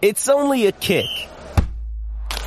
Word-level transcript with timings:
It's 0.00 0.28
only 0.28 0.66
a 0.66 0.72
kick. 0.72 1.06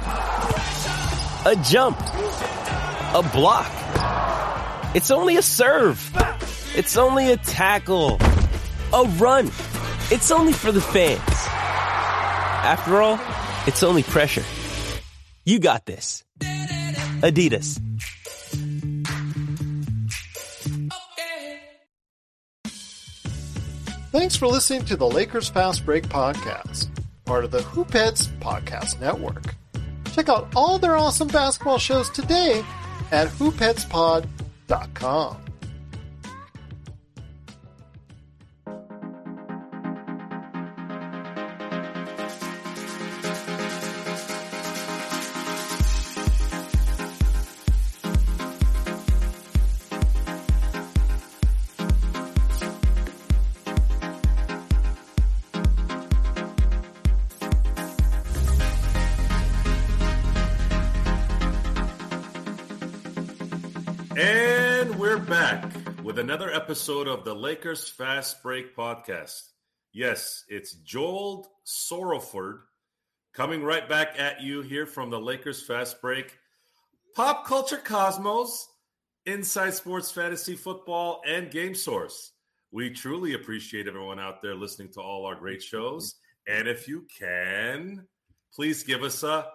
A 0.04 1.62
jump. 1.66 2.00
A 2.00 3.30
block. 3.34 3.70
It's 4.96 5.12
only 5.12 5.36
a 5.36 5.42
serve. 5.42 6.00
It's 6.76 6.96
only 6.96 7.32
a 7.34 7.38
tackle. 7.38 8.20
A 8.94 9.04
run. 9.18 9.48
It's 10.12 10.32
only 10.32 10.54
for 10.54 10.72
the 10.72 10.80
fans. 10.80 11.20
After 12.64 13.02
all, 13.02 13.20
it's 13.68 13.84
only 13.84 14.04
pressure. 14.04 14.44
You 15.44 15.60
got 15.60 15.86
this. 15.86 16.24
Adidas. 16.40 17.82
Thanks 24.12 24.36
for 24.36 24.48
listening 24.48 24.84
to 24.86 24.98
the 24.98 25.08
Lakers 25.08 25.48
Fast 25.50 25.86
Break 25.86 26.04
podcast, 26.10 26.91
part 27.32 27.46
of 27.46 27.52
the 27.52 27.60
Hoopheads 27.60 28.28
Podcast 28.40 29.00
Network. 29.00 29.56
Check 30.12 30.28
out 30.28 30.50
all 30.54 30.78
their 30.78 30.98
awesome 30.98 31.30
basketball 31.30 31.78
shows 31.78 32.10
today 32.10 32.62
at 33.14 33.30
hoopheadspod.com. 33.30 35.41
episode 66.72 67.10
of 67.10 67.26
the 67.26 67.36
Lakers 67.36 67.90
Fast 67.90 68.42
Break 68.42 68.78
podcast. 68.78 69.42
Yes, 69.92 70.46
it's 70.48 70.72
Joel 70.76 71.52
Sorrowford 71.66 72.62
coming 73.34 73.62
right 73.62 73.90
back 73.90 74.18
at 74.18 74.40
you 74.40 74.62
here 74.62 74.86
from 74.86 75.10
the 75.10 75.20
Lakers 75.20 75.62
Fast 75.62 76.02
Break. 76.02 76.38
Pop 77.14 77.46
Culture 77.46 77.76
Cosmos, 77.76 78.70
Inside 79.26 79.74
Sports 79.74 80.14
Fantasy 80.14 80.56
Football, 80.56 81.22
and 81.28 81.52
Game 81.52 81.76
Source. 81.76 82.32
We 82.72 82.90
truly 82.90 83.34
appreciate 83.34 83.90
everyone 83.90 84.22
out 84.22 84.42
there 84.42 84.56
listening 84.56 84.94
to 84.94 85.02
all 85.02 85.26
our 85.26 85.36
great 85.36 85.62
shows. 85.62 86.16
And 86.48 86.70
if 86.70 86.88
you 86.88 87.06
can, 87.20 88.08
please 88.56 88.84
give 88.84 89.04
us 89.04 89.24
a 89.24 89.46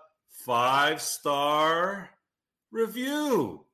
five 0.44 1.00
star 1.00 2.10
review 2.70 3.64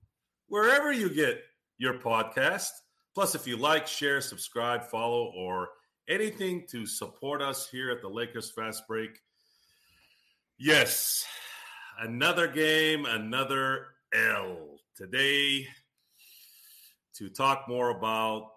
wherever 0.46 0.92
you 0.92 1.10
get 1.10 1.42
your 1.76 1.94
podcast. 1.94 2.68
Plus, 3.14 3.34
if 3.34 3.46
you 3.46 3.56
like, 3.56 3.86
share, 3.86 4.20
subscribe, 4.20 4.84
follow, 4.84 5.32
or 5.36 5.68
anything 6.08 6.64
to 6.70 6.86
support 6.86 7.42
us 7.42 7.68
here 7.68 7.90
at 7.90 8.00
the 8.00 8.08
Lakers 8.08 8.50
Fast 8.50 8.86
Break. 8.88 9.20
Yes, 10.58 11.24
another 12.00 12.48
game, 12.48 13.04
another 13.04 13.88
L. 14.14 14.78
Today, 14.96 15.66
to 17.16 17.28
talk 17.28 17.68
more 17.68 17.90
about, 17.90 18.50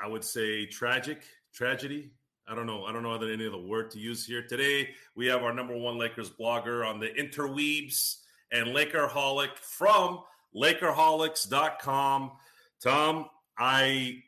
I 0.00 0.08
would 0.08 0.24
say, 0.24 0.66
tragic, 0.66 1.22
tragedy. 1.54 2.12
I 2.48 2.54
don't 2.54 2.66
know. 2.66 2.84
I 2.84 2.92
don't 2.92 3.02
know 3.02 3.14
any 3.14 3.46
other 3.46 3.58
word 3.58 3.90
to 3.92 3.98
use 3.98 4.26
here. 4.26 4.42
Today, 4.46 4.90
we 5.14 5.26
have 5.26 5.42
our 5.42 5.52
number 5.52 5.76
one 5.76 5.98
Lakers 5.98 6.30
blogger 6.30 6.86
on 6.86 7.00
the 7.00 7.08
interweebs 7.08 8.16
and 8.50 8.68
Lakerholic 8.68 9.56
from 9.58 10.20
Lakerholics.com. 10.54 12.32
Tom, 12.82 13.26
I 13.62 14.22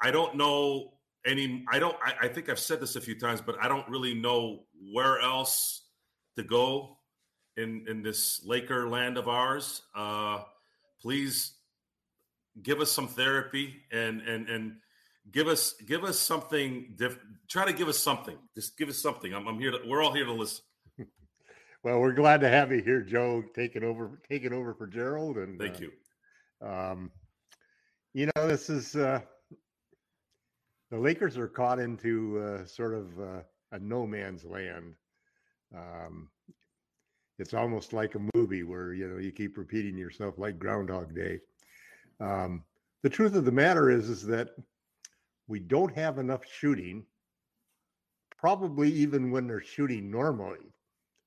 I 0.00 0.12
don't 0.12 0.36
know 0.36 0.92
any 1.26 1.64
I 1.68 1.80
don't 1.80 1.96
I, 2.00 2.26
I, 2.26 2.28
think 2.28 2.48
I've 2.48 2.60
said 2.60 2.80
this 2.80 2.94
a 2.94 3.00
few 3.00 3.18
times, 3.18 3.40
but 3.40 3.56
I 3.60 3.66
don't 3.66 3.88
really 3.88 4.14
know 4.14 4.60
where 4.92 5.18
else 5.18 5.82
to 6.36 6.44
go 6.44 6.98
in 7.56 7.84
in 7.88 8.02
this 8.02 8.40
Laker 8.44 8.88
land 8.88 9.18
of 9.18 9.26
ours. 9.26 9.82
Uh 9.96 10.44
please 11.02 11.54
give 12.62 12.80
us 12.80 12.92
some 12.92 13.08
therapy 13.08 13.82
and 13.90 14.20
and 14.22 14.48
and 14.48 14.76
give 15.32 15.48
us 15.48 15.72
give 15.84 16.04
us 16.04 16.18
something 16.18 16.94
diff- 16.94 17.18
try 17.48 17.66
to 17.66 17.72
give 17.72 17.88
us 17.88 17.98
something 17.98 18.36
just 18.54 18.78
give 18.78 18.88
us 18.88 18.96
something 18.96 19.34
i'm, 19.34 19.46
I'm 19.46 19.58
here 19.58 19.72
to, 19.72 19.80
we're 19.86 20.02
all 20.02 20.14
here 20.14 20.24
to 20.24 20.32
listen 20.32 20.64
well, 21.82 22.00
we're 22.00 22.14
glad 22.14 22.40
to 22.40 22.48
have 22.48 22.72
you 22.72 22.82
here, 22.82 23.02
Joe, 23.02 23.44
taking 23.54 23.84
over 23.84 24.20
taking 24.30 24.52
over 24.52 24.74
for 24.74 24.86
Gerald. 24.86 25.36
And 25.36 25.58
thank 25.58 25.76
uh, 25.76 25.80
you. 25.80 26.66
Um, 26.66 27.10
you 28.16 28.30
know, 28.34 28.48
this 28.48 28.70
is 28.70 28.96
uh, 28.96 29.20
the 30.90 30.98
Lakers 30.98 31.36
are 31.36 31.48
caught 31.48 31.78
into 31.78 32.40
uh, 32.40 32.64
sort 32.64 32.94
of 32.94 33.20
uh, 33.20 33.42
a 33.72 33.78
no 33.78 34.06
man's 34.06 34.42
land. 34.42 34.94
Um, 35.76 36.30
it's 37.38 37.52
almost 37.52 37.92
like 37.92 38.14
a 38.14 38.30
movie 38.34 38.62
where 38.62 38.94
you 38.94 39.06
know 39.06 39.18
you 39.18 39.32
keep 39.32 39.58
repeating 39.58 39.98
yourself 39.98 40.38
like 40.38 40.58
Groundhog 40.58 41.14
Day. 41.14 41.40
Um, 42.18 42.64
the 43.02 43.10
truth 43.10 43.34
of 43.34 43.44
the 43.44 43.52
matter 43.52 43.90
is, 43.90 44.08
is 44.08 44.24
that 44.28 44.48
we 45.46 45.60
don't 45.60 45.94
have 45.94 46.18
enough 46.18 46.40
shooting. 46.50 47.04
Probably 48.38 48.90
even 48.92 49.30
when 49.30 49.46
they're 49.46 49.60
shooting 49.60 50.10
normally, 50.10 50.72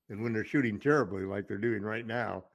and 0.09 0.23
when 0.23 0.33
they're 0.33 0.43
shooting 0.43 0.79
terribly, 0.79 1.21
like 1.21 1.47
they're 1.47 1.59
doing 1.59 1.83
right 1.83 2.07
now, 2.07 2.45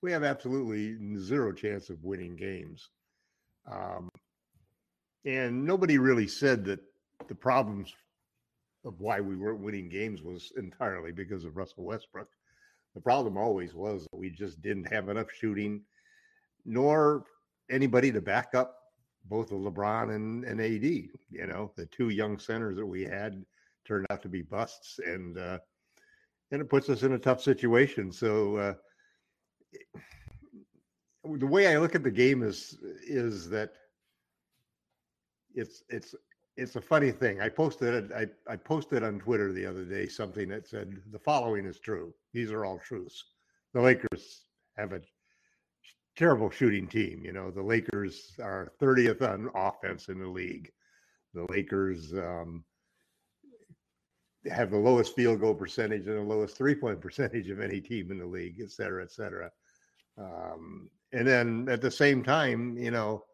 we 0.00 0.12
have 0.12 0.24
absolutely 0.24 0.96
zero 1.18 1.52
chance 1.52 1.90
of 1.90 2.02
winning 2.02 2.36
games. 2.36 2.88
Um, 3.70 4.08
and 5.24 5.64
nobody 5.64 5.98
really 5.98 6.26
said 6.26 6.64
that 6.64 6.80
the 7.28 7.34
problems 7.34 7.94
of 8.84 9.00
why 9.00 9.20
we 9.20 9.36
weren't 9.36 9.60
winning 9.60 9.88
games 9.88 10.22
was 10.22 10.52
entirely 10.56 11.12
because 11.12 11.44
of 11.44 11.56
Russell 11.56 11.84
Westbrook. 11.84 12.28
The 12.94 13.00
problem 13.00 13.36
always 13.36 13.74
was 13.74 14.06
that 14.10 14.18
we 14.18 14.30
just 14.30 14.60
didn't 14.60 14.92
have 14.92 15.08
enough 15.08 15.30
shooting, 15.32 15.82
nor 16.64 17.24
anybody 17.70 18.12
to 18.12 18.20
back 18.20 18.54
up 18.54 18.78
both 19.26 19.52
of 19.52 19.58
LeBron 19.58 20.14
and, 20.14 20.44
and 20.44 20.60
AD. 20.60 20.84
You 20.84 21.46
know, 21.46 21.72
the 21.76 21.86
two 21.86 22.08
young 22.08 22.38
centers 22.38 22.76
that 22.76 22.86
we 22.86 23.04
had 23.04 23.44
turned 23.86 24.06
out 24.10 24.22
to 24.22 24.28
be 24.28 24.42
busts, 24.42 24.98
and 25.04 25.38
uh, 25.38 25.58
and 26.50 26.60
it 26.60 26.68
puts 26.68 26.90
us 26.90 27.02
in 27.02 27.12
a 27.12 27.18
tough 27.18 27.40
situation. 27.40 28.12
So 28.12 28.56
uh, 28.56 28.74
the 31.24 31.46
way 31.46 31.68
I 31.68 31.78
look 31.78 31.94
at 31.94 32.02
the 32.02 32.10
game 32.10 32.42
is 32.42 32.78
is 33.06 33.48
that 33.50 33.72
it's 35.54 35.82
it's 35.88 36.14
it's 36.56 36.76
a 36.76 36.80
funny 36.80 37.10
thing. 37.10 37.40
I 37.40 37.48
posted 37.48 38.12
I 38.12 38.26
I 38.48 38.56
posted 38.56 39.02
on 39.02 39.20
Twitter 39.20 39.52
the 39.52 39.66
other 39.66 39.84
day 39.84 40.06
something 40.08 40.48
that 40.48 40.66
said 40.66 40.96
the 41.10 41.18
following 41.18 41.64
is 41.64 41.78
true. 41.78 42.12
These 42.32 42.50
are 42.50 42.64
all 42.64 42.78
truths. 42.78 43.24
The 43.72 43.80
Lakers 43.80 44.44
have 44.76 44.92
a 44.92 45.00
terrible 46.16 46.50
shooting 46.50 46.86
team. 46.86 47.22
You 47.24 47.32
know, 47.32 47.50
the 47.50 47.62
Lakers 47.62 48.32
are 48.42 48.72
30th 48.80 49.22
on 49.22 49.50
offense 49.54 50.08
in 50.08 50.18
the 50.18 50.28
league. 50.28 50.70
The 51.34 51.46
Lakers 51.48 52.12
um, 52.12 52.64
have 54.50 54.70
the 54.70 54.76
lowest 54.76 55.14
field 55.14 55.40
goal 55.40 55.54
percentage 55.54 56.06
and 56.06 56.16
the 56.16 56.22
lowest 56.22 56.56
three 56.56 56.74
point 56.74 57.00
percentage 57.00 57.48
of 57.48 57.60
any 57.60 57.80
team 57.80 58.10
in 58.10 58.18
the 58.18 58.26
league, 58.26 58.60
et 58.60 58.70
cetera, 58.70 59.02
et 59.02 59.12
cetera. 59.12 59.50
Um, 60.18 60.90
and 61.12 61.26
then 61.26 61.68
at 61.68 61.80
the 61.80 61.90
same 61.90 62.22
time, 62.22 62.76
you 62.76 62.90
know, 62.90 63.24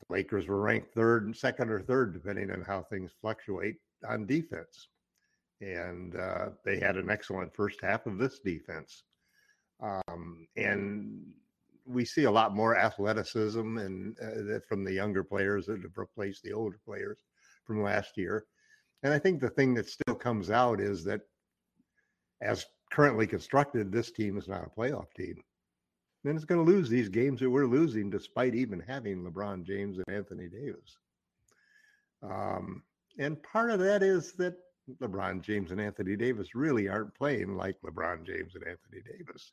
the 0.00 0.14
Lakers 0.14 0.46
were 0.46 0.60
ranked 0.60 0.94
third 0.94 1.24
and 1.24 1.36
second 1.36 1.70
or 1.70 1.80
third, 1.80 2.12
depending 2.12 2.50
on 2.50 2.62
how 2.62 2.82
things 2.82 3.12
fluctuate 3.20 3.76
on 4.08 4.26
defense. 4.26 4.88
And 5.60 6.14
uh, 6.14 6.50
they 6.64 6.78
had 6.78 6.96
an 6.96 7.10
excellent 7.10 7.54
first 7.54 7.80
half 7.82 8.06
of 8.06 8.18
this 8.18 8.38
defense. 8.40 9.02
Um, 9.80 10.46
and 10.56 11.32
we 11.86 12.04
see 12.04 12.24
a 12.24 12.30
lot 12.30 12.54
more 12.54 12.76
athleticism 12.76 13.78
and 13.78 14.16
uh, 14.20 14.58
from 14.68 14.84
the 14.84 14.92
younger 14.92 15.24
players 15.24 15.66
that 15.66 15.82
have 15.82 15.96
replaced 15.96 16.42
the 16.42 16.52
older 16.52 16.78
players 16.84 17.18
from 17.64 17.82
last 17.82 18.16
year. 18.16 18.44
And 19.02 19.12
I 19.12 19.18
think 19.18 19.40
the 19.40 19.50
thing 19.50 19.74
that 19.74 19.88
still 19.88 20.14
comes 20.14 20.50
out 20.50 20.80
is 20.80 21.04
that 21.04 21.22
as 22.42 22.66
currently 22.92 23.26
constructed, 23.26 23.90
this 23.90 24.10
team 24.10 24.36
is 24.36 24.48
not 24.48 24.66
a 24.66 24.80
playoff 24.80 25.12
team. 25.16 25.42
Then 26.24 26.36
it's 26.36 26.44
going 26.44 26.64
to 26.64 26.70
lose 26.70 26.88
these 26.88 27.08
games 27.08 27.40
that 27.40 27.50
we're 27.50 27.66
losing 27.66 28.10
despite 28.10 28.54
even 28.54 28.80
having 28.80 29.24
LeBron 29.24 29.64
James 29.64 29.98
and 29.98 30.14
Anthony 30.14 30.48
Davis. 30.48 30.98
Um, 32.22 32.82
and 33.18 33.42
part 33.42 33.70
of 33.70 33.78
that 33.80 34.02
is 34.02 34.32
that 34.32 34.56
LeBron 35.00 35.42
James 35.42 35.70
and 35.70 35.80
Anthony 35.80 36.16
Davis 36.16 36.54
really 36.54 36.88
aren't 36.88 37.14
playing 37.14 37.56
like 37.56 37.76
LeBron 37.84 38.24
James 38.24 38.54
and 38.54 38.64
Anthony 38.64 39.02
Davis. 39.04 39.52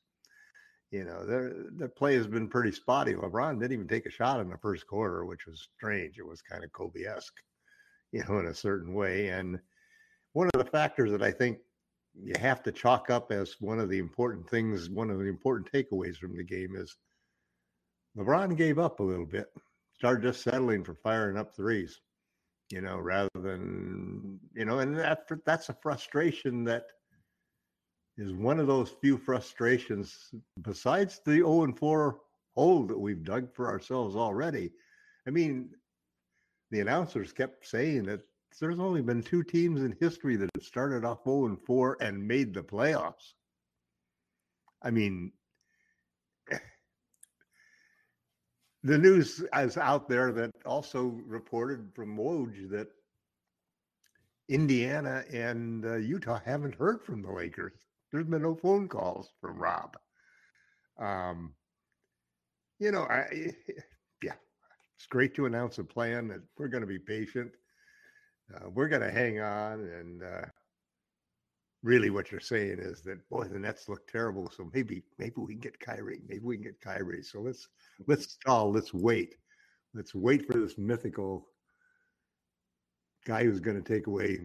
You 0.92 1.04
know, 1.04 1.26
their 1.26 1.54
their 1.72 1.90
play 1.90 2.16
has 2.16 2.28
been 2.28 2.48
pretty 2.48 2.72
spotty. 2.72 3.14
LeBron 3.14 3.60
didn't 3.60 3.74
even 3.74 3.88
take 3.88 4.06
a 4.06 4.12
shot 4.12 4.40
in 4.40 4.50
the 4.50 4.58
first 4.58 4.88
quarter, 4.88 5.26
which 5.26 5.46
was 5.46 5.68
strange. 5.76 6.18
It 6.18 6.28
was 6.28 6.42
kind 6.42 6.64
of 6.64 6.72
Kobe 6.72 7.04
esque, 7.04 7.36
you 8.12 8.24
know, 8.28 8.40
in 8.40 8.48
a 8.48 8.56
certain 8.56 8.94
way. 8.94 9.30
And 9.30 9.60
one 10.34 10.50
of 10.54 10.64
the 10.64 10.72
factors 10.72 11.12
that 11.12 11.22
I 11.22 11.32
think 11.32 11.58
you 12.22 12.34
have 12.40 12.64
to 12.64 12.72
chalk 12.72 13.10
up 13.10 13.32
as 13.32 13.56
one 13.60 13.80
of 13.80 13.90
the 13.90 14.00
important 14.00 14.50
things, 14.50 14.90
one 14.90 15.10
of 15.10 15.20
the 15.20 15.26
important 15.26 15.72
takeaways 15.72 16.18
from 16.18 16.36
the 16.36 16.44
game 16.44 16.76
is 16.76 16.96
LeBron 18.18 18.56
gave 18.56 18.80
up 18.80 19.00
a 19.00 19.04
little 19.04 19.26
bit, 19.26 19.52
started 19.94 20.24
just 20.24 20.42
settling 20.42 20.84
for 20.84 20.96
firing 20.96 21.38
up 21.38 21.56
threes, 21.56 22.00
you 22.72 22.82
know, 22.82 22.98
rather 22.98 23.30
than, 23.36 24.40
you 24.54 24.66
know, 24.66 24.80
and 24.80 24.98
that 24.98 25.28
that's 25.46 25.70
a 25.70 25.78
frustration 25.82 26.64
that 26.64 26.86
is 28.18 28.34
one 28.34 28.60
of 28.60 28.68
those 28.68 28.96
few 29.02 29.18
frustrations 29.18 30.32
besides 30.62 31.20
the 31.26 31.34
0 31.34 31.64
and 31.64 31.78
4 31.78 32.20
hole 32.56 32.84
that 32.84 32.98
we've 32.98 33.24
dug 33.24 33.54
for 33.54 33.68
ourselves 33.68 34.16
already. 34.16 34.72
I 35.28 35.32
mean, 35.32 35.72
the 36.72 36.80
announcers 36.80 37.34
kept 37.34 37.68
saying 37.68 38.04
that 38.04 38.22
there's 38.60 38.80
only 38.80 39.02
been 39.02 39.22
two 39.22 39.44
teams 39.44 39.82
in 39.82 39.96
history 40.00 40.36
that 40.38 40.50
have 40.56 40.64
started 40.64 41.04
off 41.04 41.24
0 41.26 41.48
and 41.48 41.62
4 41.62 41.98
and 42.02 42.28
made 42.28 42.54
the 42.54 42.64
playoffs. 42.64 43.34
I 44.82 44.92
mean, 44.92 45.34
the 48.84 48.98
news 48.98 49.44
is 49.56 49.78
out 49.78 50.08
there 50.08 50.32
that 50.32 50.52
also 50.66 51.20
reported 51.26 51.92
from 51.94 52.18
Woj 52.18 52.70
that 52.70 52.88
Indiana 54.48 55.24
and 55.34 55.86
uh, 55.86 55.96
Utah 55.96 56.40
haven't 56.46 56.76
heard 56.76 57.04
from 57.04 57.22
the 57.22 57.32
Lakers. 57.32 57.74
There's 58.12 58.28
been 58.28 58.44
no 58.44 58.56
phone 58.56 58.88
calls 58.88 59.34
from 59.42 59.58
Rob. 59.58 59.98
Um, 60.98 61.54
you 62.80 62.92
know, 62.92 63.02
I 63.04 63.54
yeah, 64.24 64.36
it's 64.96 65.08
great 65.10 65.36
to 65.36 65.46
announce 65.46 65.80
a 65.80 65.84
plan 65.84 66.28
that 66.30 66.42
we're 66.58 66.68
going 66.68 66.82
to 66.82 66.88
be 66.88 67.00
patient. 67.00 67.52
Uh, 68.54 68.70
we're 68.70 68.88
going 68.88 69.02
to 69.02 69.12
hang 69.12 69.40
on, 69.40 69.80
and 69.80 70.24
uh, 70.24 70.46
really, 71.84 72.10
what 72.10 72.32
you're 72.32 72.40
saying 72.40 72.78
is 72.80 73.02
that 73.02 73.28
boy, 73.30 73.46
the 73.46 73.60
Nets 73.60 73.90
look 73.90 74.08
terrible. 74.08 74.52
So 74.56 74.70
maybe 74.74 75.04
maybe 75.18 75.34
we 75.38 75.54
can 75.54 75.62
get 75.62 75.80
Kyrie. 75.80 76.22
Maybe 76.28 76.42
we 76.44 76.58
can 76.58 76.66
get 76.66 76.82
Kyrie. 76.82 77.24
So 77.24 77.42
let's 77.42 77.68
let's 78.08 78.34
stall. 78.34 78.72
Let's 78.72 78.94
wait. 78.94 79.36
Let's 79.94 80.14
wait 80.14 80.46
for 80.46 80.60
this 80.60 80.78
mythical 80.78 81.48
guy 83.26 83.44
who's 83.44 83.60
going 83.60 83.82
to 83.82 83.94
take 83.94 84.08
away 84.08 84.40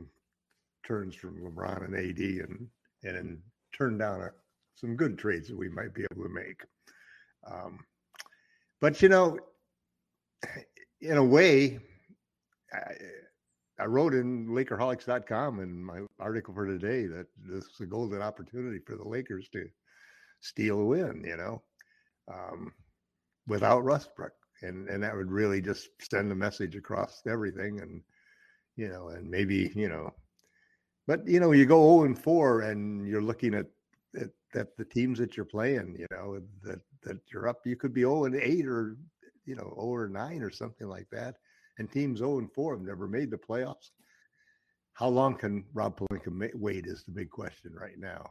turns 0.87 1.14
from 1.14 1.43
LeBron 1.43 1.85
and 1.85 1.94
AD 1.94 2.49
and 2.49 2.69
and 3.03 3.38
turn 3.73 3.99
down 3.99 4.23
a, 4.23 4.31
some 4.75 4.96
good 4.96 5.19
trades 5.19 5.49
that 5.49 5.58
we 5.58 5.69
might 5.69 5.94
be 5.94 6.05
able 6.11 6.23
to 6.23 6.29
make. 6.29 6.62
Um, 7.50 7.81
but 8.81 9.03
you 9.03 9.08
know, 9.08 9.38
in 11.00 11.17
a 11.17 11.25
way, 11.25 11.81
I, 12.73 12.93
I 13.81 13.87
wrote 13.87 14.15
in 14.15 14.49
Lakerholics.com 14.49 15.61
in 15.61 15.82
my 15.82 16.00
article 16.19 16.53
for 16.53 16.67
today 16.67 17.06
that 17.06 17.27
this 17.43 17.65
is 17.65 17.81
a 17.81 17.87
golden 17.87 18.21
opportunity 18.21 18.79
for 18.79 18.97
the 18.97 19.09
Lakers 19.09 19.49
to 19.53 19.67
steal 20.41 20.81
a 20.81 20.85
win. 20.85 21.25
You 21.27 21.37
know, 21.37 21.62
um, 22.32 22.73
without 23.47 23.85
Westbrook, 23.85 24.32
and 24.62 24.88
and 24.88 25.03
that 25.03 25.17
would 25.17 25.31
really 25.31 25.62
just 25.62 25.88
send 26.11 26.31
a 26.31 26.35
message 26.35 26.77
across 26.77 27.23
everything, 27.27 27.81
and 27.81 28.03
you 28.77 28.88
know, 28.88 29.09
and 29.09 29.31
maybe 29.31 29.73
you 29.75 29.88
know, 29.88 30.12
but 31.06 31.27
you 31.27 31.41
know, 31.41 31.53
you 31.53 31.65
go 31.65 31.81
zero 31.81 32.00
oh 32.00 32.05
and 32.05 32.19
four, 32.19 32.61
and 32.62 33.09
you're 33.09 33.23
looking 33.23 33.55
at 33.55 33.67
at, 34.21 34.31
at 34.55 34.77
the 34.77 34.85
teams 34.85 35.19
that 35.19 35.37
you're 35.37 35.47
playing. 35.47 35.97
You 35.99 36.06
know 36.11 36.41
that 36.62 36.81
that 37.03 37.19
you're 37.32 37.49
up. 37.49 37.67
You 37.67 37.77
could 37.77 37.94
be 37.94 38.03
zero 38.03 38.21
oh 38.21 38.25
and 38.25 38.37
eight, 38.37 38.67
or 38.67 38.97
you 39.47 39.55
know, 39.56 39.73
zero 39.75 39.87
or 39.87 40.09
nine, 40.09 40.43
or 40.43 40.50
something 40.50 40.87
like 40.87 41.09
that. 41.11 41.37
And 41.81 41.91
teams 41.91 42.19
zero 42.19 42.38
and 42.38 42.53
four 42.53 42.77
have 42.77 42.87
never 42.87 43.09
made 43.09 43.31
the 43.31 43.38
playoffs. 43.38 43.93
How 44.93 45.09
long 45.09 45.35
can 45.35 45.65
Rob 45.73 45.99
Pelinka 45.99 46.50
wait? 46.55 46.87
Is 46.87 47.05
the 47.05 47.12
big 47.12 47.31
question 47.31 47.73
right 47.73 47.99
now. 47.99 48.23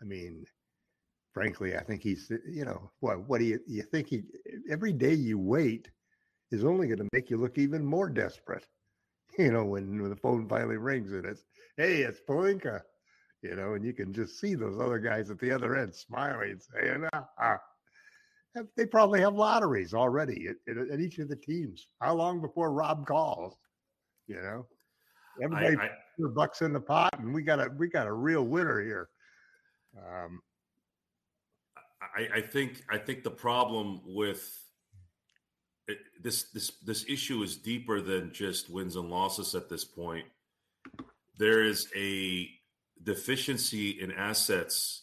I 0.00 0.04
mean, 0.04 0.44
frankly, 1.32 1.76
I 1.76 1.84
think 1.84 2.02
he's, 2.02 2.28
you 2.44 2.64
know, 2.64 2.90
what, 2.98 3.28
what 3.28 3.38
do 3.38 3.44
you, 3.44 3.60
you 3.68 3.84
think 3.84 4.08
he, 4.08 4.24
every 4.68 4.92
day 4.92 5.14
you 5.14 5.38
wait 5.38 5.90
is 6.50 6.64
only 6.64 6.88
going 6.88 6.98
to 6.98 7.08
make 7.12 7.30
you 7.30 7.36
look 7.36 7.56
even 7.56 7.84
more 7.84 8.10
desperate. 8.10 8.66
You 9.38 9.50
know, 9.50 9.64
when, 9.64 10.02
when 10.02 10.10
the 10.10 10.16
phone 10.16 10.46
finally 10.46 10.76
rings 10.76 11.12
and 11.12 11.24
it's, 11.24 11.44
hey, 11.78 12.02
it's 12.02 12.20
Pelinka, 12.28 12.82
you 13.40 13.56
know, 13.56 13.72
and 13.72 13.82
you 13.82 13.94
can 13.94 14.12
just 14.12 14.38
see 14.38 14.54
those 14.54 14.78
other 14.78 14.98
guys 14.98 15.30
at 15.30 15.38
the 15.38 15.50
other 15.50 15.74
end 15.74 15.94
smiling, 15.94 16.60
saying, 16.60 17.08
ah, 17.14 17.26
ah. 17.40 17.58
They 18.76 18.86
probably 18.86 19.20
have 19.20 19.34
lotteries 19.34 19.94
already 19.94 20.48
at, 20.48 20.56
at, 20.68 20.90
at, 20.90 21.00
each 21.00 21.18
of 21.18 21.28
the 21.28 21.36
teams. 21.36 21.86
How 22.00 22.14
long 22.14 22.40
before 22.40 22.72
Rob 22.72 23.06
calls? 23.06 23.56
You 24.26 24.36
know, 24.36 24.66
everybody 25.42 25.76
I, 25.76 25.84
I, 25.86 26.28
bucks 26.34 26.60
in 26.60 26.72
the 26.72 26.80
pot, 26.80 27.14
and 27.18 27.32
we 27.32 27.42
got 27.42 27.60
a 27.60 27.70
we 27.76 27.88
got 27.88 28.06
a 28.06 28.12
real 28.12 28.44
winner 28.44 28.80
here. 28.80 29.08
Um, 29.96 30.42
I, 32.16 32.38
I 32.38 32.40
think 32.40 32.82
I 32.90 32.98
think 32.98 33.22
the 33.22 33.30
problem 33.30 34.00
with 34.04 34.62
it, 35.88 35.98
this 36.22 36.44
this 36.50 36.72
this 36.84 37.04
issue 37.08 37.42
is 37.42 37.56
deeper 37.56 38.00
than 38.00 38.32
just 38.32 38.70
wins 38.70 38.96
and 38.96 39.08
losses 39.08 39.54
at 39.54 39.68
this 39.68 39.84
point. 39.84 40.26
There 41.38 41.62
is 41.62 41.88
a 41.96 42.48
deficiency 43.02 44.00
in 44.00 44.12
assets, 44.12 45.01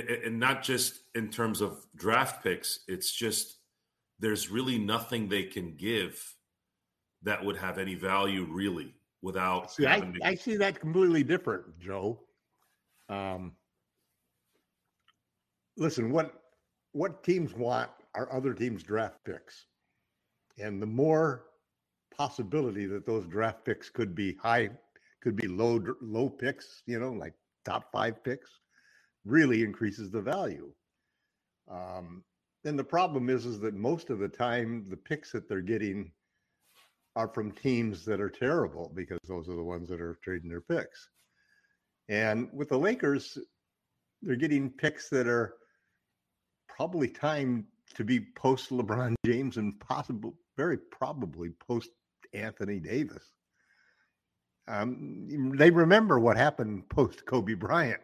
and, 0.00 0.08
and 0.08 0.40
not 0.40 0.62
just 0.62 1.00
in 1.14 1.28
terms 1.28 1.60
of 1.60 1.84
draft 1.96 2.42
picks. 2.42 2.80
It's 2.88 3.12
just 3.12 3.58
there's 4.18 4.50
really 4.50 4.78
nothing 4.78 5.28
they 5.28 5.44
can 5.44 5.74
give 5.76 6.34
that 7.22 7.44
would 7.44 7.56
have 7.56 7.78
any 7.78 7.94
value, 7.94 8.46
really, 8.50 8.94
without. 9.20 9.72
See, 9.72 9.86
I, 9.86 10.00
to... 10.00 10.18
I 10.24 10.34
see 10.34 10.56
that 10.56 10.80
completely 10.80 11.22
different, 11.22 11.78
Joe. 11.78 12.20
Um, 13.08 13.52
listen, 15.76 16.10
what 16.10 16.42
what 16.92 17.22
teams 17.22 17.54
want 17.54 17.90
are 18.14 18.32
other 18.32 18.54
teams' 18.54 18.82
draft 18.82 19.18
picks, 19.24 19.66
and 20.58 20.80
the 20.80 20.86
more 20.86 21.44
possibility 22.16 22.86
that 22.86 23.06
those 23.06 23.26
draft 23.26 23.64
picks 23.64 23.88
could 23.88 24.14
be 24.14 24.34
high, 24.34 24.70
could 25.22 25.36
be 25.36 25.48
low 25.48 25.82
low 26.00 26.28
picks, 26.28 26.82
you 26.86 26.98
know, 26.98 27.12
like 27.12 27.34
top 27.64 27.90
five 27.92 28.22
picks, 28.24 28.50
really 29.24 29.62
increases 29.62 30.10
the 30.10 30.20
value. 30.20 30.72
Um, 31.70 32.24
and 32.64 32.78
the 32.78 32.84
problem 32.84 33.28
is, 33.28 33.46
is 33.46 33.60
that 33.60 33.74
most 33.74 34.10
of 34.10 34.18
the 34.18 34.28
time 34.28 34.86
the 34.88 34.96
picks 34.96 35.32
that 35.32 35.48
they're 35.48 35.60
getting 35.60 36.12
are 37.16 37.28
from 37.28 37.52
teams 37.52 38.04
that 38.04 38.20
are 38.20 38.30
terrible 38.30 38.90
because 38.94 39.18
those 39.28 39.48
are 39.48 39.56
the 39.56 39.62
ones 39.62 39.88
that 39.88 40.00
are 40.00 40.18
trading 40.22 40.48
their 40.48 40.60
picks. 40.60 41.08
And 42.08 42.48
with 42.52 42.68
the 42.68 42.78
Lakers, 42.78 43.38
they're 44.22 44.36
getting 44.36 44.70
picks 44.70 45.08
that 45.10 45.26
are 45.26 45.54
probably 46.68 47.08
timed 47.08 47.64
to 47.94 48.04
be 48.04 48.20
post 48.20 48.70
LeBron 48.70 49.14
James 49.26 49.56
and 49.56 49.78
possible, 49.80 50.34
very 50.56 50.78
probably 50.78 51.50
post 51.66 51.90
Anthony 52.32 52.80
Davis. 52.80 53.24
Um, 54.68 55.56
they 55.56 55.70
remember 55.70 56.20
what 56.20 56.36
happened 56.36 56.88
post 56.88 57.26
Kobe 57.26 57.54
Bryant 57.54 58.00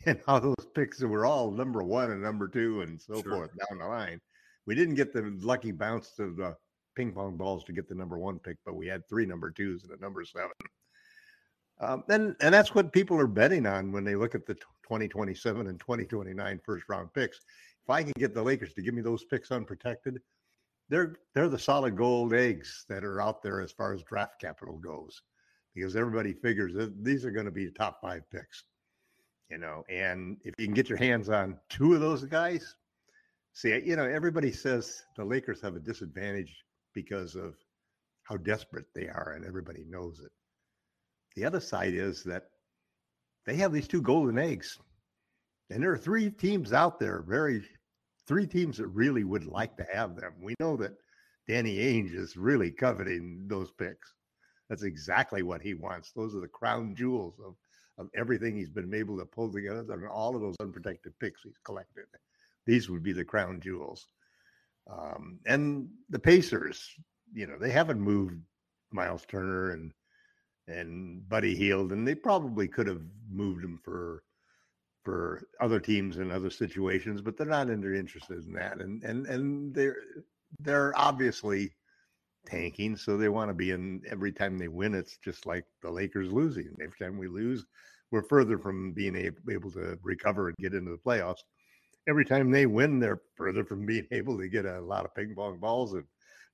and 0.06 0.20
how 0.26 0.38
those 0.38 0.66
picks 0.74 1.00
were 1.00 1.26
all 1.26 1.50
number 1.50 1.82
one 1.82 2.10
and 2.10 2.22
number 2.22 2.48
two 2.48 2.82
and 2.82 3.00
so 3.00 3.22
sure. 3.22 3.32
forth 3.32 3.50
down 3.68 3.78
the 3.78 3.86
line. 3.86 4.20
We 4.66 4.74
didn't 4.74 4.94
get 4.94 5.12
the 5.12 5.36
lucky 5.40 5.72
bounce 5.72 6.18
of 6.18 6.36
the 6.36 6.56
ping 6.94 7.12
pong 7.12 7.36
balls 7.36 7.64
to 7.64 7.72
get 7.72 7.88
the 7.88 7.94
number 7.94 8.18
one 8.18 8.38
pick, 8.38 8.56
but 8.64 8.76
we 8.76 8.86
had 8.86 9.08
three 9.08 9.26
number 9.26 9.50
twos 9.50 9.84
and 9.84 9.92
a 9.92 10.00
number 10.00 10.24
seven. 10.24 10.50
Um, 11.80 12.02
and 12.08 12.34
and 12.40 12.52
that's 12.52 12.74
what 12.74 12.92
people 12.92 13.18
are 13.20 13.28
betting 13.28 13.66
on 13.66 13.92
when 13.92 14.04
they 14.04 14.16
look 14.16 14.34
at 14.34 14.46
the 14.46 14.54
2027 14.54 15.68
and 15.68 15.78
2029 15.78 16.60
first 16.64 16.84
round 16.88 17.12
picks. 17.14 17.38
If 17.84 17.90
I 17.90 18.02
can 18.02 18.12
get 18.18 18.34
the 18.34 18.42
Lakers 18.42 18.74
to 18.74 18.82
give 18.82 18.94
me 18.94 19.02
those 19.02 19.24
picks 19.24 19.52
unprotected, 19.52 20.20
they're 20.88 21.14
they're 21.34 21.48
the 21.48 21.58
solid 21.58 21.96
gold 21.96 22.34
eggs 22.34 22.84
that 22.88 23.04
are 23.04 23.20
out 23.20 23.42
there 23.42 23.60
as 23.60 23.72
far 23.72 23.92
as 23.92 24.02
draft 24.02 24.40
capital 24.40 24.78
goes, 24.78 25.22
because 25.74 25.94
everybody 25.94 26.32
figures 26.32 26.74
that 26.74 27.04
these 27.04 27.24
are 27.24 27.30
going 27.30 27.46
to 27.46 27.52
be 27.52 27.70
top 27.70 28.00
five 28.02 28.22
picks, 28.30 28.64
you 29.50 29.58
know. 29.58 29.84
And 29.88 30.36
if 30.44 30.54
you 30.58 30.66
can 30.66 30.74
get 30.74 30.88
your 30.88 30.98
hands 30.98 31.28
on 31.28 31.58
two 31.68 31.94
of 31.94 32.00
those 32.00 32.24
guys, 32.24 32.76
see, 33.52 33.80
you 33.84 33.96
know, 33.96 34.04
everybody 34.04 34.52
says 34.52 35.02
the 35.16 35.24
Lakers 35.24 35.60
have 35.62 35.76
a 35.76 35.80
disadvantage 35.80 36.54
because 36.94 37.34
of 37.34 37.54
how 38.24 38.36
desperate 38.36 38.86
they 38.94 39.08
are, 39.08 39.32
and 39.36 39.44
everybody 39.44 39.84
knows 39.88 40.20
it. 40.20 40.30
The 41.36 41.44
other 41.44 41.60
side 41.60 41.94
is 41.94 42.24
that 42.24 42.44
they 43.46 43.56
have 43.56 43.72
these 43.72 43.88
two 43.88 44.02
golden 44.02 44.38
eggs. 44.38 44.78
And 45.70 45.82
there 45.82 45.92
are 45.92 45.98
three 45.98 46.30
teams 46.30 46.72
out 46.72 46.98
there, 46.98 47.22
very 47.26 47.62
three 48.26 48.46
teams 48.46 48.76
that 48.78 48.88
really 48.88 49.24
would 49.24 49.46
like 49.46 49.76
to 49.76 49.86
have 49.92 50.16
them. 50.16 50.32
We 50.40 50.54
know 50.60 50.76
that 50.76 50.92
Danny 51.46 51.78
Ainge 51.78 52.14
is 52.14 52.36
really 52.36 52.70
coveting 52.70 53.46
those 53.48 53.70
picks. 53.70 54.12
That's 54.68 54.82
exactly 54.82 55.42
what 55.42 55.62
he 55.62 55.74
wants. 55.74 56.12
Those 56.12 56.34
are 56.34 56.40
the 56.40 56.48
crown 56.48 56.94
jewels 56.94 57.40
of, 57.44 57.54
of 57.98 58.08
everything 58.16 58.56
he's 58.56 58.70
been 58.70 58.94
able 58.94 59.18
to 59.18 59.24
pull 59.24 59.52
together 59.52 59.92
and 59.92 60.06
all 60.06 60.34
of 60.34 60.40
those 60.40 60.56
unprotected 60.60 61.12
picks 61.18 61.42
he's 61.42 61.58
collected. 61.64 62.04
These 62.66 62.88
would 62.88 63.02
be 63.02 63.12
the 63.12 63.24
crown 63.24 63.60
jewels. 63.60 64.06
Um, 64.90 65.40
and 65.46 65.88
the 66.08 66.18
Pacers, 66.18 66.88
you 67.32 67.46
know, 67.46 67.58
they 67.58 67.70
haven't 67.70 68.00
moved 68.00 68.40
Miles 68.92 69.24
Turner 69.26 69.72
and 69.72 69.92
and 70.66 71.26
Buddy 71.28 71.54
Hield, 71.54 71.92
and 71.92 72.06
they 72.06 72.14
probably 72.14 72.68
could 72.68 72.86
have 72.86 73.02
moved 73.30 73.64
him 73.64 73.78
for 73.82 74.22
for 75.04 75.42
other 75.60 75.80
teams 75.80 76.18
in 76.18 76.30
other 76.30 76.50
situations, 76.50 77.22
but 77.22 77.36
they're 77.36 77.46
not 77.46 77.70
interested 77.70 78.44
in 78.44 78.52
that. 78.52 78.80
And 78.80 79.02
and 79.02 79.26
and 79.26 79.74
they're 79.74 79.96
they're 80.60 80.92
obviously 80.96 81.72
tanking, 82.46 82.96
so 82.96 83.16
they 83.16 83.28
want 83.28 83.50
to 83.50 83.54
be 83.54 83.70
in 83.70 84.02
every 84.10 84.32
time 84.32 84.58
they 84.58 84.68
win. 84.68 84.94
It's 84.94 85.18
just 85.18 85.46
like 85.46 85.64
the 85.82 85.90
Lakers 85.90 86.32
losing. 86.32 86.74
Every 86.82 86.98
time 86.98 87.18
we 87.18 87.28
lose, 87.28 87.66
we're 88.10 88.22
further 88.22 88.58
from 88.58 88.92
being 88.92 89.16
able, 89.16 89.38
able 89.50 89.70
to 89.72 89.98
recover 90.02 90.48
and 90.48 90.56
get 90.58 90.74
into 90.74 90.90
the 90.90 90.98
playoffs. 90.98 91.42
Every 92.08 92.24
time 92.24 92.50
they 92.50 92.66
win, 92.66 92.98
they're 92.98 93.20
further 93.36 93.64
from 93.64 93.84
being 93.84 94.06
able 94.12 94.38
to 94.38 94.48
get 94.48 94.64
a 94.64 94.80
lot 94.80 95.04
of 95.04 95.14
ping 95.14 95.34
pong 95.34 95.58
balls 95.58 95.94
and 95.94 96.04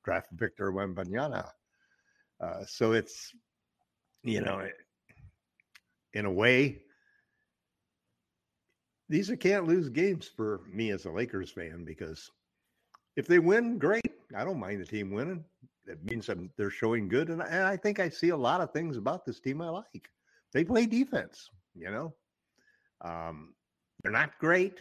draft 0.05 0.29
Victor 0.33 0.73
Wembanyama. 0.73 1.49
Uh, 2.41 2.65
so 2.67 2.93
it's, 2.93 3.33
you 4.23 4.41
know, 4.41 4.67
in 6.13 6.27
a 6.27 6.31
way, 6.31 6.83
these 9.09 9.31
are 9.31 9.37
can't 9.37 9.67
lose 9.67 9.89
games 9.89 10.31
for 10.35 10.63
me 10.73 10.91
as 10.91 11.05
a 11.05 11.11
Lakers 11.11 11.51
fan 11.51 11.85
because 11.85 12.31
if 13.17 13.27
they 13.27 13.39
win, 13.39 13.79
great. 13.79 14.03
I 14.35 14.45
don't 14.45 14.59
mind 14.59 14.81
the 14.81 14.87
team 14.87 15.11
winning. 15.11 15.45
It 15.87 16.03
means 16.05 16.29
I'm, 16.29 16.51
they're 16.57 16.71
showing 16.71 17.09
good, 17.09 17.29
and 17.29 17.43
I, 17.43 17.47
and 17.47 17.65
I 17.65 17.77
think 17.77 18.01
I 18.01 18.09
see 18.09 18.31
a 18.31 18.37
lot 18.37 18.61
of 18.61 18.73
things 18.73 18.97
about 18.97 19.25
this 19.25 19.41
team 19.41 19.61
I 19.61 19.69
like. 19.69 20.09
They 20.53 20.65
play 20.65 20.87
defense, 20.87 21.51
you 21.75 21.91
know. 21.91 22.15
Um, 23.03 23.55
they're 24.03 24.13
not 24.13 24.39
great. 24.39 24.81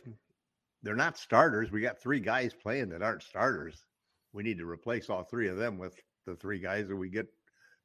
They're 0.81 0.95
not 0.95 1.17
starters. 1.17 1.71
We 1.71 1.81
got 1.81 2.01
three 2.01 2.19
guys 2.19 2.53
playing 2.53 2.89
that 2.89 3.01
aren't 3.01 3.23
starters. 3.23 3.85
We 4.33 4.43
need 4.43 4.57
to 4.59 4.69
replace 4.69 5.09
all 5.09 5.23
three 5.23 5.47
of 5.47 5.57
them 5.57 5.77
with 5.77 5.95
the 6.25 6.35
three 6.35 6.59
guys 6.59 6.87
that 6.87 6.95
we 6.95 7.09
get 7.09 7.27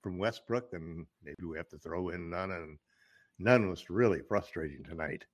from 0.03 0.19
Westbrook, 0.19 0.73
and 0.73 1.07
maybe 1.23 1.45
we 1.45 1.57
have 1.57 1.69
to 1.71 1.79
throw 1.79 2.11
in 2.11 2.31
Nunn. 2.31 2.53
And 2.53 2.79
Nunn 3.39 3.69
was 3.69 3.91
really 3.91 4.21
frustrating 4.29 4.85
tonight. 4.85 5.25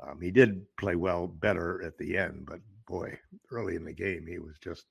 Um, 0.00 0.20
he 0.20 0.30
did 0.30 0.64
play 0.76 0.96
well, 0.96 1.26
better 1.28 1.82
at 1.84 1.96
the 1.98 2.16
end, 2.16 2.46
but 2.46 2.60
boy, 2.86 3.18
early 3.50 3.76
in 3.76 3.84
the 3.84 3.92
game, 3.92 4.26
he 4.26 4.38
was 4.38 4.56
just 4.62 4.84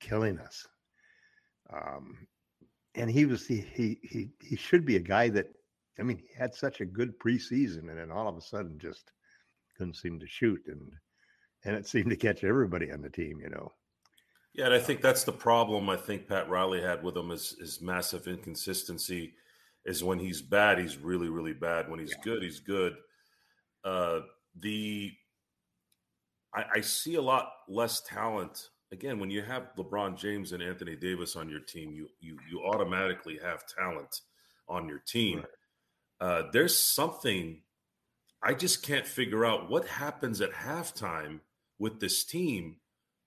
killing 0.00 0.38
us. 0.38 0.66
Um, 1.72 2.26
and 2.94 3.10
he 3.10 3.26
was 3.26 3.46
he, 3.46 3.64
he 3.74 3.98
he 4.02 4.28
he 4.40 4.56
should 4.56 4.84
be 4.84 4.96
a 4.96 5.00
guy 5.00 5.28
that 5.30 5.48
I 5.98 6.02
mean 6.02 6.18
he 6.18 6.28
had 6.38 6.54
such 6.54 6.80
a 6.80 6.86
good 6.86 7.18
preseason 7.18 7.90
and 7.90 7.98
then 7.98 8.10
all 8.10 8.28
of 8.28 8.36
a 8.36 8.40
sudden 8.40 8.78
just 8.78 9.12
couldn't 9.76 9.96
seem 9.96 10.18
to 10.20 10.26
shoot 10.26 10.62
and 10.66 10.92
and 11.64 11.74
it 11.74 11.86
seemed 11.86 12.10
to 12.10 12.16
catch 12.16 12.44
everybody 12.44 12.92
on 12.92 13.02
the 13.02 13.10
team, 13.10 13.40
you 13.40 13.50
know. 13.50 13.72
Yeah, 14.54 14.66
and 14.66 14.74
I 14.74 14.78
think 14.78 15.02
that's 15.02 15.24
the 15.24 15.32
problem 15.32 15.90
I 15.90 15.96
think 15.96 16.28
Pat 16.28 16.48
Riley 16.48 16.80
had 16.80 17.02
with 17.02 17.16
him 17.16 17.30
is 17.30 17.56
is 17.60 17.82
massive 17.82 18.26
inconsistency. 18.26 19.34
Is 19.84 20.02
when 20.02 20.18
he's 20.18 20.42
bad, 20.42 20.78
he's 20.78 20.96
really, 20.96 21.28
really 21.28 21.52
bad. 21.52 21.88
When 21.88 22.00
he's 22.00 22.12
yeah. 22.12 22.24
good, 22.24 22.42
he's 22.42 22.60
good. 22.60 22.94
Uh, 23.84 24.20
the 24.58 25.12
I, 26.54 26.64
I 26.76 26.80
see 26.80 27.16
a 27.16 27.22
lot 27.22 27.50
less 27.68 28.00
talent. 28.00 28.70
Again, 28.92 29.18
when 29.18 29.30
you 29.30 29.42
have 29.42 29.70
LeBron 29.76 30.16
James 30.16 30.52
and 30.52 30.62
Anthony 30.62 30.94
Davis 30.94 31.34
on 31.34 31.48
your 31.48 31.60
team, 31.60 31.92
you 31.92 32.08
you 32.20 32.38
you 32.48 32.62
automatically 32.64 33.38
have 33.42 33.66
talent 33.66 34.20
on 34.68 34.88
your 34.88 35.00
team. 35.00 35.38
Right. 35.38 36.28
Uh, 36.28 36.42
there's 36.52 36.78
something 36.78 37.60
I 38.42 38.54
just 38.54 38.82
can't 38.82 39.06
figure 39.06 39.44
out 39.44 39.68
what 39.68 39.86
happens 39.86 40.40
at 40.40 40.52
halftime 40.52 41.40
with 41.78 42.00
this 42.00 42.24
team 42.24 42.76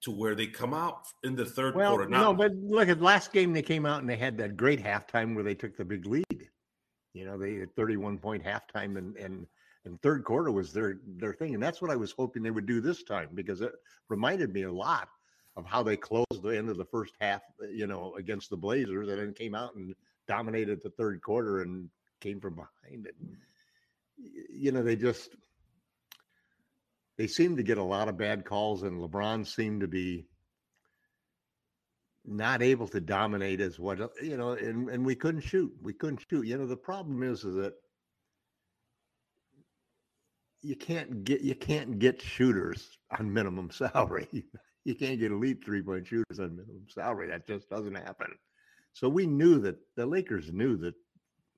to 0.01 0.11
where 0.11 0.33
they 0.33 0.47
come 0.47 0.73
out 0.73 1.07
in 1.23 1.35
the 1.35 1.45
third 1.45 1.75
well, 1.75 1.91
quarter. 1.95 2.09
Now, 2.09 2.31
no, 2.31 2.33
but 2.33 2.53
look 2.55 2.87
at 2.87 3.01
last 3.01 3.33
game 3.33 3.51
they 3.51 3.61
came 3.61 3.85
out 3.85 3.99
and 3.99 4.09
they 4.09 4.15
had 4.15 4.37
that 4.37 4.55
great 4.55 4.81
halftime 4.81 5.35
where 5.35 5.43
they 5.43 5.55
took 5.55 5.75
the 5.75 5.83
big 5.83 6.05
lead. 6.05 6.49
You 7.13 7.25
know, 7.25 7.37
they 7.37 7.55
had 7.55 7.75
31 7.75 8.17
point 8.19 8.43
halftime 8.43 8.97
and 8.97 9.17
and 9.17 9.45
and 9.85 10.01
third 10.01 10.23
quarter 10.23 10.51
was 10.51 10.71
their 10.71 10.99
their 11.17 11.33
thing, 11.33 11.53
and 11.53 11.61
that's 11.61 11.81
what 11.81 11.91
I 11.91 11.95
was 11.95 12.11
hoping 12.11 12.43
they 12.43 12.51
would 12.51 12.65
do 12.65 12.79
this 12.79 13.03
time 13.03 13.29
because 13.33 13.61
it 13.61 13.73
reminded 14.09 14.53
me 14.53 14.63
a 14.63 14.71
lot 14.71 15.09
of 15.59 15.65
how 15.65 15.83
they 15.83 15.97
closed 15.97 16.41
the 16.41 16.57
end 16.57 16.69
of 16.69 16.77
the 16.77 16.85
first 16.85 17.13
half, 17.19 17.41
uh, 17.61 17.67
you 17.67 17.85
know, 17.85 18.15
against 18.17 18.49
the 18.49 18.57
Blazers, 18.57 19.09
and 19.09 19.19
then 19.19 19.33
came 19.33 19.53
out 19.53 19.75
and 19.75 19.93
dominated 20.27 20.81
the 20.81 20.89
third 20.89 21.21
quarter 21.21 21.61
and 21.61 21.89
came 22.21 22.39
from 22.39 22.55
behind 22.55 23.05
it. 23.05 23.15
You 24.17 24.71
know, 24.71 24.81
they 24.83 24.95
just 24.95 25.29
they 27.17 27.27
seem 27.27 27.57
to 27.57 27.63
get 27.63 27.77
a 27.77 27.83
lot 27.83 28.07
of 28.07 28.17
bad 28.17 28.45
calls, 28.45 28.83
and 28.83 28.99
LeBron 28.99 29.45
seemed 29.45 29.81
to 29.81 29.87
be 29.87 30.25
not 32.25 32.61
able 32.61 32.87
to 32.87 32.99
dominate 32.99 33.59
as 33.59 33.79
what 33.79 33.99
you 34.21 34.37
know, 34.37 34.51
and, 34.51 34.89
and 34.89 35.05
we 35.05 35.15
couldn't 35.15 35.41
shoot. 35.41 35.71
We 35.81 35.93
couldn't 35.93 36.23
shoot. 36.29 36.45
You 36.45 36.57
know, 36.57 36.67
the 36.67 36.77
problem 36.77 37.23
is, 37.23 37.43
is 37.43 37.55
that 37.55 37.73
you 40.61 40.75
can't 40.75 41.23
get 41.23 41.41
you 41.41 41.55
can't 41.55 41.99
get 41.99 42.21
shooters 42.21 42.97
on 43.17 43.33
minimum 43.33 43.69
salary. 43.71 44.45
You 44.85 44.95
can't 44.95 45.19
get 45.19 45.31
elite 45.31 45.63
three 45.63 45.81
point 45.81 46.07
shooters 46.07 46.39
on 46.39 46.55
minimum 46.55 46.85
salary. 46.89 47.27
That 47.27 47.47
just 47.47 47.69
doesn't 47.69 47.95
happen. 47.95 48.33
So 48.93 49.07
we 49.07 49.27
knew 49.27 49.59
that 49.59 49.77
the 49.95 50.05
Lakers 50.05 50.51
knew 50.51 50.77
that 50.77 50.95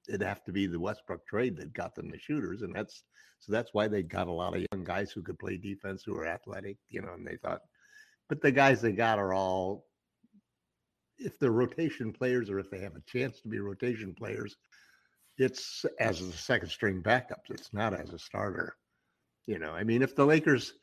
it'd 0.08 0.22
have 0.22 0.44
to 0.46 0.52
be 0.52 0.68
the 0.68 0.80
Westbrook 0.80 1.26
trade 1.28 1.58
that 1.58 1.74
got 1.74 1.96
them 1.96 2.10
the 2.10 2.20
shooters, 2.20 2.62
and 2.62 2.76
that's 2.76 3.04
so 3.40 3.52
that's 3.52 3.74
why 3.74 3.88
they 3.88 4.04
got 4.04 4.28
a 4.28 4.32
lot 4.32 4.56
of 4.56 4.66
young 4.72 4.84
guys 4.84 5.12
who 5.12 5.24
could 5.24 5.40
play 5.40 5.58
defense, 5.58 6.04
who 6.04 6.16
are 6.16 6.28
athletic, 6.28 6.78
you 6.90 7.02
know. 7.02 7.14
And 7.14 7.26
they 7.26 7.38
thought, 7.38 7.62
but 8.30 8.42
the 8.42 8.52
guys 8.52 8.82
they 8.82 8.92
got 8.92 9.18
are 9.18 9.34
all, 9.34 9.86
if 11.18 11.40
they're 11.40 11.52
rotation 11.52 12.14
players 12.14 12.50
or 12.50 12.60
if 12.60 12.70
they 12.70 12.80
have 12.80 12.96
a 12.96 13.02
chance 13.08 13.42
to 13.42 13.48
be 13.48 13.60
rotation 13.60 14.14
players, 14.14 14.56
it's 15.38 15.86
as 16.00 16.22
a 16.22 16.32
second 16.32 16.70
string 16.70 17.02
backups. 17.02 17.50
It's 17.50 17.74
not 17.74 17.94
as 17.94 18.14
a 18.14 18.20
starter. 18.20 18.76
You 19.48 19.58
know, 19.58 19.72
I 19.72 19.84
mean, 19.84 20.04
if 20.04 20.16
the 20.16 20.26
Lakers, 20.26 20.74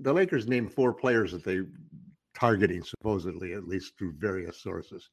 the 0.00 0.12
Lakers 0.12 0.48
named 0.48 0.72
four 0.72 0.92
players 0.92 1.32
that 1.32 1.44
they 1.44 1.60
targeting 2.34 2.82
supposedly, 2.82 3.52
at 3.52 3.68
least 3.68 3.96
through 3.98 4.14
various 4.18 4.62
sources, 4.62 5.10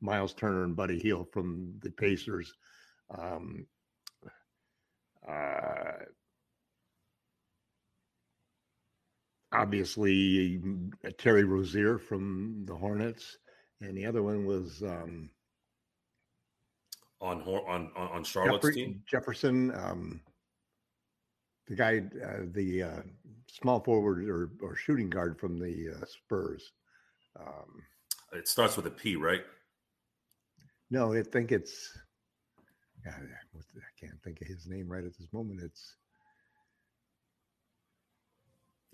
Miles 0.00 0.34
Turner 0.34 0.64
and 0.64 0.76
Buddy 0.76 0.98
Hield 0.98 1.28
from 1.32 1.74
the 1.82 1.90
Pacers. 1.90 2.52
Um, 3.16 3.66
uh, 5.28 6.04
obviously, 9.52 10.60
Terry 11.18 11.44
Rozier 11.44 11.98
from 11.98 12.64
the 12.66 12.74
Hornets, 12.74 13.38
and 13.80 13.96
the 13.96 14.06
other 14.06 14.22
one 14.22 14.46
was 14.46 14.82
um, 14.82 15.30
on 17.20 17.40
on 17.42 17.90
on 17.96 18.24
Charlotte's 18.24 18.66
Jeffer- 18.66 18.72
team. 18.74 19.02
Jefferson. 19.08 19.72
Um, 19.74 20.20
the 21.68 21.76
guy, 21.76 22.02
uh, 22.24 22.44
the 22.52 22.82
uh, 22.82 23.00
small 23.46 23.80
forward 23.80 24.28
or, 24.28 24.50
or 24.62 24.76
shooting 24.76 25.10
guard 25.10 25.38
from 25.38 25.58
the 25.58 25.94
uh, 25.96 26.04
Spurs. 26.06 26.72
Um, 27.38 27.82
it 28.32 28.48
starts 28.48 28.76
with 28.76 28.86
a 28.86 28.90
P, 28.90 29.16
right? 29.16 29.42
No, 30.90 31.12
I 31.14 31.22
think 31.22 31.52
it's. 31.52 31.98
God, 33.04 33.14
I 33.14 33.80
can't 33.98 34.22
think 34.22 34.40
of 34.40 34.46
his 34.46 34.66
name 34.66 34.88
right 34.88 35.04
at 35.04 35.16
this 35.18 35.32
moment. 35.32 35.60
It's. 35.62 35.96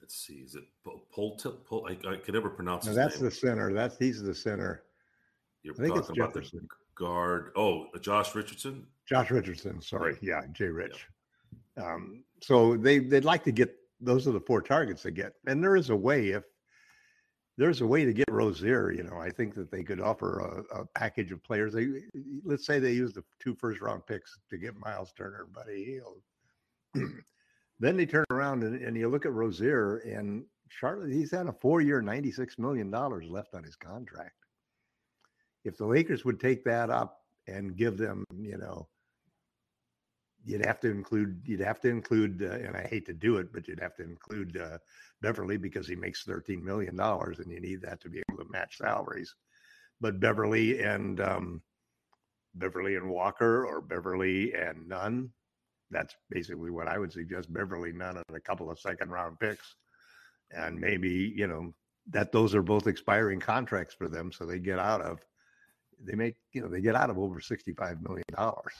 Let's 0.00 0.14
see. 0.14 0.34
Is 0.34 0.54
it 0.54 0.64
Polta? 1.12 1.50
Pol, 1.50 1.87
I, 1.88 2.08
I 2.08 2.16
could 2.16 2.34
never 2.34 2.48
pronounce. 2.48 2.87
No, 2.87 2.94
that's 2.94 3.16
name. 3.16 3.25
the 3.25 3.30
center. 3.30 3.72
That's 3.72 3.98
he's 3.98 4.22
the 4.22 4.34
center. 4.34 4.84
You're 5.62 5.75
I 5.75 5.76
think 5.76 5.88
talking 5.88 6.00
it's 6.00 6.10
about 6.10 6.34
Jefferson. 6.34 6.60
the 6.62 6.68
guard. 7.04 7.50
Oh, 7.56 7.87
Josh 8.00 8.34
Richardson. 8.34 8.87
Josh 9.06 9.30
Richardson. 9.30 9.80
Sorry, 9.82 10.16
yeah, 10.22 10.42
Jay 10.52 10.68
Rich. 10.68 10.92
Yeah. 10.94 11.14
Um, 11.78 12.25
so 12.42 12.76
they 12.76 12.99
they'd 12.99 13.25
like 13.25 13.44
to 13.44 13.52
get 13.52 13.75
those 14.00 14.26
are 14.26 14.32
the 14.32 14.40
four 14.40 14.62
targets 14.62 15.02
they 15.02 15.11
get, 15.11 15.35
and 15.47 15.62
there 15.62 15.76
is 15.76 15.90
a 15.90 15.97
way 15.97 16.28
if 16.28 16.44
there's 17.56 17.80
a 17.80 17.87
way 17.87 18.04
to 18.04 18.12
get 18.12 18.30
Rozier. 18.30 18.92
You 18.92 19.02
know, 19.02 19.18
I 19.18 19.30
think 19.30 19.54
that 19.56 19.70
they 19.70 19.82
could 19.82 20.00
offer 20.00 20.64
a, 20.73 20.80
a 20.80 20.87
package 20.94 21.32
of 21.32 21.42
players. 21.42 21.73
They 21.73 21.88
let's 22.44 22.66
say 22.66 22.78
they 22.78 22.92
use 22.92 23.12
the 23.12 23.25
two 23.40 23.54
first 23.54 23.80
round 23.80 24.06
picks 24.06 24.38
to 24.50 24.58
get 24.58 24.78
Miles 24.78 25.12
Turner 25.16 25.47
Buddy 25.52 25.85
Hield. 25.85 26.23
then 27.80 27.97
they 27.97 28.06
turn 28.06 28.25
around 28.30 28.62
and, 28.62 28.80
and 28.80 28.97
you 28.97 29.08
look 29.08 29.26
at 29.26 29.32
Rozier 29.32 29.99
and 29.99 30.44
Charlotte. 30.68 31.12
He's 31.12 31.30
had 31.30 31.47
a 31.47 31.52
four 31.52 31.80
year, 31.80 32.00
ninety 32.00 32.30
six 32.30 32.58
million 32.58 32.90
dollars 32.90 33.26
left 33.28 33.54
on 33.54 33.64
his 33.64 33.76
contract. 33.76 34.35
If 35.64 35.76
the 35.76 35.87
Lakers 35.87 36.25
would 36.25 36.40
take 36.40 36.64
that 36.64 36.90
up 36.90 37.18
and 37.47 37.76
give 37.76 37.99
them, 37.99 38.25
you 38.38 38.56
know, 38.56 38.88
you'd 40.49 40.64
have 40.64 40.81
to 40.81 40.90
include 40.90 41.40
you'd 41.45 41.61
have 41.61 41.81
to 41.81 41.88
include 41.88 42.43
uh, 42.43 42.67
and 42.67 42.76
i 42.76 42.83
hate 42.83 43.07
to 43.07 43.12
do 43.12 43.37
it 43.37 43.52
but 43.52 43.69
you'd 43.69 43.81
have 43.81 43.95
to 43.95 44.02
include 44.02 44.57
uh, 44.57 44.78
beverley 45.21 45.57
because 45.57 45.87
he 45.87 45.97
makes 45.97 46.25
13 46.25 46.64
million 46.64 46.97
dollars 46.97 47.38
and 47.38 47.50
you 47.50 47.61
need 47.61 47.83
that 47.83 48.00
to 48.00 48.09
be 48.09 48.23
able 48.28 48.43
to 48.43 48.50
match 48.50 48.78
salaries. 48.78 49.35
But 50.00 50.21
Beverley 50.21 50.81
and 50.81 51.21
um, 51.21 51.62
beverley 52.55 52.97
and 52.97 53.09
walker 53.09 53.67
or 53.67 53.81
Beverley 53.81 54.55
and 54.55 54.88
nunn 54.88 55.31
that's 55.90 56.14
basically 56.28 56.71
what 56.71 56.87
i 56.87 56.99
would 56.99 57.12
suggest. 57.12 57.52
Beverley 57.52 57.93
nunn 57.93 58.19
and 58.19 58.37
a 58.37 58.40
couple 58.40 58.71
of 58.71 58.78
second 58.78 59.11
round 59.11 59.40
picks. 59.40 59.75
And 60.50 60.78
maybe 60.78 61.33
you 61.37 61.47
know 61.47 61.75
that 62.11 62.33
those 62.33 62.55
are 62.55 62.62
both 62.62 62.87
expiring 62.87 63.40
contracts 63.40 63.95
for 63.95 64.09
them 64.09 64.33
so 64.33 64.47
they 64.47 64.59
get 64.59 64.78
out 64.78 65.02
of 65.02 65.19
they 66.02 66.14
make 66.14 66.37
you 66.52 66.62
know 66.62 66.69
they 66.69 66.81
get 66.81 66.95
out 66.95 67.11
of 67.11 67.19
over 67.19 67.40
sixty 67.40 67.73
five 67.73 68.00
million 68.02 68.25
dollars. 68.35 68.73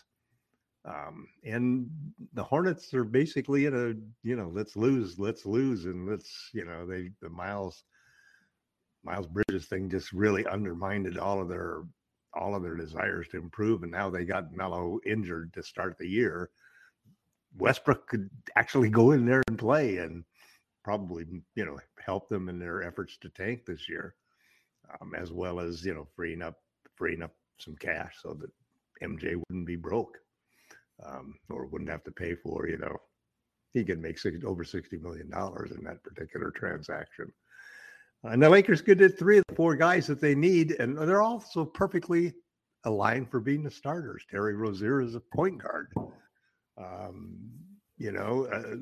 Um, 0.85 1.29
and 1.45 1.91
the 2.35 2.43
Hornets 2.43 2.95
are 2.95 3.05
basically 3.05 3.67
in 3.67 3.75
a 3.75 4.27
you 4.27 4.37
know 4.37 4.51
let's 4.53 4.77
lose, 4.77 5.19
let's 5.19 5.45
lose, 5.45 5.85
and 5.87 6.09
let's 6.09 6.51
you 6.53 6.65
know 6.65 6.87
they 6.87 7.11
the 7.21 7.29
Miles 7.29 7.85
Miles 9.05 9.27
Bridges 9.27 9.67
thing 9.67 9.91
just 9.91 10.13
really 10.13 10.47
undermined 10.47 11.19
all 11.19 11.41
of 11.41 11.49
their 11.49 11.83
all 12.35 12.55
of 12.55 12.63
their 12.63 12.77
desires 12.77 13.29
to 13.29 13.39
improve, 13.39 13.83
and 13.83 13.93
now 13.93 14.09
they 14.09 14.25
got 14.25 14.53
Melo 14.53 15.01
injured 15.05 15.53
to 15.55 15.63
start 15.63 15.99
the 15.99 16.07
year. 16.07 16.51
Westbrook 17.57 18.07
could 18.07 18.31
actually 18.57 18.91
go 18.91 19.13
in 19.13 19.27
there 19.27 19.43
and 19.49 19.59
play 19.59 19.99
and 19.99 20.25
probably 20.85 21.27
you 21.55 21.65
know 21.65 21.79
help 21.99 22.29
them 22.29 22.49
in 22.49 22.59
their 22.59 22.83
efforts 22.83 23.17
to 23.19 23.29
tank 23.31 23.67
this 23.67 23.89
year, 23.89 24.15
um, 25.01 25.15
as 25.15 25.33
well 25.33 25.59
as 25.59 25.85
you 25.85 25.93
know 25.93 26.07
freeing 26.15 26.41
up 26.41 26.61
freeing 26.95 27.23
up 27.23 27.35
some 27.59 27.75
cash 27.77 28.15
so 28.23 28.35
that 28.35 28.51
MJ 29.03 29.35
wouldn't 29.49 29.67
be 29.67 29.77
broke 29.77 30.19
um, 31.05 31.35
or 31.51 31.67
wouldn't 31.67 31.91
have 31.91 32.05
to 32.05 32.11
pay 32.11 32.35
for 32.35 32.69
you 32.69 32.79
know 32.79 32.97
he 33.73 33.85
could 33.85 34.01
make 34.01 34.19
six, 34.19 34.39
over 34.45 34.65
sixty 34.65 34.99
million 34.99 35.31
dollars 35.31 35.73
in 35.73 35.85
that 35.85 36.03
particular 36.03 36.51
transaction. 36.51 37.33
And 38.25 38.43
the 38.43 38.51
Lakers 38.51 38.83
could 38.83 38.99
get 38.99 39.19
three 39.19 39.39
of 39.39 39.45
the 39.49 39.55
four 39.55 39.77
guys 39.77 40.07
that 40.09 40.21
they 40.21 40.35
need, 40.35 40.73
and 40.73 40.97
they're 40.99 41.23
also 41.23 41.65
perfectly 41.65 42.35
aligned 42.85 43.31
for 43.31 43.41
being 43.41 43.63
the 43.63 43.71
starters. 43.71 44.25
Terry 44.29 44.55
Rozier 44.55 45.01
is 45.01 45.15
a 45.15 45.21
point 45.21 45.63
guard. 45.63 45.93
Um, 46.77 47.39
you 47.97 48.13
know, 48.13 48.47
uh, 48.47 48.77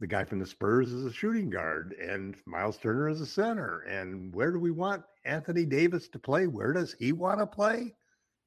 the 0.00 0.06
guy 0.06 0.24
from 0.24 0.38
the 0.38 0.46
Spurs 0.46 0.92
is 0.92 1.04
a 1.04 1.12
shooting 1.12 1.50
guard, 1.50 1.94
and 1.94 2.36
Miles 2.46 2.78
Turner 2.78 3.08
is 3.08 3.20
a 3.20 3.26
center. 3.26 3.80
And 3.80 4.34
where 4.34 4.52
do 4.52 4.58
we 4.58 4.70
want 4.70 5.02
Anthony 5.24 5.64
Davis 5.64 6.08
to 6.08 6.18
play? 6.18 6.46
Where 6.46 6.72
does 6.72 6.94
he 6.98 7.12
want 7.12 7.40
to 7.40 7.46
play? 7.46 7.94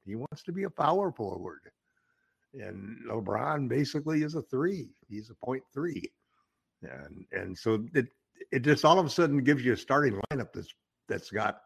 He 0.04 0.16
wants 0.16 0.42
to 0.44 0.52
be 0.52 0.64
a 0.64 0.70
power 0.70 1.12
forward. 1.12 1.60
And 2.54 2.98
LeBron 3.08 3.68
basically 3.68 4.22
is 4.22 4.34
a 4.34 4.42
three. 4.42 4.88
He's 5.08 5.30
a 5.30 5.34
point 5.34 5.62
three. 5.72 6.10
And 6.82 7.24
and 7.32 7.56
so 7.56 7.86
it 7.94 8.08
it 8.50 8.60
just 8.60 8.84
all 8.84 8.98
of 8.98 9.06
a 9.06 9.10
sudden 9.10 9.44
gives 9.44 9.64
you 9.64 9.72
a 9.72 9.76
starting 9.76 10.20
lineup 10.30 10.52
that's 10.52 10.72
that's 11.08 11.30
got 11.30 11.60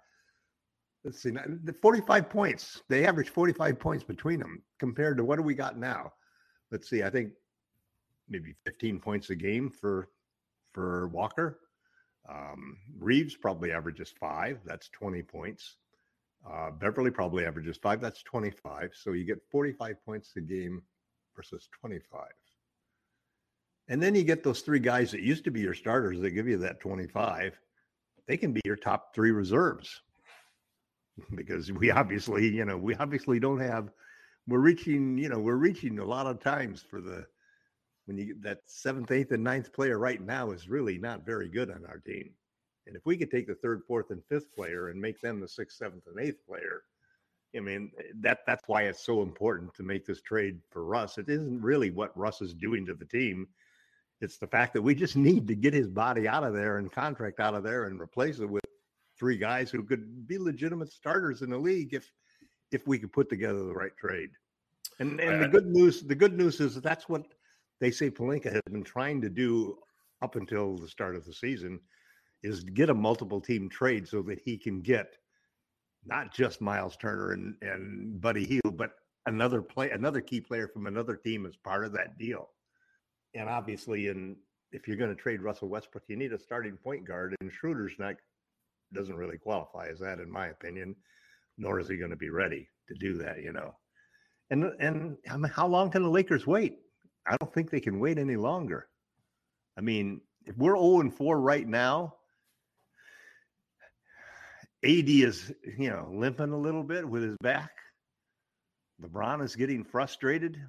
let's 1.04 1.22
see 1.22 1.30
the 1.30 1.72
45 1.72 2.28
points. 2.28 2.82
They 2.88 3.06
average 3.06 3.28
45 3.28 3.78
points 3.78 4.04
between 4.04 4.40
them 4.40 4.62
compared 4.78 5.16
to 5.18 5.24
what 5.24 5.36
do 5.36 5.42
we 5.42 5.54
got 5.54 5.78
now? 5.78 6.12
Let's 6.70 6.88
see, 6.88 7.02
I 7.02 7.10
think 7.10 7.32
maybe 8.28 8.54
15 8.64 8.98
points 9.00 9.30
a 9.30 9.34
game 9.34 9.70
for 9.70 10.08
for 10.72 11.08
Walker. 11.08 11.60
Um, 12.28 12.78
Reaves 12.98 13.36
probably 13.36 13.70
averages 13.70 14.12
five. 14.18 14.58
That's 14.64 14.88
20 14.88 15.22
points. 15.22 15.76
Uh, 16.48 16.70
Beverley 16.70 17.10
probably 17.10 17.44
averages 17.46 17.76
five. 17.76 18.00
That's 18.00 18.22
25. 18.22 18.90
So 18.94 19.12
you 19.12 19.24
get 19.24 19.40
45 19.50 19.96
points 20.04 20.32
a 20.36 20.40
game 20.40 20.82
versus 21.34 21.68
25. 21.80 22.20
And 23.88 24.02
then 24.02 24.14
you 24.14 24.24
get 24.24 24.42
those 24.42 24.60
three 24.60 24.78
guys 24.78 25.10
that 25.10 25.20
used 25.20 25.44
to 25.44 25.50
be 25.50 25.60
your 25.60 25.74
starters 25.74 26.20
that 26.20 26.30
give 26.30 26.48
you 26.48 26.58
that 26.58 26.80
25. 26.80 27.58
They 28.26 28.36
can 28.36 28.52
be 28.52 28.60
your 28.64 28.76
top 28.76 29.14
three 29.14 29.30
reserves 29.30 30.00
because 31.34 31.70
we 31.72 31.90
obviously, 31.90 32.48
you 32.48 32.64
know, 32.64 32.76
we 32.76 32.94
obviously 32.94 33.38
don't 33.38 33.60
have, 33.60 33.90
we're 34.46 34.58
reaching, 34.58 35.18
you 35.18 35.28
know, 35.28 35.38
we're 35.38 35.56
reaching 35.56 35.98
a 35.98 36.04
lot 36.04 36.26
of 36.26 36.40
times 36.40 36.84
for 36.88 37.00
the, 37.00 37.26
when 38.06 38.18
you 38.18 38.36
that 38.42 38.58
seventh, 38.66 39.10
eighth, 39.10 39.32
and 39.32 39.42
ninth 39.42 39.72
player 39.72 39.98
right 39.98 40.20
now 40.20 40.50
is 40.50 40.68
really 40.68 40.98
not 40.98 41.24
very 41.24 41.48
good 41.48 41.70
on 41.70 41.84
our 41.86 41.98
team. 41.98 42.30
And 42.86 42.96
if 42.96 43.06
we 43.06 43.16
could 43.16 43.30
take 43.30 43.46
the 43.46 43.54
third, 43.54 43.82
fourth, 43.86 44.10
and 44.10 44.22
fifth 44.24 44.54
player 44.54 44.88
and 44.88 45.00
make 45.00 45.20
them 45.20 45.40
the 45.40 45.48
sixth, 45.48 45.78
seventh, 45.78 46.06
and 46.06 46.20
eighth 46.20 46.46
player, 46.46 46.82
I 47.56 47.60
mean 47.60 47.90
eh, 47.98 48.12
that 48.20 48.40
that's 48.46 48.64
why 48.66 48.82
it's 48.82 49.04
so 49.04 49.22
important 49.22 49.74
to 49.74 49.82
make 49.82 50.06
this 50.06 50.20
trade 50.20 50.60
for 50.70 50.84
Russ. 50.84 51.18
It 51.18 51.28
isn't 51.28 51.62
really 51.62 51.90
what 51.90 52.16
Russ 52.16 52.42
is 52.42 52.54
doing 52.54 52.84
to 52.86 52.94
the 52.94 53.04
team. 53.04 53.48
It's 54.20 54.38
the 54.38 54.46
fact 54.46 54.74
that 54.74 54.82
we 54.82 54.94
just 54.94 55.16
need 55.28 55.46
to 55.48 55.54
get 55.54 55.74
his 55.74 55.88
body 55.88 56.28
out 56.28 56.44
of 56.44 56.54
there 56.54 56.78
and 56.78 56.92
contract 56.92 57.40
out 57.40 57.54
of 57.54 57.62
there 57.62 57.84
and 57.84 58.00
replace 58.00 58.38
it 58.40 58.48
with 58.48 58.64
three 59.18 59.38
guys 59.38 59.70
who 59.70 59.82
could 59.82 60.26
be 60.26 60.38
legitimate 60.38 60.92
starters 60.92 61.42
in 61.42 61.50
the 61.50 61.58
league 61.58 61.94
if 61.94 62.10
if 62.72 62.86
we 62.86 62.98
could 62.98 63.12
put 63.12 63.28
together 63.30 63.64
the 63.64 63.74
right 63.74 63.96
trade. 63.96 64.30
And 65.00 65.20
and 65.20 65.42
the 65.42 65.48
good 65.48 65.66
news 65.66 66.02
the 66.02 66.14
good 66.14 66.36
news 66.36 66.60
is 66.60 66.74
that 66.74 66.84
that's 66.84 67.08
what 67.08 67.26
they 67.80 67.90
say 67.90 68.10
Pelinka 68.10 68.52
has 68.52 68.62
been 68.70 68.84
trying 68.84 69.20
to 69.22 69.28
do 69.28 69.78
up 70.22 70.36
until 70.36 70.76
the 70.76 70.88
start 70.88 71.16
of 71.16 71.24
the 71.24 71.32
season 71.32 71.80
is 72.44 72.62
get 72.62 72.90
a 72.90 72.94
multiple 72.94 73.40
team 73.40 73.68
trade 73.68 74.06
so 74.06 74.22
that 74.22 74.38
he 74.44 74.56
can 74.56 74.82
get 74.82 75.16
not 76.04 76.32
just 76.32 76.60
Miles 76.60 76.96
Turner 76.96 77.32
and, 77.32 77.56
and 77.62 78.20
Buddy 78.20 78.44
Hield, 78.44 78.76
but 78.76 78.90
another 79.26 79.62
play 79.62 79.90
another 79.90 80.20
key 80.20 80.40
player 80.40 80.68
from 80.68 80.86
another 80.86 81.16
team 81.16 81.46
as 81.46 81.56
part 81.56 81.84
of 81.84 81.92
that 81.92 82.18
deal. 82.18 82.50
And 83.34 83.48
obviously, 83.48 84.08
in 84.08 84.36
if 84.72 84.86
you're 84.86 84.98
going 84.98 85.10
to 85.10 85.20
trade 85.20 85.40
Russell 85.40 85.68
Westbrook, 85.68 86.04
you 86.08 86.16
need 86.16 86.34
a 86.34 86.38
starting 86.38 86.76
point 86.76 87.06
guard, 87.06 87.34
and 87.40 87.50
Schroeder's 87.50 87.94
not 87.98 88.16
doesn't 88.92 89.16
really 89.16 89.38
qualify 89.38 89.88
as 89.88 89.98
that, 90.00 90.20
in 90.20 90.30
my 90.30 90.48
opinion. 90.48 90.94
Nor 91.56 91.80
is 91.80 91.88
he 91.88 91.96
going 91.96 92.10
to 92.10 92.16
be 92.16 92.30
ready 92.30 92.68
to 92.88 92.94
do 92.94 93.16
that, 93.18 93.42
you 93.42 93.52
know. 93.52 93.74
And 94.50 94.64
and 94.80 95.16
I 95.30 95.38
mean, 95.38 95.50
how 95.50 95.66
long 95.66 95.90
can 95.90 96.02
the 96.02 96.10
Lakers 96.10 96.46
wait? 96.46 96.78
I 97.26 97.36
don't 97.38 97.52
think 97.54 97.70
they 97.70 97.80
can 97.80 97.98
wait 97.98 98.18
any 98.18 98.36
longer. 98.36 98.88
I 99.78 99.80
mean, 99.80 100.20
if 100.44 100.58
we're 100.58 100.76
0 100.76 101.00
and 101.00 101.14
4 101.14 101.40
right 101.40 101.66
now, 101.66 102.14
AD 104.84 105.08
is, 105.08 105.52
you 105.78 105.90
know, 105.90 106.08
limping 106.12 106.52
a 106.52 106.58
little 106.58 106.82
bit 106.82 107.08
with 107.08 107.22
his 107.22 107.36
back. 107.42 107.70
LeBron 109.02 109.42
is 109.42 109.56
getting 109.56 109.82
frustrated. 109.82 110.60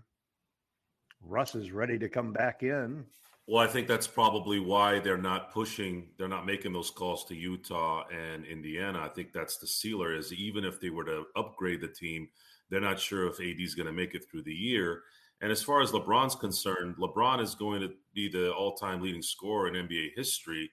Russ 1.21 1.56
is 1.56 1.71
ready 1.71 1.99
to 1.99 2.10
come 2.10 2.32
back 2.32 2.63
in. 2.63 3.06
Well, 3.47 3.63
I 3.63 3.67
think 3.67 3.88
that's 3.88 4.08
probably 4.08 4.60
why 4.60 4.99
they're 4.99 5.17
not 5.17 5.51
pushing, 5.51 6.08
they're 6.17 6.28
not 6.28 6.47
making 6.47 6.73
those 6.73 6.89
calls 6.89 7.25
to 7.25 7.36
Utah 7.36 8.06
and 8.08 8.43
Indiana. 8.45 9.01
I 9.04 9.10
think 9.10 9.34
that's 9.34 9.58
the 9.58 9.67
sealer 9.67 10.15
is 10.15 10.34
even 10.34 10.63
if 10.63 10.80
they 10.80 10.89
were 10.89 11.04
to 11.04 11.25
upgrade 11.36 11.82
the 11.82 11.88
team, 11.88 12.28
they're 12.69 12.82
not 12.82 12.99
sure 12.99 13.28
if 13.28 13.39
AD 13.39 13.60
is 13.60 13.75
going 13.75 13.86
to 13.86 13.91
make 13.91 14.15
it 14.15 14.25
through 14.30 14.43
the 14.43 14.54
year. 14.54 15.04
And 15.41 15.51
as 15.51 15.62
far 15.62 15.82
as 15.82 15.91
LeBron's 15.91 16.36
concerned, 16.36 16.95
LeBron 16.97 17.41
is 17.41 17.54
going 17.54 17.82
to 17.82 17.91
be 18.15 18.30
the 18.30 18.51
all-time 18.51 19.01
leading 19.01 19.21
scorer 19.21 19.67
in 19.67 19.88
NBA 19.88 20.12
history. 20.15 20.71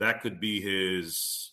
That 0.00 0.20
could 0.20 0.40
be 0.40 0.60
his. 0.60 1.52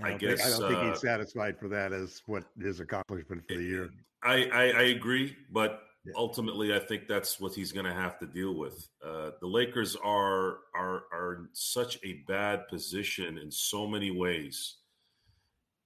I, 0.00 0.12
I 0.14 0.16
guess 0.16 0.40
think, 0.42 0.46
I 0.54 0.58
don't 0.58 0.68
think 0.70 0.80
uh, 0.84 0.90
he's 0.92 1.00
satisfied 1.00 1.58
for 1.58 1.68
that 1.68 1.92
as 1.92 2.22
what 2.26 2.44
his 2.60 2.80
accomplishment 2.80 3.42
for 3.48 3.54
the 3.56 3.62
year. 3.62 3.90
I, 4.22 4.44
I, 4.52 4.62
I 4.70 4.82
agree, 4.84 5.36
but 5.50 5.82
Yeah. 6.04 6.12
ultimately, 6.16 6.74
I 6.74 6.78
think 6.78 7.06
that's 7.08 7.38
what 7.40 7.54
he's 7.54 7.72
going 7.72 7.86
to 7.86 7.92
have 7.92 8.18
to 8.20 8.26
deal 8.26 8.54
with. 8.54 8.88
Uh, 9.04 9.32
the 9.40 9.46
Lakers 9.46 9.96
are 9.96 10.58
are 10.74 11.04
are 11.12 11.34
in 11.40 11.48
such 11.52 11.98
a 12.04 12.22
bad 12.26 12.66
position 12.68 13.38
in 13.38 13.50
so 13.50 13.86
many 13.86 14.10
ways. 14.10 14.76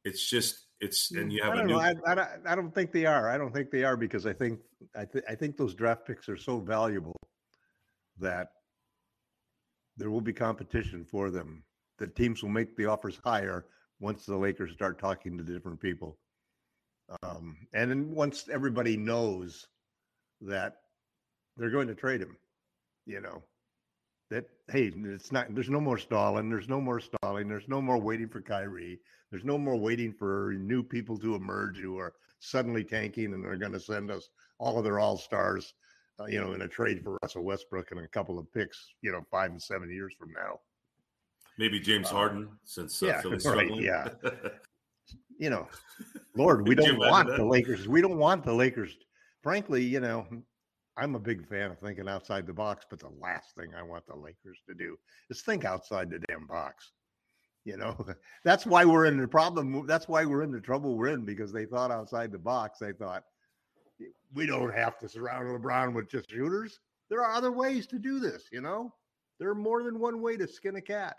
It's 0.04 0.28
just 0.30 0.66
it's 0.80 1.10
and 1.10 1.32
you 1.32 1.42
have 1.42 1.52
I 1.52 1.54
a 1.54 1.58
don't 1.58 1.66
new. 1.66 1.72
know. 1.74 1.80
I, 1.80 1.94
I, 2.06 2.14
don't- 2.14 2.28
I 2.46 2.54
don't 2.54 2.74
think 2.74 2.92
they 2.92 3.06
are. 3.06 3.28
I 3.28 3.36
don't 3.38 3.52
think 3.52 3.70
they 3.70 3.82
are 3.84 3.96
because 3.96 4.24
I 4.26 4.32
think 4.32 4.60
I, 4.94 5.04
th- 5.04 5.24
I 5.28 5.34
think 5.34 5.56
those 5.56 5.74
draft 5.74 6.06
picks 6.06 6.28
are 6.28 6.36
so 6.36 6.60
valuable 6.60 7.16
that 8.18 8.48
there 9.96 10.10
will 10.10 10.20
be 10.20 10.32
competition 10.32 11.04
for 11.04 11.30
them. 11.30 11.64
The 11.98 12.06
teams 12.06 12.42
will 12.42 12.50
make 12.50 12.76
the 12.76 12.84
offers 12.86 13.18
higher 13.24 13.64
once 14.00 14.26
the 14.26 14.36
Lakers 14.36 14.72
start 14.72 14.98
talking 14.98 15.36
to 15.36 15.44
different 15.44 15.80
people, 15.80 16.18
um, 17.22 17.56
and 17.72 17.90
then 17.90 18.14
once 18.14 18.48
everybody 18.52 18.96
knows 18.96 19.66
that 20.40 20.76
they're 21.56 21.70
going 21.70 21.88
to 21.88 21.94
trade 21.94 22.20
him, 22.20 22.36
you 23.06 23.20
know 23.20 23.42
that 24.30 24.44
hey, 24.68 24.92
it's 24.94 25.30
not. 25.30 25.54
There's 25.54 25.70
no 25.70 25.80
more 25.80 25.98
stalling. 25.98 26.50
There's 26.50 26.68
no 26.68 26.80
more 26.80 27.00
stalling. 27.00 27.48
There's 27.48 27.68
no 27.68 27.80
more 27.80 27.98
waiting 27.98 28.28
for 28.28 28.40
Kyrie. 28.40 28.98
There's 29.30 29.44
no 29.44 29.58
more 29.58 29.76
waiting 29.76 30.12
for 30.12 30.54
new 30.58 30.82
people 30.82 31.18
to 31.18 31.34
emerge 31.34 31.78
who 31.78 31.98
are 31.98 32.14
suddenly 32.40 32.84
tanking 32.84 33.32
and 33.32 33.44
they're 33.44 33.56
going 33.56 33.72
to 33.72 33.80
send 33.80 34.10
us 34.10 34.28
all 34.58 34.78
of 34.78 34.84
their 34.84 34.98
all 34.98 35.16
stars, 35.16 35.74
uh, 36.20 36.26
you 36.26 36.40
know, 36.40 36.52
in 36.52 36.62
a 36.62 36.68
trade 36.68 37.02
for 37.02 37.18
Russell 37.22 37.44
Westbrook 37.44 37.90
and 37.90 38.00
a 38.00 38.08
couple 38.08 38.38
of 38.38 38.52
picks, 38.52 38.94
you 39.02 39.12
know, 39.12 39.22
five 39.30 39.50
and 39.50 39.62
seven 39.62 39.90
years 39.90 40.14
from 40.18 40.32
now. 40.32 40.60
Maybe 41.58 41.80
James 41.80 42.08
Uh, 42.08 42.14
Harden, 42.14 42.48
since 42.64 43.02
uh, 43.02 43.06
yeah, 43.06 43.20
Philly's 43.22 43.44
right, 43.46 43.66
struggling. 43.66 43.82
yeah. 43.84 44.08
You 45.38 45.50
know, 45.50 45.68
Lord, 46.34 46.66
we 46.66 46.74
don't 46.74 46.96
want 46.98 47.28
the 47.28 47.44
Lakers. 47.44 47.86
We 47.86 48.00
don't 48.00 48.16
want 48.16 48.42
the 48.42 48.54
Lakers. 48.54 48.96
Frankly, 49.42 49.84
you 49.84 50.00
know, 50.00 50.26
I'm 50.96 51.14
a 51.14 51.18
big 51.18 51.46
fan 51.46 51.70
of 51.70 51.78
thinking 51.78 52.08
outside 52.08 52.46
the 52.46 52.54
box, 52.54 52.86
but 52.88 53.00
the 53.00 53.10
last 53.20 53.54
thing 53.54 53.74
I 53.76 53.82
want 53.82 54.06
the 54.06 54.16
Lakers 54.16 54.58
to 54.66 54.74
do 54.74 54.96
is 55.28 55.42
think 55.42 55.66
outside 55.66 56.08
the 56.08 56.20
damn 56.26 56.46
box. 56.46 56.90
You 57.66 57.76
know, 57.76 57.94
that's 58.44 58.64
why 58.64 58.86
we're 58.86 59.04
in 59.04 59.18
the 59.18 59.28
problem. 59.28 59.86
That's 59.86 60.08
why 60.08 60.24
we're 60.24 60.42
in 60.42 60.50
the 60.52 60.60
trouble 60.60 60.96
we're 60.96 61.08
in 61.08 61.26
because 61.26 61.52
they 61.52 61.66
thought 61.66 61.90
outside 61.90 62.32
the 62.32 62.38
box. 62.38 62.78
They 62.78 62.92
thought 62.92 63.22
we 64.32 64.46
don't 64.46 64.72
have 64.74 64.98
to 65.00 65.08
surround 65.08 65.48
LeBron 65.48 65.92
with 65.92 66.08
just 66.08 66.30
shooters. 66.30 66.80
There 67.10 67.22
are 67.22 67.34
other 67.34 67.52
ways 67.52 67.86
to 67.88 67.98
do 67.98 68.20
this. 68.20 68.44
You 68.50 68.62
know, 68.62 68.94
there 69.38 69.50
are 69.50 69.54
more 69.54 69.82
than 69.82 69.98
one 70.00 70.22
way 70.22 70.38
to 70.38 70.48
skin 70.48 70.76
a 70.76 70.80
cat. 70.80 71.18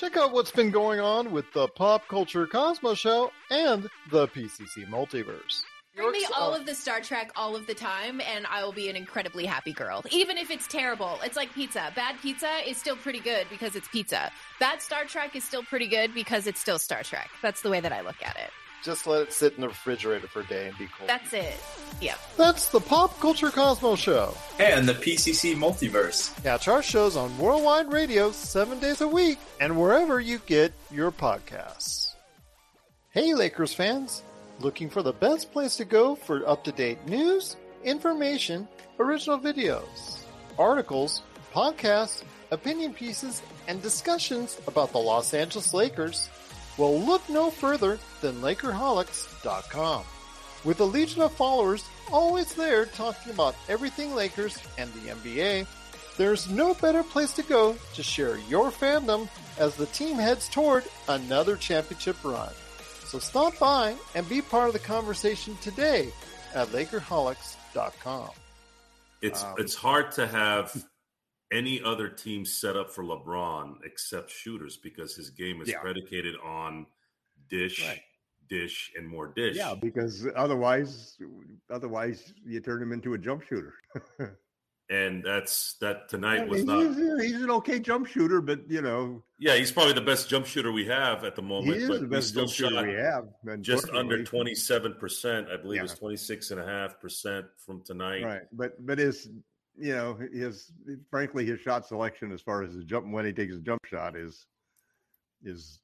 Check 0.00 0.16
out 0.16 0.32
what's 0.32 0.50
been 0.50 0.70
going 0.70 0.98
on 0.98 1.30
with 1.30 1.44
the 1.52 1.68
Pop 1.68 2.08
Culture 2.08 2.46
Cosmos 2.46 2.98
Show 2.98 3.30
and 3.50 3.86
the 4.10 4.28
PCC 4.28 4.88
Multiverse. 4.88 5.62
Bring 5.94 6.12
me 6.12 6.26
all 6.34 6.54
of 6.54 6.64
the 6.64 6.74
Star 6.74 7.02
Trek 7.02 7.30
all 7.36 7.54
of 7.54 7.66
the 7.66 7.74
time, 7.74 8.18
and 8.22 8.46
I 8.46 8.64
will 8.64 8.72
be 8.72 8.88
an 8.88 8.96
incredibly 8.96 9.44
happy 9.44 9.74
girl. 9.74 10.02
Even 10.10 10.38
if 10.38 10.50
it's 10.50 10.66
terrible, 10.66 11.18
it's 11.22 11.36
like 11.36 11.52
pizza. 11.52 11.92
Bad 11.94 12.16
pizza 12.22 12.48
is 12.66 12.78
still 12.78 12.96
pretty 12.96 13.20
good 13.20 13.46
because 13.50 13.76
it's 13.76 13.88
pizza. 13.88 14.32
Bad 14.58 14.80
Star 14.80 15.04
Trek 15.04 15.36
is 15.36 15.44
still 15.44 15.64
pretty 15.64 15.86
good 15.86 16.14
because 16.14 16.46
it's 16.46 16.62
still 16.62 16.78
Star 16.78 17.02
Trek. 17.02 17.28
That's 17.42 17.60
the 17.60 17.68
way 17.68 17.80
that 17.80 17.92
I 17.92 18.00
look 18.00 18.22
at 18.24 18.36
it. 18.36 18.50
Just 18.82 19.06
let 19.06 19.20
it 19.22 19.32
sit 19.32 19.54
in 19.54 19.60
the 19.60 19.68
refrigerator 19.68 20.26
for 20.26 20.40
a 20.40 20.46
day 20.46 20.68
and 20.68 20.78
be 20.78 20.88
cool. 20.96 21.06
That's 21.06 21.32
it. 21.34 21.54
Yeah. 22.00 22.14
That's 22.38 22.70
the 22.70 22.80
Pop 22.80 23.18
Culture 23.20 23.50
Cosmos 23.50 23.98
Show. 24.00 24.34
And 24.58 24.88
the 24.88 24.94
PCC 24.94 25.54
Multiverse. 25.54 26.42
Catch 26.42 26.68
our 26.68 26.82
shows 26.82 27.14
on 27.16 27.36
Worldwide 27.36 27.92
Radio 27.92 28.32
seven 28.32 28.78
days 28.78 29.02
a 29.02 29.08
week 29.08 29.38
and 29.60 29.78
wherever 29.78 30.18
you 30.18 30.38
get 30.46 30.72
your 30.90 31.10
podcasts. 31.12 32.14
Hey, 33.10 33.34
Lakers 33.34 33.74
fans! 33.74 34.22
Looking 34.60 34.88
for 34.88 35.02
the 35.02 35.12
best 35.12 35.52
place 35.52 35.76
to 35.76 35.84
go 35.84 36.14
for 36.14 36.48
up 36.48 36.64
to 36.64 36.72
date 36.72 37.06
news, 37.06 37.56
information, 37.84 38.68
original 38.98 39.38
videos, 39.38 40.22
articles, 40.58 41.22
podcasts, 41.52 42.22
opinion 42.50 42.94
pieces, 42.94 43.42
and 43.68 43.82
discussions 43.82 44.60
about 44.66 44.92
the 44.92 44.98
Los 44.98 45.34
Angeles 45.34 45.74
Lakers? 45.74 46.28
Well, 46.78 46.98
look 47.00 47.28
no 47.28 47.50
further 47.50 47.98
than 48.20 48.40
Lakerholics.com. 48.40 50.04
With 50.64 50.80
a 50.80 50.84
legion 50.84 51.22
of 51.22 51.32
followers 51.32 51.84
always 52.12 52.54
there 52.54 52.84
talking 52.86 53.32
about 53.32 53.54
everything 53.68 54.14
Lakers 54.14 54.58
and 54.76 54.92
the 54.92 55.10
NBA, 55.10 55.66
there's 56.16 56.50
no 56.50 56.74
better 56.74 57.02
place 57.02 57.32
to 57.34 57.42
go 57.42 57.76
to 57.94 58.02
share 58.02 58.36
your 58.48 58.70
fandom 58.70 59.28
as 59.58 59.74
the 59.76 59.86
team 59.86 60.16
heads 60.16 60.48
toward 60.48 60.84
another 61.08 61.56
championship 61.56 62.22
run. 62.22 62.50
So 63.04 63.18
stop 63.18 63.58
by 63.58 63.96
and 64.14 64.28
be 64.28 64.42
part 64.42 64.68
of 64.68 64.72
the 64.72 64.78
conversation 64.80 65.56
today 65.62 66.12
at 66.54 66.68
Lakerholics.com. 66.68 68.30
It's 69.22 69.42
Um, 69.42 69.54
it's 69.58 69.74
hard 69.74 70.12
to 70.12 70.26
have 70.26 70.84
any 71.52 71.82
other 71.82 72.08
team 72.08 72.44
set 72.44 72.76
up 72.76 72.90
for 72.90 73.02
LeBron 73.04 73.76
except 73.84 74.30
shooters 74.30 74.76
because 74.76 75.14
his 75.16 75.30
game 75.30 75.60
is 75.60 75.68
Yeah. 75.68 75.80
predicated 75.80 76.36
on 76.44 76.86
dish, 77.48 77.84
Right. 77.86 78.00
dish, 78.48 78.92
and 78.96 79.06
more 79.08 79.28
dish. 79.28 79.56
Yeah, 79.56 79.74
because 79.74 80.26
otherwise, 80.36 81.18
otherwise 81.70 82.32
you 82.44 82.60
turn 82.60 82.82
him 82.82 82.92
into 82.92 83.14
a 83.14 83.18
jump 83.18 83.42
shooter. 83.42 83.74
And 84.92 85.22
that's 85.22 85.74
that 85.74 86.08
tonight 86.08 86.48
was 86.48 86.64
not. 86.64 86.80
he's 87.22 87.40
an 87.42 87.50
okay 87.52 87.78
jump 87.78 88.08
shooter, 88.08 88.40
but 88.40 88.68
you 88.68 88.82
know 88.82 89.22
Yeah, 89.38 89.54
he's 89.54 89.70
probably 89.70 89.92
the 89.92 90.00
best 90.00 90.28
jump 90.28 90.46
shooter 90.46 90.72
we 90.72 90.84
have 90.86 91.22
at 91.22 91.36
the 91.36 91.42
moment. 91.42 91.76
he 91.76 91.82
is 91.84 91.88
but 91.88 92.00
the 92.00 92.08
best 92.08 92.34
jump 92.34 92.50
shooter 92.50 92.84
we 92.84 92.94
have. 92.94 93.28
just 93.62 93.88
under 93.90 94.24
twenty 94.24 94.52
seven 94.56 94.94
percent. 94.94 95.46
I 95.48 95.58
believe 95.58 95.76
Yeah. 95.76 95.84
it's 95.84 95.94
twenty 95.94 96.16
six 96.16 96.50
and 96.50 96.58
a 96.58 96.66
half 96.66 96.98
percent 97.00 97.46
from 97.64 97.82
tonight. 97.82 98.24
Right, 98.24 98.42
but 98.50 98.84
but 98.84 98.98
his 98.98 99.28
you 99.80 99.94
know 99.94 100.18
his 100.32 100.72
frankly 101.10 101.44
his 101.46 101.60
shot 101.60 101.86
selection 101.86 102.32
as 102.32 102.40
far 102.40 102.62
as 102.62 102.74
his 102.74 102.84
jump 102.84 103.06
when 103.10 103.24
he 103.24 103.32
takes 103.32 103.54
a 103.54 103.60
jump 103.60 103.84
shot 103.86 104.16
is 104.16 104.46
is 105.42 105.80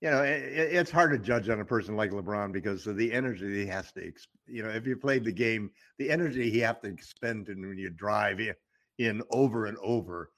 you 0.00 0.10
know 0.10 0.22
it, 0.22 0.42
it's 0.42 0.90
hard 0.90 1.10
to 1.12 1.18
judge 1.18 1.48
on 1.48 1.60
a 1.60 1.64
person 1.64 1.94
like 1.94 2.10
LeBron 2.10 2.52
because 2.52 2.86
of 2.86 2.96
the 2.96 3.12
energy 3.12 3.60
he 3.60 3.66
has 3.66 3.92
to 3.92 4.12
you 4.46 4.62
know 4.62 4.70
if 4.70 4.86
you 4.86 4.96
played 4.96 5.24
the 5.24 5.32
game 5.32 5.70
the 5.98 6.10
energy 6.10 6.50
he 6.50 6.58
have 6.60 6.80
to 6.80 6.88
expend 6.88 7.48
and 7.48 7.66
when 7.66 7.78
you 7.78 7.90
drive 7.90 8.40
in, 8.40 8.54
in 8.98 9.22
over 9.30 9.66
and 9.66 9.76
over 9.82 10.30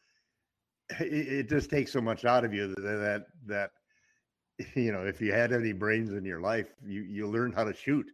it, 1.00 1.12
it 1.12 1.48
just 1.48 1.70
takes 1.70 1.92
so 1.92 2.00
much 2.00 2.24
out 2.24 2.44
of 2.44 2.52
you 2.52 2.74
that 2.74 2.82
that 2.82 3.26
that 3.46 3.70
you 4.74 4.92
know 4.92 5.06
if 5.06 5.20
you 5.20 5.32
had 5.32 5.52
any 5.52 5.72
brains 5.72 6.12
in 6.12 6.24
your 6.24 6.40
life 6.40 6.66
you 6.84 7.02
you 7.02 7.28
learn 7.28 7.52
how 7.52 7.64
to 7.64 7.72
shoot 7.72 8.10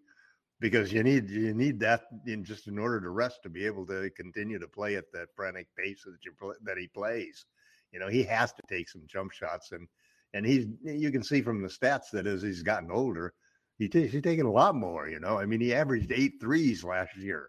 because 0.61 0.93
you 0.93 1.03
need 1.03 1.29
you 1.31 1.55
need 1.55 1.81
that 1.81 2.03
in 2.27 2.45
just 2.45 2.69
in 2.69 2.79
order 2.79 3.01
to 3.01 3.11
rest 3.11 3.43
to 3.43 3.49
be 3.49 3.65
able 3.65 3.87
to 3.87 4.11
continue 4.11 4.59
to 4.59 4.69
play 4.69 4.95
at 4.97 5.11
that 5.13 5.29
frantic 5.35 5.67
pace 5.77 6.03
that 6.05 6.25
you 6.25 6.33
that 6.63 6.79
he 6.79 6.87
plays. 6.87 7.47
You 7.93 7.99
know, 7.99 8.09
he 8.09 8.23
has 8.25 8.53
to 8.53 8.63
take 8.69 8.89
some 8.89 9.03
jump 9.07 9.33
shots, 9.33 9.73
and 9.73 9.89
and 10.35 10.47
he's 10.47 10.67
you 10.85 11.11
can 11.11 11.23
see 11.23 11.43
from 11.43 11.63
the 11.63 11.69
stats 11.69 12.11
that 12.13 12.27
as 12.27 12.43
he's 12.43 12.63
gotten 12.63 12.91
older, 12.91 13.33
he 13.79 13.89
t- 13.89 14.07
he's 14.07 14.23
taking 14.23 14.47
a 14.47 14.53
lot 14.53 14.75
more. 14.75 15.09
You 15.09 15.19
know, 15.19 15.39
I 15.39 15.47
mean, 15.47 15.61
he 15.61 15.75
averaged 15.75 16.13
eight 16.13 16.35
threes 16.41 16.85
last 16.85 17.17
year. 17.17 17.49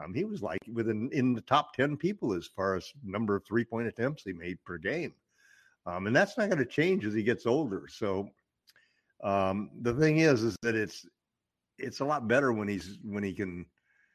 Um, 0.00 0.12
he 0.14 0.24
was 0.24 0.42
like 0.42 0.60
within 0.72 1.08
in 1.12 1.34
the 1.34 1.40
top 1.40 1.74
ten 1.74 1.96
people 1.96 2.34
as 2.34 2.46
far 2.46 2.74
as 2.74 2.92
number 3.04 3.36
of 3.36 3.44
three 3.46 3.64
point 3.64 3.88
attempts 3.88 4.24
he 4.24 4.32
made 4.32 4.62
per 4.64 4.78
game. 4.78 5.14
Um, 5.86 6.06
and 6.06 6.14
that's 6.14 6.36
not 6.36 6.48
going 6.48 6.58
to 6.58 6.66
change 6.66 7.06
as 7.06 7.14
he 7.14 7.22
gets 7.22 7.46
older. 7.46 7.86
So 7.88 8.28
um, 9.24 9.70
the 9.80 9.94
thing 9.94 10.18
is, 10.18 10.42
is 10.42 10.54
that 10.62 10.74
it's 10.74 11.06
it's 11.78 12.00
a 12.00 12.04
lot 12.04 12.28
better 12.28 12.52
when 12.52 12.68
he's 12.68 12.98
when 13.02 13.22
he 13.22 13.32
can 13.32 13.66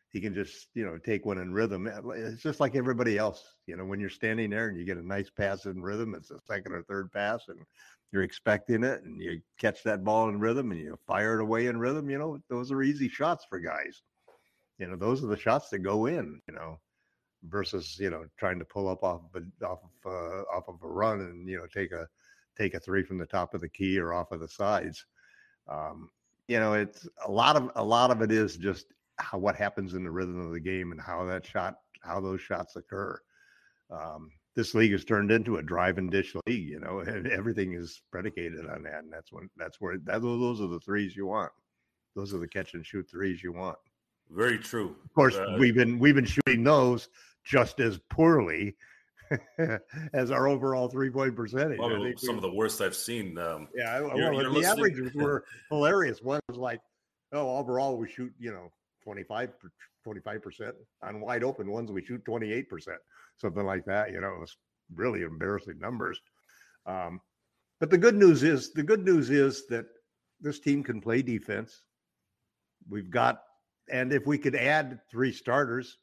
he 0.09 0.21
can 0.21 0.33
just 0.33 0.67
you 0.73 0.85
know 0.85 0.97
take 0.97 1.25
one 1.25 1.39
in 1.39 1.53
rhythm. 1.53 1.87
It's 2.15 2.43
just 2.43 2.59
like 2.59 2.75
everybody 2.75 3.17
else. 3.17 3.43
You 3.65 3.77
know, 3.77 3.85
when 3.85 3.99
you're 3.99 4.09
standing 4.09 4.49
there 4.49 4.67
and 4.67 4.77
you 4.77 4.85
get 4.85 4.97
a 4.97 5.05
nice 5.05 5.29
pass 5.29 5.65
in 5.65 5.81
rhythm, 5.81 6.15
it's 6.15 6.31
a 6.31 6.39
second 6.47 6.73
or 6.73 6.83
third 6.83 7.11
pass, 7.11 7.43
and 7.47 7.59
you're 8.11 8.23
expecting 8.23 8.83
it, 8.83 9.03
and 9.03 9.21
you 9.21 9.41
catch 9.59 9.83
that 9.83 10.03
ball 10.03 10.29
in 10.29 10.39
rhythm, 10.39 10.71
and 10.71 10.79
you 10.79 10.97
fire 11.07 11.39
it 11.39 11.43
away 11.43 11.67
in 11.67 11.79
rhythm. 11.79 12.09
You 12.09 12.19
know, 12.19 12.37
those 12.49 12.71
are 12.71 12.83
easy 12.83 13.09
shots 13.09 13.45
for 13.49 13.59
guys. 13.59 14.03
You 14.77 14.87
know, 14.87 14.95
those 14.95 15.23
are 15.23 15.27
the 15.27 15.37
shots 15.37 15.69
that 15.69 15.79
go 15.79 16.05
in. 16.05 16.39
You 16.47 16.53
know, 16.53 16.79
versus 17.49 17.97
you 17.99 18.09
know 18.09 18.25
trying 18.37 18.59
to 18.59 18.65
pull 18.65 18.87
up 18.87 19.03
off 19.03 19.21
off 19.65 19.79
of 19.83 20.11
uh, 20.11 20.43
off 20.55 20.67
of 20.67 20.75
a 20.83 20.87
run 20.87 21.21
and 21.21 21.47
you 21.47 21.57
know 21.57 21.67
take 21.73 21.91
a 21.91 22.07
take 22.57 22.73
a 22.73 22.79
three 22.79 23.03
from 23.03 23.17
the 23.17 23.25
top 23.25 23.53
of 23.53 23.61
the 23.61 23.69
key 23.69 23.97
or 23.97 24.13
off 24.13 24.31
of 24.31 24.39
the 24.39 24.47
sides. 24.47 25.05
Um, 25.67 26.09
you 26.47 26.59
know, 26.59 26.73
it's 26.73 27.07
a 27.25 27.31
lot 27.31 27.55
of 27.55 27.71
a 27.75 27.83
lot 27.83 28.11
of 28.11 28.21
it 28.21 28.31
is 28.31 28.57
just 28.57 28.87
how 29.17 29.37
what 29.37 29.55
happens 29.55 29.93
in 29.93 30.03
the 30.03 30.11
rhythm 30.11 30.39
of 30.39 30.51
the 30.51 30.59
game 30.59 30.91
and 30.91 30.99
how 31.01 31.25
that 31.25 31.45
shot 31.45 31.75
how 32.01 32.19
those 32.19 32.41
shots 32.41 32.75
occur. 32.75 33.19
Um, 33.89 34.31
this 34.55 34.75
league 34.75 34.91
has 34.91 35.03
turned 35.05 35.31
into 35.31 35.57
a 35.57 35.63
drive 35.63 35.97
and 35.97 36.11
dish 36.11 36.35
league, 36.45 36.67
you 36.67 36.79
know, 36.79 36.99
and 37.07 37.27
everything 37.27 37.73
is 37.73 38.01
predicated 38.11 38.67
on 38.69 38.83
that. 38.83 39.03
And 39.03 39.11
that's 39.11 39.31
when 39.31 39.49
that's 39.57 39.79
where 39.79 39.97
that, 40.05 40.21
those 40.21 40.61
are 40.61 40.67
the 40.67 40.79
threes 40.79 41.15
you 41.15 41.27
want. 41.27 41.51
Those 42.15 42.33
are 42.33 42.39
the 42.39 42.47
catch 42.47 42.73
and 42.73 42.85
shoot 42.85 43.09
threes 43.09 43.41
you 43.41 43.53
want. 43.53 43.77
Very 44.29 44.57
true. 44.57 44.95
Of 45.03 45.13
course, 45.13 45.35
Uh, 45.35 45.57
we've 45.59 45.75
been 45.75 45.99
we've 45.99 46.15
been 46.15 46.25
shooting 46.25 46.63
those 46.63 47.09
just 47.43 47.79
as 47.79 47.99
poorly 48.09 48.75
as 50.13 50.31
our 50.31 50.47
overall 50.47 50.87
three 50.87 51.09
point 51.09 51.35
percentage. 51.35 51.79
Think 51.79 52.19
some 52.19 52.35
we- 52.35 52.35
of 52.37 52.41
the 52.41 52.53
worst 52.53 52.81
I've 52.81 52.95
seen. 52.95 53.37
Um, 53.37 53.67
yeah, 53.75 53.99
well, 54.01 54.17
You're- 54.17 54.35
you're 54.35 54.43
the 54.45 54.49
listening- 54.49 54.65
averages 54.95 55.13
were 55.15 55.45
hilarious. 55.69 56.21
One 56.21 56.39
was 56.47 56.57
like, 56.57 56.81
oh, 57.31 57.57
overall 57.57 57.97
we 57.97 58.09
shoot, 58.09 58.33
you 58.39 58.51
know, 58.51 58.71
25 59.03 59.51
percent 60.41 60.75
on 61.01 61.21
wide 61.21 61.43
open 61.43 61.69
ones. 61.69 61.91
We 61.91 62.03
shoot 62.03 62.23
28 62.25 62.69
percent, 62.69 62.99
something 63.37 63.65
like 63.65 63.85
that. 63.85 64.11
You 64.11 64.21
know, 64.21 64.39
it's 64.41 64.57
really 64.93 65.23
embarrassing 65.23 65.79
numbers. 65.79 66.19
Um, 66.85 67.21
but 67.79 67.89
the 67.89 67.97
good 67.97 68.15
news 68.15 68.43
is, 68.43 68.71
the 68.73 68.83
good 68.83 69.03
news 69.03 69.29
is 69.29 69.65
that 69.67 69.85
this 70.39 70.59
team 70.59 70.83
can 70.83 71.01
play 71.01 71.21
defense. 71.21 71.83
We've 72.89 73.09
got, 73.09 73.41
and 73.89 74.13
if 74.13 74.25
we 74.25 74.37
could 74.37 74.55
add 74.55 74.99
three 75.09 75.31
starters, 75.31 75.97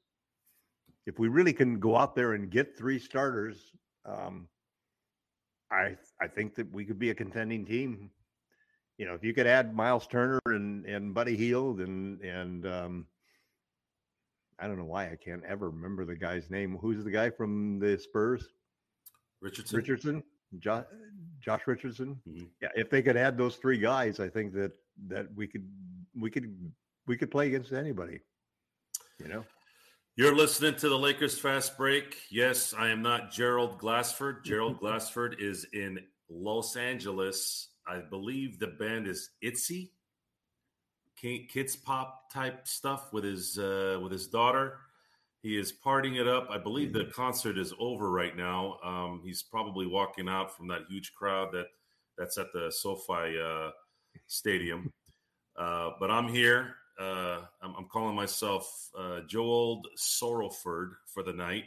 if 1.10 1.18
we 1.18 1.26
really 1.26 1.52
can 1.52 1.80
go 1.80 1.96
out 1.96 2.14
there 2.14 2.34
and 2.34 2.48
get 2.48 2.78
three 2.78 2.98
starters, 3.00 3.72
um, 4.04 4.46
I 5.72 5.96
I 6.20 6.28
think 6.28 6.54
that 6.54 6.72
we 6.72 6.84
could 6.84 7.00
be 7.00 7.10
a 7.10 7.14
contending 7.14 7.66
team. 7.66 8.10
You 8.96 9.06
know, 9.06 9.14
if 9.14 9.24
you 9.24 9.34
could 9.34 9.48
add 9.48 9.74
Miles 9.74 10.06
Turner 10.06 10.38
and 10.46 10.86
and 10.86 11.12
Buddy 11.12 11.36
Hield 11.36 11.80
and 11.80 12.20
and 12.20 12.64
um, 12.64 13.06
I 14.60 14.68
don't 14.68 14.78
know 14.78 14.84
why 14.84 15.06
I 15.10 15.16
can't 15.16 15.42
ever 15.44 15.68
remember 15.68 16.04
the 16.04 16.14
guy's 16.14 16.48
name. 16.48 16.78
Who's 16.80 17.02
the 17.02 17.10
guy 17.10 17.28
from 17.28 17.80
the 17.80 17.98
Spurs? 17.98 18.44
Richardson. 19.40 19.76
Richardson, 19.76 20.22
Josh, 20.60 20.84
Josh 21.40 21.62
Richardson. 21.66 22.20
Mhm. 22.28 22.46
Yeah, 22.62 22.68
if 22.76 22.88
they 22.88 23.02
could 23.02 23.16
add 23.16 23.36
those 23.36 23.56
three 23.56 23.78
guys, 23.78 24.20
I 24.20 24.28
think 24.28 24.52
that 24.52 24.72
that 25.08 25.26
we 25.34 25.48
could 25.48 25.68
we 26.14 26.30
could 26.30 26.72
we 27.08 27.16
could 27.16 27.32
play 27.32 27.48
against 27.48 27.72
anybody. 27.72 28.20
You 29.18 29.26
know. 29.26 29.44
You're 30.16 30.34
listening 30.34 30.74
to 30.76 30.88
the 30.88 30.98
Lakers 30.98 31.38
Fast 31.38 31.78
Break. 31.78 32.16
Yes, 32.30 32.74
I 32.76 32.88
am 32.88 33.00
not 33.00 33.30
Gerald 33.30 33.78
Glassford. 33.78 34.44
Gerald 34.44 34.78
Glassford 34.80 35.36
is 35.38 35.66
in 35.72 36.00
Los 36.28 36.76
Angeles. 36.76 37.68
I 37.86 37.98
believe 37.98 38.58
the 38.58 38.66
band 38.66 39.06
is 39.06 39.30
Itzy, 39.40 39.92
kids 41.16 41.76
pop 41.76 42.30
type 42.32 42.66
stuff 42.66 43.12
with 43.12 43.24
his 43.24 43.56
uh, 43.56 43.98
with 44.02 44.10
his 44.10 44.26
daughter. 44.26 44.78
He 45.42 45.56
is 45.56 45.72
partying 45.72 46.20
it 46.20 46.28
up. 46.28 46.48
I 46.50 46.58
believe 46.58 46.92
the 46.92 47.06
concert 47.06 47.56
is 47.56 47.72
over 47.78 48.10
right 48.10 48.36
now. 48.36 48.78
Um, 48.84 49.22
he's 49.24 49.42
probably 49.42 49.86
walking 49.86 50.28
out 50.28 50.54
from 50.54 50.68
that 50.68 50.82
huge 50.88 51.14
crowd 51.14 51.50
that 51.52 51.66
that's 52.18 52.36
at 52.36 52.52
the 52.52 52.70
SoFi 52.70 53.40
uh, 53.40 53.70
Stadium. 54.26 54.92
Uh, 55.56 55.90
but 55.98 56.10
I'm 56.10 56.28
here. 56.28 56.74
Uh, 57.00 57.40
I'm, 57.62 57.74
I'm 57.78 57.86
calling 57.86 58.14
myself 58.14 58.90
uh, 58.98 59.20
Joel 59.26 59.82
Sorrowford 59.96 60.92
for 61.06 61.22
the 61.22 61.32
night 61.32 61.64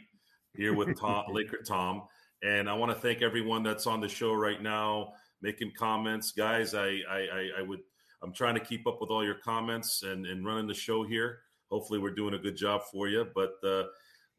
here 0.56 0.74
with 0.74 0.96
Tom, 1.00 1.24
Laker 1.30 1.58
Tom. 1.66 2.04
And 2.42 2.68
I 2.68 2.74
want 2.74 2.92
to 2.92 2.98
thank 2.98 3.20
everyone 3.20 3.62
that's 3.62 3.86
on 3.86 4.00
the 4.00 4.08
show 4.08 4.32
right 4.32 4.62
now, 4.62 5.14
making 5.42 5.72
comments. 5.76 6.30
Guys, 6.32 6.74
I, 6.74 7.00
I, 7.10 7.18
I, 7.32 7.48
I 7.58 7.62
would, 7.62 7.80
I'm 8.22 8.32
trying 8.32 8.54
to 8.54 8.60
keep 8.60 8.86
up 8.86 9.00
with 9.00 9.10
all 9.10 9.24
your 9.24 9.34
comments 9.34 10.02
and, 10.02 10.24
and 10.26 10.46
running 10.46 10.68
the 10.68 10.74
show 10.74 11.02
here. 11.02 11.40
Hopefully, 11.70 11.98
we're 11.98 12.14
doing 12.14 12.34
a 12.34 12.38
good 12.38 12.56
job 12.56 12.82
for 12.92 13.08
you. 13.08 13.26
But 13.34 13.54
uh, 13.64 13.84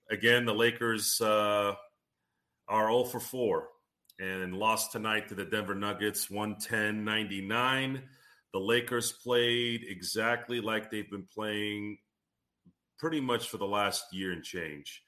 again, 0.10 0.46
the 0.46 0.54
Lakers 0.54 1.20
uh, 1.20 1.74
are 2.70 2.88
0 2.88 3.04
for 3.06 3.20
4 3.20 3.68
and 4.20 4.56
lost 4.56 4.92
tonight 4.92 5.28
to 5.28 5.36
the 5.36 5.44
Denver 5.44 5.76
Nuggets 5.76 6.30
110 6.30 7.04
99. 7.04 8.02
The 8.56 8.62
Lakers 8.62 9.12
played 9.12 9.84
exactly 9.86 10.62
like 10.62 10.90
they've 10.90 11.12
been 11.12 11.28
playing 11.28 11.98
pretty 12.98 13.20
much 13.20 13.50
for 13.50 13.58
the 13.58 13.68
last 13.68 14.06
year 14.14 14.32
and 14.32 14.42
change. 14.42 15.04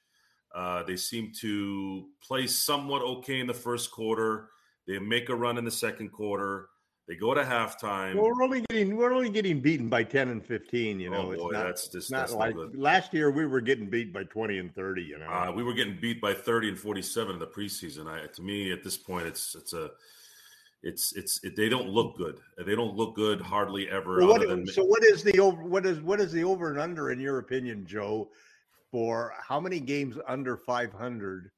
Uh, 0.54 0.82
they 0.82 0.96
seem 0.96 1.32
to 1.40 2.08
play 2.22 2.46
somewhat 2.46 3.00
okay 3.00 3.40
in 3.40 3.46
the 3.46 3.54
first 3.54 3.90
quarter. 3.90 4.50
They 4.86 4.98
make 4.98 5.30
a 5.30 5.34
run 5.34 5.56
in 5.56 5.64
the 5.64 5.70
second 5.70 6.10
quarter. 6.10 6.68
They 7.08 7.16
go 7.16 7.32
to 7.32 7.40
halftime. 7.42 8.16
Well, 8.16 8.24
we're 8.36 8.42
only 8.44 8.60
getting 8.68 8.94
we're 8.94 9.14
only 9.14 9.30
getting 9.30 9.60
beaten 9.62 9.88
by 9.88 10.02
ten 10.04 10.28
and 10.28 10.44
fifteen. 10.44 11.00
You 11.00 11.08
know, 11.08 11.28
Oh, 11.28 11.30
it's 11.30 11.42
boy, 11.42 11.50
not, 11.52 11.64
that's 11.64 11.88
just- 11.88 12.10
not 12.10 12.18
that's 12.18 12.34
like 12.34 12.54
last 12.74 13.14
year 13.14 13.30
we 13.30 13.46
were 13.46 13.62
getting 13.62 13.88
beat 13.88 14.12
by 14.12 14.24
twenty 14.24 14.58
and 14.58 14.74
thirty. 14.74 15.04
You 15.04 15.20
know, 15.20 15.26
Uh, 15.30 15.52
we 15.56 15.62
were 15.62 15.72
getting 15.72 15.98
beat 15.98 16.20
by 16.20 16.34
30 16.34 16.68
and 16.68 16.78
47 16.78 17.32
in 17.32 17.38
the 17.38 17.46
preseason. 17.46 18.08
I, 18.08 18.26
to 18.26 18.42
me, 18.42 18.72
at 18.72 18.84
this 18.84 18.98
point, 18.98 19.26
it's 19.26 19.54
it's 19.54 19.72
a 19.72 19.92
it's 20.82 21.12
it's 21.16 21.42
it, 21.42 21.56
they 21.56 21.68
don't 21.68 21.88
look 21.88 22.16
good. 22.16 22.38
They 22.64 22.74
don't 22.74 22.94
look 22.94 23.14
good 23.16 23.40
hardly 23.40 23.88
ever. 23.90 24.18
Well, 24.18 24.28
what, 24.28 24.42
other 24.42 24.54
than 24.54 24.66
so 24.66 24.84
what 24.84 25.04
is 25.04 25.22
the 25.22 25.38
over? 25.40 25.62
What 25.62 25.86
is 25.86 26.00
what 26.00 26.20
is 26.20 26.32
the 26.32 26.44
over 26.44 26.70
and 26.70 26.78
under 26.78 27.10
in 27.10 27.20
your 27.20 27.38
opinion, 27.38 27.84
Joe? 27.86 28.30
For 28.90 29.34
how 29.36 29.60
many 29.60 29.80
games 29.80 30.16
under 30.26 30.56
five 30.56 30.92
hundred 30.92 31.50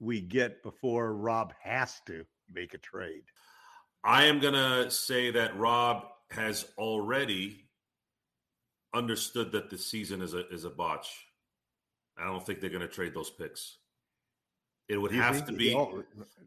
we 0.00 0.20
get 0.20 0.62
before 0.62 1.14
Rob 1.14 1.54
has 1.62 2.00
to 2.06 2.24
make 2.52 2.74
a 2.74 2.78
trade? 2.78 3.22
I 4.04 4.24
am 4.24 4.40
gonna 4.40 4.90
say 4.90 5.30
that 5.30 5.56
Rob 5.56 6.04
has 6.30 6.66
already 6.76 7.68
understood 8.92 9.52
that 9.52 9.70
the 9.70 9.78
season 9.78 10.22
is 10.22 10.34
a 10.34 10.48
is 10.48 10.64
a 10.64 10.70
botch. 10.70 11.08
I 12.18 12.24
don't 12.24 12.44
think 12.44 12.60
they're 12.60 12.70
gonna 12.70 12.88
trade 12.88 13.14
those 13.14 13.30
picks. 13.30 13.78
It 14.88 14.98
would 14.98 15.12
have 15.12 15.44
to 15.46 15.52
be, 15.52 15.76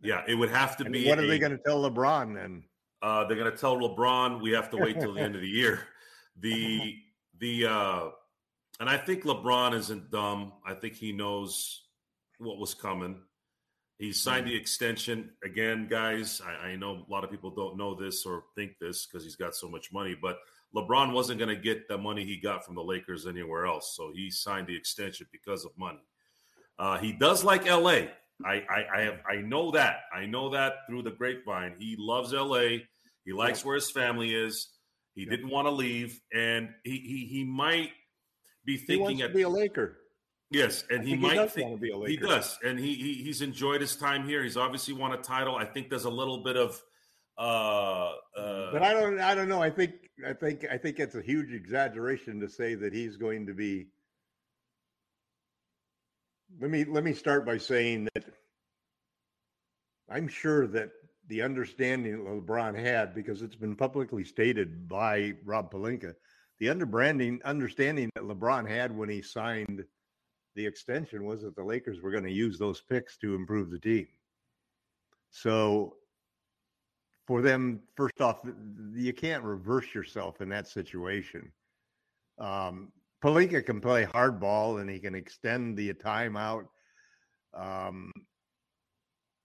yeah. 0.02 0.24
It 0.28 0.36
would 0.36 0.50
have 0.50 0.78
to 0.78 0.86
and 0.86 0.94
be. 0.94 1.08
what 1.08 1.20
are 1.20 1.24
a- 1.24 1.28
they 1.28 1.40
going 1.40 1.52
to 1.52 1.58
tell 1.58 1.82
LeBron 1.90 2.36
then? 2.36 2.64
Uh, 3.02 3.26
they're 3.26 3.38
going 3.38 3.52
to 3.52 3.58
tell 3.58 3.78
LeBron 3.78 4.42
we 4.42 4.52
have 4.52 4.70
to 4.72 4.78
wait 4.78 5.00
till 5.00 5.14
the 5.14 5.22
end 5.22 5.36
of 5.36 5.42
the 5.42 5.48
year. 5.48 5.82
The 6.42 6.96
the 7.40 7.66
uh, 7.66 8.10
and 8.80 8.90
I 8.90 8.96
think 8.96 9.26
LeBron 9.26 9.74
isn't 9.74 10.10
dumb. 10.10 10.54
I 10.66 10.74
think 10.74 10.96
he 10.96 11.12
knows 11.12 11.84
what 12.38 12.60
was 12.60 12.74
coming. 12.74 13.20
He 13.98 14.14
signed 14.14 14.48
the 14.48 14.56
extension 14.56 15.32
again, 15.44 15.88
guys. 15.90 16.42
I, 16.46 16.68
I 16.68 16.76
know 16.78 17.06
a 17.06 17.12
lot 17.12 17.26
of 17.26 17.32
people 17.32 17.50
don't 17.50 17.76
know 17.76 17.94
this 17.94 18.26
or 18.26 18.44
think 18.56 18.80
this 18.80 19.06
because 19.06 19.26
he's 19.26 19.36
got 19.36 19.54
so 19.54 19.68
much 19.68 19.92
money, 19.92 20.16
but 20.22 20.38
LeBron 20.74 21.12
wasn't 21.12 21.40
going 21.40 21.54
to 21.54 21.62
get 21.62 21.90
the 21.90 21.98
money 21.98 22.24
he 22.24 22.40
got 22.40 22.64
from 22.66 22.76
the 22.76 22.84
Lakers 22.84 23.28
anywhere 23.28 23.66
else. 23.66 23.96
So 23.98 24.12
he 24.14 24.32
signed 24.32 24.68
the 24.68 24.76
extension 24.78 25.28
because 25.32 25.66
of 25.66 25.72
money. 25.78 26.00
Uh, 26.78 26.98
he 26.98 27.12
does 27.12 27.44
like 27.44 27.66
LA. 27.66 28.04
I, 28.46 28.64
I, 28.70 28.86
I 28.96 29.02
have 29.02 29.20
I 29.30 29.36
know 29.42 29.72
that. 29.72 30.02
I 30.14 30.26
know 30.26 30.50
that 30.52 30.74
through 30.88 31.04
the 31.04 31.12
grapevine. 31.12 31.76
He 31.80 31.96
loves 31.98 32.32
LA. 32.34 32.80
He 33.26 33.34
likes 33.34 33.64
where 33.66 33.76
his 33.76 33.92
family 33.92 34.34
is. 34.34 34.70
He 35.16 35.26
didn't 35.26 35.50
want 35.50 35.68
to 35.68 35.72
leave, 35.72 36.20
and 36.34 36.70
he 36.84 37.00
he 37.00 37.26
he 37.30 37.44
might 37.44 37.92
be 38.66 38.78
He 38.78 38.86
thinking 38.86 39.02
wants 39.02 39.20
to 39.20 39.26
at 39.26 39.34
be 39.36 39.42
a 39.42 39.50
Laker. 39.50 39.98
yes, 40.52 40.84
and 40.90 41.02
I 41.02 41.04
he 41.04 41.10
think 41.12 41.22
he 41.22 41.28
might 41.28 41.36
does 41.36 41.52
think 41.52 41.82
be 41.82 41.92
a 41.92 41.98
Laker. 41.98 42.10
he 42.12 42.18
does, 42.18 42.58
and 42.64 42.80
he, 42.80 42.96
he 42.96 43.14
he's 43.24 43.42
enjoyed 43.42 43.82
his 43.82 43.96
time 43.98 44.26
here. 44.28 44.42
He's 44.44 44.58
obviously 44.58 44.94
won 44.94 45.12
a 45.12 45.18
title. 45.22 45.56
I 45.56 45.66
think 45.66 45.90
there's 45.90 46.06
a 46.06 46.10
little 46.10 46.44
bit 46.44 46.56
of 46.56 46.82
uh, 47.38 48.12
uh 48.38 48.72
But 48.72 48.82
I 48.84 48.94
don't. 48.94 49.20
I 49.20 49.36
don't 49.36 49.50
know. 49.50 49.62
I 49.62 49.70
think. 49.70 49.94
I 50.26 50.34
think. 50.34 50.66
I 50.72 50.78
think 50.78 51.00
it's 51.00 51.16
a 51.16 51.22
huge 51.22 51.52
exaggeration 51.52 52.40
to 52.40 52.48
say 52.50 52.76
that 52.76 52.94
he's 52.94 53.18
going 53.18 53.48
to 53.48 53.54
be. 53.54 53.88
Let 56.62 56.72
me 56.72 56.84
let 56.86 57.04
me 57.04 57.14
start 57.14 57.46
by 57.46 57.58
saying 57.58 58.08
that 58.14 58.26
I'm 60.10 60.28
sure 60.28 60.68
that 60.68 60.92
the 61.28 61.42
understanding 61.42 62.26
LeBron 62.26 62.76
had, 62.76 63.14
because 63.14 63.42
it's 63.42 63.56
been 63.56 63.76
publicly 63.76 64.24
stated 64.24 64.88
by 64.88 65.34
Rob 65.46 65.72
Pelinka, 65.72 66.16
the 66.60 66.68
underbranding 66.68 67.42
understanding 67.44 68.10
that 68.16 68.24
LeBron 68.24 68.68
had 68.68 68.96
when 68.96 69.10
he 69.10 69.22
signed 69.22 69.86
the 70.56 70.66
extension 70.66 71.24
was 71.26 71.42
that 71.44 71.56
the 71.56 71.64
Lakers 71.64 72.02
were 72.02 72.12
going 72.12 72.24
to 72.24 72.32
use 72.32 72.58
those 72.58 72.82
picks 72.82 73.18
to 73.18 73.36
improve 73.36 73.70
the 73.70 73.80
team. 73.80 74.08
So 75.32 75.96
for 77.28 77.42
them, 77.42 77.82
first 77.96 78.20
off, 78.20 78.40
you 78.94 79.14
can't 79.14 79.44
reverse 79.44 79.94
yourself 79.94 80.42
in 80.42 80.50
that 80.50 80.68
situation. 80.68 81.52
Um, 82.40 82.92
Pelinka 83.24 83.66
can 83.66 83.80
play 83.80 84.06
hardball 84.06 84.82
and 84.82 84.90
he 84.90 85.00
can 85.00 85.14
extend 85.14 85.78
the 85.78 85.94
timeout 85.94 86.66
um, 87.54 88.12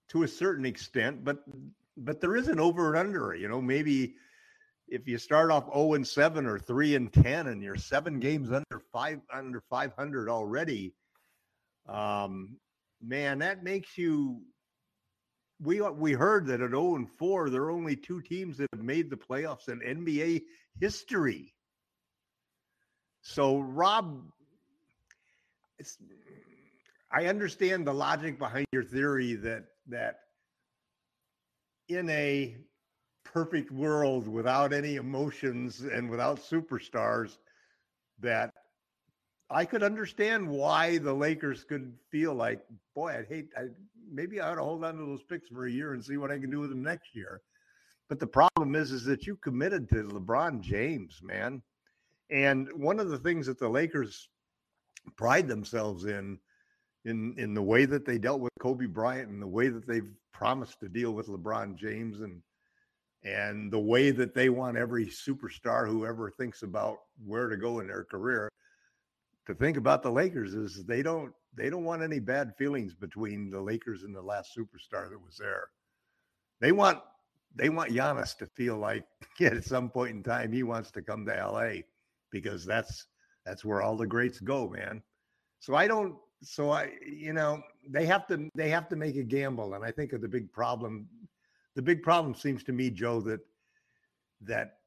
to 0.09 0.23
a 0.23 0.27
certain 0.27 0.65
extent, 0.65 1.23
but 1.23 1.43
but 1.97 2.19
there 2.19 2.35
is 2.35 2.47
an 2.47 2.59
over 2.59 2.89
and 2.89 2.97
under. 2.97 3.33
You 3.35 3.47
know, 3.47 3.61
maybe 3.61 4.15
if 4.87 5.07
you 5.07 5.17
start 5.17 5.51
off 5.51 5.65
zero 5.65 5.93
and 5.93 6.07
seven 6.07 6.45
or 6.45 6.59
three 6.59 6.95
and 6.95 7.11
ten, 7.11 7.47
and 7.47 7.61
you're 7.61 7.77
seven 7.77 8.19
games 8.19 8.51
under 8.51 8.81
five 8.91 9.19
under 9.33 9.61
five 9.69 9.93
hundred 9.97 10.29
already, 10.29 10.93
um, 11.87 12.57
man, 13.01 13.39
that 13.39 13.63
makes 13.63 13.97
you 13.97 14.41
we 15.61 15.81
we 15.81 16.13
heard 16.13 16.47
that 16.47 16.61
at 16.61 16.71
0 16.71 16.95
and 16.95 17.09
4 17.09 17.49
there 17.49 17.63
are 17.63 17.71
only 17.71 17.95
two 17.95 18.21
teams 18.21 18.57
that 18.57 18.67
have 18.73 18.83
made 18.83 19.09
the 19.09 19.15
playoffs 19.15 19.69
in 19.69 19.79
NBA 19.79 20.43
history. 20.79 21.53
So 23.21 23.59
Rob 23.59 24.21
it's, 25.77 25.97
I 27.11 27.25
understand 27.25 27.87
the 27.87 27.93
logic 27.93 28.39
behind 28.39 28.65
your 28.71 28.83
theory 28.83 29.35
that 29.35 29.65
that 29.87 30.19
in 31.87 32.09
a 32.09 32.57
perfect 33.23 33.71
world 33.71 34.27
without 34.27 34.73
any 34.73 34.95
emotions 34.95 35.81
and 35.81 36.09
without 36.09 36.39
superstars 36.39 37.37
that 38.19 38.53
I 39.49 39.65
could 39.65 39.83
understand 39.83 40.47
why 40.47 40.97
the 40.97 41.13
Lakers 41.13 41.63
could 41.63 41.93
feel 42.11 42.33
like, 42.33 42.61
boy, 42.95 43.17
I'd 43.17 43.27
hate, 43.27 43.49
I, 43.57 43.65
maybe 44.11 44.39
I 44.39 44.51
ought 44.51 44.55
to 44.55 44.63
hold 44.63 44.83
on 44.83 44.95
to 44.95 45.05
those 45.05 45.23
picks 45.23 45.49
for 45.49 45.65
a 45.65 45.71
year 45.71 45.93
and 45.93 46.03
see 46.03 46.17
what 46.17 46.31
I 46.31 46.39
can 46.39 46.49
do 46.49 46.59
with 46.59 46.69
them 46.69 46.81
next 46.81 47.15
year. 47.15 47.41
But 48.09 48.19
the 48.19 48.27
problem 48.27 48.75
is, 48.75 48.91
is 48.91 49.03
that 49.05 49.27
you 49.27 49.35
committed 49.35 49.89
to 49.89 50.03
LeBron 50.03 50.61
James, 50.61 51.19
man. 51.23 51.61
And 52.31 52.69
one 52.75 52.99
of 52.99 53.09
the 53.09 53.19
things 53.19 53.45
that 53.47 53.59
the 53.59 53.69
Lakers 53.69 54.29
pride 55.15 55.47
themselves 55.47 56.05
in, 56.05 56.39
in 57.05 57.35
in 57.37 57.53
the 57.53 57.61
way 57.61 57.85
that 57.85 58.05
they 58.05 58.17
dealt 58.17 58.41
with 58.41 58.51
Kobe 58.59 58.85
Bryant 58.85 59.29
and 59.29 59.41
the 59.41 59.47
way 59.47 59.69
that 59.69 59.87
they've 59.87 60.11
promised 60.33 60.79
to 60.81 60.89
deal 60.89 61.11
with 61.11 61.27
LeBron 61.27 61.75
James 61.75 62.21
and 62.21 62.41
and 63.23 63.71
the 63.71 63.79
way 63.79 64.11
that 64.11 64.35
they 64.35 64.49
want 64.49 64.77
every 64.77 65.07
superstar 65.07 65.87
who 65.87 66.05
ever 66.05 66.29
thinks 66.31 66.61
about 66.61 66.97
where 67.25 67.47
to 67.47 67.57
go 67.57 67.79
in 67.79 67.87
their 67.87 68.03
career 68.03 68.51
to 69.47 69.53
think 69.53 69.77
about 69.77 70.03
the 70.03 70.11
Lakers 70.11 70.53
is 70.53 70.83
they 70.85 71.01
don't 71.01 71.31
they 71.55 71.69
don't 71.69 71.83
want 71.83 72.01
any 72.01 72.19
bad 72.19 72.53
feelings 72.57 72.93
between 72.93 73.49
the 73.49 73.61
Lakers 73.61 74.03
and 74.03 74.15
the 74.15 74.21
last 74.21 74.51
superstar 74.57 75.09
that 75.09 75.23
was 75.23 75.37
there. 75.37 75.67
They 76.59 76.71
want 76.71 76.99
they 77.55 77.69
want 77.69 77.91
Giannis 77.91 78.37
to 78.37 78.47
feel 78.47 78.77
like 78.77 79.05
at 79.41 79.63
some 79.63 79.89
point 79.89 80.15
in 80.15 80.23
time 80.23 80.51
he 80.51 80.63
wants 80.63 80.91
to 80.91 81.01
come 81.01 81.25
to 81.25 81.33
LA 81.33 81.81
because 82.31 82.65
that's 82.65 83.07
that's 83.45 83.63
where 83.63 83.81
all 83.81 83.95
the 83.95 84.07
greats 84.07 84.39
go, 84.39 84.69
man. 84.69 85.01
So 85.59 85.75
I 85.75 85.87
don't 85.87 86.15
so 86.41 86.69
I 86.71 86.91
you 87.05 87.33
know 87.33 87.61
they 87.87 88.05
have 88.05 88.27
to 88.27 88.49
they 88.55 88.69
have 88.69 88.87
to 88.89 88.95
make 88.95 89.15
a 89.15 89.23
gamble 89.23 89.73
and 89.73 89.83
I 89.83 89.91
think 89.91 90.13
of 90.13 90.21
the 90.21 90.27
big 90.27 90.51
problem 90.51 91.07
the 91.75 91.81
big 91.81 92.03
problem 92.03 92.33
seems 92.33 92.63
to 92.65 92.73
me 92.73 92.89
Joe 92.89 93.21
that 93.21 93.41
that 94.41 94.77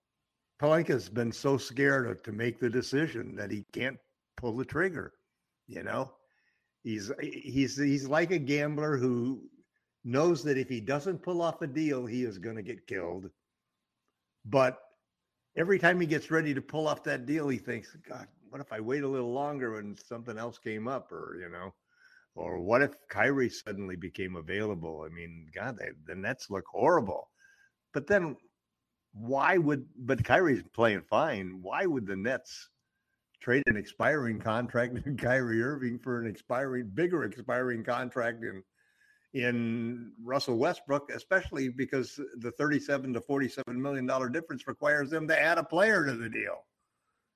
Pelinka's 0.61 1.09
been 1.09 1.33
so 1.33 1.57
scared 1.57 2.25
to 2.25 2.33
make 2.33 2.59
the 2.59 2.71
decision 2.71 3.37
that 3.37 3.51
he 3.51 3.65
can't 3.73 3.99
pull 4.37 4.57
the 4.57 4.65
trigger. 4.65 5.13
You 5.67 5.83
know, 5.83 6.13
he's 6.83 7.13
he's 7.21 7.77
he's 7.77 8.09
like 8.09 8.31
a 8.31 8.39
gambler 8.39 8.97
who 8.97 9.43
knows 10.05 10.43
that 10.45 10.59
if 10.59 10.69
he 10.69 10.81
doesn't 10.81 11.23
pull 11.23 11.43
off 11.43 11.63
a 11.63 11.67
deal, 11.67 12.07
he 12.07 12.25
is 12.25 12.39
going 12.39 12.57
to 12.57 12.63
get 12.63 12.87
killed. 12.87 13.31
But 14.45 14.81
every 15.57 15.79
time 15.79 16.01
he 16.01 16.07
gets 16.07 16.31
ready 16.31 16.55
to 16.55 16.63
pull 16.63 16.89
off 16.89 17.05
that 17.05 17.27
deal, 17.27 17.49
he 17.49 17.59
thinks, 17.59 17.95
God, 18.09 18.27
what 18.51 18.61
if 18.61 18.73
I 18.73 18.81
wait 18.81 19.03
a 19.03 19.09
little 19.09 19.33
longer 19.33 19.79
and 19.79 19.99
something 19.99 20.39
else 20.39 20.59
came 20.59 20.89
up, 20.89 21.13
or 21.13 21.37
you 21.41 21.49
know, 21.51 21.75
or 22.35 22.61
what 22.61 22.83
if 22.83 22.93
Kyrie 23.09 23.51
suddenly 23.51 23.97
became 23.97 24.37
available? 24.37 25.05
I 25.05 25.15
mean, 25.15 25.49
God, 25.55 25.79
they, 25.79 25.91
the 26.07 26.15
Nets 26.15 26.51
look 26.51 26.65
horrible. 26.71 27.31
But 27.93 28.07
then, 28.07 28.37
why 29.13 29.59
would? 29.59 29.87
But 29.97 30.25
Kyrie's 30.25 30.63
playing 30.75 31.03
fine. 31.03 31.59
Why 31.63 31.87
would 31.87 32.07
the 32.07 32.17
Nets? 32.17 32.69
trade 33.41 33.63
an 33.67 33.77
expiring 33.77 34.41
contract 34.41 34.99
in 35.07 35.17
Kyrie 35.17 35.63
Irving 35.63 35.99
for 35.99 36.21
an 36.21 36.27
expiring, 36.27 36.91
bigger 36.93 37.25
expiring 37.25 37.85
contract 37.85 38.45
in 38.45 38.63
in 39.35 40.13
Russell 40.25 40.57
Westbrook, 40.57 41.11
especially 41.15 41.69
because 41.69 42.19
the 42.39 42.51
37 42.53 43.13
to 43.13 43.21
47 43.21 43.81
million 43.81 44.07
dollar 44.07 44.31
difference 44.31 44.67
requires 44.67 45.11
them 45.11 45.29
to 45.29 45.39
add 45.39 45.59
a 45.59 45.63
player 45.63 46.07
to 46.07 46.15
the 46.15 46.31
deal 46.31 46.65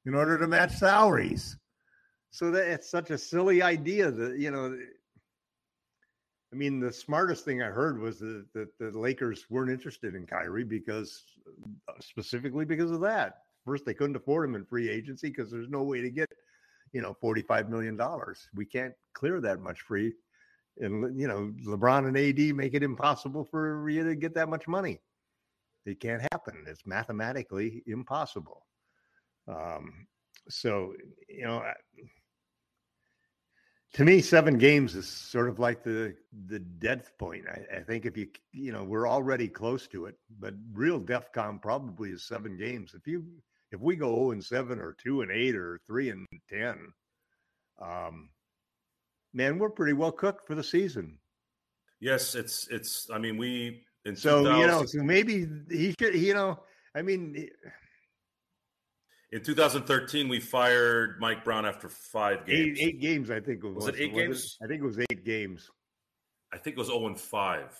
in 0.06 0.14
order 0.14 0.38
to 0.38 0.46
match 0.46 0.72
salaries. 0.72 1.56
So 2.30 2.50
that 2.50 2.68
it's 2.68 2.90
such 2.90 3.10
a 3.10 3.18
silly 3.18 3.62
idea 3.62 4.10
that 4.10 4.38
you 4.38 4.50
know. 4.50 4.76
I 6.52 6.54
mean, 6.54 6.80
the 6.80 6.92
smartest 6.92 7.46
thing 7.46 7.62
I 7.62 7.68
heard 7.68 7.98
was 7.98 8.18
that, 8.18 8.44
that 8.52 8.78
the 8.78 8.90
Lakers 8.90 9.46
weren't 9.48 9.70
interested 9.70 10.14
in 10.14 10.26
Kyrie 10.26 10.64
because, 10.64 11.22
uh, 11.88 11.92
specifically 12.00 12.66
because 12.66 12.90
of 12.90 13.00
that. 13.00 13.38
First, 13.64 13.86
they 13.86 13.94
couldn't 13.94 14.16
afford 14.16 14.46
him 14.46 14.54
in 14.54 14.66
free 14.66 14.90
agency 14.90 15.30
because 15.30 15.50
there's 15.50 15.70
no 15.70 15.82
way 15.82 16.02
to 16.02 16.10
get, 16.10 16.28
you 16.92 17.00
know, 17.00 17.16
$45 17.22 17.70
million. 17.70 17.98
We 18.54 18.66
can't 18.66 18.92
clear 19.14 19.40
that 19.40 19.60
much 19.60 19.80
free. 19.80 20.12
And, 20.78 21.18
you 21.18 21.26
know, 21.26 21.54
LeBron 21.66 22.06
and 22.06 22.18
AD 22.18 22.54
make 22.54 22.74
it 22.74 22.82
impossible 22.82 23.44
for 23.44 23.88
you 23.88 24.04
to 24.04 24.14
get 24.14 24.34
that 24.34 24.50
much 24.50 24.68
money. 24.68 25.00
It 25.86 26.00
can't 26.00 26.22
happen. 26.32 26.64
It's 26.66 26.86
mathematically 26.86 27.82
impossible. 27.86 28.66
Um, 29.48 30.06
so, 30.48 30.94
you 31.28 31.44
know, 31.44 31.62
to 33.94 34.04
me, 34.04 34.20
seven 34.20 34.56
games 34.56 34.94
is 34.94 35.06
sort 35.06 35.48
of 35.48 35.58
like 35.58 35.82
the 35.82 36.14
the 36.46 36.58
death 36.58 37.12
point. 37.18 37.44
I, 37.48 37.78
I, 37.78 37.80
think 37.80 38.06
if 38.06 38.16
you 38.16 38.28
you 38.52 38.72
know 38.72 38.84
we're 38.84 39.08
already 39.08 39.48
close 39.48 39.86
to 39.88 40.06
it, 40.06 40.14
but 40.40 40.54
real 40.72 40.98
DEFCON 40.98 41.60
probably 41.60 42.10
is 42.10 42.26
seven 42.26 42.56
games. 42.56 42.94
If 42.94 43.06
you 43.06 43.24
if 43.70 43.80
we 43.80 43.96
go 43.96 44.14
0 44.14 44.32
and 44.32 44.44
7 44.44 44.78
or 44.78 44.94
2 45.02 45.22
and 45.22 45.30
8 45.30 45.56
or 45.56 45.80
3 45.86 46.10
and 46.10 46.26
10, 46.48 46.78
um, 47.80 48.28
man, 49.32 49.58
we're 49.58 49.70
pretty 49.70 49.94
well 49.94 50.12
cooked 50.12 50.46
for 50.46 50.54
the 50.54 50.64
season. 50.64 51.18
Yes, 52.00 52.34
it's 52.34 52.68
it's. 52.68 53.08
I 53.12 53.18
mean, 53.18 53.36
we 53.36 53.84
so 54.14 54.42
2000, 54.42 54.60
you 54.60 54.66
know, 54.66 54.84
so 54.84 55.02
maybe 55.02 55.46
he 55.70 55.94
should. 55.98 56.14
You 56.14 56.34
know, 56.34 56.60
I 56.94 57.02
mean, 57.02 57.48
in 59.32 59.42
2013, 59.42 60.28
we 60.28 60.38
fired 60.38 61.16
Mike 61.18 61.42
Brown 61.42 61.64
after 61.64 61.88
five 61.88 62.46
games. 62.46 62.78
Eight, 62.78 62.86
eight 62.86 63.00
games, 63.00 63.30
I 63.30 63.40
think. 63.40 63.64
It 63.64 63.66
was, 63.66 63.86
was 63.86 63.88
it 63.88 64.00
eight 64.00 64.12
was 64.12 64.22
games? 64.22 64.58
It? 64.60 64.64
I 64.64 64.68
think 64.68 64.82
it 64.82 64.84
was 64.84 64.98
eight 64.98 65.24
games. 65.24 65.70
I 66.52 66.58
think 66.58 66.76
it 66.76 66.78
was 66.78 66.88
0 66.88 67.06
and 67.06 67.18
5, 67.18 67.78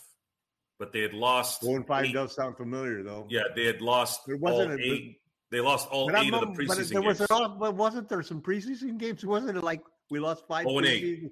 but 0.79 0.93
they 0.93 1.01
had 1.01 1.13
lost. 1.13 1.63
0 1.63 1.77
and 1.77 1.87
5 1.87 2.05
eight, 2.07 2.13
does 2.15 2.35
sound 2.35 2.57
familiar, 2.57 3.03
though. 3.03 3.27
Yeah, 3.29 3.43
they 3.55 3.67
had 3.67 3.83
lost. 3.83 4.23
There 4.27 4.39
wasn't 4.39 4.81
a, 4.81 4.83
eight. 4.83 5.21
They 5.51 5.61
lost 5.61 5.89
all 5.91 6.07
but 6.07 6.23
8 6.23 6.33
I'm, 6.33 6.35
of 6.35 6.41
the 6.41 6.63
preseason 6.63 6.69
but 6.69 6.89
there 6.89 7.03
was 7.03 7.19
games. 7.19 7.31
All, 7.31 7.49
but 7.51 7.75
wasn't 7.75 8.09
there 8.09 8.23
some 8.23 8.41
preseason 8.41 8.97
games? 8.97 9.25
Wasn't 9.27 9.55
it 9.55 9.63
like 9.63 9.83
we 10.11 10.21
lost 10.21 10.45
five? 10.49 10.65
0 10.65 10.79
and 10.79 10.87
8. 10.87 11.31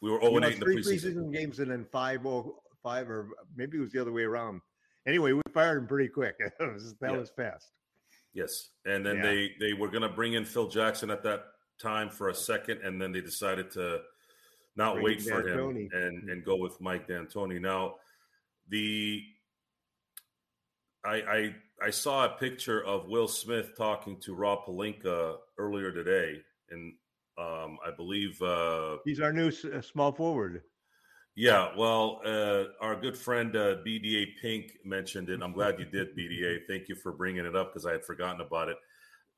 We 0.00 0.10
were 0.10 0.20
0 0.22 0.36
and 0.36 0.44
8 0.46 0.54
in 0.54 0.60
the 0.60 0.66
preseason. 0.66 1.14
preseason 1.14 1.32
games 1.34 1.58
and 1.58 1.70
then 1.70 1.84
five, 1.92 2.24
oh, 2.24 2.62
five, 2.82 3.10
or 3.10 3.28
maybe 3.54 3.76
it 3.76 3.80
was 3.80 3.92
the 3.92 4.00
other 4.00 4.12
way 4.12 4.22
around. 4.22 4.62
Anyway, 5.06 5.32
we 5.32 5.42
fired 5.52 5.76
him 5.76 5.86
pretty 5.86 6.08
quick. 6.08 6.36
that 6.38 6.54
that 6.58 7.10
yeah. 7.10 7.16
was 7.18 7.30
fast. 7.36 7.70
Yes, 8.38 8.68
and 8.84 9.04
then 9.04 9.16
yeah. 9.16 9.22
they 9.22 9.50
they 9.58 9.72
were 9.72 9.88
going 9.88 10.02
to 10.02 10.08
bring 10.08 10.34
in 10.34 10.44
Phil 10.44 10.68
Jackson 10.68 11.10
at 11.10 11.22
that 11.24 11.44
time 11.80 12.08
for 12.08 12.28
a 12.28 12.34
second, 12.34 12.82
and 12.82 13.00
then 13.00 13.12
they 13.12 13.20
decided 13.20 13.70
to 13.72 14.00
not 14.76 14.94
bring 14.94 15.04
wait 15.04 15.22
for 15.22 15.46
him 15.46 15.88
and 15.92 16.30
and 16.30 16.44
go 16.44 16.56
with 16.56 16.80
Mike 16.80 17.08
D'Antoni. 17.08 17.60
Now, 17.60 17.96
the 18.68 19.24
I, 21.04 21.14
I 21.14 21.54
I 21.86 21.90
saw 21.90 22.26
a 22.26 22.28
picture 22.28 22.84
of 22.84 23.08
Will 23.08 23.28
Smith 23.28 23.76
talking 23.76 24.18
to 24.20 24.34
Rob 24.34 24.66
Pelinka 24.66 25.36
earlier 25.58 25.90
today, 25.90 26.40
and 26.70 26.94
um, 27.38 27.78
I 27.84 27.90
believe 27.96 28.40
uh, 28.40 28.98
he's 29.04 29.20
our 29.20 29.32
new 29.32 29.48
uh, 29.48 29.80
small 29.80 30.12
forward. 30.12 30.62
Yeah, 31.38 31.68
well, 31.76 32.20
uh, 32.26 32.64
our 32.80 32.96
good 32.96 33.16
friend 33.16 33.54
uh, 33.54 33.76
BDA 33.86 34.36
Pink 34.42 34.72
mentioned 34.84 35.28
it. 35.28 35.40
I'm 35.40 35.52
glad 35.52 35.78
you 35.78 35.84
did, 35.84 36.16
BDA. 36.16 36.62
Thank 36.66 36.88
you 36.88 36.96
for 36.96 37.12
bringing 37.12 37.46
it 37.46 37.54
up 37.54 37.72
because 37.72 37.86
I 37.86 37.92
had 37.92 38.04
forgotten 38.04 38.40
about 38.40 38.70
it. 38.70 38.76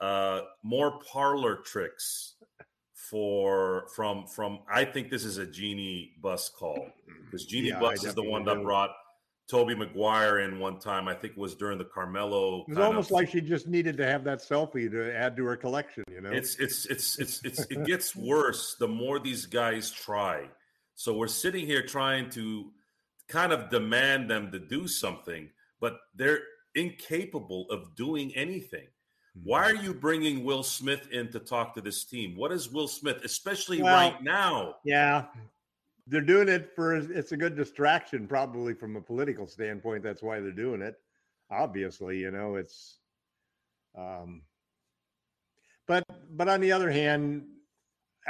Uh, 0.01 0.41
more 0.63 0.99
parlor 1.01 1.57
tricks 1.57 2.37
for 2.95 3.87
from 3.95 4.27
from. 4.27 4.61
I 4.73 4.87
think 4.87 5.11
this 5.11 5.27
is 5.27 5.37
a 5.37 5.45
Jeanie 5.45 6.13
Buss 6.23 6.49
call 6.49 6.89
because 7.27 7.45
Jeanie 7.45 7.69
yeah, 7.69 7.79
Buss 7.79 8.03
is 8.03 8.15
the 8.15 8.23
one 8.23 8.47
that 8.47 8.63
brought 8.63 8.93
Tobey 9.47 9.75
Maguire 9.75 10.39
in 10.39 10.59
one 10.59 10.79
time. 10.79 11.07
I 11.07 11.13
think 11.13 11.35
it 11.35 11.39
was 11.39 11.55
during 11.55 11.77
the 11.77 11.85
Carmelo. 11.85 12.63
It 12.63 12.71
was 12.71 12.79
almost 12.79 13.11
of, 13.11 13.17
like 13.17 13.29
she 13.29 13.43
just 13.43 13.69
needed 13.69 13.99
to 13.99 14.07
have 14.07 14.25
that 14.25 14.39
selfie 14.39 14.91
to 14.91 15.15
add 15.15 15.37
to 15.37 15.45
her 15.45 15.57
collection. 15.57 16.05
You 16.11 16.23
know, 16.23 16.31
it's 16.31 16.57
it's 16.57 16.87
it's 16.87 17.19
it's, 17.19 17.45
it's 17.45 17.61
it 17.69 17.85
gets 17.85 18.17
worse 18.17 18.77
the 18.81 18.89
more 18.89 19.19
these 19.19 19.45
guys 19.45 19.91
try. 19.91 20.49
So 21.01 21.15
we're 21.15 21.29
sitting 21.29 21.65
here 21.65 21.81
trying 21.81 22.29
to 22.33 22.73
kind 23.27 23.55
of 23.55 23.71
demand 23.71 24.29
them 24.29 24.53
to 24.53 24.59
do 24.59 24.87
something, 24.87 25.49
but 25.81 25.99
they're 26.15 26.41
incapable 26.75 27.65
of 27.71 27.97
doing 27.97 28.37
anything. 28.37 28.87
Why 29.43 29.63
are 29.63 29.75
you 29.75 29.95
bringing 29.95 30.45
Will 30.45 30.63
Smith 30.63 31.09
in 31.11 31.33
to 31.33 31.39
talk 31.39 31.73
to 31.77 31.81
this 31.81 32.05
team? 32.05 32.37
What 32.37 32.53
is 32.53 32.71
Will 32.71 32.87
Smith, 32.87 33.25
especially 33.25 33.81
well, 33.81 33.95
right 33.95 34.23
now? 34.23 34.75
Yeah, 34.85 35.25
they're 36.07 36.21
doing 36.21 36.51
it 36.51 36.73
for 36.77 36.95
it's 36.97 37.33
a 37.33 37.37
good 37.39 37.57
distraction 37.57 38.27
probably 38.27 38.75
from 38.75 38.97
a 38.97 39.01
political 39.01 39.47
standpoint 39.47 40.03
that's 40.03 40.23
why 40.23 40.41
they're 40.41 40.51
doing 40.51 40.83
it 40.83 40.97
obviously 41.51 42.19
you 42.19 42.33
know 42.33 42.57
it's 42.57 42.99
um 43.97 44.43
but 45.87 46.05
but 46.33 46.49
on 46.49 46.61
the 46.61 46.73
other 46.73 46.91
hand 46.91 47.45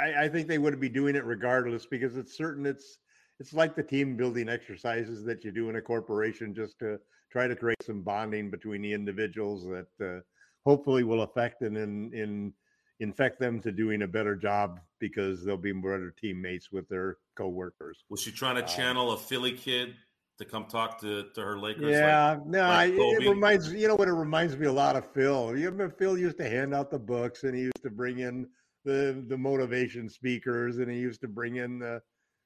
i, 0.01 0.23
I 0.23 0.29
think 0.29 0.47
they 0.47 0.57
would 0.57 0.79
be 0.79 0.89
doing 0.89 1.15
it 1.15 1.25
regardless 1.25 1.85
because 1.85 2.17
it's 2.17 2.35
certain 2.35 2.65
it's 2.65 2.99
it's 3.39 3.53
like 3.53 3.75
the 3.75 3.83
team 3.83 4.15
building 4.15 4.49
exercises 4.49 5.23
that 5.25 5.43
you 5.43 5.51
do 5.51 5.69
in 5.69 5.75
a 5.75 5.81
corporation 5.81 6.53
just 6.53 6.77
to 6.79 6.99
try 7.31 7.47
to 7.47 7.55
create 7.55 7.81
some 7.81 8.01
bonding 8.01 8.51
between 8.51 8.81
the 8.81 8.93
individuals 8.93 9.65
that 9.65 9.87
uh, 10.05 10.19
hopefully 10.65 11.03
will 11.03 11.23
affect 11.23 11.61
and 11.61 11.77
in 11.77 12.13
in 12.13 12.53
infect 12.99 13.39
them 13.39 13.59
to 13.59 13.71
doing 13.71 14.03
a 14.03 14.07
better 14.07 14.35
job 14.35 14.79
because 14.99 15.43
they'll 15.43 15.57
be 15.57 15.71
better 15.71 16.13
teammates 16.21 16.71
with 16.71 16.87
their 16.87 17.17
coworkers. 17.35 18.03
Was 18.09 18.21
she 18.21 18.31
trying 18.31 18.55
to 18.57 18.61
um, 18.61 18.67
channel 18.67 19.11
a 19.11 19.17
Philly 19.17 19.53
kid 19.53 19.95
to 20.37 20.45
come 20.45 20.65
talk 20.65 21.01
to, 21.01 21.25
to 21.33 21.41
her 21.41 21.57
Lakers? 21.57 21.95
Yeah, 21.95 22.33
like, 22.33 22.45
no, 22.45 22.61
like 22.61 22.93
it, 22.93 23.27
reminds 23.27 23.73
you 23.73 23.87
know 23.87 23.95
what 23.95 24.07
it 24.07 24.13
reminds 24.13 24.55
me 24.55 24.67
a 24.67 24.71
lot 24.71 24.95
of 24.95 25.11
Phil. 25.13 25.57
You 25.57 25.65
remember 25.65 25.95
Phil 25.97 26.17
used 26.17 26.37
to 26.37 26.47
hand 26.47 26.75
out 26.75 26.91
the 26.91 26.99
books 26.99 27.43
and 27.43 27.55
he 27.55 27.63
used 27.63 27.81
to 27.81 27.89
bring 27.89 28.19
in 28.19 28.47
the 28.83 29.23
the 29.27 29.37
motivation 29.37 30.09
speakers 30.09 30.77
and 30.77 30.89
he 30.89 30.97
used 30.97 31.21
to 31.21 31.27
bring 31.27 31.57
in 31.57 31.79
the 31.79 32.01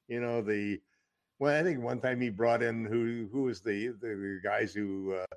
you 0.08 0.20
know 0.20 0.42
the 0.42 0.80
well 1.40 1.58
I 1.58 1.64
think 1.64 1.82
one 1.82 2.00
time 2.00 2.22
he 2.22 2.30
brought 2.30 2.62
in 2.62 2.86
who 2.86 3.28
who 3.32 3.44
was 3.44 3.62
the 3.62 3.88
the 4.02 4.40
guys 4.44 4.74
who 4.74 5.14
uh, 5.14 5.36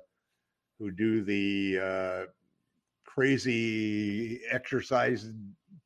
who 0.79 0.91
do 0.91 1.21
the 1.23 1.79
uh, 1.79 2.25
crazy 3.05 4.41
exercise 4.49 5.31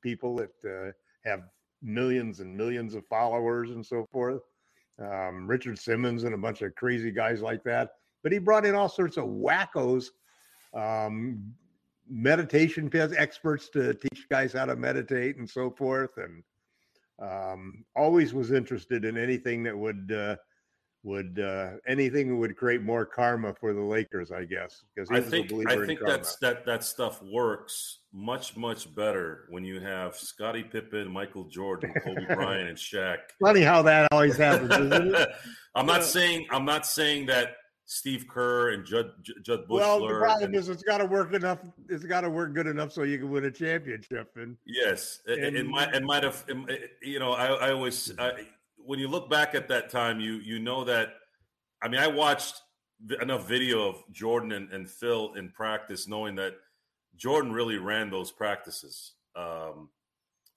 people 0.01 0.35
that 0.35 0.51
uh, 0.65 0.91
have 1.27 1.43
millions 1.81 2.39
and 2.39 2.55
millions 2.55 2.95
of 2.95 3.05
followers 3.07 3.71
and 3.71 3.85
so 3.85 4.07
forth. 4.11 4.41
Um, 4.99 5.47
Richard 5.47 5.79
Simmons 5.79 6.23
and 6.23 6.35
a 6.35 6.37
bunch 6.37 6.61
of 6.61 6.75
crazy 6.75 7.11
guys 7.11 7.41
like 7.41 7.63
that. 7.63 7.91
But 8.21 8.31
he 8.31 8.39
brought 8.39 8.65
in 8.65 8.75
all 8.75 8.87
sorts 8.87 9.17
of 9.17 9.25
wackos, 9.25 10.07
um, 10.73 11.53
meditation 12.09 12.89
experts 12.93 13.69
to 13.69 13.93
teach 13.93 14.27
guys 14.29 14.53
how 14.53 14.65
to 14.65 14.75
meditate 14.75 15.37
and 15.37 15.49
so 15.49 15.69
forth, 15.69 16.11
and 16.17 16.43
um, 17.21 17.85
always 17.95 18.33
was 18.33 18.51
interested 18.51 19.05
in 19.05 19.17
anything 19.17 19.63
that 19.63 19.77
would 19.77 20.11
uh, 20.11 20.35
would 21.03 21.39
uh, 21.39 21.71
anything 21.85 22.29
that 22.29 22.35
would 22.35 22.55
create 22.55 22.81
more 22.81 23.05
karma 23.05 23.53
for 23.53 23.73
the 23.73 23.81
Lakers, 23.81 24.31
I 24.31 24.45
guess. 24.45 24.83
Because 24.95 25.09
I 25.11 25.19
think 25.19 25.51
I 25.67 25.85
think 25.85 25.99
that's 26.05 26.37
that 26.37 26.65
that 26.65 26.83
stuff 26.83 27.21
works 27.21 27.99
much 28.13 28.55
much 28.55 28.93
better 28.95 29.45
when 29.49 29.63
you 29.63 29.81
have 29.81 30.15
Scottie 30.15 30.63
Pippen, 30.63 31.11
Michael 31.11 31.43
Jordan, 31.45 31.93
Kobe 32.03 32.25
Bryant, 32.33 32.69
and 32.69 32.77
Shaq. 32.77 33.17
Funny 33.41 33.61
how 33.61 33.81
that 33.83 34.07
always 34.11 34.37
happens, 34.37 34.71
isn't 34.71 35.15
it? 35.15 35.29
I'm 35.75 35.85
not 35.85 36.03
saying 36.03 36.47
I'm 36.51 36.65
not 36.65 36.85
saying 36.85 37.25
that 37.27 37.55
Steve 37.93 38.27
Kerr 38.27 38.71
and 38.71 38.83
Judd 38.83 39.11
Jud 39.43 39.67
Buechler. 39.67 39.69
Well, 39.69 39.99
the 39.99 40.15
problem 40.15 40.43
and, 40.45 40.55
is 40.55 40.67
it's 40.67 40.81
got 40.81 40.97
to 40.97 41.05
work 41.05 41.31
enough. 41.33 41.59
It's 41.89 42.03
got 42.03 42.21
to 42.21 42.29
work 42.29 42.55
good 42.55 42.65
enough 42.65 42.91
so 42.91 43.03
you 43.03 43.19
can 43.19 43.29
win 43.29 43.45
a 43.45 43.51
championship. 43.51 44.31
And 44.35 44.57
yes, 44.65 45.21
and, 45.27 45.55
it, 45.55 45.67
might 45.67 45.93
it 45.93 46.03
might 46.03 46.23
have. 46.23 46.43
You 47.03 47.19
know, 47.19 47.33
I, 47.33 47.67
I 47.67 47.71
always 47.71 48.11
I, 48.17 48.47
when 48.77 48.97
you 48.97 49.07
look 49.07 49.29
back 49.29 49.53
at 49.53 49.67
that 49.67 49.91
time, 49.91 50.19
you 50.19 50.37
you 50.37 50.57
know 50.57 50.83
that. 50.85 51.13
I 51.83 51.87
mean, 51.87 52.01
I 52.01 52.07
watched 52.07 52.61
enough 53.21 53.47
video 53.47 53.89
of 53.89 54.03
Jordan 54.11 54.53
and, 54.53 54.71
and 54.71 54.89
Phil 54.89 55.35
in 55.35 55.49
practice, 55.49 56.07
knowing 56.07 56.33
that 56.35 56.53
Jordan 57.15 57.51
really 57.51 57.77
ran 57.77 58.09
those 58.09 58.31
practices. 58.31 59.13
Um, 59.35 59.89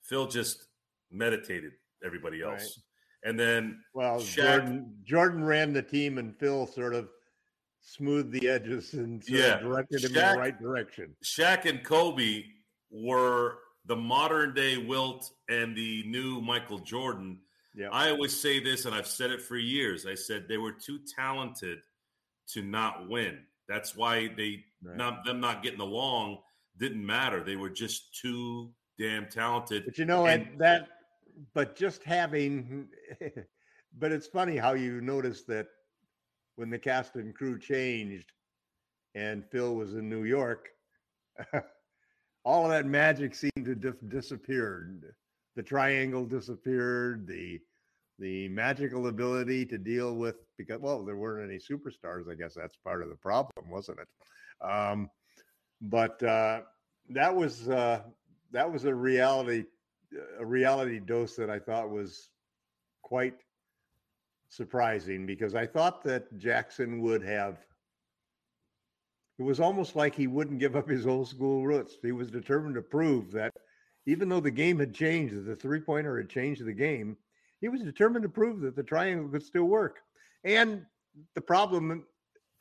Phil 0.01 0.25
just 0.25 0.65
meditated 1.11 1.73
everybody 2.03 2.41
else. 2.41 2.81
Right. 3.23 3.29
And 3.29 3.39
then 3.39 3.79
well, 3.93 4.19
Shaq, 4.19 4.35
Jordan 4.35 4.95
Jordan 5.03 5.43
ran 5.43 5.71
the 5.71 5.83
team, 5.83 6.17
and 6.17 6.35
Phil 6.39 6.65
sort 6.65 6.95
of 6.95 7.09
smoothed 7.81 8.31
the 8.31 8.47
edges 8.47 8.93
and 8.93 9.23
yeah, 9.27 9.59
directed 9.59 10.03
him 10.03 10.11
Shaq, 10.11 10.29
in 10.29 10.35
the 10.35 10.39
right 10.39 10.59
direction. 10.59 11.15
Shaq 11.23 11.65
and 11.65 11.83
Kobe 11.83 12.43
were 12.91 13.59
the 13.85 13.95
modern 13.95 14.53
day 14.53 14.77
Wilt 14.77 15.31
and 15.49 15.75
the 15.75 16.03
new 16.07 16.41
Michael 16.41 16.79
Jordan. 16.79 17.39
Yeah. 17.73 17.89
I 17.91 18.09
always 18.09 18.37
say 18.37 18.59
this, 18.59 18.85
and 18.85 18.95
I've 18.95 19.07
said 19.07 19.31
it 19.31 19.41
for 19.41 19.57
years. 19.57 20.05
I 20.05 20.15
said 20.15 20.47
they 20.47 20.57
were 20.57 20.71
too 20.71 20.99
talented 21.15 21.79
to 22.49 22.61
not 22.61 23.07
win. 23.07 23.39
That's 23.69 23.95
why 23.95 24.29
they 24.35 24.63
right. 24.83 24.97
not 24.97 25.25
them 25.25 25.39
not 25.39 25.63
getting 25.63 25.81
along 25.81 26.39
didn't 26.77 27.05
matter. 27.05 27.43
They 27.43 27.55
were 27.55 27.69
just 27.69 28.15
too 28.19 28.71
damn 28.99 29.27
talented. 29.27 29.85
But 29.85 29.97
you 29.97 30.05
know 30.05 30.25
and, 30.25 30.47
that 30.59 30.87
but 31.53 31.75
just 31.75 32.03
having 32.03 32.87
but 33.97 34.11
it's 34.11 34.27
funny 34.27 34.57
how 34.57 34.73
you 34.73 35.01
notice 35.01 35.43
that 35.43 35.67
when 36.57 36.69
the 36.69 36.77
cast 36.77 37.15
and 37.15 37.33
crew 37.33 37.57
changed 37.57 38.33
and 39.15 39.45
Phil 39.49 39.75
was 39.75 39.93
in 39.93 40.09
New 40.09 40.25
York, 40.25 40.67
all 42.43 42.65
of 42.65 42.71
that 42.71 42.85
magic 42.85 43.33
seemed 43.33 43.65
to 43.65 43.75
dif- 43.75 44.09
disappear. 44.09 44.91
The 45.55 45.63
triangle 45.63 46.25
disappeared. 46.25 47.25
The 47.27 47.61
the 48.19 48.49
magical 48.49 49.07
ability 49.07 49.63
to 49.67 49.77
deal 49.77 50.15
with 50.15 50.37
because 50.57 50.81
well 50.81 51.05
there 51.05 51.15
weren't 51.15 51.49
any 51.49 51.59
superstars. 51.59 52.29
I 52.29 52.35
guess 52.35 52.55
that's 52.55 52.75
part 52.75 53.03
of 53.03 53.09
the 53.09 53.15
problem, 53.15 53.69
wasn't 53.69 53.99
it? 53.99 54.67
Um, 54.67 55.09
but 55.81 56.21
uh, 56.23 56.61
that 57.09 57.35
was 57.35 57.69
uh, 57.69 58.01
that 58.51 58.71
was 58.71 58.85
a 58.85 58.93
reality 58.93 59.65
a 60.39 60.45
reality 60.45 60.99
dose 60.99 61.35
that 61.35 61.49
I 61.49 61.59
thought 61.59 61.89
was 61.89 62.29
quite 63.03 63.35
surprising 64.49 65.25
because 65.25 65.55
I 65.55 65.65
thought 65.65 66.03
that 66.03 66.37
Jackson 66.37 67.01
would 67.01 67.23
have. 67.23 67.57
It 69.39 69.43
was 69.43 69.59
almost 69.59 69.95
like 69.95 70.15
he 70.15 70.27
wouldn't 70.27 70.59
give 70.59 70.75
up 70.75 70.89
his 70.89 71.05
old 71.05 71.27
school 71.27 71.65
roots. 71.65 71.97
He 72.01 72.11
was 72.11 72.31
determined 72.31 72.75
to 72.75 72.81
prove 72.81 73.31
that 73.31 73.53
even 74.07 74.29
though 74.29 74.39
the 74.39 74.49
game 74.49 74.79
had 74.79 74.93
changed, 74.93 75.45
the 75.45 75.55
three 75.55 75.81
pointer 75.81 76.17
had 76.17 76.29
changed 76.29 76.65
the 76.65 76.73
game, 76.73 77.17
he 77.59 77.69
was 77.69 77.81
determined 77.81 78.23
to 78.23 78.29
prove 78.29 78.61
that 78.61 78.75
the 78.75 78.83
triangle 78.83 79.27
could 79.27 79.43
still 79.43 79.65
work. 79.65 79.97
And 80.43 80.85
the 81.35 81.41
problem, 81.41 82.05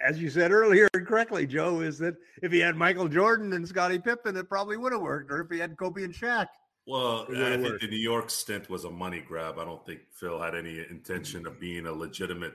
as 0.01 0.21
you 0.21 0.29
said 0.29 0.51
earlier 0.51 0.89
correctly, 0.93 1.47
Joe, 1.47 1.81
is 1.81 1.99
that 1.99 2.17
if 2.43 2.53
he 2.53 2.59
had 2.59 2.77
Michael 2.77 3.09
Jordan 3.09 3.53
and 3.53 3.67
Scottie 3.67 3.99
Pippen, 3.99 4.37
it 4.37 4.49
probably 4.49 4.77
would 4.77 4.93
have 4.93 5.03
worked. 5.03 5.31
Or 5.31 5.41
if 5.41 5.51
he 5.51 5.59
had 5.59 5.77
Kobe 5.77 6.03
and 6.03 6.13
Shaq, 6.13 6.49
well, 6.87 7.27
I 7.31 7.57
think 7.57 7.81
the 7.81 7.89
New 7.89 7.97
York 7.97 8.31
stint 8.31 8.71
was 8.71 8.85
a 8.85 8.91
money 8.91 9.23
grab. 9.27 9.59
I 9.59 9.65
don't 9.65 9.85
think 9.85 10.01
Phil 10.13 10.41
had 10.41 10.55
any 10.55 10.85
intention 10.89 11.47
of 11.47 11.59
being 11.59 11.87
a 11.87 11.93
legitimate 11.93 12.55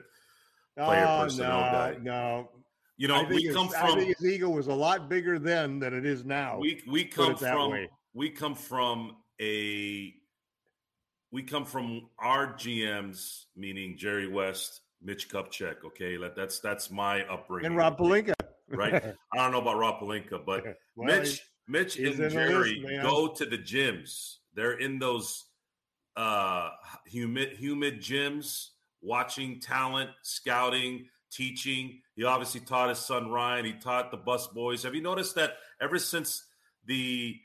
player 0.76 1.06
oh, 1.06 1.24
personnel 1.24 1.60
no, 1.60 1.70
guy. 1.70 1.96
No, 2.02 2.48
you 2.96 3.08
know, 3.08 3.24
we 3.24 3.52
come 3.52 3.68
from. 3.68 3.84
I 3.84 3.94
think 3.94 4.16
his 4.16 4.26
ego 4.26 4.48
was 4.48 4.68
a 4.68 4.74
lot 4.74 5.08
bigger 5.08 5.38
then 5.38 5.78
than 5.78 5.92
it 5.92 6.06
is 6.06 6.24
now. 6.24 6.58
We 6.58 6.82
we 6.86 7.04
come 7.04 7.36
from 7.36 7.86
we 8.14 8.30
come 8.30 8.54
from 8.54 9.16
a 9.40 10.14
we 11.30 11.42
come 11.42 11.64
from 11.64 12.08
our 12.18 12.54
GMs, 12.54 13.44
meaning 13.56 13.96
Jerry 13.96 14.28
West, 14.28 14.82
Mitch 15.02 15.28
Kupchak. 15.28 15.84
Okay, 15.84 16.16
that's 16.36 16.60
that's 16.60 16.90
my 16.90 17.22
upbringing. 17.24 17.66
And 17.66 17.76
Rob 17.76 17.98
Pelinka, 17.98 18.34
right? 18.68 18.94
I 19.32 19.36
don't 19.36 19.52
know 19.52 19.60
about 19.60 19.78
Rob 19.78 20.00
Pelinka, 20.00 20.44
but 20.44 20.64
well, 20.94 21.06
Mitch 21.06 21.42
Mitch 21.68 21.98
and 21.98 22.16
Jerry 22.16 22.80
list, 22.80 23.02
go 23.02 23.28
to 23.28 23.46
the 23.46 23.58
gyms. 23.58 24.36
They're 24.54 24.78
in 24.78 24.98
those 24.98 25.44
uh, 26.16 26.70
humid 27.06 27.56
humid 27.56 28.00
gyms, 28.00 28.68
watching 29.00 29.60
talent, 29.60 30.10
scouting, 30.22 31.06
teaching. 31.30 32.00
He 32.14 32.24
obviously 32.24 32.60
taught 32.60 32.90
his 32.90 32.98
son 32.98 33.30
Ryan. 33.30 33.64
He 33.64 33.72
taught 33.72 34.10
the 34.10 34.16
Buss 34.16 34.46
boys. 34.48 34.82
Have 34.82 34.94
you 34.94 35.02
noticed 35.02 35.34
that 35.36 35.54
ever 35.80 35.98
since 35.98 36.44
the 36.86 37.36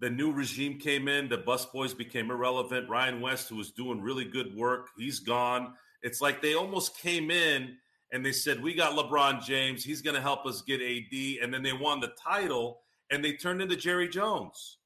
the 0.00 0.10
new 0.10 0.32
regime 0.32 0.78
came 0.78 1.08
in, 1.08 1.28
the 1.28 1.36
Buss 1.36 1.66
boys 1.66 1.92
became 1.92 2.30
irrelevant. 2.30 2.88
Ryan 2.88 3.20
West, 3.20 3.50
who 3.50 3.56
was 3.56 3.70
doing 3.70 4.00
really 4.00 4.24
good 4.24 4.56
work, 4.56 4.88
he's 4.96 5.20
gone. 5.20 5.74
It's 6.02 6.22
like 6.22 6.40
they 6.40 6.54
almost 6.54 6.98
came 6.98 7.30
in 7.30 7.76
and 8.10 8.24
they 8.24 8.32
said, 8.32 8.62
"We 8.62 8.74
got 8.74 8.96
LeBron 8.96 9.42
James. 9.44 9.84
He's 9.84 10.00
going 10.00 10.16
to 10.16 10.22
help 10.22 10.46
us 10.46 10.62
get 10.62 10.80
AD," 10.80 11.42
and 11.42 11.52
then 11.52 11.62
they 11.62 11.74
won 11.74 12.00
the 12.00 12.12
title 12.22 12.80
and 13.10 13.24
they 13.24 13.32
turned 13.32 13.60
into 13.60 13.76
Jerry 13.76 14.08
Jones. 14.08 14.78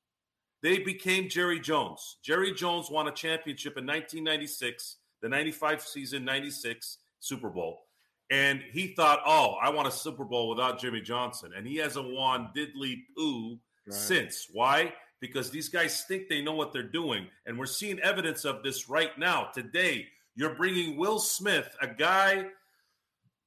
They 0.63 0.79
became 0.79 1.29
Jerry 1.29 1.61
Jones. 1.61 2.17
Jerry 2.23 2.53
Jones 2.53 2.91
won 2.91 3.07
a 3.07 3.13
championship 3.13 3.77
in 3.77 3.85
1996, 3.85 4.97
the 5.21 5.29
95 5.29 5.83
season, 5.83 6.25
96 6.25 6.99
Super 7.21 7.51
Bowl. 7.51 7.83
And 8.31 8.63
he 8.73 8.95
thought, 8.95 9.21
oh, 9.27 9.57
I 9.63 9.69
want 9.69 9.89
a 9.89 9.91
Super 9.91 10.25
Bowl 10.25 10.49
without 10.49 10.81
Jimmy 10.81 11.03
Johnson. 11.03 11.53
And 11.55 11.67
he 11.67 11.77
hasn't 11.77 12.11
won 12.11 12.49
diddly 12.57 13.03
poo 13.15 13.59
right. 13.87 13.95
since. 13.95 14.49
Why? 14.51 14.95
Because 15.21 15.51
these 15.51 15.69
guys 15.69 16.05
think 16.05 16.29
they 16.29 16.41
know 16.41 16.55
what 16.55 16.73
they're 16.73 16.83
doing. 16.83 17.27
And 17.45 17.59
we're 17.59 17.67
seeing 17.67 18.01
evidence 18.01 18.47
of 18.47 18.63
this 18.63 18.89
right 18.89 19.17
now. 19.19 19.51
Today, 19.53 20.07
you're 20.35 20.55
bringing 20.55 20.97
Will 20.97 21.19
Smith, 21.19 21.77
a 21.83 21.87
guy 21.87 22.47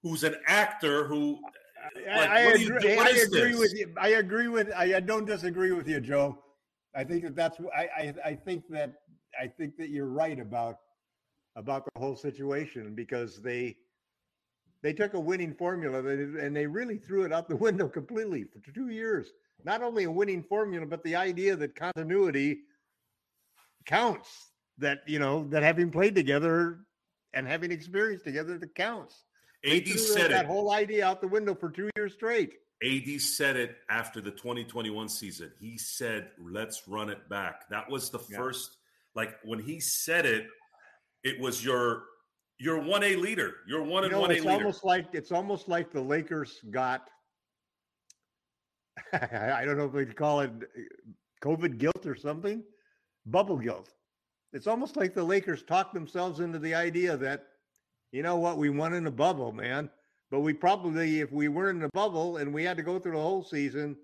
who's 0.04 0.24
an 0.24 0.36
actor 0.46 1.08
who 1.08 1.40
like, 1.96 2.30
I, 2.30 2.40
agree, 2.40 2.98
I 2.98 3.10
agree 3.10 3.56
with 3.56 3.74
you. 3.74 3.94
I 3.98 4.10
agree 4.10 4.48
with. 4.48 4.72
I, 4.76 4.96
I, 4.96 5.00
don't 5.00 5.26
disagree 5.26 5.72
with 5.72 5.88
you, 5.88 6.00
Joe. 6.00 6.38
I 6.96 7.04
think 7.04 7.24
that 7.24 7.36
that's. 7.36 7.58
I, 7.76 7.88
I, 7.98 8.14
I 8.26 8.36
think 8.36 8.68
that 8.70 8.94
I 9.40 9.48
think 9.48 9.78
that 9.78 9.90
you're 9.90 10.08
right 10.08 10.40
about 10.40 10.78
about 11.56 11.86
the 11.86 12.00
whole 12.00 12.16
situation 12.16 12.96
because 12.96 13.42
they 13.42 13.76
they 14.82 14.94
took 14.94 15.14
a 15.14 15.20
winning 15.20 15.54
formula 15.54 16.00
and 16.00 16.56
they 16.56 16.68
really 16.68 16.98
threw 16.98 17.24
it 17.24 17.34
out 17.34 17.50
the 17.50 17.56
window 17.68 17.88
completely 17.88 18.44
for 18.44 18.72
two 18.72 18.90
years. 18.90 19.32
Not 19.64 19.82
only 19.82 20.04
a 20.04 20.12
winning 20.12 20.44
formula, 20.44 20.86
but 20.86 21.04
the 21.04 21.16
idea 21.16 21.56
that 21.56 21.76
continuity 21.76 22.60
counts. 23.86 24.30
That 24.80 25.00
you 25.08 25.18
know 25.18 25.48
that 25.50 25.64
having 25.64 25.90
played 25.90 26.14
together 26.14 26.82
and 27.34 27.48
having 27.48 27.72
experience 27.72 28.22
together 28.22 28.60
that 28.60 28.76
counts. 28.76 29.24
AD 29.68 29.88
said 30.00 30.26
it. 30.26 30.32
that 30.32 30.46
it. 30.46 30.48
whole 30.48 30.72
idea 30.72 31.06
out 31.06 31.22
the 31.22 31.28
window 31.28 31.54
for 31.54 31.70
two 31.70 31.90
years 31.96 32.14
straight. 32.14 32.54
AD 32.84 33.22
said 33.22 33.56
it 33.56 33.78
after 33.90 34.22
the 34.22 34.32
2021 34.32 35.10
season. 35.10 35.52
He 35.60 35.78
said, 35.78 36.30
"Let's 36.40 36.88
run 36.88 37.10
it 37.10 37.28
back." 37.30 37.68
That 37.70 37.90
was 37.90 38.10
the 38.10 38.20
yeah. 38.30 38.38
first. 38.38 38.78
Like 39.16 39.36
when 39.44 39.60
he 39.60 39.80
said 39.80 40.26
it, 40.26 40.48
it 41.24 41.40
was 41.40 41.64
your 41.64 42.04
your 42.60 42.80
one 42.82 43.04
A 43.04 43.16
leader. 43.16 43.56
Your 43.68 43.84
one 43.84 44.04
and 44.04 44.16
one 44.16 44.32
A 44.32 44.36
leader. 44.36 44.50
Almost 44.52 44.84
like 44.86 45.08
it's 45.14 45.32
almost 45.32 45.68
like 45.68 45.92
the 45.92 46.02
Lakers 46.02 46.60
got. 46.70 47.10
I 49.14 49.64
don't 49.66 49.78
know 49.78 49.86
if 49.86 49.94
we 49.94 50.06
could 50.06 50.16
call 50.16 50.42
it 50.42 50.52
uh, 50.52 50.82
COVID 51.44 51.78
guilt 51.78 52.06
or 52.06 52.16
something, 52.16 52.64
bubble 53.26 53.58
guilt. 53.58 53.90
It's 54.54 54.68
almost 54.68 54.98
like 54.98 55.14
the 55.14 55.24
Lakers 55.24 55.64
talked 55.64 55.94
themselves 55.94 56.40
into 56.40 56.58
the 56.58 56.74
idea 56.74 57.18
that 57.18 57.48
you 58.12 58.24
know 58.24 58.38
what? 58.38 58.58
We 58.58 58.70
won 58.70 58.94
in 58.94 59.08
a 59.08 59.12
bubble, 59.12 59.52
man. 59.52 59.90
But 60.30 60.42
we 60.42 60.54
probably, 60.54 61.22
if 61.22 61.32
we 61.32 61.48
weren't 61.48 61.80
in 61.80 61.84
a 61.84 61.90
bubble 61.90 62.38
and 62.38 62.54
we 62.54 62.64
had 62.64 62.78
to 62.78 62.84
go 62.84 63.00
through 63.00 63.14
the 63.14 63.22
whole 63.22 63.44
season, 63.44 63.96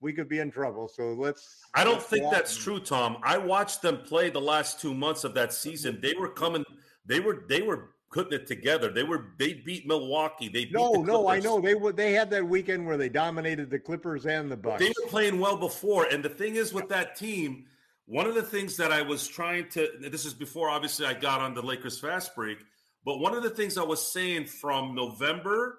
we 0.00 0.12
could 0.12 0.28
be 0.28 0.38
in 0.38 0.50
trouble. 0.50 0.88
So 0.88 1.12
let's. 1.12 1.60
I 1.74 1.84
don't 1.84 1.94
let's 1.94 2.06
think 2.06 2.30
that's 2.30 2.54
and... 2.54 2.64
true, 2.64 2.80
Tom. 2.80 3.18
I 3.22 3.38
watched 3.38 3.82
them 3.82 3.98
play 3.98 4.30
the 4.30 4.40
last 4.40 4.80
two 4.80 4.94
months 4.94 5.24
of 5.24 5.34
that 5.34 5.52
season. 5.52 5.94
Mm-hmm. 5.94 6.02
They 6.02 6.14
were 6.14 6.28
coming. 6.28 6.64
They 7.04 7.20
were. 7.20 7.44
They 7.48 7.62
were 7.62 7.90
putting 8.12 8.32
it 8.32 8.46
together. 8.46 8.90
They 8.90 9.02
were 9.02 9.32
they 9.38 9.54
beat 9.54 9.86
Milwaukee. 9.86 10.48
They 10.48 10.64
beat 10.64 10.72
No, 10.72 10.92
the 10.92 10.98
no, 11.00 11.28
I 11.28 11.40
know 11.40 11.60
they 11.60 11.74
were. 11.74 11.92
They 11.92 12.12
had 12.12 12.30
that 12.30 12.46
weekend 12.46 12.86
where 12.86 12.96
they 12.96 13.08
dominated 13.08 13.70
the 13.70 13.78
Clippers 13.78 14.26
and 14.26 14.50
the 14.50 14.56
Bucks. 14.56 14.80
They 14.80 14.88
were 14.88 15.08
playing 15.08 15.38
well 15.38 15.56
before. 15.56 16.04
And 16.04 16.24
the 16.24 16.28
thing 16.28 16.56
is 16.56 16.72
with 16.72 16.88
that 16.88 17.16
team, 17.16 17.66
one 18.06 18.26
of 18.26 18.34
the 18.34 18.42
things 18.42 18.76
that 18.76 18.92
I 18.92 19.02
was 19.02 19.26
trying 19.26 19.68
to 19.70 19.90
this 20.00 20.24
is 20.24 20.34
before 20.34 20.70
obviously 20.70 21.06
I 21.06 21.14
got 21.14 21.40
on 21.40 21.54
the 21.54 21.62
Lakers 21.62 21.98
fast 21.98 22.34
break, 22.34 22.58
but 23.06 23.20
one 23.20 23.34
of 23.34 23.42
the 23.44 23.50
things 23.50 23.78
I 23.78 23.84
was 23.84 24.12
saying 24.12 24.46
from 24.46 24.94
November 24.94 25.78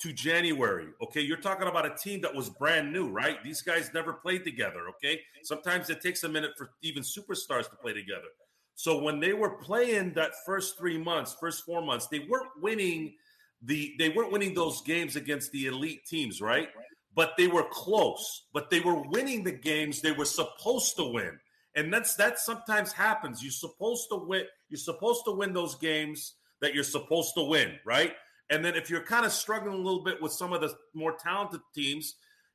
to 0.00 0.12
January, 0.12 0.88
okay, 1.00 1.20
you're 1.20 1.36
talking 1.36 1.68
about 1.68 1.86
a 1.86 1.94
team 1.94 2.20
that 2.22 2.34
was 2.34 2.50
brand 2.50 2.92
new, 2.92 3.08
right? 3.08 3.42
These 3.44 3.62
guys 3.62 3.92
never 3.94 4.12
played 4.12 4.44
together, 4.44 4.88
okay? 4.90 5.20
Sometimes 5.44 5.88
it 5.88 6.02
takes 6.02 6.24
a 6.24 6.28
minute 6.28 6.50
for 6.58 6.70
even 6.82 7.04
superstars 7.04 7.70
to 7.70 7.76
play 7.76 7.92
together. 7.92 8.26
So 8.74 9.00
when 9.00 9.20
they 9.20 9.34
were 9.34 9.50
playing 9.50 10.14
that 10.14 10.32
first 10.44 10.76
3 10.76 10.98
months, 10.98 11.36
first 11.40 11.64
4 11.64 11.80
months, 11.80 12.08
they 12.08 12.26
weren't 12.28 12.50
winning 12.60 13.14
the 13.62 13.94
they 13.98 14.10
weren't 14.10 14.32
winning 14.32 14.52
those 14.52 14.82
games 14.82 15.16
against 15.16 15.52
the 15.52 15.66
elite 15.66 16.04
teams, 16.06 16.42
right? 16.42 16.68
But 17.14 17.34
they 17.38 17.46
were 17.46 17.68
close. 17.70 18.48
But 18.52 18.68
they 18.68 18.80
were 18.80 19.00
winning 19.08 19.44
the 19.44 19.52
games 19.52 20.00
they 20.00 20.12
were 20.12 20.24
supposed 20.24 20.96
to 20.96 21.04
win. 21.04 21.38
And 21.76 21.92
that's 21.92 22.16
that 22.16 22.40
sometimes 22.40 22.92
happens. 22.92 23.42
You're 23.42 23.52
supposed 23.52 24.08
to 24.10 24.16
win, 24.16 24.44
you're 24.68 24.78
supposed 24.78 25.24
to 25.26 25.32
win 25.32 25.52
those 25.52 25.76
games 25.76 26.34
that 26.64 26.74
you're 26.74 26.82
supposed 26.82 27.34
to 27.36 27.44
win, 27.44 27.74
right? 27.84 28.14
And 28.50 28.64
then 28.64 28.74
if 28.74 28.88
you're 28.88 29.02
kind 29.02 29.26
of 29.26 29.32
struggling 29.32 29.74
a 29.74 29.76
little 29.76 30.02
bit 30.02 30.20
with 30.20 30.32
some 30.32 30.54
of 30.54 30.62
the 30.62 30.74
more 30.94 31.14
talented 31.22 31.60
teams, 31.74 32.14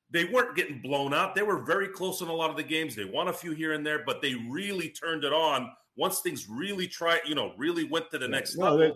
they 0.09 0.25
weren't 0.25 0.55
getting 0.55 0.81
blown 0.81 1.13
out. 1.13 1.35
They 1.35 1.43
were 1.43 1.63
very 1.63 1.87
close 1.87 2.21
in 2.21 2.27
a 2.27 2.33
lot 2.33 2.49
of 2.49 2.57
the 2.57 2.63
games. 2.63 2.95
They 2.95 3.05
won 3.05 3.27
a 3.27 3.33
few 3.33 3.51
here 3.51 3.73
and 3.73 3.85
there, 3.85 4.03
but 4.03 4.21
they 4.21 4.33
really 4.33 4.89
turned 4.89 5.23
it 5.23 5.31
on 5.31 5.69
once 5.95 6.21
things 6.21 6.47
really 6.49 6.87
tried, 6.87 7.19
you 7.27 7.35
know, 7.35 7.53
really 7.57 7.83
went 7.83 8.09
to 8.09 8.17
the 8.17 8.27
next 8.27 8.57
No, 8.57 8.73
level. 8.73 8.79
they, 8.79 8.93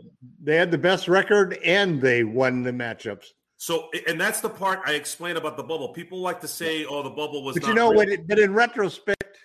they 0.53 0.55
had 0.55 0.71
the 0.71 0.77
best 0.79 1.07
record 1.07 1.59
and 1.63 2.01
they 2.01 2.23
won 2.23 2.63
the 2.63 2.71
matchups. 2.71 3.25
So, 3.57 3.89
and 4.07 4.19
that's 4.19 4.41
the 4.41 4.49
part 4.49 4.81
I 4.85 4.93
explain 4.93 5.37
about 5.37 5.55
the 5.55 5.63
bubble. 5.63 5.89
People 5.89 6.19
like 6.19 6.41
to 6.41 6.47
say, 6.49 6.83
"Oh, 6.83 7.01
the 7.01 7.09
bubble 7.09 7.43
was." 7.43 7.53
But 7.55 7.63
not 7.63 7.69
you 7.69 7.75
know 7.75 7.89
real. 7.91 7.97
what? 7.97 8.09
It, 8.09 8.27
but 8.27 8.37
in 8.37 8.53
retrospect, 8.53 9.37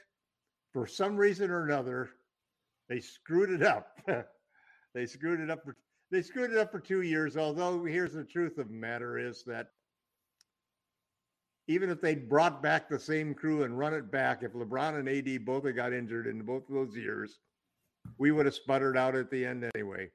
for 0.72 0.88
some 0.88 1.16
reason 1.16 1.50
or 1.52 1.64
another, 1.64 2.10
they 2.88 2.98
screwed 2.98 3.50
it 3.50 3.62
up. 3.62 3.96
they 4.98 5.06
screwed 5.06 5.38
it 5.38 5.48
up 5.48 5.64
for 5.64 5.76
they 6.10 6.22
screwed 6.22 6.50
it 6.50 6.58
up 6.58 6.72
for 6.72 6.80
two 6.80 7.02
years. 7.02 7.36
Although 7.36 7.84
here's 7.84 8.14
the 8.14 8.24
truth 8.24 8.58
of 8.58 8.68
the 8.68 8.74
matter 8.74 9.18
is 9.18 9.44
that 9.44 9.68
even 11.68 11.90
if 11.90 12.00
they 12.00 12.14
brought 12.14 12.62
back 12.62 12.88
the 12.88 12.98
same 12.98 13.34
crew 13.34 13.62
and 13.62 13.78
run 13.78 13.94
it 13.94 14.10
back, 14.10 14.42
if 14.42 14.54
LeBron 14.54 14.98
and 14.98 15.08
AD 15.08 15.44
both 15.44 15.66
had 15.66 15.76
got 15.76 15.92
injured 15.92 16.26
in 16.26 16.42
both 16.42 16.68
of 16.68 16.74
those 16.74 16.96
years, 16.96 17.38
we 18.16 18.32
would 18.32 18.46
have 18.46 18.54
sputtered 18.54 18.96
out 18.96 19.14
at 19.14 19.30
the 19.30 19.44
end 19.44 19.70
anyway. 19.74 20.10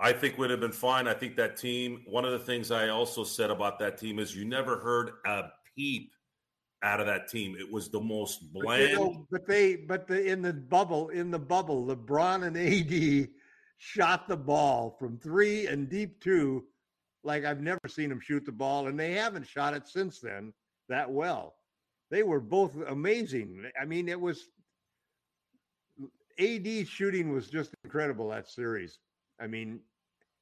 I 0.00 0.12
think 0.12 0.36
would 0.38 0.50
have 0.50 0.60
been 0.60 0.72
fine. 0.72 1.06
I 1.06 1.14
think 1.14 1.36
that 1.36 1.56
team. 1.56 2.02
One 2.06 2.24
of 2.24 2.32
the 2.32 2.38
things 2.38 2.70
I 2.70 2.88
also 2.88 3.22
said 3.22 3.50
about 3.50 3.78
that 3.78 3.98
team 3.98 4.18
is 4.18 4.34
you 4.34 4.44
never 4.44 4.78
heard 4.78 5.12
a 5.26 5.44
peep 5.76 6.12
out 6.82 7.00
of 7.00 7.06
that 7.06 7.28
team. 7.28 7.56
It 7.58 7.70
was 7.70 7.88
the 7.88 8.00
most 8.00 8.52
But, 8.52 8.62
bland. 8.62 8.90
you 8.90 8.96
know, 8.96 9.26
but 9.30 9.46
they, 9.46 9.76
but 9.76 10.06
the, 10.06 10.24
in 10.24 10.42
the 10.42 10.52
bubble, 10.52 11.08
in 11.08 11.30
the 11.30 11.38
bubble, 11.38 11.86
LeBron 11.86 12.46
and 12.46 12.56
AD 12.56 13.28
shot 13.78 14.28
the 14.28 14.36
ball 14.36 14.96
from 14.98 15.18
three 15.18 15.66
and 15.66 15.88
deep 15.88 16.20
two, 16.20 16.64
like 17.24 17.44
I've 17.44 17.60
never 17.60 17.80
seen 17.88 18.08
them 18.08 18.20
shoot 18.20 18.44
the 18.44 18.52
ball, 18.52 18.86
and 18.88 18.98
they 18.98 19.12
haven't 19.12 19.46
shot 19.46 19.74
it 19.74 19.88
since 19.88 20.20
then 20.20 20.52
that 20.88 21.10
well. 21.10 21.54
They 22.10 22.22
were 22.22 22.40
both 22.40 22.76
amazing. 22.88 23.64
I 23.80 23.84
mean, 23.84 24.08
it 24.08 24.20
was 24.20 24.48
AD 26.38 26.86
shooting 26.86 27.32
was 27.32 27.48
just 27.48 27.74
incredible 27.84 28.28
that 28.28 28.48
series. 28.48 28.98
I 29.40 29.46
mean, 29.46 29.80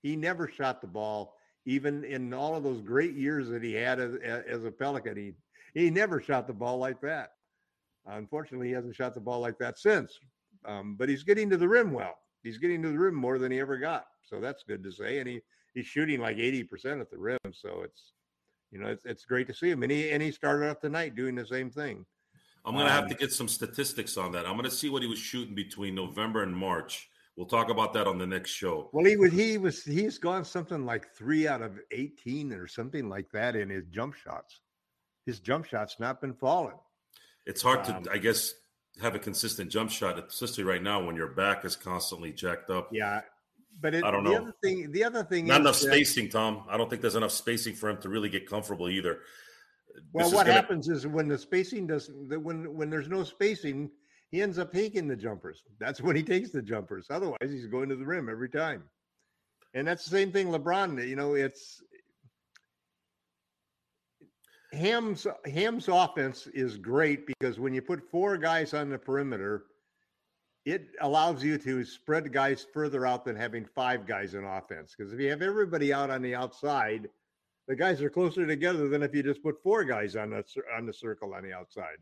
he 0.03 0.16
never 0.16 0.47
shot 0.49 0.80
the 0.80 0.87
ball, 0.87 1.37
even 1.64 2.05
in 2.05 2.35
all 2.35 2.55
of 2.55 2.62
those 2.64 2.82
great 2.82 3.14
years 3.14 3.49
that 3.49 3.62
he 3.62 3.72
had 3.72 3.99
as, 3.99 4.14
as 4.47 4.64
a 4.64 4.70
Pelican. 4.70 5.16
He 5.16 5.32
he 5.75 5.91
never 5.91 6.20
shot 6.20 6.47
the 6.47 6.53
ball 6.53 6.79
like 6.79 7.01
that. 7.03 7.31
Unfortunately, 8.07 8.68
he 8.68 8.75
hasn't 8.75 8.95
shot 8.95 9.14
the 9.14 9.20
ball 9.20 9.41
like 9.41 9.59
that 9.59 9.79
since. 9.79 10.18
Um, 10.64 10.97
but 10.97 11.09
he's 11.09 11.22
getting 11.22 11.51
to 11.51 11.57
the 11.57 11.68
rim 11.68 11.93
well. 11.93 12.16
He's 12.43 12.59
getting 12.59 12.83
to 12.83 12.89
the 12.89 12.99
rim 12.99 13.14
more 13.14 13.39
than 13.39 13.53
he 13.53 13.61
ever 13.61 13.77
got. 13.77 14.07
So 14.22 14.41
that's 14.41 14.62
good 14.62 14.83
to 14.85 14.93
say. 14.93 15.18
And 15.18 15.29
he 15.29 15.41
he's 15.75 15.87
shooting 15.87 16.20
like 16.20 16.39
eighty 16.39 16.62
percent 16.62 17.01
at 17.01 17.11
the 17.11 17.18
rim. 17.18 17.39
So 17.53 17.83
it's 17.83 18.12
you 18.70 18.79
know 18.79 18.89
it's 18.89 19.05
it's 19.05 19.25
great 19.25 19.47
to 19.49 19.55
see 19.55 19.70
him. 19.70 19.83
And 19.83 19.93
he 19.93 20.11
and 20.11 20.22
he 20.22 20.31
started 20.31 20.70
off 20.70 20.81
tonight 20.81 21.14
doing 21.14 21.35
the 21.35 21.47
same 21.47 21.70
thing. 21.70 22.07
I'm 22.66 22.75
going 22.75 22.87
to 22.87 22.93
have 22.93 23.05
Um, 23.05 23.11
to 23.11 23.14
get 23.14 23.31
some 23.31 23.49
statistics 23.49 24.16
on 24.16 24.33
that. 24.33 24.47
I'm 24.47 24.53
going 24.53 24.64
to 24.64 24.70
see 24.70 24.89
what 24.89 25.03
he 25.03 25.09
was 25.09 25.18
shooting 25.18 25.55
between 25.55 25.95
November 25.95 26.43
and 26.43 26.57
March. 26.57 27.11
We'll 27.37 27.47
talk 27.47 27.68
about 27.68 27.93
that 27.93 28.07
on 28.07 28.16
the 28.16 28.27
next 28.27 28.53
show. 28.53 28.89
Well, 28.93 29.05
he 29.05 29.16
was 29.16 29.33
he 29.33 29.59
was 29.59 29.83
he's 29.83 30.18
gone 30.18 30.45
something 30.45 30.87
like 30.87 31.09
three 31.14 31.47
out 31.47 31.62
of 31.62 31.79
eighteen 31.91 32.53
or 32.53 32.66
something 32.66 33.09
like 33.09 33.31
that 33.33 33.57
in 33.57 33.68
his 33.68 33.85
jump 33.91 34.14
shots. 34.14 34.61
His 35.27 35.41
jump 35.41 35.64
shots 35.66 35.97
not 35.99 36.20
been 36.20 36.35
falling. 36.35 36.77
It's 37.47 37.62
hard 37.62 37.85
to, 37.85 37.97
Um, 37.97 38.05
I 38.11 38.18
guess, 38.18 38.55
have 39.01 39.14
a 39.14 39.18
consistent 39.18 39.70
jump 39.70 39.91
shot, 39.91 40.18
especially 40.18 40.64
right 40.64 40.83
now 40.83 41.05
when 41.05 41.16
your 41.16 41.29
back 41.29 41.64
is 41.64 41.77
constantly 41.77 42.33
jacked 42.33 42.70
up. 42.70 42.89
Yeah, 42.93 43.22
but 43.81 43.95
it, 43.95 44.05
I 44.05 44.11
don't 44.11 44.25
the 44.25 44.31
know. 44.31 44.37
other 44.43 44.55
thing 44.62 44.93
the 44.93 45.05
other 45.05 45.25
thing 45.25 45.47
Not 45.47 45.57
is 45.57 45.61
enough 45.61 45.77
spacing, 45.77 46.29
Tom. 46.29 46.64
I 46.68 46.77
don't 46.77 46.89
think 46.89 47.03
there's 47.03 47.16
enough 47.16 47.33
spacing 47.33 47.75
for 47.75 47.89
him 47.91 48.01
to 48.03 48.09
really 48.09 48.29
get 48.29 48.49
comfortable 48.49 48.89
either. 48.89 49.20
Well, 50.12 50.25
This 50.25 50.29
is 50.29 50.35
what 50.35 50.47
gonna- 50.47 50.55
happens 50.61 50.89
is 50.89 51.07
when 51.07 51.29
the 51.29 51.39
spacing 51.39 51.87
doesn't, 51.87 52.43
when 52.43 52.72
when 52.75 52.91
there's 52.91 53.09
no 53.09 53.25
spacing, 53.25 53.91
he 54.31 54.43
ends 54.43 54.59
up 54.59 54.72
taking 54.72 55.09
the 55.09 55.16
jumpers. 55.16 55.62
That's 55.79 56.01
when 56.01 56.16
he 56.16 56.22
takes 56.22 56.51
the 56.51 56.62
jumpers. 56.62 57.07
Otherwise, 57.11 57.39
he's 57.51 57.66
going 57.66 57.89
to 57.89 57.97
the 57.97 58.07
rim 58.07 58.29
every 58.29 58.49
time. 58.49 58.85
And 59.75 59.87
that's 59.89 60.05
the 60.05 60.11
same 60.11 60.31
thing, 60.33 60.49
LeBron. 60.49 61.07
You 61.09 61.16
know, 61.16 61.35
it's 61.35 61.83
Ham's 64.75 65.27
Ham's 65.47 65.89
offense 65.89 66.47
is 66.49 66.77
great 66.77 67.27
because 67.27 67.59
when 67.59 67.72
you 67.72 67.83
put 67.83 68.11
four 68.11 68.37
guys 68.37 68.75
on 68.75 68.91
the 68.91 68.99
perimeter, 68.99 69.64
it 70.64 70.89
allows 71.01 71.43
you 71.43 71.59
to 71.59 71.85
spread 71.85 72.33
guys 72.33 72.66
further 72.72 73.07
out 73.07 73.25
than 73.25 73.37
having 73.37 73.64
five 73.64 74.07
guys 74.07 74.35
in 74.35 74.45
offense. 74.45 74.95
Because 74.97 75.12
if 75.12 75.20
you 75.20 75.31
have 75.31 75.43
everybody 75.43 75.93
out 75.93 76.11
on 76.11 76.22
the 76.22 76.35
outside, 76.35 77.09
the 77.68 77.77
guys 77.77 78.03
are 78.03 78.11
closer 78.11 78.47
together 78.47 78.89
than 78.89 79.03
if 79.03 79.14
you 79.14 79.22
just 79.22 79.43
put 79.43 79.62
four 79.62 79.85
guys 79.85 80.16
on 80.16 80.31
the 80.31 80.45
on 80.77 80.87
the 80.87 80.93
circle 80.93 81.35
on 81.35 81.43
the 81.43 81.53
outside. 81.53 81.99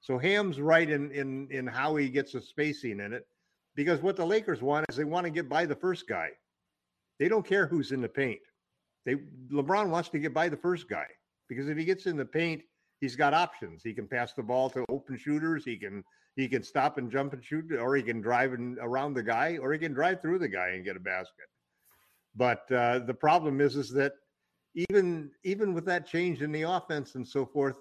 So 0.00 0.18
Ham's 0.18 0.60
right 0.60 0.88
in 0.88 1.10
in 1.10 1.48
in 1.50 1.66
how 1.66 1.96
he 1.96 2.08
gets 2.08 2.32
the 2.32 2.40
spacing 2.40 3.00
in 3.00 3.12
it, 3.12 3.26
because 3.74 4.00
what 4.00 4.16
the 4.16 4.26
Lakers 4.26 4.62
want 4.62 4.86
is 4.88 4.96
they 4.96 5.04
want 5.04 5.24
to 5.24 5.30
get 5.30 5.48
by 5.48 5.66
the 5.66 5.76
first 5.76 6.08
guy. 6.08 6.30
They 7.18 7.28
don't 7.28 7.46
care 7.46 7.66
who's 7.66 7.92
in 7.92 8.00
the 8.00 8.08
paint. 8.08 8.40
They 9.04 9.16
LeBron 9.50 9.88
wants 9.88 10.08
to 10.10 10.18
get 10.18 10.32
by 10.32 10.48
the 10.48 10.56
first 10.56 10.88
guy 10.88 11.06
because 11.54 11.68
if 11.68 11.76
he 11.76 11.84
gets 11.84 12.06
in 12.06 12.16
the 12.16 12.24
paint, 12.24 12.62
he's 13.00 13.16
got 13.16 13.34
options. 13.34 13.82
He 13.82 13.92
can 13.92 14.06
pass 14.06 14.32
the 14.32 14.42
ball 14.42 14.70
to 14.70 14.84
open 14.88 15.16
shooters. 15.16 15.64
He 15.64 15.76
can 15.76 16.04
he 16.36 16.48
can 16.48 16.62
stop 16.62 16.98
and 16.98 17.10
jump 17.10 17.34
and 17.34 17.44
shoot, 17.44 17.72
or 17.72 17.94
he 17.94 18.02
can 18.02 18.20
drive 18.20 18.54
and 18.54 18.78
around 18.80 19.14
the 19.14 19.22
guy, 19.22 19.58
or 19.60 19.72
he 19.72 19.78
can 19.78 19.92
drive 19.92 20.22
through 20.22 20.38
the 20.38 20.48
guy 20.48 20.70
and 20.70 20.84
get 20.84 20.96
a 20.96 21.00
basket. 21.00 21.46
But 22.34 22.70
uh, 22.72 23.00
the 23.00 23.14
problem 23.14 23.60
is, 23.60 23.76
is 23.76 23.90
that 23.90 24.14
even 24.74 25.30
even 25.44 25.74
with 25.74 25.84
that 25.86 26.06
change 26.06 26.42
in 26.42 26.52
the 26.52 26.62
offense 26.62 27.14
and 27.14 27.26
so 27.26 27.44
forth, 27.44 27.76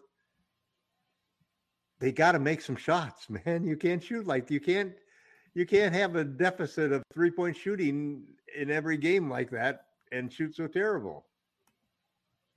they 2.00 2.12
got 2.12 2.34
to 2.34 2.40
make 2.40 2.62
some 2.62 2.76
shots, 2.76 3.30
man. 3.46 3.64
You 3.64 3.78
can't 3.78 4.04
shoot 4.04 4.28
like 4.28 4.52
you 4.52 4.60
can't 4.60 4.94
you 5.54 5.66
can't 5.66 5.94
have 5.94 6.16
a 6.16 6.24
deficit 6.24 6.92
of 6.92 7.04
three 7.14 7.32
point 7.32 7.56
shooting 7.56 8.24
in 8.56 8.70
every 8.70 8.98
game 8.98 9.30
like 9.30 9.50
that 9.52 9.86
and 10.12 10.32
shoot 10.32 10.56
so 10.56 10.68
terrible. 10.68 11.26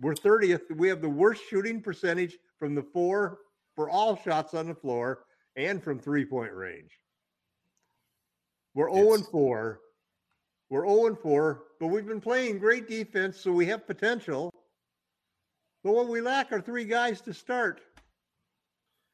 We're 0.00 0.14
30th. 0.14 0.74
We 0.76 0.88
have 0.88 1.00
the 1.00 1.08
worst 1.08 1.42
shooting 1.48 1.80
percentage 1.80 2.36
from 2.58 2.74
the 2.74 2.82
four 2.82 3.38
for 3.74 3.88
all 3.90 4.16
shots 4.16 4.54
on 4.54 4.68
the 4.68 4.74
floor 4.74 5.24
and 5.56 5.82
from 5.82 5.98
three 5.98 6.24
point 6.24 6.52
range. 6.52 6.98
We're 8.74 8.92
0 8.92 9.14
and 9.14 9.26
4. 9.26 9.80
We're 10.68 10.86
0 10.88 11.06
and 11.06 11.18
4, 11.18 11.62
but 11.78 11.86
we've 11.86 12.06
been 12.06 12.20
playing 12.20 12.58
great 12.58 12.88
defense, 12.88 13.40
so 13.40 13.52
we 13.52 13.66
have 13.66 13.86
potential. 13.86 14.50
But 15.84 15.94
what 15.94 16.08
we 16.08 16.20
lack 16.20 16.52
are 16.52 16.60
three 16.60 16.84
guys 16.84 17.20
to 17.22 17.34
start. 17.34 17.80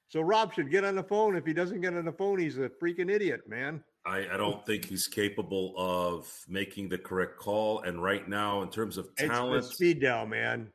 So 0.08 0.22
Rob 0.22 0.54
should 0.54 0.70
get 0.70 0.84
on 0.84 0.94
the 0.96 1.02
phone. 1.02 1.36
If 1.36 1.44
he 1.44 1.52
doesn't 1.52 1.82
get 1.82 1.94
on 1.94 2.04
the 2.04 2.12
phone, 2.12 2.38
he's 2.38 2.58
a 2.58 2.70
freaking 2.82 3.10
idiot, 3.10 3.42
man. 3.48 3.84
I, 4.06 4.26
I 4.32 4.36
don't 4.36 4.64
think 4.64 4.86
he's 4.86 5.06
capable 5.06 5.74
of 5.76 6.26
making 6.48 6.88
the 6.88 6.98
correct 6.98 7.36
call. 7.36 7.80
And 7.82 8.02
right 8.02 8.26
now, 8.28 8.62
in 8.62 8.70
terms 8.70 8.96
of 8.96 9.14
talent, 9.16 9.62
the 9.66 9.72
speed 9.74 10.00
dial, 10.00 10.26
man. 10.26 10.72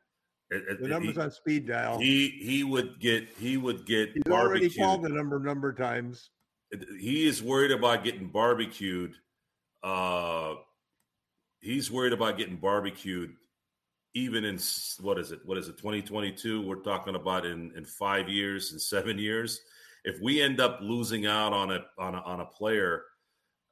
it- 0.52 0.64
it- 0.70 0.80
The 0.82 0.88
numbers 0.88 1.16
he, 1.16 1.22
on 1.22 1.32
speed 1.32 1.68
dial. 1.68 1.98
he 2.00 2.30
he 2.30 2.64
would 2.64 3.00
get 3.00 3.28
he 3.40 3.58
would 3.58 3.86
get 3.86 4.12
He's 4.14 4.24
already 4.30 4.70
called 4.70 5.02
the 5.04 5.10
number 5.10 5.40
number 5.40 5.70
of 5.70 5.78
times. 5.78 6.30
he 7.00 7.26
is 7.28 7.42
worried 7.42 7.72
about 7.72 8.04
getting 8.04 8.28
barbecued. 8.28 9.16
Uh, 9.82 10.56
he's 11.62 11.90
worried 11.92 12.14
about 12.14 12.38
getting 12.38 12.58
barbecued, 12.58 13.36
even 14.14 14.46
in 14.46 14.60
what 15.02 15.18
is 15.18 15.32
it? 15.32 15.40
What 15.46 15.58
is 15.58 15.68
it? 15.68 15.78
Twenty 15.80 16.02
twenty 16.04 16.32
two. 16.32 16.62
We're 16.62 16.84
talking 16.84 17.16
about 17.16 17.44
in 17.46 17.72
in 17.76 17.84
five 17.86 18.30
years, 18.30 18.72
and 18.72 18.80
seven 18.80 19.18
years. 19.18 19.62
If 20.04 20.20
we 20.22 20.42
end 20.44 20.60
up 20.62 20.78
losing 20.82 21.26
out 21.26 21.54
on 21.54 21.72
a 21.72 21.86
on 21.98 22.14
a, 22.14 22.20
on 22.22 22.40
a 22.42 22.46
player, 22.46 23.04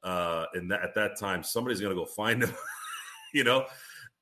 uh, 0.04 0.46
and 0.54 0.70
that, 0.70 0.82
at 0.82 0.94
that 0.94 1.18
time, 1.18 1.42
somebody's 1.42 1.80
going 1.80 1.94
to 1.94 2.00
go 2.00 2.06
find 2.06 2.42
him. 2.42 2.52
you 3.34 3.42
know, 3.42 3.66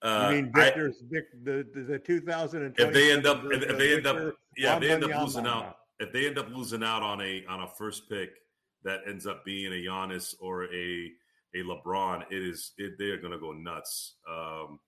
uh, 0.00 0.28
you 0.30 0.36
mean 0.36 0.52
I- 0.54 0.64
Victor's 0.64 1.02
Vic, 1.10 1.26
the 1.42 1.66
the, 1.74 1.98
2020? 1.98 2.88
if 2.88 2.94
they 2.94 3.12
end 3.12 3.26
up 3.26 3.42
if, 3.44 3.62
if 3.62 3.78
they 3.78 3.96
end 3.96 4.06
up 4.06 4.34
yeah 4.56 4.74
if 4.74 4.80
they 4.80 4.90
end 4.90 5.04
up 5.04 5.20
losing 5.20 5.46
out 5.46 5.76
if 5.98 6.12
they 6.12 6.26
end 6.26 6.38
up 6.38 6.48
losing 6.50 6.82
out 6.82 7.02
on 7.02 7.20
a 7.20 7.44
on 7.48 7.62
a 7.62 7.66
first 7.66 8.08
pick 8.08 8.30
that 8.84 9.00
ends 9.06 9.26
up 9.26 9.44
being 9.44 9.72
a 9.72 9.76
Giannis 9.76 10.34
or 10.40 10.64
a 10.72 11.12
a 11.54 11.58
LeBron, 11.58 12.24
it 12.30 12.42
is 12.42 12.72
it, 12.78 12.98
they 12.98 13.06
are 13.06 13.18
going 13.18 13.32
to 13.32 13.38
go 13.38 13.52
nuts. 13.52 14.14
Um, 14.28 14.80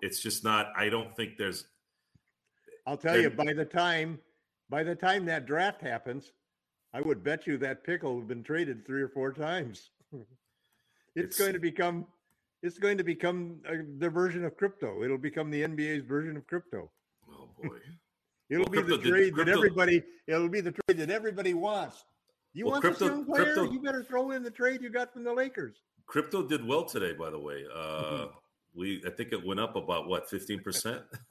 it's 0.00 0.22
just 0.22 0.44
not. 0.44 0.68
I 0.76 0.88
don't 0.88 1.14
think 1.16 1.36
there's. 1.36 1.66
I'll 2.86 2.96
tell 2.96 3.20
you, 3.20 3.30
by 3.30 3.52
the 3.52 3.64
time 3.64 4.20
by 4.68 4.82
the 4.82 4.94
time 4.94 5.26
that 5.26 5.46
draft 5.46 5.80
happens, 5.82 6.32
I 6.94 7.00
would 7.00 7.22
bet 7.22 7.46
you 7.46 7.58
that 7.58 7.84
pickle 7.84 8.18
have 8.18 8.28
been 8.28 8.42
traded 8.42 8.86
three 8.86 9.02
or 9.02 9.08
four 9.08 9.32
times. 9.32 9.90
It's, 11.14 11.24
It's- 11.24 11.38
going 11.38 11.52
to 11.52 11.58
become 11.60 12.06
it's 12.62 12.78
going 12.78 12.96
to 12.98 13.04
become 13.04 13.60
uh, 13.68 13.74
the 13.98 14.08
version 14.10 14.44
of 14.44 14.56
crypto. 14.56 15.02
It'll 15.04 15.18
become 15.18 15.50
the 15.50 15.62
NBA's 15.62 16.04
version 16.04 16.36
of 16.36 16.46
crypto. 16.46 16.90
Oh 17.30 17.48
boy, 17.62 17.76
It'll 18.50 18.64
Well, 18.70 18.82
be 18.82 18.88
the 18.90 18.96
did- 18.98 19.08
trade 19.08 19.34
crypto- 19.34 19.50
that 19.52 19.56
everybody. 19.58 20.02
It'll 20.26 20.48
be 20.48 20.60
the 20.62 20.72
trade 20.72 20.98
that 20.98 21.10
everybody 21.10 21.54
wants. 21.54 22.04
You 22.54 22.64
Well, 22.64 22.72
want 22.72 22.84
crypto- 22.84 23.04
this 23.08 23.14
young 23.14 23.24
player? 23.26 23.44
crypto- 23.54 23.70
You 23.72 23.80
better 23.80 24.02
throw 24.02 24.30
in 24.30 24.42
the 24.42 24.50
trade 24.50 24.80
you 24.82 24.88
got 24.90 25.12
from 25.12 25.24
the 25.24 25.32
Lakers. 25.32 25.76
crypto 26.06 26.42
did 26.42 26.64
well 26.66 26.84
today. 26.84 27.12
By 27.12 27.30
the 27.30 27.38
way, 27.38 27.64
uh, 27.72 27.78
Mhm. 28.02 28.32
we 28.74 29.02
I 29.06 29.10
think 29.10 29.32
it 29.32 29.44
went 29.44 29.60
up 29.60 29.76
about 29.76 30.08
what 30.08 30.28
fifteen 30.30 30.62
percent. 30.62 31.04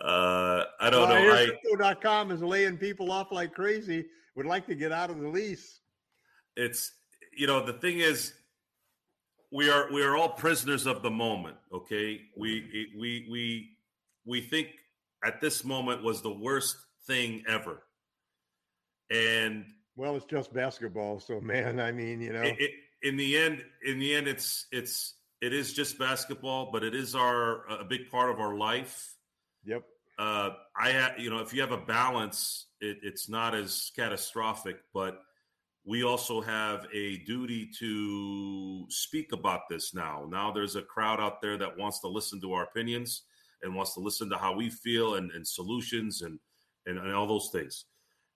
uh, 0.00 0.64
I 0.80 0.90
don't 0.90 1.08
Well, 1.08 1.22
know. 1.24 1.32
I 1.34 1.46
crypto.com 1.46 2.30
is 2.30 2.42
laying 2.42 2.78
people 2.78 3.10
off 3.12 3.30
like 3.32 3.52
crazy. 3.54 4.06
Would 4.36 4.46
like 4.46 4.66
to 4.66 4.74
get 4.74 4.90
out 4.92 5.10
of 5.10 5.20
the 5.20 5.28
lease. 5.28 5.80
It's 6.56 6.92
you 7.36 7.46
know 7.46 7.64
the 7.64 7.72
thing 7.72 7.98
is 7.98 8.32
we 9.52 9.70
are 9.70 9.92
we 9.92 10.02
are 10.02 10.16
all 10.16 10.30
prisoners 10.30 10.86
of 10.86 11.02
the 11.02 11.10
moment 11.10 11.56
okay 11.72 12.20
we 12.36 12.90
we 12.98 13.26
we 13.30 13.70
we 14.26 14.40
think 14.40 14.68
at 15.24 15.40
this 15.40 15.64
moment 15.64 16.02
was 16.02 16.22
the 16.22 16.32
worst 16.32 16.76
thing 17.06 17.42
ever 17.48 17.82
and 19.10 19.66
Well, 19.96 20.16
it's 20.16 20.24
just 20.24 20.52
basketball, 20.52 21.20
so 21.20 21.40
man, 21.40 21.78
I 21.78 21.92
mean, 21.92 22.20
you 22.20 22.32
know, 22.32 22.42
it, 22.42 22.56
it, 22.58 22.70
in 23.02 23.16
the 23.16 23.36
end 23.36 23.62
in 23.84 23.98
the 23.98 24.14
end 24.14 24.26
it's 24.26 24.66
it's 24.72 25.14
it 25.40 25.52
is 25.52 25.74
just 25.74 25.98
basketball 25.98 26.70
but 26.72 26.82
it 26.82 26.94
is 26.94 27.14
our 27.14 27.66
a 27.68 27.84
big 27.84 28.08
part 28.10 28.30
of 28.30 28.40
our 28.40 28.56
life 28.56 29.14
yep. 29.64 29.84
uh, 30.18 30.50
I 30.74 30.92
ha- 30.92 31.14
you 31.18 31.28
know 31.28 31.40
if 31.40 31.52
you 31.52 31.60
have 31.60 31.72
a 31.72 31.78
balance, 31.78 32.66
it, 32.80 32.98
it's 33.02 33.28
not 33.28 33.54
as 33.54 33.92
catastrophic. 33.94 34.78
But 34.94 35.20
we 35.86 36.02
also 36.02 36.40
have 36.40 36.86
a 36.94 37.18
duty 37.18 37.68
to 37.78 38.86
speak 38.88 39.32
about 39.32 39.68
this 39.68 39.94
now. 39.94 40.26
Now 40.28 40.50
there's 40.50 40.76
a 40.76 40.82
crowd 40.82 41.20
out 41.20 41.42
there 41.42 41.58
that 41.58 41.76
wants 41.76 42.00
to 42.00 42.08
listen 42.08 42.40
to 42.40 42.52
our 42.54 42.64
opinions 42.64 43.22
and 43.62 43.74
wants 43.74 43.94
to 43.94 44.00
listen 44.00 44.30
to 44.30 44.38
how 44.38 44.54
we 44.54 44.70
feel 44.70 45.16
and, 45.16 45.30
and 45.32 45.46
solutions 45.46 46.22
and, 46.22 46.38
and 46.86 46.98
and 46.98 47.12
all 47.12 47.26
those 47.26 47.50
things. 47.52 47.84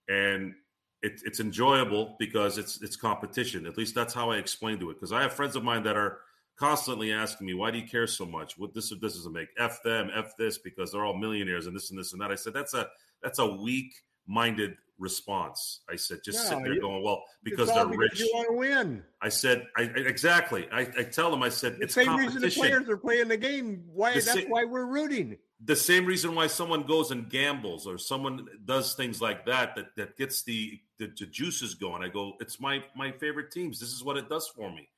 And 0.08 0.54
it, 1.02 1.22
it's 1.24 1.40
enjoyable 1.40 2.16
because 2.18 2.58
it's 2.58 2.82
it's 2.82 2.96
competition. 2.96 3.66
At 3.66 3.78
least 3.78 3.94
that's 3.94 4.14
how 4.14 4.30
I 4.30 4.36
explain 4.36 4.78
to 4.80 4.90
it. 4.90 4.94
Because 4.94 5.12
I 5.12 5.22
have 5.22 5.32
friends 5.32 5.56
of 5.56 5.64
mine 5.64 5.84
that 5.84 5.96
are 5.96 6.18
constantly 6.58 7.12
asking 7.12 7.46
me, 7.46 7.54
"Why 7.54 7.70
do 7.70 7.78
you 7.78 7.86
care 7.86 8.06
so 8.06 8.26
much? 8.26 8.58
What 8.58 8.74
this 8.74 8.90
this 9.00 9.14
doesn't 9.14 9.32
make 9.32 9.48
f 9.58 9.82
them, 9.82 10.10
f 10.14 10.32
this 10.38 10.58
because 10.58 10.92
they're 10.92 11.04
all 11.04 11.16
millionaires 11.16 11.66
and 11.66 11.74
this 11.74 11.90
and 11.90 11.98
this 11.98 12.12
and 12.12 12.20
that." 12.20 12.30
I 12.30 12.34
said 12.34 12.52
that's 12.52 12.74
a 12.74 12.88
that's 13.22 13.38
a 13.38 13.46
weak 13.46 13.94
minded 14.26 14.76
response. 14.98 15.80
I 15.88 15.96
said 15.96 16.18
just 16.24 16.38
No, 16.44 16.56
sit 16.58 16.64
there 16.64 16.74
you- 16.74 16.80
going, 16.80 17.02
"Well, 17.02 17.22
because 17.42 17.68
they're 17.68 17.84
because 17.86 17.98
rich." 17.98 18.20
You 18.20 18.30
want 18.34 18.48
to 18.48 18.54
win. 18.56 19.04
I 19.22 19.28
said 19.28 19.66
I, 19.76 19.82
exactly. 19.82 20.68
I, 20.72 20.80
I 20.98 21.02
tell 21.04 21.30
them 21.30 21.42
I 21.42 21.48
said 21.48 21.78
it's 21.80 21.94
The 21.94 22.00
it's 22.02 22.08
same 22.08 22.16
reason 22.16 22.42
the 22.42 22.50
players 22.50 22.88
are 22.88 22.96
playing 22.96 23.28
the 23.28 23.36
game. 23.36 23.84
Why? 23.92 24.10
The 24.14 24.20
that's 24.20 24.32
sa- 24.42 24.48
why 24.48 24.64
we're 24.64 24.86
rooting. 24.86 25.38
the 25.64 25.76
same 25.76 26.06
reason 26.06 26.34
why 26.34 26.46
someone 26.46 26.82
goes 26.84 27.10
and 27.10 27.28
gambles 27.30 27.86
or 27.86 27.98
someone 27.98 28.46
does 28.64 28.94
things 28.94 29.20
like 29.20 29.44
that 29.46 29.74
that 29.76 29.86
that 29.96 30.16
gets 30.16 30.42
the, 30.44 30.78
the 30.98 31.06
the 31.18 31.26
juices 31.26 31.74
going 31.74 32.02
i 32.04 32.08
go 32.08 32.34
it's 32.40 32.60
my 32.60 32.82
my 32.94 33.10
favorite 33.10 33.50
teams 33.50 33.80
this 33.80 33.92
is 33.92 34.04
what 34.04 34.16
it 34.16 34.28
does 34.28 34.46
for 34.46 34.70
me 34.70 34.88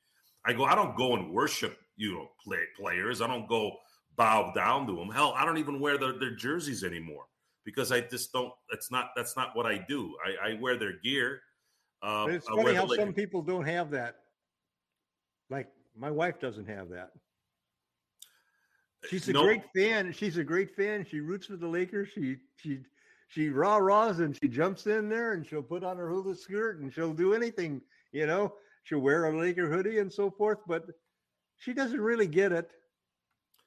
i 0.45 0.53
go 0.53 0.63
i 0.65 0.75
don't 0.75 0.95
go 0.95 1.15
and 1.15 1.31
worship 1.33 1.79
you 1.97 2.13
know 2.13 2.27
play, 2.43 2.59
players 2.79 3.21
i 3.21 3.27
don't 3.27 3.47
go 3.49 3.71
bow 4.15 4.51
down 4.53 4.85
to 4.85 4.95
them 4.95 5.09
hell 5.09 5.33
i 5.35 5.43
don't 5.45 5.57
even 5.57 5.79
wear 5.79 5.97
their, 5.97 6.13
their 6.19 6.35
jerseys 6.35 6.83
anymore 6.83 7.25
because 7.65 7.91
i 7.91 7.99
just 8.01 8.31
don't 8.33 8.51
that's 8.69 8.91
not 8.91 9.11
that's 9.15 9.35
not 9.35 9.55
what 9.55 9.65
i 9.65 9.77
do 9.87 10.15
i, 10.25 10.49
I 10.51 10.53
wear 10.59 10.77
their 10.77 10.97
gear 10.99 11.41
um, 12.03 12.25
But 12.25 12.33
it's 12.33 12.47
I 12.49 12.55
funny 12.55 12.73
how 12.73 12.87
some 12.87 13.13
people 13.13 13.43
don't 13.43 13.65
have 13.65 13.91
that. 13.91 14.15
Like 15.51 15.67
my 15.95 16.09
wife 16.09 16.39
doesn't 16.39 16.67
have 16.67 16.89
that. 16.89 17.11
She's 19.07 19.29
a 19.29 19.33
No. 19.33 19.43
great 19.43 19.61
fan. 19.75 20.11
She's 20.11 20.37
a 20.37 20.43
great 20.43 20.75
fan. 20.75 21.05
She 21.05 21.19
roots 21.19 21.45
for 21.45 21.57
the 21.57 21.67
Lakers. 21.67 22.09
She 22.15 22.37
she 22.57 22.79
she 23.27 23.49
rah 23.49 23.77
rahs 23.77 24.19
and 24.19 24.35
she 24.41 24.49
jumps 24.49 24.87
in 24.87 25.09
there 25.09 25.33
and 25.33 25.45
she'll 25.45 25.61
put 25.61 25.83
on 25.83 25.97
her 25.97 26.09
hula 26.09 26.35
skirt 26.35 26.79
and 26.79 26.91
she'll 26.91 27.13
do 27.13 27.35
anything. 27.35 27.81
You 28.11 28.25
know, 28.25 28.55
she'll 28.83 28.99
wear 28.99 29.25
a 29.25 29.37
Laker 29.39 29.69
hoodie 29.69 29.99
and 29.99 30.11
so 30.11 30.31
forth. 30.31 30.59
But 30.67 30.87
she 31.57 31.71
doesn't 31.71 32.01
really 32.01 32.27
get 32.27 32.51
it. 32.51 32.71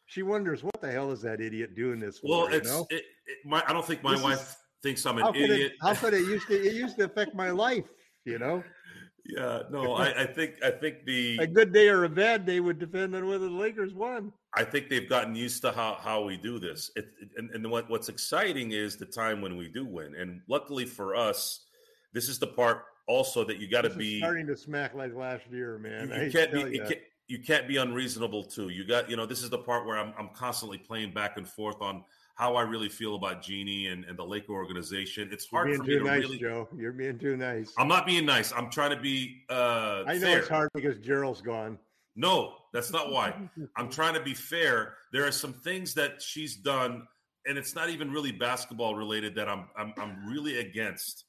She 0.07 0.23
wonders 0.23 0.63
what 0.63 0.81
the 0.81 0.91
hell 0.91 1.11
is 1.13 1.23
that 1.23 1.41
idiot 1.41 1.75
doing 1.75 1.99
this 1.99 2.19
for? 2.19 2.29
well 2.29 2.51
you 2.51 2.57
it's 2.59 2.69
know? 2.71 2.87
it, 2.91 3.05
it, 3.27 3.37
my, 3.45 3.63
i 3.67 3.73
don't 3.73 3.87
think 3.87 4.03
my 4.03 4.13
This 4.13 4.21
is- 4.21 4.25
wife 4.25 4.57
thinks 4.83 5.07
i'm 5.07 5.19
an 5.19 5.35
idiot 5.35 5.61
it? 5.61 5.73
How 5.81 5.95
could 5.95 6.15
it 6.15 6.27
used 6.27 6.47
to? 6.49 6.55
It 6.55 6.75
used 6.75 6.99
to 6.99 7.05
affect 7.07 7.35
my 7.35 7.51
life. 7.51 7.87
You 8.25 8.39
know. 8.39 8.63
yeah 9.25 9.63
no 9.71 9.95
I, 9.95 10.25
I 10.25 10.27
think 10.27 10.57
i 10.63 10.71
think 10.71 11.07
the 11.07 11.39
a 11.41 11.47
good 11.47 11.73
day 11.73 11.89
or 11.89 12.05
a 12.05 12.11
bad 12.11 12.45
day 12.45 12.61
would 12.61 12.79
depend 12.79 13.17
on 13.17 13.27
whether 13.27 13.49
the 13.49 13.55
Lakers 13.55 13.95
won. 13.95 14.33
I 14.57 14.65
think 14.65 14.89
they've 14.89 15.09
gotten 15.09 15.35
used 15.35 15.63
to 15.63 15.73
how, 15.73 15.95
how 16.01 16.23
we 16.23 16.37
do 16.37 16.59
this. 16.61 16.91
It, 16.95 17.09
and 17.37 17.51
and 17.51 17.69
what, 17.71 17.91
what's 17.91 18.09
exciting 18.09 18.71
is 18.73 18.97
the 18.97 19.07
time 19.07 19.41
when 19.41 19.57
we 19.57 19.69
do 19.69 19.85
win. 19.85 20.15
And 20.15 20.43
luckily 20.47 20.85
for 20.85 21.17
us, 21.17 21.65
this 22.13 22.29
is 22.29 22.39
the 22.39 22.47
part 22.47 22.85
also 23.09 23.45
that 23.45 23.59
you 23.59 23.69
got 23.69 23.83
to 23.83 23.91
be. 23.91 24.19
starting 24.19 24.47
to 24.47 24.57
smack 24.57 24.95
like 24.95 25.15
last 25.15 25.43
year, 25.51 25.79
man. 25.79 26.13
I 26.13 26.27
you 26.27 26.31
can't 26.31 26.53
be. 26.53 26.61
You 26.61 26.83
ya. 26.83 26.87
can't, 26.87 27.01
you 27.29 27.39
can't 27.39 27.67
be 27.67 27.79
unreasonable 27.79 28.45
too. 28.45 28.69
You 28.69 28.85
got. 28.85 29.09
You 29.09 29.17
know, 29.17 29.27
this 29.27 29.43
is 29.43 29.51
the 29.51 29.59
part 29.59 29.87
where 29.87 29.97
I'm 29.97 30.13
I'm 30.19 30.29
constantly 30.31 30.79
playing 30.79 31.13
back 31.13 31.37
and 31.37 31.49
forth 31.49 31.81
on 31.81 32.05
how 32.35 32.57
I 32.57 32.63
really 32.63 32.89
feel 32.89 33.15
about 33.15 33.43
Jeanie 33.43 33.87
and, 33.87 34.05
and 34.05 34.19
the 34.19 34.25
Laker 34.25 34.53
organization. 34.53 35.29
It's 35.33 35.51
You're 35.51 35.61
hard 35.61 35.69
being 35.69 35.79
for 35.79 35.85
me 35.85 35.93
too 35.93 35.99
to 36.01 36.05
nice, 36.05 36.23
really. 36.23 36.39
Joe. 36.39 36.69
You're 36.77 36.93
being 36.93 37.19
too 37.19 37.37
nice. 37.37 37.73
I'm 37.79 37.89
not 37.89 38.07
being 38.07 38.27
nice. 38.27 38.53
I'm 38.53 38.71
trying 38.71 38.91
to 38.91 39.01
be. 39.01 39.45
uh 39.49 40.05
I 40.07 40.15
know 40.15 40.21
fair. 40.21 40.39
it's 40.41 40.49
hard 40.49 40.69
because 40.75 40.99
Gerald's 40.99 41.41
gone. 41.41 41.79
No, 42.17 42.55
that's 42.73 42.93
not 42.93 43.11
why. 43.11 43.35
I'm 43.77 43.89
trying 43.89 44.15
to 44.15 44.21
be 44.21 44.35
fair. 44.35 44.95
There 45.13 45.27
are 45.27 45.33
some 45.33 45.53
things 45.53 45.95
that 45.95 46.21
she's 46.21 46.57
done, 46.57 47.07
and 47.47 47.57
it's 47.57 47.75
not 47.75 47.89
even 47.89 48.11
really 48.11 48.33
basketball 48.33 48.95
related 48.97 49.35
that 49.37 49.49
I'm 49.49 49.69
I'm, 49.77 49.95
I'm 49.97 50.27
really 50.29 50.59
against. 50.59 51.25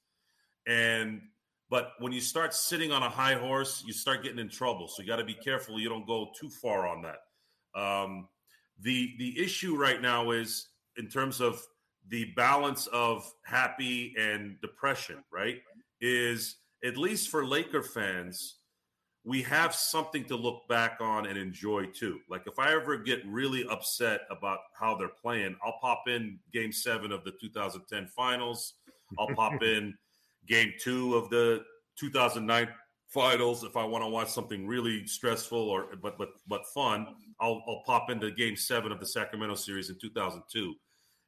And 0.67 1.21
but 1.75 1.91
when 1.99 2.13
you 2.13 2.21
start 2.21 2.53
sitting 2.53 2.93
on 2.93 3.03
a 3.03 3.09
high 3.09 3.33
horse, 3.33 3.83
you 3.85 3.91
start 3.91 4.23
getting 4.23 4.39
in 4.39 4.47
trouble. 4.47 4.87
So 4.87 5.01
you 5.01 5.09
got 5.09 5.17
to 5.17 5.25
be 5.25 5.33
careful 5.33 5.77
you 5.77 5.89
don't 5.89 6.07
go 6.07 6.29
too 6.39 6.49
far 6.49 6.87
on 6.87 7.01
that. 7.01 7.17
Um, 7.77 8.29
the 8.79 9.13
the 9.19 9.37
issue 9.37 9.75
right 9.75 10.01
now 10.01 10.31
is 10.31 10.69
in 10.95 11.09
terms 11.09 11.41
of 11.41 11.61
the 12.07 12.31
balance 12.37 12.87
of 12.87 13.29
happy 13.43 14.15
and 14.17 14.55
depression. 14.61 15.21
Right? 15.33 15.57
Is 15.99 16.55
at 16.81 16.95
least 16.95 17.27
for 17.27 17.45
Laker 17.45 17.83
fans 17.83 18.59
we 19.25 19.41
have 19.41 19.75
something 19.75 20.23
to 20.23 20.35
look 20.37 20.65
back 20.69 20.99
on 21.01 21.25
and 21.25 21.37
enjoy 21.37 21.87
too. 21.87 22.19
Like 22.29 22.43
if 22.45 22.57
I 22.57 22.71
ever 22.71 22.95
get 22.95 23.19
really 23.25 23.67
upset 23.67 24.21
about 24.29 24.59
how 24.79 24.95
they're 24.95 25.09
playing, 25.09 25.57
I'll 25.61 25.79
pop 25.81 26.03
in 26.07 26.39
game 26.53 26.71
seven 26.71 27.11
of 27.11 27.25
the 27.25 27.31
2010 27.41 28.07
finals. 28.15 28.75
I'll 29.19 29.35
pop 29.35 29.61
in 29.63 29.93
game 30.47 30.73
two 30.79 31.15
of 31.15 31.29
the 31.29 31.63
2009 31.99 32.67
finals 33.07 33.63
if 33.63 33.77
I 33.77 33.85
want 33.85 34.03
to 34.03 34.09
watch 34.09 34.29
something 34.29 34.67
really 34.67 35.07
stressful 35.07 35.57
or 35.57 35.87
but 36.01 36.17
but 36.17 36.29
but 36.47 36.65
fun. 36.73 37.07
I'll 37.39 37.63
I'll 37.67 37.83
pop 37.85 38.09
into 38.09 38.31
game 38.31 38.55
seven 38.55 38.91
of 38.91 38.99
the 38.99 39.05
Sacramento 39.05 39.55
series 39.55 39.89
in 39.89 39.97
2002. 39.99 40.73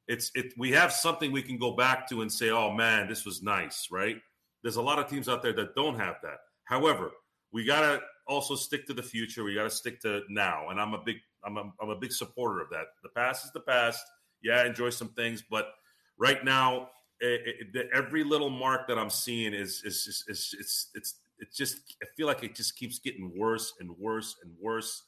It's 0.08 0.32
it 0.36 0.54
we 0.58 0.72
have 0.72 0.92
something 0.92 1.32
we 1.32 1.42
can 1.42 1.58
go 1.58 1.76
back 1.76 2.08
to 2.10 2.22
and 2.22 2.32
say, 2.32 2.50
oh 2.50 2.72
man, 2.72 3.08
this 3.08 3.26
was 3.26 3.42
nice, 3.42 3.88
right? 3.92 4.18
There's 4.64 4.78
a 4.78 4.82
lot 4.82 5.00
of 5.00 5.08
teams 5.08 5.30
out 5.30 5.42
there 5.42 5.54
that 5.54 5.76
don't 5.76 6.00
have 6.00 6.16
that. 6.24 6.40
However, 6.66 7.12
we 7.52 7.64
got 7.64 7.82
to 7.82 8.02
also 8.28 8.56
stick 8.56 8.86
to 8.88 8.94
the 8.94 9.04
future. 9.04 9.44
We 9.44 9.56
got 9.56 9.64
to 9.64 9.70
stick 9.70 10.02
to 10.02 10.24
now. 10.30 10.70
And 10.70 10.80
I'm 10.80 10.94
a 10.94 11.02
big, 11.04 11.18
I'm 11.46 11.58
a, 11.58 11.72
I'm 11.82 11.90
a 11.90 11.96
big 11.96 12.12
supporter 12.12 12.62
of 12.62 12.70
that. 12.72 12.86
The 13.04 13.10
past 13.10 13.46
is 13.46 13.52
the 13.52 13.62
past. 13.62 14.04
Yeah, 14.44 14.66
enjoy 14.66 14.90
some 14.90 15.10
things, 15.10 15.44
but 15.50 15.70
right 16.18 16.44
now, 16.44 16.90
it, 17.20 17.56
it, 17.60 17.74
the- 17.74 17.90
every 17.94 18.24
little 18.24 18.50
mark 18.50 18.88
that 18.88 18.98
I'm 18.98 19.10
seeing 19.10 19.54
is 19.54 19.82
is 19.84 20.08
is, 20.08 20.26
it's 20.28 20.88
it's 20.94 21.16
it's 21.40 21.56
just. 21.56 21.96
I 22.02 22.08
feel 22.16 22.28
like 22.28 22.44
it 22.44 22.56
just 22.56 22.76
keeps 22.76 23.00
getting 23.00 23.32
worse 23.38 23.74
and 23.80 23.92
worse 23.98 24.38
and 24.44 24.52
worse. 24.60 25.04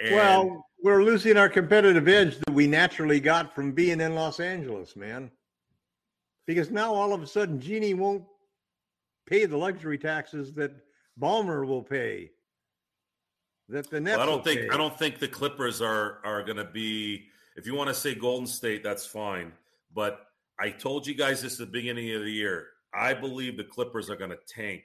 And 0.00 0.14
well, 0.14 0.66
we're 0.82 1.02
losing 1.02 1.36
our 1.36 1.48
competitive 1.48 2.06
edge 2.08 2.38
that 2.38 2.52
we 2.52 2.66
naturally 2.66 3.20
got 3.20 3.54
from 3.54 3.72
being 3.72 4.00
in 4.00 4.14
Los 4.14 4.38
Angeles, 4.40 4.94
man. 4.94 5.30
Because 6.46 6.70
now 6.70 6.94
all 6.94 7.12
of 7.12 7.22
a 7.22 7.26
sudden, 7.26 7.60
Jeanie 7.60 7.94
won't 7.94 8.24
pay 9.26 9.44
the 9.44 9.56
luxury 9.56 9.98
taxes 9.98 10.52
that 10.54 10.72
Ballmer 11.20 11.66
will 11.66 11.82
pay. 11.82 12.30
That 13.68 13.90
the 13.90 14.00
Nets. 14.00 14.18
Well, 14.18 14.26
I 14.28 14.30
don't 14.30 14.44
think 14.44 14.60
pay. 14.60 14.68
I 14.70 14.76
don't 14.76 14.98
think 14.98 15.18
the 15.18 15.28
Clippers 15.28 15.82
are 15.82 16.20
are 16.24 16.42
going 16.42 16.56
to 16.56 16.64
be. 16.64 17.26
If 17.56 17.66
you 17.66 17.74
want 17.74 17.88
to 17.88 17.94
say 17.94 18.14
Golden 18.14 18.46
State, 18.46 18.82
that's 18.82 19.04
fine. 19.04 19.52
But 19.94 20.27
I 20.60 20.70
told 20.70 21.06
you 21.06 21.14
guys 21.14 21.42
this 21.42 21.54
at 21.60 21.66
the 21.66 21.72
beginning 21.72 22.12
of 22.14 22.22
the 22.22 22.30
year. 22.30 22.66
I 22.94 23.14
believe 23.14 23.56
the 23.56 23.64
Clippers 23.64 24.10
are 24.10 24.16
going 24.16 24.30
to 24.30 24.38
tank 24.48 24.82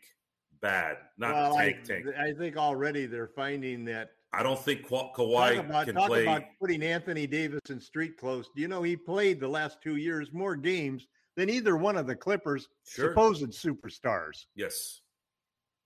bad, 0.61 0.97
not 1.17 1.33
Well, 1.33 1.55
tank 1.55 1.77
I, 1.83 1.87
tank. 1.87 2.05
I 2.19 2.33
think 2.33 2.57
already 2.57 3.05
they're 3.05 3.27
finding 3.35 3.85
that. 3.85 4.11
I 4.33 4.43
don't 4.43 4.59
think 4.59 4.83
Ka- 4.87 5.09
Talk 5.13 5.15
Kawhi 5.17 5.59
about, 5.59 5.85
can 5.85 5.95
talk 5.95 6.07
play. 6.07 6.23
about 6.23 6.43
putting 6.59 6.81
Anthony 6.83 7.27
Davis 7.27 7.61
in 7.69 7.79
street 7.79 8.17
clothes. 8.17 8.49
Do 8.55 8.61
you 8.61 8.67
know 8.67 8.81
he 8.83 8.95
played 8.95 9.39
the 9.39 9.47
last 9.47 9.77
two 9.81 9.95
years 9.95 10.31
more 10.33 10.55
games 10.55 11.07
than 11.35 11.49
either 11.49 11.77
one 11.77 11.97
of 11.97 12.07
the 12.07 12.15
Clippers' 12.15 12.67
Sure. 12.87 13.09
supposed 13.09 13.43
superstars? 13.51 14.45
Yes, 14.55 15.01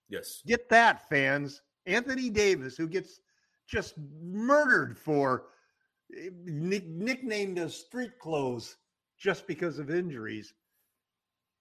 yes. 0.10 0.42
Get 0.46 0.70
that, 0.70 1.08
fans. 1.10 1.62
Anthony 1.86 2.30
Davis, 2.30 2.76
who 2.78 2.88
gets 2.88 3.20
just 3.70 3.96
murdered 4.22 4.98
for 4.98 5.48
eh, 6.18 6.30
nick- 6.46 6.88
nicknamed 6.88 7.60
as 7.60 7.76
street 7.76 8.18
clothes 8.20 8.78
just 9.18 9.48
because 9.48 9.80
of 9.80 9.90
injuries, 9.90 10.54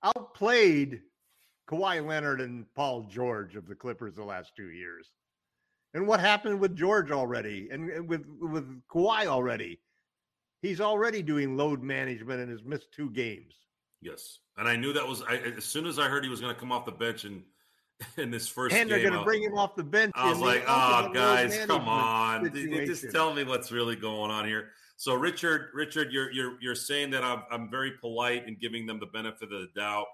outplayed 0.03 1.01
Kawhi 1.69 2.07
Leonard 2.07 2.41
and 2.41 2.67
Paul 2.75 3.05
George 3.05 3.57
of 3.57 3.67
the 3.67 3.75
Clippers 3.75 4.15
the 4.15 4.25
last 4.25 4.53
two 4.57 4.71
years. 4.71 5.13
And 5.95 6.07
what 6.07 6.21
happened 6.21 6.61
with 6.61 6.77
George 6.77 7.11
already 7.11 7.69
and 7.71 8.09
with 8.09 8.27
with 8.41 8.83
Kawhi 8.89 9.27
already? 9.27 9.81
He's 10.63 10.81
already 10.81 11.23
doing 11.23 11.57
load 11.57 11.83
management 11.83 12.41
and 12.41 12.51
has 12.51 12.65
missed 12.65 12.93
two 12.93 13.11
games. 13.11 13.55
Yes, 14.03 14.41
and 14.57 14.69
I 14.69 14.77
knew 14.77 14.93
that 14.93 15.07
was 15.07 15.23
I, 15.23 15.37
as 15.37 15.65
soon 15.65 15.87
as 15.87 15.99
I 15.99 16.09
heard 16.09 16.23
he 16.23 16.31
was 16.31 16.41
going 16.41 16.55
to 16.55 16.61
come 16.61 16.71
off 16.71 16.85
the 16.85 16.93
bench 16.93 17.25
and 17.25 17.43
in 18.19 18.31
this 18.31 18.47
first 18.49 18.75
and 18.75 18.91
they're 18.91 19.01
going 19.01 19.13
to 19.15 19.25
bring 19.25 19.43
him 19.43 19.57
off 19.57 19.75
the 19.75 19.83
bench. 19.85 20.13
I 20.17 20.29
was 20.29 20.39
like, 20.39 20.65
oh, 20.67 21.11
guys, 21.13 21.59
come 21.67 21.89
on. 21.89 22.51
Th- 22.53 22.87
Just 22.87 23.11
tell 23.11 23.33
me 23.33 23.45
what's 23.45 23.73
really 23.73 23.97
going 23.97 24.31
on 24.31 24.47
here. 24.47 24.71
So, 24.99 25.15
Richard, 25.15 25.69
Richard, 25.75 26.13
you're 26.13 26.31
you're 26.31 26.57
you're 26.61 26.75
saying 26.75 27.11
that 27.11 27.23
I'm 27.23 27.43
I'm 27.51 27.71
very 27.71 27.93
polite 27.93 28.47
in 28.47 28.57
giving 28.61 28.87
them 28.87 28.99
the 28.99 29.07
benefit 29.07 29.53
of 29.53 29.61
the 29.61 29.69
doubt, 29.75 30.07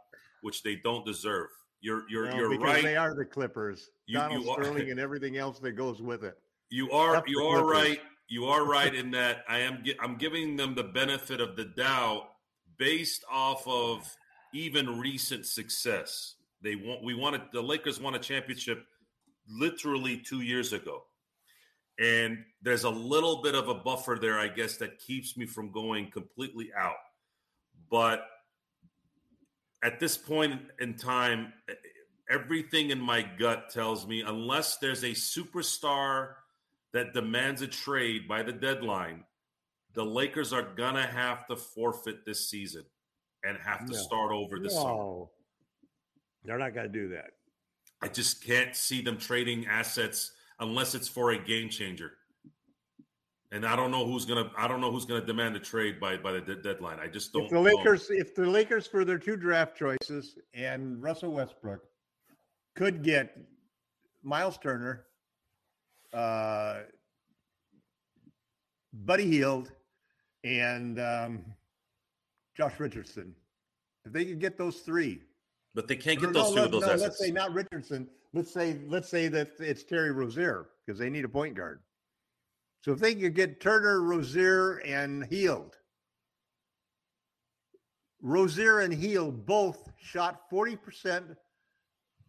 which 0.42 0.62
they 0.62 0.76
don't 0.76 1.04
deserve. 1.06 1.48
You're 1.80 2.02
you're 2.08 2.28
No, 2.30 2.36
you're 2.36 2.50
because 2.50 2.66
right. 2.66 2.82
They 2.84 2.96
are 2.96 3.14
the 3.14 3.24
Clippers. 3.24 3.90
You- 4.06 4.18
Donald 4.18 4.42
you 4.44 4.50
are- 4.50 4.62
Sterling 4.64 4.90
and 4.90 5.00
everything 5.00 5.36
else 5.36 5.58
that 5.60 5.72
goes 5.72 6.02
with 6.02 6.24
it. 6.24 6.34
You 6.70 6.90
are 6.90 7.22
you 7.26 7.40
are 7.42 7.64
right. 7.64 8.00
You 8.28 8.46
are 8.46 8.64
right 8.68 8.92
in 8.94 9.10
that 9.12 9.44
I 9.48 9.58
am 9.58 9.82
I'm 10.00 10.16
giving 10.16 10.56
them 10.56 10.74
the 10.74 10.84
benefit 10.84 11.40
of 11.40 11.56
the 11.56 11.64
doubt 11.64 12.28
based 12.78 13.24
off 13.30 13.66
of 13.68 14.08
even 14.52 14.98
recent 14.98 15.46
success. 15.46 16.34
They 16.62 16.76
want 16.76 17.02
we 17.02 17.14
wanted 17.14 17.42
the 17.52 17.62
Lakers 17.62 18.00
won 18.00 18.14
a 18.14 18.18
championship 18.18 18.86
literally 19.48 20.18
2 20.18 20.42
years 20.42 20.72
ago. 20.72 21.04
And 21.98 22.44
there's 22.62 22.84
a 22.84 22.90
little 22.90 23.42
bit 23.42 23.54
of 23.54 23.68
a 23.68 23.74
buffer 23.74 24.18
there 24.20 24.38
I 24.38 24.48
guess 24.48 24.76
that 24.78 24.98
keeps 24.98 25.36
me 25.36 25.46
from 25.46 25.72
going 25.72 26.10
completely 26.10 26.70
out. 26.76 26.96
But 27.90 28.26
at 29.82 29.98
this 29.98 30.16
point 30.16 30.60
in 30.80 30.96
time 30.96 31.52
everything 32.30 32.90
in 32.90 33.00
my 33.00 33.22
gut 33.22 33.68
tells 33.70 34.06
me 34.06 34.22
unless 34.22 34.78
there's 34.78 35.02
a 35.02 35.10
superstar 35.10 36.34
that 36.92 37.12
demands 37.12 37.62
a 37.62 37.66
trade 37.66 38.28
by 38.28 38.42
the 38.42 38.52
deadline, 38.52 39.24
the 39.94 40.04
Lakers 40.04 40.52
are 40.52 40.62
gonna 40.62 41.06
have 41.06 41.46
to 41.48 41.56
forfeit 41.56 42.24
this 42.24 42.48
season 42.48 42.84
and 43.42 43.58
have 43.58 43.84
to 43.86 43.92
No. 43.92 43.98
start 43.98 44.30
over 44.32 44.58
this 44.60 44.74
summer. 44.74 45.26
They're 46.44 46.58
not 46.58 46.74
going 46.74 46.86
to 46.86 46.92
do 46.92 47.08
that. 47.10 47.30
I 48.02 48.08
just 48.08 48.44
can't 48.44 48.74
see 48.74 49.00
them 49.00 49.16
trading 49.16 49.66
assets 49.66 50.32
unless 50.58 50.94
it's 50.94 51.08
for 51.08 51.30
a 51.30 51.38
game 51.38 51.68
changer. 51.68 52.12
And 53.52 53.66
I 53.66 53.76
don't 53.76 53.90
know 53.90 54.06
who's 54.06 54.24
gonna. 54.24 54.50
I 54.56 54.66
don't 54.66 54.80
know 54.80 54.90
who's 54.90 55.04
gonna 55.04 55.26
demand 55.26 55.54
a 55.56 55.60
trade 55.60 56.00
by 56.00 56.16
by 56.16 56.32
the 56.32 56.40
de- 56.40 56.56
deadline. 56.56 56.98
I 56.98 57.06
just 57.06 57.34
don't. 57.34 57.44
If 57.44 57.50
the 57.50 57.56
know. 57.56 57.62
Lakers, 57.62 58.06
if 58.08 58.34
the 58.34 58.46
Lakers 58.46 58.86
for 58.86 59.04
their 59.04 59.18
two 59.18 59.36
draft 59.36 59.76
choices 59.76 60.38
and 60.54 61.02
Russell 61.02 61.32
Westbrook 61.32 61.82
could 62.74 63.02
get 63.02 63.36
Miles 64.22 64.56
Turner, 64.56 65.04
uh, 66.14 66.80
Buddy 68.94 69.26
Hield, 69.26 69.70
and 70.44 70.98
um, 70.98 71.44
Josh 72.56 72.80
Richardson, 72.80 73.34
if 74.06 74.14
they 74.14 74.24
could 74.24 74.40
get 74.40 74.56
those 74.56 74.78
three, 74.78 75.20
but 75.74 75.88
they 75.88 75.96
can't 75.96 76.20
No, 76.20 76.26
get 76.28 76.34
those 76.34 76.54
no, 76.54 76.56
two 76.56 76.64
of 76.66 76.72
those 76.72 76.80
no, 76.82 76.86
assets. 76.88 77.02
Let's 77.02 77.18
say 77.18 77.30
not 77.30 77.52
Richardson. 77.52 78.08
Let's 78.32 78.52
say 78.52 78.78
let's 78.88 79.08
say 79.08 79.28
that 79.28 79.52
it's 79.58 79.82
Terry 79.84 80.10
Rozier 80.12 80.68
because 80.86 80.98
they 80.98 81.10
need 81.10 81.24
a 81.24 81.28
point 81.28 81.54
guard. 81.54 81.80
So 82.82 82.92
if 82.92 82.98
they 82.98 83.14
could 83.14 83.34
get 83.34 83.60
Turner, 83.60 84.02
Rozier, 84.02 84.78
and 84.78 85.24
Hield, 85.26 85.76
Rozier 88.20 88.80
and 88.80 88.92
Hield 88.92 89.46
both 89.46 89.90
shot 90.00 90.40
forty 90.50 90.76
percent. 90.76 91.26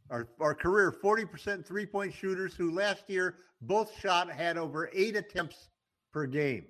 Our, 0.09 0.27
our 0.41 0.53
career 0.53 0.91
40% 1.03 1.65
three 1.65 1.85
point 1.85 2.13
shooters 2.13 2.53
who 2.53 2.71
last 2.75 3.05
year 3.07 3.37
both 3.61 3.89
shot 3.99 4.29
had 4.29 4.57
over 4.57 4.89
eight 4.93 5.15
attempts 5.15 5.69
per 6.11 6.27
game. 6.27 6.65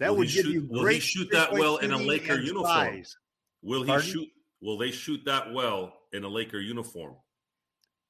That 0.00 0.10
Will 0.10 0.18
would 0.18 0.28
give 0.28 0.44
shoot- 0.44 0.52
you 0.52 0.66
will 0.68 0.80
he 0.80 0.82
great 0.84 1.02
shoot 1.02 1.28
that 1.30 1.52
well 1.52 1.76
in 1.78 1.92
a 1.92 1.96
Laker 1.96 2.34
uniform? 2.40 2.66
size. 2.66 3.16
Will 3.62 3.82
he 3.82 3.86
Pardon? 3.86 4.10
shoot? 4.10 4.28
Will 4.62 4.76
they 4.76 4.90
shoot 4.90 5.24
that 5.24 5.52
well 5.52 5.92
in 6.12 6.24
a 6.24 6.28
Laker 6.28 6.60
uniform? 6.60 7.16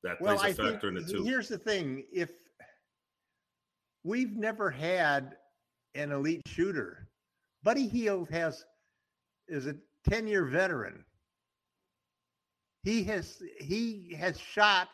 That 0.02 0.20
Well, 0.20 0.38
plays 0.38 0.58
a 0.58 0.62
I 0.62 0.70
factor 0.70 0.88
in 0.88 0.96
it 0.96 1.08
too. 1.08 1.22
here's 1.24 1.48
the 1.48 1.58
thing: 1.58 2.04
if 2.12 2.30
we've 4.02 4.36
never 4.36 4.70
had 4.70 5.36
an 5.94 6.12
elite 6.12 6.42
shooter, 6.46 7.08
Buddy 7.62 7.86
Hield 7.86 8.30
has 8.30 8.64
is 9.48 9.66
a 9.66 9.76
ten 10.08 10.26
year 10.26 10.46
veteran. 10.46 11.04
He 12.82 13.04
has 13.04 13.42
he 13.60 14.14
has 14.18 14.40
shot. 14.40 14.88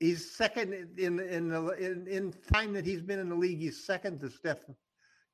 He's 0.00 0.30
second 0.36 0.74
in 0.98 1.18
in 1.18 1.48
the 1.48 1.68
in, 1.70 2.06
in 2.06 2.34
time 2.52 2.74
that 2.74 2.84
he's 2.84 3.00
been 3.00 3.18
in 3.18 3.30
the 3.30 3.34
league. 3.34 3.58
He's 3.58 3.86
second 3.86 4.20
to 4.20 4.30
Steph 4.30 4.58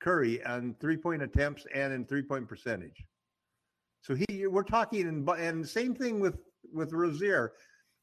Curry 0.01 0.45
on 0.45 0.77
three 0.81 0.97
point 0.97 1.23
attempts 1.23 1.67
and 1.75 1.93
in 1.93 2.05
three 2.07 2.23
point 2.23 2.49
percentage. 2.49 3.05
So 4.03 4.15
he, 4.15 4.47
we're 4.47 4.63
talking, 4.63 5.07
and 5.07 5.29
and 5.29 5.69
same 5.69 5.95
thing 5.95 6.21
with 6.21 6.39
with 6.73 6.93
Rozier. 6.93 7.53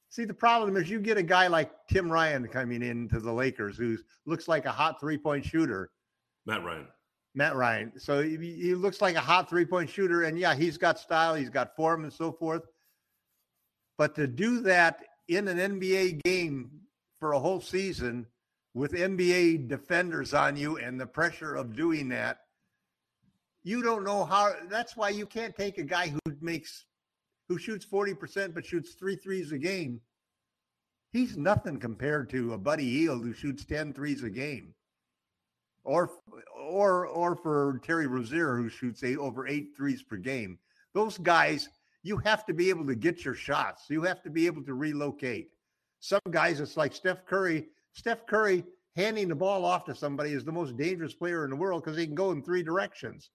See, 0.10 0.26
the 0.26 0.34
problem 0.34 0.78
is 0.78 0.90
you 0.90 1.00
get 1.00 1.18
a 1.18 1.24
guy 1.24 1.48
like 1.48 1.72
Tim 1.92 2.10
Ryan 2.10 2.48
coming 2.48 2.82
into 2.82 3.20
the 3.20 3.32
Lakers 3.32 3.78
who 3.78 3.98
looks 4.26 4.48
like 4.48 4.66
a 4.66 4.72
hot 4.72 5.00
three 5.00 5.18
point 5.18 5.46
shooter, 5.46 5.90
Matt 6.46 6.64
Ryan. 6.64 6.88
Matt 7.36 7.56
Ryan. 7.56 7.92
So 7.98 8.24
he, 8.24 8.38
he 8.38 8.74
looks 8.74 9.02
like 9.02 9.16
a 9.16 9.22
hot 9.22 9.50
three 9.50 9.66
point 9.66 9.90
shooter, 9.90 10.24
and 10.24 10.40
yeah, 10.40 10.56
he's 10.56 10.78
got 10.78 11.00
style, 11.00 11.36
he's 11.36 11.50
got 11.50 11.76
form, 11.76 12.04
and 12.04 12.14
so 12.14 12.32
forth. 12.32 12.64
But 13.98 14.16
to 14.16 14.28
do 14.28 14.62
that 14.62 15.04
in 15.28 15.48
an 15.48 15.58
NBA 15.58 16.24
game 16.24 16.72
for 17.20 17.34
a 17.34 17.40
whole 17.40 17.62
season 17.62 18.28
with 18.74 18.92
NBA 18.94 19.68
defenders 19.68 20.34
on 20.34 20.56
you 20.56 20.78
and 20.78 21.00
the 21.00 21.06
pressure 21.06 21.56
of 21.56 21.76
doing 21.76 22.10
that, 22.10 22.40
you 23.68 23.82
don't 23.82 24.06
know 24.06 24.24
how. 24.24 24.54
That's 24.70 24.96
why 24.96 25.10
you 25.10 25.26
can't 25.26 25.54
take 25.54 25.78
a 25.78 25.84
guy 25.84 26.08
who 26.08 26.20
makes, 26.40 26.86
who 27.50 27.58
shoots 27.58 27.86
40% 27.86 28.54
but 28.54 28.66
shoots 28.66 28.94
three 28.94 29.18
threes 29.18 29.52
a 29.52 29.58
game. 29.58 30.00
He's 31.12 31.36
nothing 31.36 31.78
compared 31.78 32.30
to 32.30 32.54
a 32.54 32.58
Buddy 32.58 32.90
Hield 32.90 33.24
who 33.24 33.34
shoots 33.34 33.66
10 33.66 33.92
threes 33.92 34.24
a 34.24 34.30
game. 34.30 34.74
Or, 35.84 36.12
or, 36.58 37.08
or 37.08 37.36
for 37.36 37.82
Terry 37.84 38.08
Rozier 38.08 38.56
who 38.56 38.70
shoots 38.70 39.04
eight, 39.04 39.18
over 39.18 39.46
eight 39.48 39.72
threes 39.76 40.02
per 40.02 40.16
game. 40.16 40.60
Those 40.94 41.18
guys, 41.18 41.68
you 42.04 42.16
have 42.20 42.46
to 42.46 42.54
be 42.54 42.70
able 42.70 42.88
to 42.88 42.96
get 42.96 43.26
your 43.26 43.36
shots. 43.36 43.88
You 43.90 44.02
have 44.04 44.24
to 44.24 44.30
be 44.30 44.46
able 44.46 44.64
to 44.64 44.76
relocate. 44.76 45.50
Some 46.00 46.22
guys, 46.30 46.62
it's 46.62 46.78
like 46.78 46.96
Steph 46.96 47.26
Curry. 47.26 47.68
Steph 47.92 48.26
Curry 48.28 48.64
handing 48.96 49.28
the 49.28 49.36
ball 49.36 49.66
off 49.66 49.84
to 49.86 49.96
somebody 49.96 50.32
is 50.32 50.46
the 50.46 50.54
most 50.54 50.78
dangerous 50.78 51.14
player 51.14 51.44
in 51.44 51.50
the 51.50 51.56
world 51.58 51.84
because 51.84 51.98
he 51.98 52.06
can 52.06 52.16
go 52.16 52.32
in 52.32 52.42
three 52.42 52.64
directions. 52.64 53.30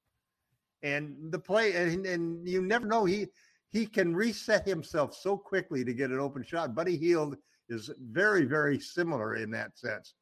And 0.82 1.30
the 1.30 1.38
play, 1.38 1.74
and, 1.74 2.04
and 2.06 2.48
you 2.48 2.62
never 2.62 2.86
know 2.86 3.04
he 3.04 3.28
he 3.70 3.86
can 3.86 4.14
reset 4.14 4.66
himself 4.66 5.14
so 5.14 5.36
quickly 5.36 5.84
to 5.84 5.94
get 5.94 6.10
an 6.10 6.18
open 6.18 6.42
shot. 6.42 6.74
Buddy 6.74 6.96
Hield 6.96 7.36
is 7.68 7.90
very 8.10 8.44
very 8.44 8.78
similar 8.78 9.36
in 9.36 9.50
that 9.52 9.78
sense. 9.78 10.14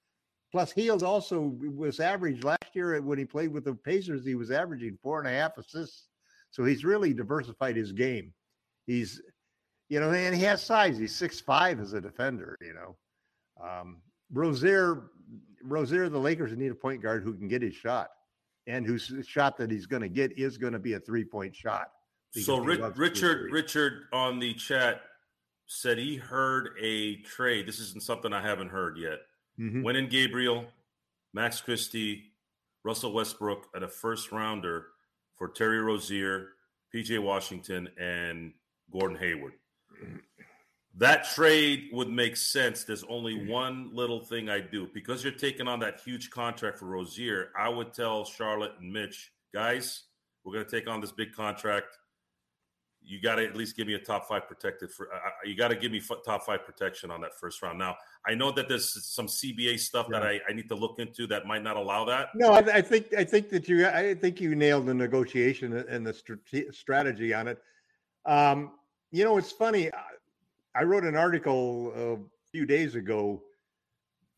Plus, 0.53 0.73
Hield 0.73 1.03
also 1.03 1.57
was 1.77 2.01
average 2.01 2.43
last 2.43 2.75
year 2.75 3.01
when 3.01 3.19
he 3.19 3.25
played 3.25 3.53
with 3.53 3.65
the 3.65 3.75
Pacers. 3.75 4.27
He 4.27 4.35
was 4.35 4.51
averaging 4.51 4.99
four 5.01 5.21
and 5.21 5.29
a 5.29 5.31
half 5.31 5.57
assists. 5.57 6.09
So 6.51 6.65
he's 6.65 6.85
really 6.85 7.15
diversified 7.15 7.77
his 7.77 7.93
game. 7.93 8.35
He's, 8.87 9.23
you 9.89 10.01
know, 10.01 10.11
and 10.11 10.35
he 10.35 10.43
has 10.43 10.63
size. 10.63 10.99
He's 10.99 11.15
six 11.15 11.41
five 11.41 11.79
as 11.79 11.93
a 11.93 12.01
defender. 12.01 12.57
You 12.61 12.75
know, 12.75 12.97
um, 13.65 13.99
Rozier, 14.33 15.11
Rozier, 15.63 16.09
the 16.09 16.19
Lakers 16.19 16.57
need 16.57 16.73
a 16.73 16.75
point 16.75 17.03
guard 17.03 17.23
who 17.23 17.35
can 17.35 17.47
get 17.47 17.63
his 17.63 17.75
shot, 17.75 18.09
and 18.67 18.87
whose 18.87 19.13
shot 19.27 19.57
that 19.59 19.71
he's 19.71 19.87
going 19.87 20.03
to 20.03 20.09
get 20.09 20.39
is 20.39 20.59
going 20.59 20.73
to 20.73 20.79
be 20.79 20.95
a 20.95 21.01
three 21.01 21.25
point 21.25 21.55
shot. 21.55 21.89
So 22.33 22.61
he 22.61 22.69
Ri- 22.69 22.77
loves 22.77 22.95
to 22.97 23.01
Richard. 23.01 23.53
Richard 23.53 24.03
on 24.13 24.39
the 24.39 24.55
chat 24.55 25.03
said 25.67 25.99
he 25.99 26.17
heard 26.17 26.71
a 26.81 27.17
trade. 27.23 27.67
This 27.67 27.81
isn't 27.81 28.03
something 28.03 28.33
I 28.33 28.43
haven't 28.43 28.71
heard 28.71 28.97
yet. 28.99 29.21
Mhm. 29.59 29.83
Wenyen 29.83 30.09
Gabriel, 30.11 30.73
Max 31.33 31.61
Christie, 31.61 32.33
Russell 32.85 33.13
Westbrook 33.13 33.69
at 33.75 33.83
a 33.83 33.89
first 33.89 34.33
rounder 34.33 34.89
for 35.37 35.49
Terry 35.49 35.81
Rozier, 35.81 36.55
PJ 36.95 37.19
Washington, 37.19 37.89
and 37.99 38.53
Gordon 38.93 39.19
Hayward. 39.19 39.55
That 40.97 41.25
trade 41.25 41.89
would 41.93 42.09
make 42.09 42.37
sense. 42.37 42.85
There's 42.85 43.05
only 43.09 43.49
one 43.49 43.91
little 43.93 44.21
thing 44.21 44.49
I 44.49 44.61
do 44.61 44.89
because 44.93 45.23
you're 45.23 45.33
taking 45.33 45.69
on 45.69 45.79
that 45.81 46.01
huge 46.05 46.31
contract 46.31 46.79
for 46.79 46.87
Rozier. 46.87 47.51
I 47.59 47.69
would 47.69 47.95
tell 47.95 48.25
Charlotte 48.25 48.73
and 48.81 48.93
Mitch, 48.93 49.33
guys, 49.55 50.05
we're 50.45 50.53
going 50.53 50.65
to 50.65 50.71
take 50.71 50.89
on 50.89 51.01
this 51.01 51.13
big 51.13 51.33
contract. 51.33 51.97
You 53.03 53.21
got 53.21 53.37
to 53.37 53.47
at 53.47 53.57
least 53.57 53.77
give 53.77 53.87
me 53.87 53.95
a 53.95 53.99
top 53.99 54.29
five 54.29 54.47
protected 54.47 54.91
for. 54.91 55.13
Uh, 55.13 55.19
you 55.45 55.57
got 55.57 55.69
to 55.69 55.77
give 55.77 55.91
me 55.91 55.99
f- 55.99 56.19
top 56.25 56.45
five 56.45 56.67
protection 56.67 57.11
on 57.11 57.21
that 57.23 57.39
first 57.41 57.63
round. 57.63 57.79
Now 57.79 57.97
I 58.27 58.35
know 58.35 58.53
that 58.53 58.69
there's 58.69 59.07
some 59.07 59.27
CBA 59.27 59.81
stuff 59.81 60.07
that 60.11 60.23
I, 60.23 60.39
I 60.49 60.53
need 60.53 60.69
to 60.69 60.75
look 60.75 60.99
into 60.99 61.27
that 61.29 61.47
might 61.47 61.63
not 61.63 61.77
allow 61.77 62.05
that. 62.05 62.29
No, 62.35 62.53
I, 62.53 62.59
I 62.59 62.83
think 62.83 63.15
I 63.17 63.25
think 63.25 63.49
that 63.51 63.69
you 63.69 63.87
I 63.87 64.15
think 64.15 64.39
you 64.39 64.55
nailed 64.55 64.85
the 64.85 64.93
negotiation 64.93 65.73
and 65.73 66.07
the 66.07 66.15
strategy 66.73 67.33
on 67.33 67.49
it. 67.49 67.59
Um, 68.27 68.73
you 69.13 69.25
know, 69.25 69.39
it's 69.39 69.53
funny. 69.53 69.91
I- 70.75 70.85
wrote 70.85 71.05
an 71.05 71.17
article 71.17 71.93
a 71.95 72.19
few 72.51 72.67
days 72.67 72.95
ago 72.95 73.43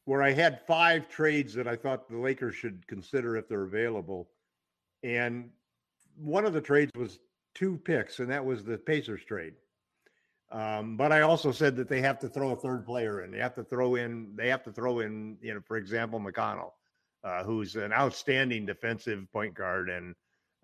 where 0.05 0.22
I 0.22 0.33
had 0.33 0.66
five 0.66 1.09
trades 1.09 1.55
that 1.55 1.68
I 1.68 1.76
thought 1.76 2.09
the 2.09 2.18
Lakers 2.18 2.55
should 2.57 2.87
consider 2.87 3.37
if 3.37 3.49
they're 3.49 3.62
available, 3.64 4.30
and 5.03 5.51
one 6.16 6.45
of 6.45 6.53
the 6.53 6.61
trades 6.61 6.91
was 6.97 7.18
two 7.55 7.78
picks, 7.78 8.18
and 8.18 8.30
that 8.30 8.45
was 8.45 8.64
the 8.64 8.78
Pacers 8.78 9.24
trade. 9.24 9.55
Um, 10.51 10.97
but 10.97 11.12
I 11.12 11.22
also 11.22 11.51
said 11.53 11.76
that 11.76 11.89
they 11.89 12.03
have 12.03 12.18
to 12.18 12.28
throw 12.28 12.51
a 12.51 12.57
third 12.57 12.85
player 12.85 13.22
in. 13.22 13.30
They 13.30 13.39
have 13.39 13.55
to 13.55 13.64
throw 13.64 13.95
in. 13.95 14.35
They 14.37 14.49
have 14.49 14.62
to 14.64 14.72
throw 14.72 15.01
in. 15.01 15.39
You 15.41 15.55
know, 15.55 15.61
for 15.61 15.76
example, 15.78 16.20
McConnell 16.20 16.72
uh, 17.24 17.45
who's 17.45 17.76
an 17.76 17.93
outstanding 17.93 18.66
defensive 18.66 19.30
point 19.33 19.55
guard 19.55 19.89
and 19.89 20.14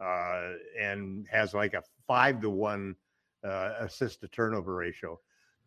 uh, 0.02 0.52
and 0.78 1.26
has 1.30 1.54
like 1.54 1.74
a 1.74 1.82
five 2.06 2.40
to 2.40 2.50
one 2.50 2.94
uh, 3.44 3.74
assist 3.80 4.20
to 4.20 4.28
turnover 4.28 4.74
ratio. 4.74 5.18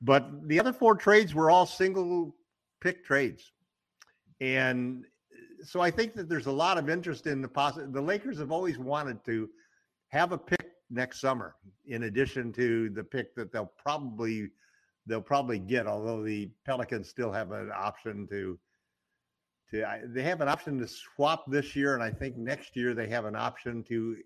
But 0.02 0.48
the 0.48 0.60
other 0.60 0.74
four 0.74 0.96
trades 0.96 1.36
were 1.36 1.52
all 1.52 1.66
single 1.66 2.36
pick 2.82 3.06
trades, 3.06 3.52
and 4.40 5.06
so 5.64 5.80
I 5.80 5.92
think 5.92 6.16
that 6.16 6.28
there's 6.28 6.48
a 6.48 6.52
lot 6.52 6.78
of 6.80 6.90
interest 6.90 7.28
in 7.28 7.42
the 7.42 7.48
possi 7.48 7.92
The 7.94 8.02
Lakers 8.02 8.40
have 8.40 8.52
always 8.52 8.80
wanted 8.80 9.24
to 9.26 9.50
have 10.10 10.32
a 10.32 10.38
pick 10.38 10.72
next 10.90 11.22
summer, 11.22 11.56
in 11.86 12.04
addition 12.04 12.52
to 12.54 12.90
the 12.90 13.04
pick 13.04 13.36
that 13.36 13.52
they'll 13.52 13.72
probably 13.78 14.50
they'll 15.06 15.22
probably 15.22 15.60
get. 15.60 15.88
Although 15.88 16.24
the 16.24 16.50
Pelicans 16.66 17.10
still 17.10 17.32
have 17.32 17.52
an 17.52 17.72
option 17.76 18.28
to 18.30 18.60
to 19.70 19.88
I, 19.88 20.02
they 20.04 20.24
have 20.24 20.42
an 20.42 20.50
option 20.50 20.80
to 20.80 20.88
swap 20.88 21.46
this 21.48 21.76
year, 21.76 21.94
and 21.94 22.04
I 22.04 22.10
think 22.10 22.38
next 22.38 22.76
year 22.76 22.96
they 22.96 23.08
have 23.10 23.26
an 23.26 23.36
option 23.36 23.84
to 23.84 24.18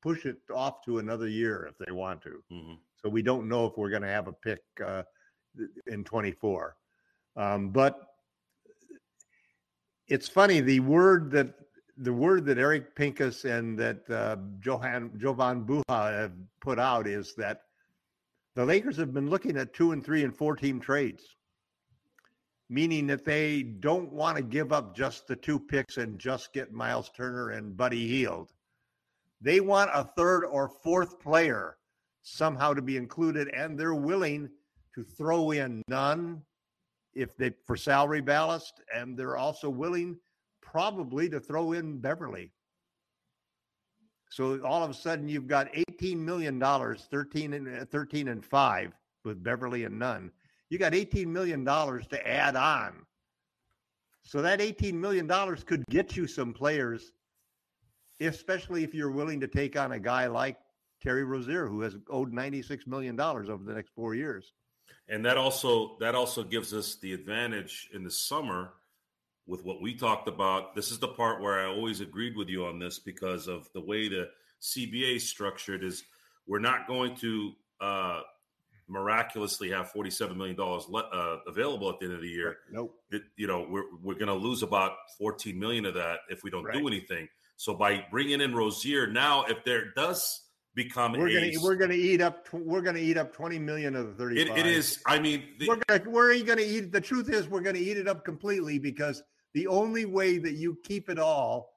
push 0.00 0.26
it 0.26 0.36
off 0.54 0.84
to 0.84 0.98
another 0.98 1.28
year 1.28 1.68
if 1.68 1.78
they 1.84 1.92
want 1.92 2.22
to. 2.22 2.42
Mhm. 2.52 2.78
So 2.96 3.08
we 3.08 3.22
don't 3.22 3.48
know 3.48 3.66
if 3.66 3.76
we're 3.76 3.90
going 3.90 4.02
to 4.02 4.08
have 4.08 4.28
a 4.28 4.32
pick 4.32 4.60
uh, 4.84 5.02
in 5.86 6.04
24. 6.04 6.76
Um, 7.36 7.70
but 7.70 8.00
it's 10.08 10.28
funny 10.28 10.60
the 10.60 10.80
word 10.80 11.30
that 11.32 11.54
the 11.96 12.12
word 12.12 12.44
that 12.46 12.58
Eric 12.58 12.96
Pincus 12.96 13.44
and 13.44 13.78
that 13.78 14.08
uh, 14.10 14.36
Johan 14.64 15.12
Jovan 15.16 15.64
Buha 15.64 16.20
have 16.20 16.32
put 16.60 16.78
out 16.78 17.06
is 17.06 17.34
that 17.36 17.62
the 18.54 18.64
Lakers 18.64 18.96
have 18.96 19.12
been 19.12 19.30
looking 19.30 19.56
at 19.56 19.72
two 19.74 19.92
and 19.92 20.04
three 20.04 20.24
and 20.24 20.36
four 20.36 20.56
team 20.56 20.80
trades, 20.80 21.36
meaning 22.68 23.06
that 23.08 23.24
they 23.24 23.62
don't 23.62 24.12
want 24.12 24.36
to 24.36 24.42
give 24.42 24.72
up 24.72 24.96
just 24.96 25.26
the 25.26 25.36
two 25.36 25.58
picks 25.58 25.96
and 25.96 26.18
just 26.18 26.52
get 26.52 26.72
Miles 26.72 27.10
Turner 27.16 27.50
and 27.50 27.76
Buddy 27.76 28.06
Hield. 28.08 28.52
They 29.40 29.60
want 29.60 29.90
a 29.92 30.04
third 30.16 30.44
or 30.44 30.68
fourth 30.68 31.20
player 31.20 31.76
somehow 32.22 32.74
to 32.74 32.82
be 32.82 32.96
included, 32.96 33.48
and 33.48 33.78
they're 33.78 33.94
willing 33.94 34.48
to 34.94 35.02
throw 35.02 35.50
in 35.50 35.82
Nunn 35.88 36.42
if 37.14 37.36
they 37.36 37.52
for 37.66 37.76
salary 37.76 38.20
ballast, 38.20 38.80
and 38.94 39.16
they're 39.16 39.36
also 39.36 39.68
willing 39.70 40.16
probably 40.60 41.28
to 41.28 41.40
throw 41.40 41.72
in 41.72 41.98
Beverley. 41.98 42.50
So 44.30 44.60
all 44.64 44.82
of 44.82 44.90
a 44.90 44.94
sudden 44.94 45.28
you've 45.28 45.46
got 45.46 45.68
18 45.74 46.24
million 46.24 46.58
dollars, 46.58 47.06
13 47.10 47.52
and 47.52 47.82
uh, 47.82 47.84
13 47.84 48.28
and 48.28 48.44
5 48.44 48.92
with 49.24 49.42
Beverley 49.42 49.84
and 49.84 49.98
Nunn. 49.98 50.30
You 50.70 50.78
got 50.78 50.94
18 50.94 51.32
million 51.32 51.62
dollars 51.62 52.06
to 52.08 52.28
add 52.28 52.56
on. 52.56 53.06
So 54.22 54.42
that 54.42 54.60
18 54.60 55.00
million 55.00 55.26
dollars 55.26 55.62
could 55.62 55.84
get 55.90 56.16
you 56.16 56.26
some 56.26 56.52
players 56.52 57.12
especially 58.20 58.84
if 58.84 58.94
you're 58.94 59.10
willing 59.10 59.40
to 59.40 59.48
take 59.48 59.78
on 59.78 59.92
a 59.92 59.98
guy 59.98 60.26
like 60.26 60.56
Terry 61.02 61.24
Rozier 61.24 61.66
who 61.66 61.80
has 61.80 61.96
owed 62.08 62.32
96 62.32 62.86
million 62.86 63.16
dollars 63.16 63.48
over 63.48 63.64
the 63.64 63.74
next 63.74 63.90
4 63.94 64.14
years. 64.14 64.52
And 65.08 65.24
that 65.24 65.36
also 65.36 65.96
that 66.00 66.14
also 66.14 66.42
gives 66.42 66.72
us 66.72 66.96
the 66.96 67.12
advantage 67.12 67.88
in 67.92 68.04
the 68.04 68.10
summer 68.10 68.72
with 69.46 69.64
what 69.64 69.82
we 69.82 69.94
talked 69.94 70.28
about. 70.28 70.74
This 70.74 70.90
is 70.90 70.98
the 70.98 71.08
part 71.08 71.42
where 71.42 71.60
i 71.60 71.66
always 71.66 72.00
agreed 72.00 72.36
with 72.36 72.48
you 72.48 72.64
on 72.66 72.78
this 72.78 72.98
because 72.98 73.46
of 73.46 73.68
the 73.74 73.80
way 73.80 74.08
the 74.08 74.28
cba 74.62 75.16
is 75.16 75.28
structured 75.28 75.84
is 75.84 76.04
we're 76.46 76.58
not 76.58 76.86
going 76.86 77.14
to 77.16 77.52
uh 77.80 78.20
miraculously 78.88 79.70
have 79.70 79.90
47 79.90 80.36
million 80.36 80.56
dollars 80.56 80.86
le- 80.88 81.00
uh, 81.00 81.38
available 81.46 81.88
at 81.90 81.98
the 81.98 82.06
end 82.06 82.14
of 82.14 82.20
the 82.20 82.28
year. 82.28 82.58
Nope. 82.70 82.94
it, 83.10 83.22
you 83.36 83.46
know 83.46 83.66
we're 83.68 83.84
we're 84.02 84.14
going 84.14 84.26
to 84.26 84.34
lose 84.34 84.62
about 84.62 84.92
14 85.18 85.58
million 85.58 85.86
of 85.86 85.94
that 85.94 86.20
if 86.28 86.42
we 86.42 86.50
don't 86.50 86.70
do 86.72 86.86
anything. 86.86 87.28
So 87.56 87.74
by 87.74 88.04
bringing 88.10 88.40
in 88.40 88.54
rozier 88.54 89.06
now 89.06 89.44
if 89.44 89.64
there 89.64 89.92
does 89.94 90.43
become 90.74 91.12
We're 91.12 91.30
going 91.30 91.52
to 91.52 91.58
we're 91.62 91.76
to 91.76 91.94
eat 91.94 92.20
up 92.20 92.48
we're 92.52 92.80
going 92.80 92.96
to 92.96 93.02
eat 93.02 93.16
up 93.16 93.32
20 93.32 93.58
million 93.58 93.94
of 93.94 94.16
the 94.16 94.24
35. 94.24 94.56
it, 94.56 94.58
it 94.58 94.66
is 94.66 94.98
i 95.06 95.18
mean 95.18 95.44
the, 95.58 95.68
we're 95.68 95.78
gonna 95.86 96.10
we're 96.10 96.42
going 96.42 96.58
to 96.58 96.64
eat 96.64 96.90
the 96.90 97.00
truth 97.00 97.30
is 97.30 97.48
we're 97.48 97.60
going 97.60 97.76
to 97.76 97.80
eat 97.80 97.96
it 97.96 98.08
up 98.08 98.24
completely 98.24 98.78
because 98.78 99.22
the 99.52 99.66
only 99.68 100.04
way 100.04 100.38
that 100.38 100.54
you 100.54 100.76
keep 100.82 101.08
it 101.08 101.18
all 101.18 101.74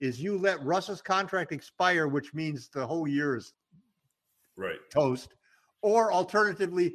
is 0.00 0.20
you 0.20 0.38
let 0.38 0.62
Russ's 0.62 1.02
contract 1.02 1.52
expire 1.52 2.06
which 2.06 2.34
means 2.34 2.68
the 2.68 2.86
whole 2.86 3.08
year 3.08 3.36
is 3.36 3.52
right 4.56 4.78
toast 4.92 5.34
or 5.82 6.12
alternatively 6.12 6.94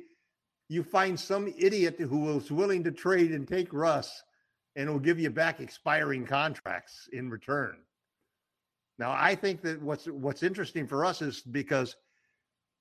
you 0.71 0.83
find 0.83 1.19
some 1.19 1.53
idiot 1.59 1.99
who 1.99 2.37
is 2.37 2.49
willing 2.49 2.81
to 2.81 2.91
trade 2.91 3.33
and 3.33 3.45
take 3.45 3.73
Russ 3.73 4.23
and 4.77 4.89
will 4.89 4.99
give 4.99 5.19
you 5.19 5.29
back 5.29 5.59
expiring 5.59 6.25
contracts 6.25 7.09
in 7.11 7.29
return. 7.29 7.75
Now, 9.01 9.13
I 9.17 9.33
think 9.33 9.63
that 9.63 9.81
what's 9.81 10.05
what's 10.05 10.43
interesting 10.43 10.85
for 10.85 11.03
us 11.03 11.23
is 11.23 11.41
because 11.41 11.95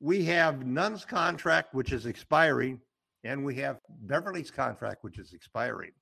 we 0.00 0.22
have 0.26 0.66
Nunn's 0.66 1.02
contract, 1.02 1.74
which 1.74 1.92
is 1.92 2.04
expiring, 2.04 2.78
and 3.24 3.42
we 3.42 3.54
have 3.54 3.78
Beverley's 4.02 4.50
contract, 4.50 5.02
which 5.02 5.18
is 5.18 5.32
expiring. 5.32 5.92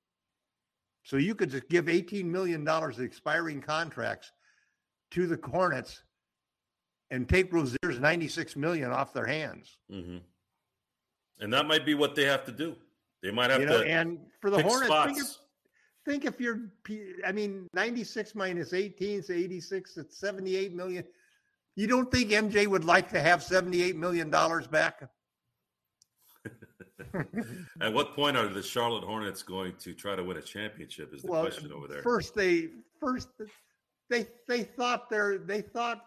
So 1.03 1.15
you 1.15 1.35
could 1.35 1.49
just 1.49 1.69
give 1.69 1.85
$18 1.85 2.25
million 2.25 2.67
of 2.67 2.99
expiring 2.99 3.61
contracts 3.61 4.33
to 5.11 5.25
the 5.25 5.39
Hornets 5.41 6.03
and 7.11 7.27
take 7.27 7.53
Rozier's 7.53 8.01
96 8.01 8.57
million 8.57 8.91
off 8.91 9.13
their 9.13 9.25
hands. 9.25 9.77
hmm 9.89 10.17
And 11.39 11.53
that 11.53 11.65
might 11.65 11.85
be 11.85 11.93
what 11.93 12.15
they 12.15 12.25
have 12.25 12.43
to 12.43 12.51
do. 12.51 12.75
They 13.23 13.31
might 13.31 13.51
have 13.51 13.61
You 13.61 13.67
know, 13.67 13.83
to 13.83 13.89
and 13.89 14.19
for 14.41 14.49
the 14.49 14.61
Hornets, 14.61 15.39
think 16.09 16.25
if, 16.25 16.41
you're, 16.41 16.61
I 17.25 17.31
mean, 17.31 17.67
96 17.73 18.33
minus 18.33 18.73
18 18.73 19.19
is 19.19 19.29
86, 19.29 19.97
it's 19.97 20.17
78 20.17 20.73
million. 20.73 21.03
You 21.75 21.85
don't 21.87 22.11
think 22.11 22.31
MJ 22.31 22.65
would 22.65 22.83
like 22.83 23.09
to 23.11 23.21
have 23.21 23.43
78 23.43 23.95
million 23.95 24.31
dollars 24.31 24.65
back? 24.65 25.07
At 27.81 27.93
what 27.93 28.15
point 28.15 28.37
are 28.37 28.47
the 28.47 28.63
Charlotte 28.63 29.03
Hornets 29.03 29.43
going 29.43 29.75
to 29.81 29.93
try 29.93 30.15
to 30.15 30.23
win 30.23 30.37
a 30.37 30.41
championship? 30.41 31.13
Is 31.13 31.21
the 31.21 31.31
well, 31.31 31.43
question 31.43 31.71
over 31.71 31.87
there. 31.87 32.01
first 32.01 32.35
they 32.35 32.69
first 32.99 33.29
they 34.09 34.27
they 34.47 34.63
thought 34.63 35.09
they're 35.09 35.37
they 35.37 35.61
thought 35.61 36.05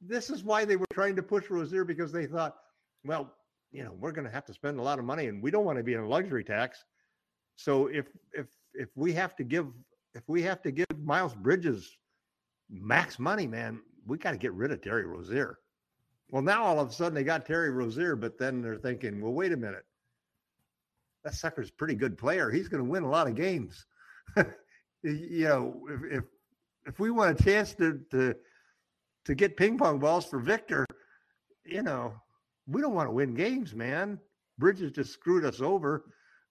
this 0.00 0.30
is 0.30 0.42
why 0.42 0.64
they 0.64 0.76
were 0.76 0.86
trying 0.92 1.16
to 1.16 1.22
push 1.22 1.50
Rozier 1.50 1.84
because 1.84 2.12
they 2.12 2.26
thought, 2.26 2.56
well, 3.04 3.32
you 3.72 3.84
know, 3.84 3.92
we're 4.00 4.12
going 4.12 4.24
to 4.26 4.30
have 4.30 4.44
to 4.46 4.54
spend 4.54 4.78
a 4.78 4.82
lot 4.82 4.98
of 4.98 5.04
money 5.04 5.26
and 5.26 5.42
we 5.42 5.50
don't 5.50 5.64
want 5.64 5.78
to 5.78 5.84
be 5.84 5.94
in 5.94 6.00
a 6.00 6.08
luxury 6.08 6.44
tax. 6.44 6.84
So 7.56 7.88
if 7.88 8.06
if 8.32 8.46
if 8.78 8.88
we 8.94 9.12
have 9.12 9.36
to 9.36 9.44
give 9.44 9.66
if 10.14 10.22
we 10.28 10.42
have 10.42 10.62
to 10.62 10.70
give 10.70 10.86
Miles 11.02 11.34
Bridges 11.34 11.96
max 12.70 13.18
money, 13.18 13.46
man, 13.46 13.80
we 14.06 14.18
got 14.18 14.32
to 14.32 14.38
get 14.38 14.52
rid 14.54 14.72
of 14.72 14.80
Terry 14.80 15.04
Rozier. 15.04 15.58
Well, 16.30 16.42
now 16.42 16.64
all 16.64 16.80
of 16.80 16.88
a 16.88 16.92
sudden 16.92 17.14
they 17.14 17.22
got 17.22 17.46
Terry 17.46 17.70
Rozier, 17.70 18.16
but 18.16 18.38
then 18.38 18.62
they're 18.62 18.78
thinking, 18.78 19.20
well, 19.20 19.32
wait 19.32 19.52
a 19.52 19.56
minute. 19.56 19.84
That 21.22 21.34
sucker's 21.34 21.68
a 21.68 21.72
pretty 21.72 21.94
good 21.94 22.16
player. 22.16 22.50
He's 22.50 22.68
going 22.68 22.82
to 22.82 22.90
win 22.90 23.02
a 23.02 23.10
lot 23.10 23.28
of 23.28 23.34
games. 23.34 23.84
you 25.02 25.44
know, 25.44 25.82
if, 25.90 26.18
if 26.18 26.24
if 26.86 26.98
we 26.98 27.10
want 27.10 27.38
a 27.38 27.42
chance 27.42 27.74
to 27.74 28.00
to 28.10 28.34
to 29.24 29.34
get 29.34 29.56
ping 29.56 29.76
pong 29.76 29.98
balls 29.98 30.24
for 30.24 30.38
Victor, 30.38 30.86
you 31.64 31.82
know, 31.82 32.14
we 32.66 32.80
don't 32.80 32.94
want 32.94 33.08
to 33.08 33.12
win 33.12 33.34
games, 33.34 33.74
man. 33.74 34.18
Bridges 34.58 34.92
just 34.92 35.12
screwed 35.12 35.44
us 35.44 35.60
over. 35.60 36.04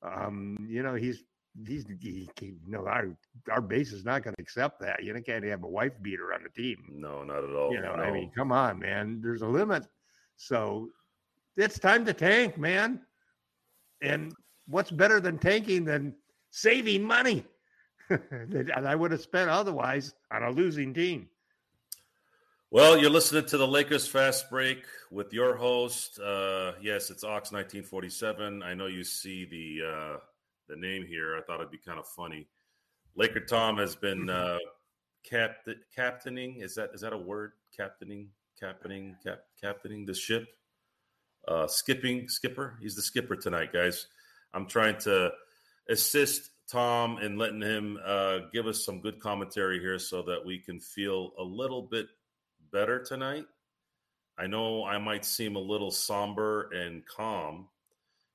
Um, 0.03 0.57
you 0.69 0.83
know, 0.83 0.93
he's 0.93 1.23
he's 1.67 1.85
he, 2.01 2.29
you 2.41 2.57
know 2.67 2.85
our 2.85 3.15
our 3.51 3.61
base 3.61 3.91
is 3.91 4.03
not 4.03 4.23
going 4.23 4.35
to 4.35 4.41
accept 4.41 4.79
that. 4.81 5.03
You 5.03 5.13
can't 5.25 5.43
have 5.45 5.63
a 5.63 5.67
wife 5.67 5.93
beater 6.01 6.33
on 6.33 6.41
the 6.43 6.49
team. 6.49 6.77
No, 6.89 7.23
not 7.23 7.43
at 7.43 7.55
all. 7.55 7.71
You 7.71 7.81
know, 7.81 7.95
no. 7.95 8.03
I 8.03 8.11
mean, 8.11 8.31
come 8.35 8.51
on, 8.51 8.79
man. 8.79 9.21
There's 9.21 9.41
a 9.41 9.47
limit. 9.47 9.87
So 10.37 10.89
it's 11.55 11.79
time 11.79 12.05
to 12.05 12.13
tank, 12.13 12.57
man. 12.57 13.01
And 14.01 14.33
what's 14.67 14.91
better 14.91 15.19
than 15.19 15.37
tanking 15.37 15.85
than 15.85 16.15
saving 16.51 17.03
money? 17.03 17.45
that 18.09 18.83
I 18.85 18.93
would 18.93 19.11
have 19.11 19.21
spent 19.21 19.49
otherwise 19.49 20.13
on 20.31 20.43
a 20.43 20.51
losing 20.51 20.93
team. 20.93 21.27
Well, 22.69 22.97
you're 22.97 23.09
listening 23.09 23.45
to 23.45 23.57
the 23.57 23.67
Lakers 23.67 24.07
Fast 24.07 24.49
Break 24.49 24.83
with 25.09 25.33
your 25.33 25.55
host. 25.55 26.19
Uh, 26.19 26.73
yes, 26.81 27.09
it's 27.09 27.23
Ox 27.23 27.51
1947. 27.51 28.61
I 28.61 28.73
know 28.73 28.87
you 28.87 29.03
see 29.03 29.45
the 29.45 29.87
uh, 29.87 30.17
the 30.67 30.75
name 30.75 31.05
here. 31.05 31.37
I 31.37 31.41
thought 31.41 31.59
it'd 31.59 31.71
be 31.71 31.77
kind 31.77 31.99
of 31.99 32.07
funny. 32.07 32.47
Laker 33.15 33.39
Tom 33.39 33.77
has 33.77 33.95
been 33.95 34.29
uh, 34.29 34.57
cap- 35.29 35.65
captaining. 35.95 36.57
Is 36.61 36.75
that 36.75 36.91
is 36.93 37.01
that 37.01 37.13
a 37.13 37.17
word? 37.17 37.53
Captaining, 37.75 38.29
captaining, 38.59 39.15
cap- 39.23 39.45
captaining 39.61 40.05
the 40.05 40.13
ship. 40.13 40.47
Uh, 41.47 41.67
skipping, 41.67 42.27
skipper. 42.27 42.77
He's 42.81 42.95
the 42.95 43.01
skipper 43.01 43.35
tonight, 43.35 43.71
guys. 43.71 44.07
I'm 44.53 44.65
trying 44.65 44.97
to 44.99 45.31
assist 45.89 46.49
Tom 46.71 47.17
and 47.17 47.37
letting 47.37 47.61
him 47.61 47.99
uh, 48.03 48.39
give 48.51 48.65
us 48.65 48.83
some 48.83 49.01
good 49.01 49.19
commentary 49.19 49.79
here 49.79 49.99
so 49.99 50.23
that 50.23 50.45
we 50.45 50.57
can 50.59 50.79
feel 50.79 51.33
a 51.37 51.43
little 51.43 51.83
bit 51.83 52.07
better 52.71 53.03
tonight. 53.03 53.45
I 54.37 54.47
know 54.47 54.83
I 54.83 54.97
might 54.97 55.23
seem 55.23 55.55
a 55.55 55.59
little 55.59 55.91
somber 55.91 56.69
and 56.71 57.05
calm. 57.05 57.67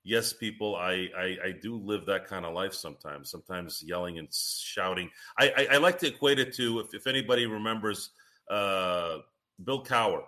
Yes, 0.03 0.33
people, 0.33 0.77
I, 0.77 1.09
I, 1.17 1.37
I 1.45 1.53
do 1.61 1.77
live 1.77 2.07
that 2.07 2.27
kind 2.27 2.47
of 2.47 2.55
life 2.55 2.73
sometimes. 2.73 3.31
Sometimes 3.31 3.83
yelling 3.87 4.19
and 4.19 4.29
shouting. 4.33 5.11
I, 5.39 5.51
I, 5.51 5.67
I 5.73 5.77
like 5.77 5.99
to 5.99 6.09
equate 6.09 6.39
it 6.39 6.55
to 6.55 6.81
if, 6.81 6.95
if 6.95 7.07
anybody 7.07 7.47
remembers 7.47 8.11
uh, 8.51 9.19
Bill 9.63 9.85
Cowher. 9.85 10.23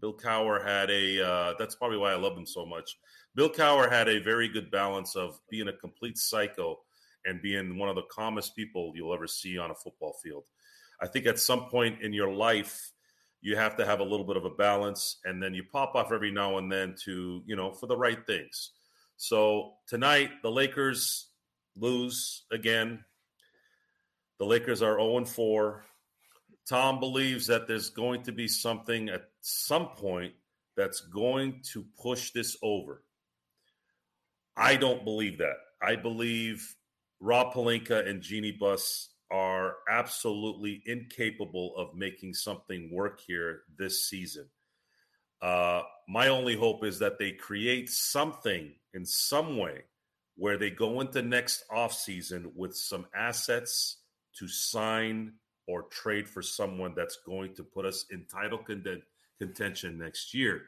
Bill 0.00 0.14
Cowher 0.14 0.64
had 0.64 0.90
a. 0.90 1.24
Uh, 1.24 1.54
that's 1.58 1.76
probably 1.76 1.98
why 1.98 2.10
I 2.10 2.16
love 2.16 2.36
him 2.36 2.46
so 2.46 2.66
much. 2.66 2.98
Bill 3.34 3.48
Cowher 3.48 3.90
had 3.90 4.08
a 4.08 4.18
very 4.18 4.48
good 4.48 4.70
balance 4.70 5.14
of 5.14 5.40
being 5.48 5.68
a 5.68 5.72
complete 5.72 6.18
psycho 6.18 6.80
and 7.24 7.40
being 7.40 7.78
one 7.78 7.88
of 7.88 7.94
the 7.94 8.02
calmest 8.10 8.56
people 8.56 8.92
you'll 8.96 9.14
ever 9.14 9.28
see 9.28 9.56
on 9.56 9.70
a 9.70 9.74
football 9.74 10.18
field. 10.22 10.44
I 11.00 11.06
think 11.06 11.26
at 11.26 11.38
some 11.38 11.66
point 11.66 12.02
in 12.02 12.12
your 12.12 12.32
life, 12.32 12.92
you 13.40 13.56
have 13.56 13.76
to 13.76 13.86
have 13.86 14.00
a 14.00 14.04
little 14.04 14.26
bit 14.26 14.36
of 14.36 14.44
a 14.44 14.50
balance, 14.50 15.18
and 15.24 15.42
then 15.42 15.54
you 15.54 15.64
pop 15.72 15.94
off 15.94 16.12
every 16.12 16.30
now 16.30 16.58
and 16.58 16.70
then 16.70 16.94
to 17.04 17.42
you 17.46 17.56
know 17.56 17.72
for 17.72 17.86
the 17.86 17.96
right 17.96 18.24
things. 18.26 18.70
So 19.22 19.74
tonight, 19.86 20.42
the 20.42 20.50
Lakers 20.50 21.28
lose 21.76 22.42
again. 22.50 23.04
The 24.40 24.44
Lakers 24.44 24.82
are 24.82 24.98
0 24.98 25.26
4. 25.26 25.84
Tom 26.68 26.98
believes 26.98 27.46
that 27.46 27.68
there's 27.68 27.90
going 27.90 28.24
to 28.24 28.32
be 28.32 28.48
something 28.48 29.10
at 29.10 29.28
some 29.40 29.90
point 29.90 30.32
that's 30.76 31.02
going 31.02 31.62
to 31.72 31.84
push 32.02 32.32
this 32.32 32.56
over. 32.64 33.04
I 34.56 34.74
don't 34.74 35.04
believe 35.04 35.38
that. 35.38 35.58
I 35.80 35.94
believe 35.94 36.74
Rob 37.20 37.54
Pelinka 37.54 38.04
and 38.04 38.22
Jeanie 38.22 38.56
Buss 38.58 39.10
are 39.30 39.76
absolutely 39.88 40.82
incapable 40.84 41.76
of 41.76 41.94
making 41.94 42.34
something 42.34 42.90
work 42.92 43.20
here 43.24 43.60
this 43.78 44.04
season. 44.04 44.48
Uh, 45.40 45.82
my 46.08 46.26
only 46.26 46.56
hope 46.56 46.84
is 46.84 46.98
that 46.98 47.20
they 47.20 47.30
create 47.30 47.88
something 47.88 48.72
in 48.94 49.04
some 49.04 49.56
way 49.58 49.82
where 50.36 50.58
they 50.58 50.70
go 50.70 51.00
into 51.00 51.22
next 51.22 51.64
offseason 51.70 52.52
with 52.54 52.74
some 52.74 53.06
assets 53.14 53.98
to 54.38 54.48
sign 54.48 55.32
or 55.66 55.82
trade 55.84 56.28
for 56.28 56.42
someone 56.42 56.94
that's 56.96 57.18
going 57.24 57.54
to 57.54 57.62
put 57.62 57.84
us 57.84 58.06
in 58.10 58.24
title 58.24 58.60
contention 59.38 59.98
next 59.98 60.34
year. 60.34 60.62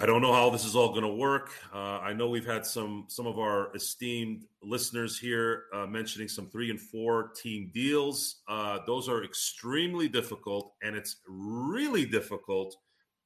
I 0.00 0.06
don't 0.06 0.22
know 0.22 0.32
how 0.32 0.50
this 0.50 0.64
is 0.64 0.76
all 0.76 0.90
going 0.90 1.02
to 1.02 1.08
work. 1.08 1.50
Uh, 1.74 1.98
I 1.98 2.12
know 2.12 2.28
we've 2.28 2.46
had 2.46 2.64
some 2.64 3.06
some 3.08 3.26
of 3.26 3.38
our 3.38 3.74
esteemed 3.74 4.44
listeners 4.62 5.18
here 5.18 5.64
uh, 5.74 5.86
mentioning 5.86 6.28
some 6.28 6.48
three 6.48 6.70
and 6.70 6.80
four 6.80 7.32
team 7.34 7.72
deals. 7.74 8.36
Uh, 8.48 8.78
those 8.86 9.08
are 9.08 9.24
extremely 9.24 10.08
difficult, 10.08 10.74
and 10.82 10.94
it's 10.94 11.16
really 11.26 12.06
difficult 12.06 12.76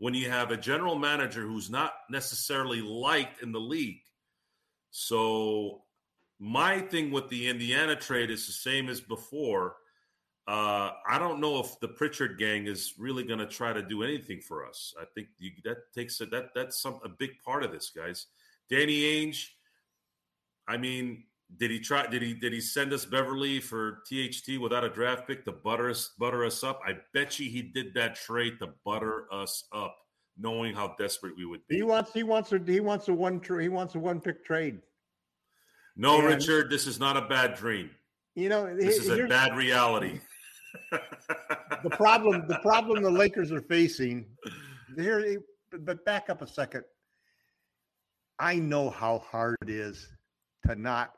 when 0.02 0.14
you 0.14 0.28
have 0.28 0.50
a 0.50 0.56
general 0.56 0.98
manager 0.98 1.42
who's 1.42 1.70
not 1.70 1.92
necessarily 2.10 2.80
liked 2.80 3.40
in 3.40 3.52
the 3.52 3.60
league. 3.60 4.00
So 4.90 5.82
my 6.40 6.80
thing 6.80 7.12
with 7.12 7.28
the 7.28 7.46
Indiana 7.46 7.94
trade 7.94 8.28
is 8.28 8.48
the 8.48 8.52
same 8.52 8.88
as 8.88 9.00
before. 9.00 9.76
Uh, 10.48 10.90
I 11.08 11.20
don't 11.20 11.38
know 11.38 11.60
if 11.60 11.78
the 11.78 11.86
Pritchard 11.86 12.36
gang 12.36 12.66
is 12.66 12.94
really 12.98 13.22
going 13.22 13.38
to 13.38 13.46
try 13.46 13.72
to 13.72 13.80
do 13.80 14.02
anything 14.02 14.40
for 14.40 14.66
us. 14.66 14.92
I 15.00 15.04
think 15.14 15.28
you, 15.38 15.52
that 15.62 15.92
takes 15.94 16.20
a, 16.20 16.26
that 16.26 16.46
that's 16.52 16.82
some 16.82 16.98
a 17.04 17.08
big 17.08 17.38
part 17.44 17.62
of 17.62 17.70
this, 17.70 17.92
guys. 17.94 18.26
Danny 18.68 19.02
Ainge, 19.02 19.50
I 20.66 20.78
mean, 20.78 21.22
did 21.58 21.70
he 21.70 21.80
try? 21.80 22.06
Did 22.06 22.22
he 22.22 22.34
did 22.34 22.52
he 22.52 22.60
send 22.60 22.92
us 22.92 23.04
Beverley 23.04 23.60
for 23.60 24.02
THT 24.10 24.60
without 24.60 24.84
a 24.84 24.88
draft 24.88 25.26
pick 25.26 25.44
to 25.44 25.52
butter 25.52 25.90
us 25.90 26.12
butter 26.18 26.44
us 26.44 26.62
up? 26.62 26.80
I 26.86 26.94
bet 27.14 27.38
you 27.38 27.50
he 27.50 27.62
did 27.62 27.94
that 27.94 28.14
trade 28.14 28.58
to 28.60 28.68
butter 28.84 29.26
us 29.32 29.64
up, 29.72 29.96
knowing 30.38 30.74
how 30.74 30.94
desperate 30.98 31.36
we 31.36 31.44
would 31.44 31.66
be. 31.68 31.76
He 31.76 31.82
wants 31.82 32.12
he 32.12 32.22
wants 32.22 32.52
a 32.52 32.60
he 32.64 32.80
wants 32.80 33.08
a 33.08 33.14
one 33.14 33.40
he 33.60 33.68
wants 33.68 33.94
a 33.94 33.98
one 33.98 34.20
pick 34.20 34.44
trade. 34.44 34.80
No, 35.96 36.18
and, 36.18 36.26
Richard, 36.26 36.70
this 36.70 36.86
is 36.86 36.98
not 36.98 37.16
a 37.16 37.22
bad 37.22 37.54
dream. 37.54 37.90
You 38.34 38.48
know, 38.48 38.74
this 38.74 38.98
is 38.98 39.08
a 39.10 39.26
bad 39.26 39.56
reality 39.56 40.20
the 41.82 41.90
problem 41.90 42.46
the 42.48 42.58
problem 42.62 43.02
the 43.02 43.10
Lakers 43.10 43.52
are 43.52 43.60
facing 43.60 44.26
here 44.96 45.38
but 45.80 46.04
back 46.04 46.30
up 46.30 46.42
a 46.42 46.46
second. 46.46 46.84
I 48.38 48.56
know 48.56 48.90
how 48.90 49.18
hard 49.18 49.56
it 49.62 49.70
is 49.70 50.08
to 50.66 50.74
not 50.74 51.12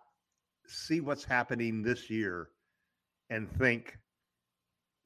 see 0.66 1.00
what's 1.00 1.24
happening 1.24 1.82
this 1.82 2.10
year 2.10 2.48
and 3.30 3.50
think, 3.58 3.98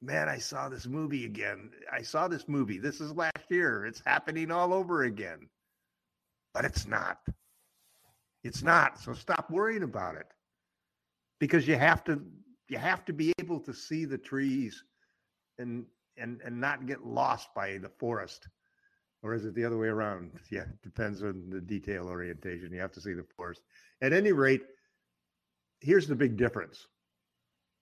man, 0.01 0.29
I 0.29 0.37
saw 0.37 0.69
this 0.69 0.87
movie 0.87 1.25
again. 1.25 1.71
I 1.91 2.01
saw 2.01 2.27
this 2.27 2.47
movie. 2.47 2.77
This 2.77 3.01
is 3.01 3.13
last 3.13 3.49
year. 3.49 3.85
It's 3.85 4.01
happening 4.05 4.51
all 4.51 4.73
over 4.73 5.03
again. 5.03 5.47
But 6.53 6.65
it's 6.65 6.87
not. 6.87 7.19
It's 8.43 8.63
not. 8.63 8.99
So 8.99 9.13
stop 9.13 9.49
worrying 9.49 9.83
about 9.83 10.15
it. 10.15 10.27
Because 11.39 11.67
you 11.67 11.75
have 11.75 12.03
to 12.05 12.21
you 12.67 12.77
have 12.77 13.03
to 13.05 13.13
be 13.13 13.33
able 13.39 13.59
to 13.61 13.73
see 13.73 14.05
the 14.05 14.17
trees 14.17 14.83
and 15.57 15.85
and 16.17 16.39
and 16.45 16.59
not 16.59 16.85
get 16.85 17.05
lost 17.05 17.49
by 17.55 17.77
the 17.77 17.89
forest 17.89 18.47
or 19.23 19.33
is 19.33 19.45
it 19.45 19.55
the 19.55 19.65
other 19.65 19.77
way 19.77 19.87
around 19.87 20.31
yeah 20.51 20.65
depends 20.83 21.23
on 21.23 21.49
the 21.49 21.59
detail 21.59 22.07
orientation 22.07 22.71
you 22.71 22.79
have 22.79 22.91
to 22.91 23.01
see 23.01 23.13
the 23.13 23.25
forest 23.35 23.61
at 24.01 24.13
any 24.13 24.31
rate 24.31 24.63
here's 25.81 26.07
the 26.07 26.15
big 26.15 26.37
difference. 26.37 26.87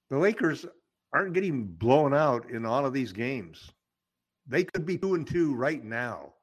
The 0.10 0.18
lakers 0.18 0.66
aren't 1.14 1.34
getting 1.34 1.66
blown 1.66 2.14
out 2.14 2.50
in 2.50 2.66
all 2.66 2.86
of 2.86 2.94
these 2.94 3.12
games. 3.12 3.72
They 4.48 4.64
could 4.64 4.86
be 4.86 4.98
two 4.98 5.16
and 5.16 5.28
two 5.28 5.56
right 5.56 5.84
now. 5.84 6.34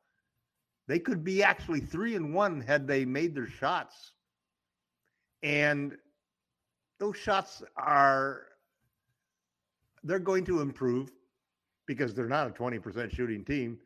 They 0.87 0.99
could 0.99 1.25
be 1.25 1.43
actually 1.43 1.81
three 1.81 2.15
and 2.15 2.35
one 2.35 2.61
had 2.61 2.87
they 2.87 3.05
made 3.05 3.35
their 3.35 3.49
shots. 3.49 4.13
And 5.43 5.97
those 6.99 7.17
shots 7.17 7.63
are 7.77 8.43
they're 10.03 10.19
going 10.19 10.45
to 10.45 10.61
improve 10.61 11.11
because 11.87 12.15
they're 12.15 12.29
not 12.29 12.49
a 12.49 12.51
20% 12.51 13.15
shooting 13.15 13.45
team. 13.45 13.79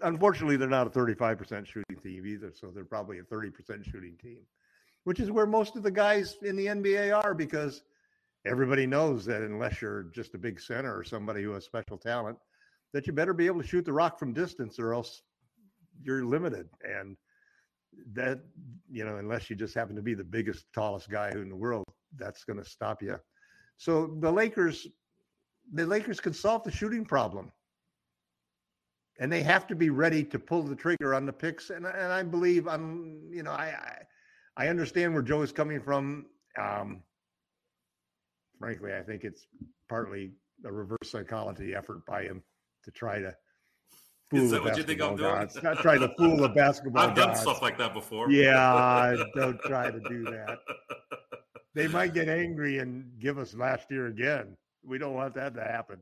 Unfortunately, 0.00 0.56
they're 0.56 0.68
not 0.68 0.86
a 0.86 0.90
35% 0.90 1.66
shooting 1.66 1.96
team 2.02 2.26
either, 2.26 2.52
so 2.58 2.68
they're 2.68 2.84
probably 2.84 3.18
a 3.18 3.22
30% 3.22 3.84
shooting 3.84 4.16
team, 4.20 4.38
which 5.04 5.20
is 5.20 5.30
where 5.30 5.46
most 5.46 5.76
of 5.76 5.82
the 5.82 5.90
guys 5.90 6.36
in 6.42 6.56
the 6.56 6.66
NBA 6.66 7.16
are 7.24 7.34
because 7.34 7.82
everybody 8.46 8.86
knows 8.86 9.24
that 9.26 9.42
unless 9.42 9.80
you're 9.80 10.04
just 10.14 10.34
a 10.34 10.38
big 10.38 10.60
center 10.60 10.96
or 10.96 11.04
somebody 11.04 11.42
who 11.42 11.52
has 11.52 11.64
special 11.64 11.96
talent, 11.96 12.36
that 12.92 13.06
you 13.06 13.12
better 13.12 13.32
be 13.34 13.46
able 13.46 13.60
to 13.60 13.66
shoot 13.66 13.84
the 13.84 13.92
rock 13.92 14.18
from 14.18 14.32
distance 14.32 14.78
or 14.78 14.92
else 14.94 15.22
you're 16.02 16.24
limited. 16.24 16.68
And 16.82 17.16
that 18.12 18.40
you 18.90 19.04
know 19.04 19.16
unless 19.18 19.48
you 19.48 19.56
just 19.56 19.74
happen 19.74 19.94
to 19.94 20.02
be 20.02 20.14
the 20.14 20.24
biggest 20.24 20.66
tallest 20.74 21.08
guy 21.08 21.30
in 21.30 21.48
the 21.48 21.56
world 21.56 21.84
that's 22.16 22.42
going 22.42 22.58
to 22.58 22.68
stop 22.68 23.00
you 23.00 23.16
so 23.76 24.16
the 24.20 24.30
lakers 24.30 24.86
the 25.72 25.86
lakers 25.86 26.20
can 26.20 26.32
solve 26.32 26.62
the 26.64 26.70
shooting 26.70 27.04
problem. 27.04 27.50
And 29.18 29.32
they 29.32 29.42
have 29.42 29.66
to 29.68 29.76
be 29.76 29.90
ready 29.90 30.24
to 30.24 30.38
pull 30.38 30.62
the 30.62 30.74
trigger 30.74 31.14
on 31.14 31.24
the 31.24 31.32
picks. 31.32 31.70
And, 31.70 31.86
and 31.86 32.12
i 32.12 32.22
believe 32.22 32.66
i'm 32.66 33.28
you 33.30 33.42
know 33.42 33.52
I, 33.52 33.66
I 33.66 34.02
i 34.56 34.68
understand 34.68 35.12
where 35.12 35.22
joe 35.22 35.42
is 35.42 35.52
coming 35.52 35.80
from 35.80 36.26
um 36.60 37.02
frankly 38.58 38.92
i 38.94 39.02
think 39.02 39.24
it's 39.24 39.46
partly 39.88 40.32
a 40.64 40.72
reverse 40.72 40.98
psychology 41.10 41.74
effort 41.74 42.04
by 42.06 42.22
him 42.22 42.42
to 42.84 42.90
try 42.90 43.18
to 43.18 43.34
fool 44.30 44.40
Is 44.40 44.50
the 44.50 44.56
that 44.56 44.64
what 44.64 44.76
you 44.76 44.82
think 44.82 45.00
I'm 45.02 45.16
basketball 45.16 45.16
doing? 45.16 45.46
gods. 45.46 45.62
Not 45.62 45.78
trying 45.78 46.00
to 46.00 46.08
fool 46.16 46.36
the 46.36 46.48
basketball 46.48 47.02
I've 47.02 47.14
done 47.14 47.28
gods. 47.28 47.40
stuff 47.40 47.60
like 47.60 47.76
that 47.78 47.92
before. 47.92 48.30
Yeah, 48.30 49.16
don't 49.34 49.60
try 49.62 49.90
to 49.90 50.00
do 50.08 50.24
that. 50.24 50.58
They 51.74 51.88
might 51.88 52.14
get 52.14 52.28
angry 52.28 52.78
and 52.78 53.04
give 53.20 53.36
us 53.38 53.54
last 53.54 53.90
year 53.90 54.06
again. 54.06 54.56
We 54.82 54.96
don't 54.98 55.12
want 55.14 55.34
that 55.34 55.54
to 55.56 55.62
happen. 55.62 55.98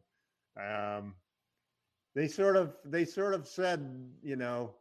Um, 0.60 1.14
they 2.14 2.28
sort 2.28 2.56
of 2.56 2.74
they 2.84 3.04
sort 3.04 3.34
of 3.34 3.48
said, 3.48 3.80
you 4.22 4.36
know, 4.36 4.74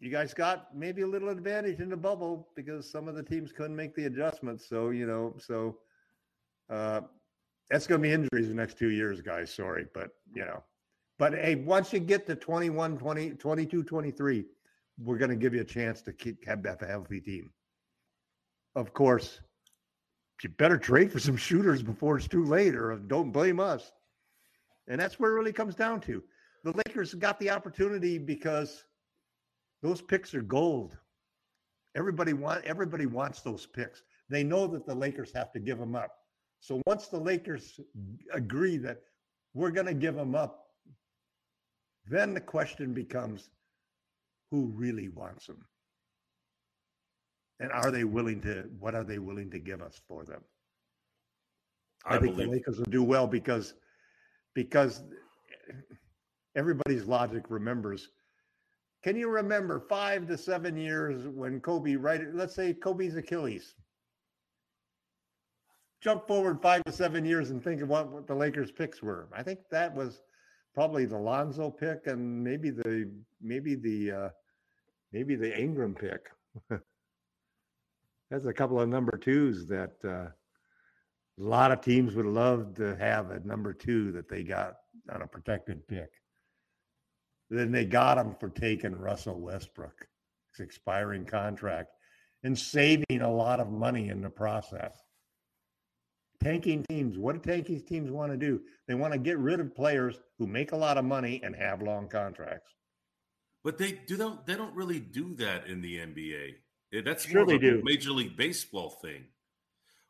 you 0.00 0.10
guys 0.10 0.34
got 0.34 0.76
maybe 0.76 1.02
a 1.02 1.06
little 1.06 1.30
advantage 1.30 1.80
in 1.80 1.88
the 1.88 1.96
bubble 1.96 2.48
because 2.54 2.90
some 2.90 3.08
of 3.08 3.14
the 3.14 3.22
teams 3.22 3.52
couldn't 3.52 3.76
make 3.76 3.94
the 3.94 4.06
adjustments. 4.06 4.68
So, 4.68 4.90
you 4.90 5.06
know, 5.06 5.34
so 5.38 5.78
uh 6.70 7.02
that's 7.70 7.86
going 7.86 8.00
to 8.00 8.08
be 8.08 8.12
injuries 8.12 8.48
the 8.48 8.54
next 8.54 8.78
two 8.78 8.90
years, 8.90 9.20
guys. 9.20 9.52
Sorry, 9.52 9.86
but 9.92 10.10
you 10.34 10.44
know, 10.44 10.62
but 11.18 11.34
hey, 11.34 11.56
once 11.56 11.92
you 11.92 11.98
get 11.98 12.26
to 12.26 12.36
21, 12.36 12.98
20, 12.98 13.30
22, 13.30 13.82
23, 13.82 14.44
we're 15.02 15.18
going 15.18 15.30
to 15.30 15.36
give 15.36 15.54
you 15.54 15.60
a 15.60 15.64
chance 15.64 16.02
to 16.02 16.12
keep 16.12 16.44
have 16.46 16.62
that 16.62 16.80
healthy 16.80 17.20
team. 17.20 17.50
Of 18.74 18.92
course, 18.92 19.40
you 20.42 20.50
better 20.50 20.78
trade 20.78 21.10
for 21.10 21.18
some 21.18 21.36
shooters 21.36 21.82
before 21.82 22.16
it's 22.18 22.28
too 22.28 22.44
late, 22.44 22.74
or 22.74 22.94
don't 22.96 23.32
blame 23.32 23.58
us. 23.58 23.90
And 24.88 25.00
that's 25.00 25.18
where 25.18 25.32
it 25.32 25.34
really 25.34 25.52
comes 25.52 25.74
down 25.74 26.00
to. 26.02 26.22
The 26.62 26.72
Lakers 26.86 27.14
got 27.14 27.40
the 27.40 27.50
opportunity 27.50 28.18
because 28.18 28.84
those 29.86 30.02
picks 30.02 30.34
are 30.34 30.42
gold. 30.42 30.96
Everybody 31.94 32.32
want 32.32 32.64
everybody 32.64 33.06
wants 33.06 33.40
those 33.40 33.66
picks. 33.66 34.02
They 34.28 34.42
know 34.42 34.66
that 34.66 34.84
the 34.84 34.94
Lakers 34.94 35.32
have 35.34 35.52
to 35.52 35.60
give 35.60 35.78
them 35.78 35.94
up. 35.94 36.12
So 36.60 36.82
once 36.86 37.06
the 37.06 37.20
Lakers 37.20 37.78
agree 38.32 38.78
that 38.78 38.98
we're 39.54 39.70
going 39.70 39.86
to 39.86 39.94
give 39.94 40.16
them 40.16 40.34
up, 40.34 40.66
then 42.06 42.34
the 42.34 42.40
question 42.40 42.92
becomes 42.92 43.50
who 44.50 44.72
really 44.74 45.08
wants 45.08 45.46
them? 45.46 45.64
And 47.60 47.70
are 47.70 47.90
they 47.90 48.04
willing 48.04 48.40
to 48.42 48.68
what 48.80 48.94
are 48.94 49.04
they 49.04 49.18
willing 49.18 49.50
to 49.52 49.58
give 49.60 49.80
us 49.80 50.00
for 50.08 50.24
them? 50.24 50.42
I, 52.04 52.16
I 52.16 52.18
think 52.18 52.36
the 52.36 52.46
Lakers 52.46 52.78
will 52.78 52.86
do 52.86 53.04
well 53.04 53.26
because 53.26 53.74
because 54.54 55.04
everybody's 56.56 57.04
logic 57.04 57.44
remembers. 57.48 58.08
Can 59.06 59.14
you 59.14 59.28
remember 59.28 59.78
five 59.78 60.26
to 60.26 60.36
seven 60.36 60.76
years 60.76 61.28
when 61.28 61.60
Kobe 61.60 61.94
right? 61.94 62.22
Let's 62.34 62.56
say 62.56 62.74
Kobe's 62.74 63.14
Achilles. 63.14 63.76
Jump 66.02 66.26
forward 66.26 66.60
five 66.60 66.82
to 66.82 66.90
seven 66.90 67.24
years 67.24 67.50
and 67.50 67.62
think 67.62 67.82
of 67.82 67.88
what, 67.88 68.10
what 68.10 68.26
the 68.26 68.34
Lakers 68.34 68.72
picks 68.72 69.04
were. 69.04 69.28
I 69.32 69.44
think 69.44 69.60
that 69.70 69.94
was 69.94 70.22
probably 70.74 71.04
the 71.04 71.16
Lonzo 71.16 71.70
pick 71.70 72.08
and 72.08 72.42
maybe 72.42 72.70
the 72.70 73.08
maybe 73.40 73.76
the 73.76 74.10
uh, 74.10 74.28
maybe 75.12 75.36
the 75.36 75.56
Ingram 75.56 75.94
pick. 75.94 76.28
That's 78.28 78.46
a 78.46 78.52
couple 78.52 78.80
of 78.80 78.88
number 78.88 79.16
twos 79.16 79.68
that 79.68 79.92
uh, 80.04 80.08
a 80.08 80.32
lot 81.38 81.70
of 81.70 81.80
teams 81.80 82.16
would 82.16 82.26
love 82.26 82.74
to 82.74 82.96
have 82.96 83.30
at 83.30 83.46
number 83.46 83.72
two 83.72 84.10
that 84.10 84.28
they 84.28 84.42
got 84.42 84.78
on 85.14 85.22
a 85.22 85.28
protected 85.28 85.86
pick. 85.86 86.10
Then 87.50 87.70
they 87.70 87.84
got 87.84 88.18
him 88.18 88.34
for 88.38 88.48
taking 88.48 88.94
Russell 88.96 89.40
Westbrook, 89.40 90.06
his 90.52 90.64
expiring 90.64 91.24
contract, 91.24 91.92
and 92.42 92.58
saving 92.58 93.20
a 93.20 93.30
lot 93.32 93.60
of 93.60 93.70
money 93.70 94.08
in 94.08 94.20
the 94.20 94.30
process. 94.30 94.94
Tanking 96.42 96.84
teams, 96.88 97.18
what 97.18 97.42
do 97.42 97.50
tanking 97.50 97.80
teams 97.80 98.10
want 98.10 98.30
to 98.32 98.36
do? 98.36 98.60
They 98.86 98.94
want 98.94 99.12
to 99.12 99.18
get 99.18 99.38
rid 99.38 99.60
of 99.60 99.74
players 99.74 100.20
who 100.38 100.46
make 100.46 100.72
a 100.72 100.76
lot 100.76 100.98
of 100.98 101.04
money 101.04 101.40
and 101.42 101.56
have 101.56 101.82
long 101.82 102.08
contracts. 102.08 102.72
But 103.64 103.78
they 103.78 103.98
do 104.06 104.16
don't 104.16 104.46
they 104.46 104.54
don't 104.54 104.74
really 104.74 105.00
do 105.00 105.34
that 105.36 105.66
in 105.66 105.80
the 105.80 105.98
NBA. 105.98 107.04
That's 107.04 107.26
Sure 107.26 107.44
they 107.44 107.56
a 107.56 107.58
do. 107.58 107.82
Major 107.82 108.12
League 108.12 108.36
Baseball 108.36 108.90
thing. 108.90 109.24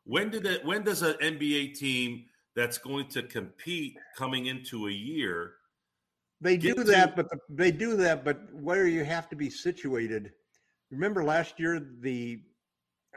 When 0.03 0.29
did 0.29 0.45
it 0.45 0.63
when 0.63 0.83
does 0.83 1.01
an 1.01 1.15
NBA 1.15 1.75
team 1.75 2.25
that's 2.55 2.77
going 2.77 3.07
to 3.09 3.23
compete 3.23 3.97
coming 4.15 4.45
into 4.45 4.87
a 4.87 4.91
year 4.91 5.53
They 6.41 6.57
do 6.57 6.75
that, 6.75 7.15
to- 7.15 7.23
but 7.23 7.29
the, 7.29 7.39
they 7.49 7.71
do 7.71 7.95
that, 7.97 8.23
but 8.23 8.53
where 8.53 8.87
you 8.87 9.03
have 9.03 9.27
to 9.29 9.35
be 9.35 9.49
situated. 9.49 10.33
Remember 10.91 11.23
last 11.23 11.59
year, 11.59 11.79
the 12.01 12.41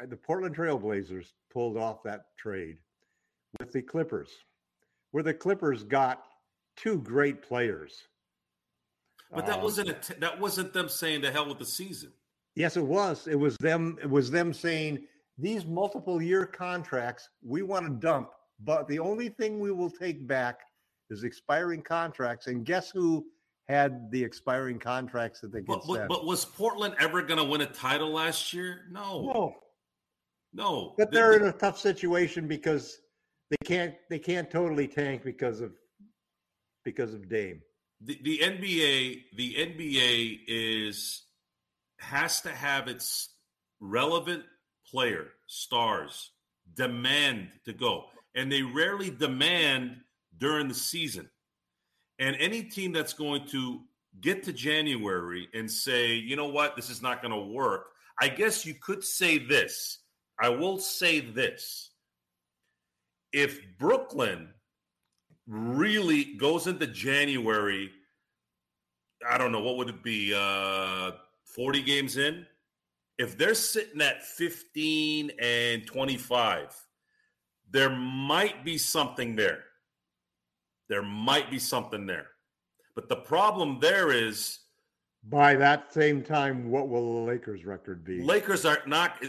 uh, 0.00 0.06
the 0.06 0.16
Portland 0.16 0.56
Trailblazers 0.56 1.26
pulled 1.52 1.76
off 1.76 2.02
that 2.04 2.22
trade 2.38 2.78
with 3.58 3.72
the 3.72 3.82
Clippers, 3.82 4.30
where 5.10 5.22
the 5.22 5.34
Clippers 5.34 5.82
got 5.84 6.22
two 6.76 6.98
great 6.98 7.42
players. 7.42 7.92
But 9.32 9.46
that 9.46 9.56
Um, 9.58 9.62
wasn't 9.64 9.90
a 9.90 9.94
t- 9.94 10.14
that 10.18 10.40
wasn't 10.40 10.72
them 10.72 10.88
saying 10.88 11.22
to 11.22 11.30
hell 11.30 11.46
with 11.48 11.58
the 11.58 11.66
season. 11.66 12.12
Yes, 12.56 12.76
it 12.76 12.84
was. 12.84 13.28
It 13.28 13.36
was 13.38 13.56
them. 13.58 13.98
It 14.02 14.10
was 14.10 14.30
them 14.30 14.52
saying 14.52 15.06
these 15.38 15.64
multiple 15.66 16.20
year 16.22 16.46
contracts 16.46 17.28
we 17.42 17.62
want 17.62 17.86
to 17.86 17.92
dump, 17.92 18.30
but 18.60 18.88
the 18.88 18.98
only 18.98 19.28
thing 19.28 19.60
we 19.60 19.70
will 19.70 19.90
take 19.90 20.26
back 20.26 20.60
is 21.10 21.24
expiring 21.24 21.82
contracts. 21.82 22.46
And 22.46 22.64
guess 22.64 22.90
who 22.90 23.26
had 23.68 24.10
the 24.10 24.22
expiring 24.22 24.78
contracts 24.78 25.40
that 25.40 25.52
they 25.52 25.60
could 25.60 25.66
But, 25.66 25.86
but, 25.86 26.08
but 26.08 26.26
was 26.26 26.44
Portland 26.44 26.94
ever 26.98 27.22
going 27.22 27.38
to 27.38 27.44
win 27.44 27.60
a 27.60 27.66
title 27.66 28.10
last 28.10 28.52
year? 28.52 28.82
No, 28.90 29.22
no, 29.32 29.54
no. 30.52 30.94
but 30.96 31.10
The- 31.10 31.16
they're 31.16 31.36
in 31.36 31.44
a 31.46 31.52
tough 31.52 31.78
situation 31.78 32.48
because 32.48 32.98
they 33.50 33.56
can't 33.64 33.94
they 34.08 34.18
can't 34.18 34.50
totally 34.50 34.88
tank 34.88 35.22
because 35.24 35.60
of 35.60 35.72
because 36.84 37.14
of 37.14 37.28
Dame. 37.28 37.60
the, 38.00 38.18
the 38.22 38.38
NBA 38.38 39.24
the 39.36 39.54
NBA 39.54 40.40
is 40.48 41.24
has 41.98 42.40
to 42.42 42.50
have 42.50 42.88
its 42.88 43.34
relevant 43.80 44.44
player 44.90 45.28
stars 45.46 46.30
demand 46.74 47.48
to 47.64 47.72
go 47.72 48.04
and 48.34 48.50
they 48.50 48.62
rarely 48.62 49.10
demand 49.10 49.96
during 50.40 50.66
the 50.66 50.74
season 50.74 51.28
and 52.18 52.36
any 52.40 52.62
team 52.62 52.92
that's 52.92 53.12
going 53.12 53.46
to 53.46 53.80
get 54.20 54.42
to 54.42 54.52
January 54.52 55.48
and 55.54 55.70
say 55.70 56.14
you 56.14 56.34
know 56.34 56.48
what 56.48 56.74
this 56.74 56.90
is 56.90 57.00
not 57.00 57.22
going 57.22 57.32
to 57.32 57.52
work 57.52 57.92
I 58.20 58.28
guess 58.28 58.66
you 58.66 58.74
could 58.74 59.04
say 59.04 59.38
this 59.38 59.98
I 60.40 60.48
will 60.48 60.78
say 60.78 61.20
this 61.20 61.90
if 63.32 63.60
Brooklyn 63.78 64.48
really 65.46 66.34
goes 66.36 66.66
into 66.66 66.86
January, 66.86 67.90
I 69.28 69.38
don't 69.38 69.52
know 69.52 69.60
what 69.60 69.76
would 69.76 69.88
it 69.88 70.02
be, 70.02 70.32
uh, 70.34 71.12
40 71.44 71.82
games 71.82 72.16
in. 72.16 72.46
If 73.18 73.36
they're 73.36 73.54
sitting 73.54 74.00
at 74.00 74.24
15 74.24 75.32
and 75.40 75.86
25, 75.86 76.74
there 77.70 77.90
might 77.90 78.64
be 78.64 78.78
something 78.78 79.36
there. 79.36 79.64
There 80.90 81.02
might 81.02 81.50
be 81.50 81.58
something 81.60 82.04
there. 82.04 82.26
But 82.94 83.08
the 83.08 83.16
problem 83.16 83.78
there 83.80 84.10
is 84.10 84.58
By 85.22 85.54
that 85.54 85.92
same 85.92 86.22
time, 86.22 86.68
what 86.70 86.88
will 86.88 87.14
the 87.14 87.30
Lakers 87.30 87.64
record 87.64 88.04
be? 88.04 88.20
Lakers 88.20 88.66
are 88.66 88.80
not 88.86 89.24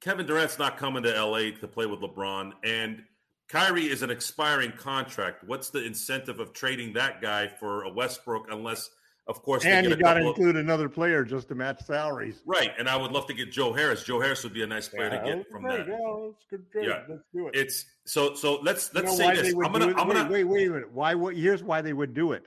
Kevin 0.00 0.26
Durant's 0.26 0.58
not 0.58 0.78
coming 0.78 1.02
to 1.02 1.10
LA 1.10 1.50
to 1.60 1.68
play 1.68 1.86
with 1.86 2.00
LeBron 2.00 2.52
and 2.64 3.04
Kyrie 3.48 3.90
is 3.90 4.02
an 4.02 4.10
expiring 4.10 4.72
contract. 4.72 5.44
What's 5.44 5.68
the 5.68 5.84
incentive 5.84 6.40
of 6.40 6.54
trading 6.54 6.94
that 6.94 7.20
guy 7.20 7.46
for 7.46 7.82
a 7.82 7.90
Westbrook 7.90 8.46
unless 8.50 8.88
of 9.26 9.40
course 9.42 9.64
and 9.64 9.86
you 9.86 9.96
got 9.96 10.14
to 10.14 10.20
couple 10.20 10.30
of- 10.30 10.36
include 10.36 10.56
another 10.56 10.88
player 10.88 11.24
just 11.24 11.48
to 11.48 11.54
match 11.54 11.80
salaries. 11.84 12.42
Right, 12.44 12.72
and 12.78 12.88
I 12.88 12.96
would 12.96 13.10
love 13.12 13.26
to 13.28 13.34
get 13.34 13.50
Joe 13.50 13.72
Harris. 13.72 14.02
Joe 14.04 14.20
Harris 14.20 14.42
would 14.44 14.52
be 14.52 14.62
a 14.62 14.66
nice 14.66 14.88
player 14.88 15.10
to 15.10 15.16
Yeah, 15.16 15.34
get 15.36 15.50
from 15.50 15.62
great. 15.62 15.86
that. 15.86 15.88
Yeah, 15.88 16.28
that's 16.50 16.64
good. 16.72 16.84
Yeah. 16.86 17.02
Let's 17.08 17.22
do 17.34 17.48
it. 17.48 17.56
It's 17.56 17.86
so 18.06 18.34
so 18.34 18.56
let's 18.62 18.92
let's 18.94 19.06
know 19.06 19.14
say 19.34 19.34
this. 19.42 19.54
I'm 19.54 19.72
gonna? 19.72 19.86
I'm 19.96 20.06
gonna 20.08 20.24
wait, 20.30 20.44
wait, 20.44 20.44
wait 20.44 20.66
a 20.68 20.70
minute. 20.70 20.92
Why? 20.92 21.14
What? 21.14 21.34
Here's 21.36 21.62
why 21.62 21.80
they 21.82 21.92
would 21.92 22.12
do 22.14 22.32
it. 22.32 22.44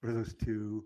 For 0.00 0.12
those 0.12 0.34
two. 0.34 0.84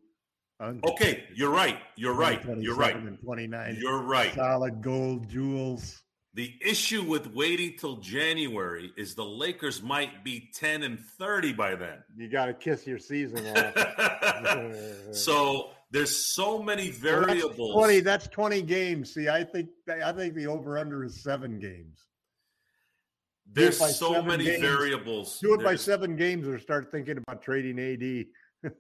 Okay, 0.63 1.25
you're 1.35 1.51
right. 1.51 1.79
You're 1.97 2.15
right. 2.15 2.43
You're 2.59 2.75
right. 2.77 2.93
27 2.95 3.07
And 3.09 3.21
29. 3.21 3.77
You're 3.81 4.03
right. 4.03 4.33
Solid 4.35 4.81
gold 4.81 5.29
jewels. 5.29 6.03
The 6.35 6.53
issue 6.61 7.05
with 7.05 7.33
waiting 7.33 7.77
till 7.79 7.99
January 7.99 8.93
is 8.97 9.15
the 9.15 9.25
Lakers 9.25 9.83
might 9.83 10.25
be 10.25 10.51
10 10.53 10.83
and 10.83 10.99
30 10.99 11.53
by 11.53 11.77
then. 11.77 12.03
You 12.17 12.29
got 12.29 12.47
to 12.47 12.55
kiss 12.55 12.87
your 12.89 12.99
season 12.99 13.47
off. 13.57 14.75
so 15.13 15.71
there's 15.93 16.35
so 16.35 16.61
many 16.61 16.91
Well, 16.91 16.91
that's 16.91 16.99
variables. 16.99 17.75
Twenty. 17.75 18.01
That's 18.01 18.27
twenty 18.27 18.63
games. 18.63 19.15
See, 19.15 19.29
I 19.29 19.45
think 19.45 19.69
I 19.89 20.11
think 20.11 20.35
the 20.35 20.49
over 20.49 20.77
under 20.77 21.05
is 21.05 21.23
seven 21.23 21.61
games. 21.61 22.01
There's 23.53 23.79
so 23.97 24.21
many 24.21 24.45
games. 24.45 24.61
variables. 24.61 25.39
Do 25.39 25.55
it 25.55 25.63
by 25.63 25.77
seven 25.77 26.17
games, 26.17 26.49
or 26.49 26.59
start 26.59 26.91
thinking 26.91 27.19
about 27.19 27.43
trading 27.43 27.79
AD. 27.79 28.73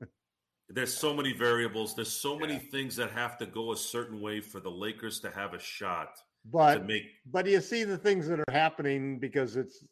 There's 0.70 0.93
so 0.93 1.14
many 1.14 1.32
variables. 1.32 1.94
There's 1.94 2.12
so 2.12 2.36
many 2.36 2.59
things 2.59 2.97
that 2.97 3.12
have 3.12 3.39
to 3.39 3.47
go 3.47 3.72
a 3.72 3.76
certain 3.76 4.20
way 4.20 4.40
for 4.40 4.59
the 4.59 4.70
Lakers 4.70 5.20
to 5.20 5.31
have 5.31 5.55
a 5.55 5.60
shot 5.60 6.18
But 6.50 6.86
make. 6.86 7.04
but 7.30 7.46
you 7.46 7.60
see 7.60 7.84
the 7.84 7.96
things 7.96 8.28
that 8.28 8.38
are 8.38 8.52
happening 8.52 9.18
because 9.18 9.56
it's 9.56 9.84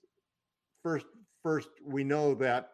first 0.82 1.06
first 1.42 1.68
we 1.84 2.04
know 2.04 2.34
that 2.34 2.72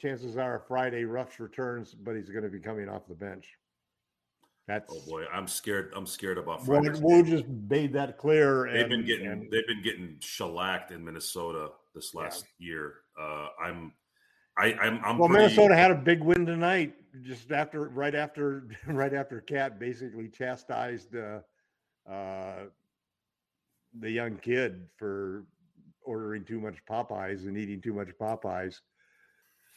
chances 0.00 0.36
are 0.36 0.64
Friday 0.66 1.04
Ruffs 1.04 1.38
returns, 1.38 1.94
but 1.94 2.16
he's 2.16 2.30
going 2.30 2.44
to 2.44 2.50
be 2.50 2.58
coming 2.60 2.88
off 2.88 3.06
the 3.06 3.14
bench. 3.14 3.46
That's 4.66 4.92
Oh 4.92 5.00
boy, 5.10 5.24
I'm 5.32 5.46
scared. 5.48 5.92
I'm 5.94 6.06
scared 6.06 6.38
about 6.38 6.64
Woj 6.64 7.00
game. 7.00 7.24
just 7.26 7.48
made 7.48 7.92
that 7.94 8.16
clear. 8.16 8.68
They've 8.72 8.82
and- 8.82 8.90
been 8.90 9.04
getting 9.04 9.26
and- 9.26 9.50
they've 9.50 9.66
been 9.66 9.82
getting 9.82 10.16
shellacked 10.20 10.90
in 10.90 11.04
Minnesota 11.04 11.70
this 11.94 12.14
last 12.14 12.46
year. 12.58 12.94
Uh, 13.20 13.48
I'm 13.62 13.92
I, 14.58 14.74
I'm 14.74 15.04
I'm 15.04 15.18
well, 15.18 15.28
pretty, 15.28 15.44
Minnesota 15.44 15.74
had 15.76 15.90
a 15.90 15.94
big 15.96 16.22
win 16.22 16.44
tonight, 16.46 16.94
just 17.22 17.50
after, 17.52 17.88
right 17.88 18.14
after, 18.14 18.68
right 18.86 19.14
after 19.14 19.40
KAT 19.40 19.78
basically 19.78 20.28
chastised 20.28 21.16
uh, 21.16 21.38
uh, 22.10 22.64
the 23.98 24.10
young 24.10 24.36
kid 24.36 24.88
for 24.96 25.44
ordering 26.04 26.44
too 26.44 26.60
much 26.60 26.76
Popeyes 26.88 27.46
and 27.46 27.56
eating 27.56 27.80
too 27.80 27.92
much 27.92 28.08
Popeyes. 28.20 28.80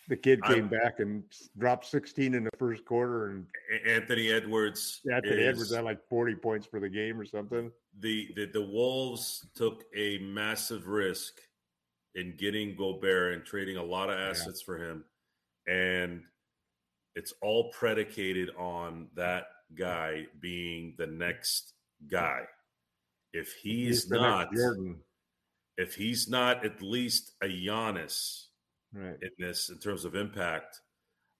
The 0.08 0.16
kid 0.16 0.44
came 0.44 0.68
back 0.68 1.00
and 1.00 1.24
dropped 1.58 1.88
16 1.88 2.36
in 2.36 2.44
the 2.44 2.52
first 2.60 2.86
quarter, 2.86 3.30
and 3.30 3.48
Anthony 3.88 4.32
Edwards. 4.32 5.02
Anthony 5.12 5.44
Edwards 5.44 5.74
had 5.74 5.84
like 5.84 6.00
40 6.10 6.36
points 6.36 6.68
for 6.68 6.80
the 6.80 6.90
game 6.90 7.20
or 7.20 7.26
something. 7.26 7.72
the, 8.00 8.30
the 8.36 8.46
the 8.46 8.62
Wolves 8.62 9.48
took 9.56 9.84
a 9.96 10.20
massive 10.20 10.88
risk 10.88 11.34
in 12.14 12.36
getting 12.38 12.76
Gobert 12.76 13.34
and 13.34 13.44
trading 13.44 13.78
a 13.78 13.84
lot 13.84 14.12
of 14.12 14.20
assets 14.20 14.62
for 14.62 14.78
him, 14.78 15.06
and 15.68 16.22
it's 17.16 17.34
all 17.42 17.72
predicated 17.72 18.52
on 18.60 19.08
that 19.16 19.48
guy 19.74 20.28
being 20.40 20.94
the 21.00 21.08
next 21.08 21.74
guy. 22.10 22.42
If 23.34 23.54
he 23.62 23.86
He's 23.86 24.10
next 24.10 24.22
not, 24.22 24.54
Jordan, 24.54 24.98
if 25.78 25.96
he's 25.96 26.30
not 26.30 26.66
at 26.66 26.82
least 26.82 27.34
a 27.42 27.48
Giannis 27.48 28.46
right? 28.94 29.16
in 29.22 29.30
this 29.38 29.70
in 29.70 29.80
terms 29.80 30.06
of 30.06 30.16
impact, 30.16 30.80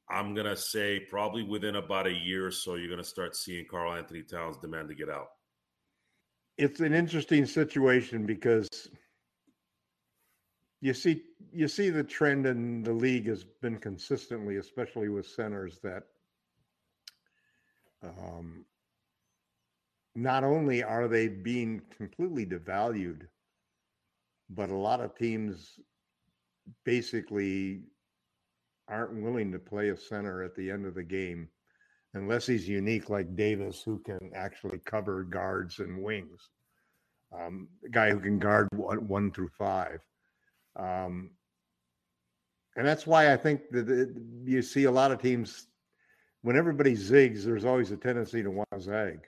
I'm 0.10 0.34
gonna 0.36 0.58
say 0.58 1.00
probably 1.00 1.44
within 1.44 1.78
about 1.78 2.08
a 2.08 2.14
year 2.14 2.46
or 2.48 2.52
so, 2.52 2.76
you're 2.76 2.90
gonna 2.90 3.04
start 3.04 3.36
seeing 3.36 3.66
Karl-Anthony 3.70 4.24
Towns 4.24 4.58
demand 4.58 4.90
to 4.90 4.96
get 4.96 5.10
out. 5.10 5.28
it's 6.58 6.80
an 6.80 6.94
interesting 6.94 7.46
situation 7.46 8.26
because 8.26 8.68
you 10.82 10.94
see 10.94 11.22
you 11.52 11.68
see 11.68 11.90
the 11.90 12.04
trend 12.04 12.46
in 12.46 12.84
the 12.84 12.94
league 12.94 13.28
has 13.28 13.44
been 13.62 13.78
consistently, 13.78 14.58
especially 14.58 15.10
with 15.10 15.26
centers, 15.26 15.80
that 15.84 16.04
um, 18.04 18.66
not 20.16 20.44
only 20.44 20.82
are 20.82 21.08
they 21.08 21.28
being 21.28 21.82
completely 21.96 22.46
devalued, 22.46 23.24
but 24.50 24.70
a 24.70 24.76
lot 24.76 25.02
of 25.02 25.16
teams 25.16 25.80
basically 26.86 27.84
aren't 28.88 29.22
willing 29.22 29.52
to 29.52 29.60
play 29.60 29.90
a 29.90 29.98
center 29.98 30.44
at 30.44 30.56
the 30.56 30.72
end 30.72 30.86
of 30.86 30.96
the 30.96 31.04
game 31.04 31.50
unless 32.14 32.48
he's 32.48 32.68
unique 32.68 33.10
like 33.10 33.36
Davis, 33.36 33.82
who 33.84 34.00
can 34.00 34.32
actually 34.34 34.80
cover 34.86 35.24
guards 35.24 35.80
and 35.80 36.02
wings. 36.02 36.50
Um, 37.38 37.68
a 37.86 37.90
guy 37.90 38.12
who 38.12 38.20
can 38.20 38.40
guard 38.40 38.70
one, 38.74 39.08
one 39.08 39.32
through 39.32 39.50
five. 39.58 40.00
Um, 40.78 41.32
and 42.78 42.88
that's 42.88 43.06
why 43.06 43.34
I 43.34 43.38
think 43.38 43.70
that 43.72 43.90
it, 43.90 44.10
you 44.46 44.62
see 44.62 44.86
a 44.86 44.92
lot 44.92 45.12
of 45.12 45.22
teams, 45.22 45.68
when 46.42 46.56
everybody 46.56 46.94
zigs, 46.94 47.44
there's 47.44 47.66
always 47.66 47.92
a 47.92 47.98
tendency 47.98 48.44
to 48.44 48.52
want 48.52 48.70
to 48.72 48.80
zag. 48.80 49.20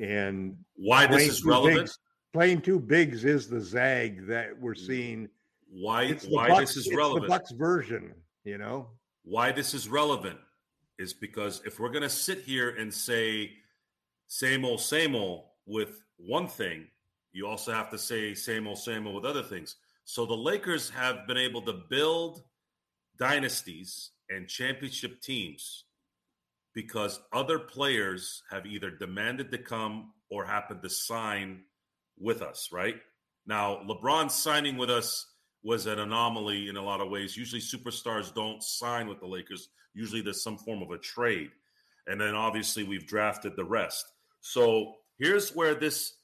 And 0.00 0.56
Why 0.76 1.06
this 1.06 1.28
is 1.28 1.44
relevant? 1.44 1.80
bigs- 1.80 1.98
playing 2.32 2.60
two 2.62 2.78
bigs 2.78 3.24
is 3.24 3.48
the 3.48 3.60
zag 3.60 4.26
that 4.26 4.58
we're 4.58 4.74
mm. 4.74 4.86
seeing. 4.86 5.28
Why 5.70 6.04
It's 6.04 6.26
why 6.26 6.48
Bucks- 6.48 6.60
this 6.74 6.76
is 6.78 6.86
it's 6.86 6.96
relevant? 6.96 7.22
The 7.24 7.28
Bucks 7.28 7.50
version, 7.52 8.14
you 8.44 8.58
know. 8.58 8.88
why 9.24 9.52
this 9.52 9.74
is 9.74 9.88
relevant 9.88 10.38
is 10.98 11.12
because 11.12 11.60
if 11.66 11.78
we're 11.78 11.90
going 11.90 12.02
to 12.02 12.08
sit 12.08 12.40
here 12.40 12.70
and 12.76 12.92
say 12.92 13.52
same 14.28 14.64
old 14.64 14.80
same 14.80 15.14
old 15.14 15.44
with 15.66 16.02
one 16.16 16.48
thing 16.48 16.86
you 17.32 17.46
also 17.46 17.72
have 17.72 17.90
to 17.90 17.98
say 17.98 18.34
same 18.34 18.66
old 18.66 18.78
same 18.78 19.06
old 19.06 19.16
with 19.16 19.24
other 19.24 19.42
things 19.42 19.76
so 20.04 20.24
the 20.26 20.34
lakers 20.34 20.90
have 20.90 21.26
been 21.26 21.36
able 21.36 21.60
to 21.62 21.72
build 21.88 22.42
dynasties 23.18 24.10
and 24.30 24.48
championship 24.48 25.20
teams 25.20 25.84
because 26.78 27.18
other 27.32 27.58
players 27.58 28.44
have 28.52 28.64
either 28.64 28.88
demanded 28.88 29.50
to 29.50 29.58
come 29.58 30.12
or 30.30 30.44
happened 30.44 30.80
to 30.80 30.88
sign 30.88 31.60
with 32.16 32.40
us 32.40 32.68
right 32.72 32.96
now 33.46 33.80
lebron 33.88 34.30
signing 34.30 34.76
with 34.76 34.88
us 34.90 35.26
was 35.62 35.86
an 35.86 35.98
anomaly 35.98 36.68
in 36.68 36.76
a 36.76 36.82
lot 36.82 37.00
of 37.00 37.10
ways. 37.10 37.36
Usually, 37.36 37.60
superstars 37.60 38.34
don't 38.34 38.62
sign 38.62 39.08
with 39.08 39.20
the 39.20 39.26
Lakers. 39.26 39.68
Usually, 39.94 40.20
there's 40.20 40.42
some 40.42 40.58
form 40.58 40.82
of 40.82 40.90
a 40.90 40.98
trade. 40.98 41.50
And 42.06 42.20
then 42.20 42.34
obviously, 42.34 42.84
we've 42.84 43.06
drafted 43.06 43.56
the 43.56 43.64
rest. 43.64 44.04
So 44.40 44.94
here's 45.18 45.54
where 45.54 45.74
this, 45.74 46.14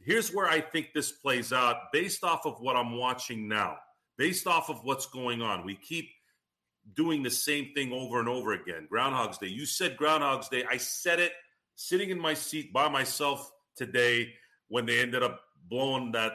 here's 0.00 0.32
where 0.32 0.48
I 0.48 0.60
think 0.60 0.88
this 0.94 1.12
plays 1.12 1.52
out 1.52 1.92
based 1.92 2.24
off 2.24 2.44
of 2.44 2.60
what 2.60 2.76
I'm 2.76 2.96
watching 2.96 3.48
now, 3.48 3.76
based 4.18 4.46
off 4.46 4.68
of 4.68 4.80
what's 4.82 5.06
going 5.06 5.42
on. 5.42 5.64
We 5.64 5.76
keep 5.76 6.10
doing 6.94 7.22
the 7.22 7.30
same 7.30 7.72
thing 7.74 7.92
over 7.92 8.20
and 8.20 8.28
over 8.28 8.52
again. 8.52 8.86
Groundhog's 8.88 9.38
Day. 9.38 9.48
You 9.48 9.66
said 9.66 9.96
Groundhog's 9.96 10.48
Day. 10.48 10.64
I 10.70 10.76
said 10.76 11.20
it 11.20 11.32
sitting 11.74 12.10
in 12.10 12.20
my 12.20 12.34
seat 12.34 12.72
by 12.72 12.88
myself 12.88 13.50
today 13.76 14.32
when 14.68 14.86
they 14.86 15.00
ended 15.00 15.22
up 15.22 15.40
blowing 15.68 16.12
that 16.12 16.32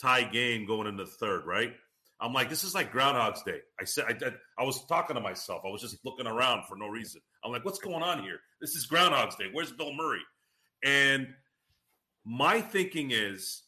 tie 0.00 0.24
game 0.24 0.66
going 0.66 0.86
into 0.88 1.04
the 1.04 1.10
third, 1.10 1.44
right? 1.46 1.72
I'm 2.20 2.32
like, 2.34 2.50
this 2.50 2.64
is 2.64 2.74
like 2.74 2.92
Groundhog's 2.92 3.42
Day. 3.42 3.60
I 3.80 3.84
said, 3.84 4.04
I, 4.08 4.12
did- 4.12 4.34
I 4.58 4.64
was 4.64 4.84
talking 4.86 5.14
to 5.14 5.20
myself. 5.22 5.62
I 5.66 5.70
was 5.70 5.80
just 5.80 6.04
looking 6.04 6.26
around 6.26 6.66
for 6.66 6.76
no 6.76 6.88
reason. 6.88 7.20
I'm 7.44 7.52
like, 7.52 7.64
what's 7.64 7.78
going 7.78 8.02
on 8.02 8.22
here? 8.22 8.40
This 8.60 8.74
is 8.74 8.86
Groundhog's 8.86 9.36
Day. 9.36 9.46
Where's 9.52 9.72
Bill 9.72 9.94
Murray? 9.94 10.20
And 10.84 11.28
my 12.24 12.60
thinking 12.60 13.10
is, 13.10 13.62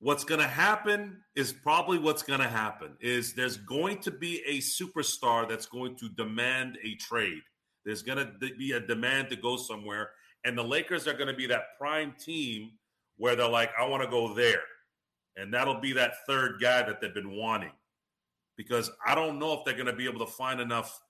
what's 0.00 0.24
going 0.24 0.40
to 0.40 0.46
happen 0.46 1.20
is 1.34 1.52
probably 1.52 1.98
what's 1.98 2.22
going 2.22 2.40
to 2.40 2.48
happen 2.48 2.96
is 3.00 3.34
there's 3.34 3.56
going 3.56 3.98
to 3.98 4.10
be 4.10 4.42
a 4.46 4.58
superstar 4.58 5.48
that's 5.48 5.66
going 5.66 5.96
to 5.96 6.08
demand 6.10 6.78
a 6.84 6.94
trade. 6.96 7.42
There's 7.84 8.02
going 8.02 8.18
to 8.18 8.54
be 8.56 8.72
a 8.72 8.80
demand 8.80 9.30
to 9.30 9.36
go 9.36 9.56
somewhere, 9.56 10.10
and 10.44 10.56
the 10.56 10.62
Lakers 10.62 11.06
are 11.06 11.14
going 11.14 11.28
to 11.28 11.34
be 11.34 11.46
that 11.46 11.78
prime 11.78 12.14
team 12.18 12.72
where 13.16 13.34
they're 13.34 13.48
like, 13.48 13.70
I 13.78 13.86
want 13.86 14.02
to 14.02 14.08
go 14.08 14.34
there. 14.34 14.62
And 15.36 15.52
that'll 15.52 15.80
be 15.80 15.92
that 15.92 16.26
third 16.26 16.60
guy 16.60 16.82
that 16.82 17.00
they've 17.00 17.14
been 17.14 17.36
wanting. 17.36 17.72
Because 18.56 18.90
I 19.06 19.14
don't 19.14 19.38
know 19.38 19.52
if 19.54 19.64
they're 19.64 19.74
going 19.74 19.86
to 19.86 19.92
be 19.92 20.06
able 20.06 20.24
to 20.24 20.32
find 20.32 20.60
enough 20.60 21.00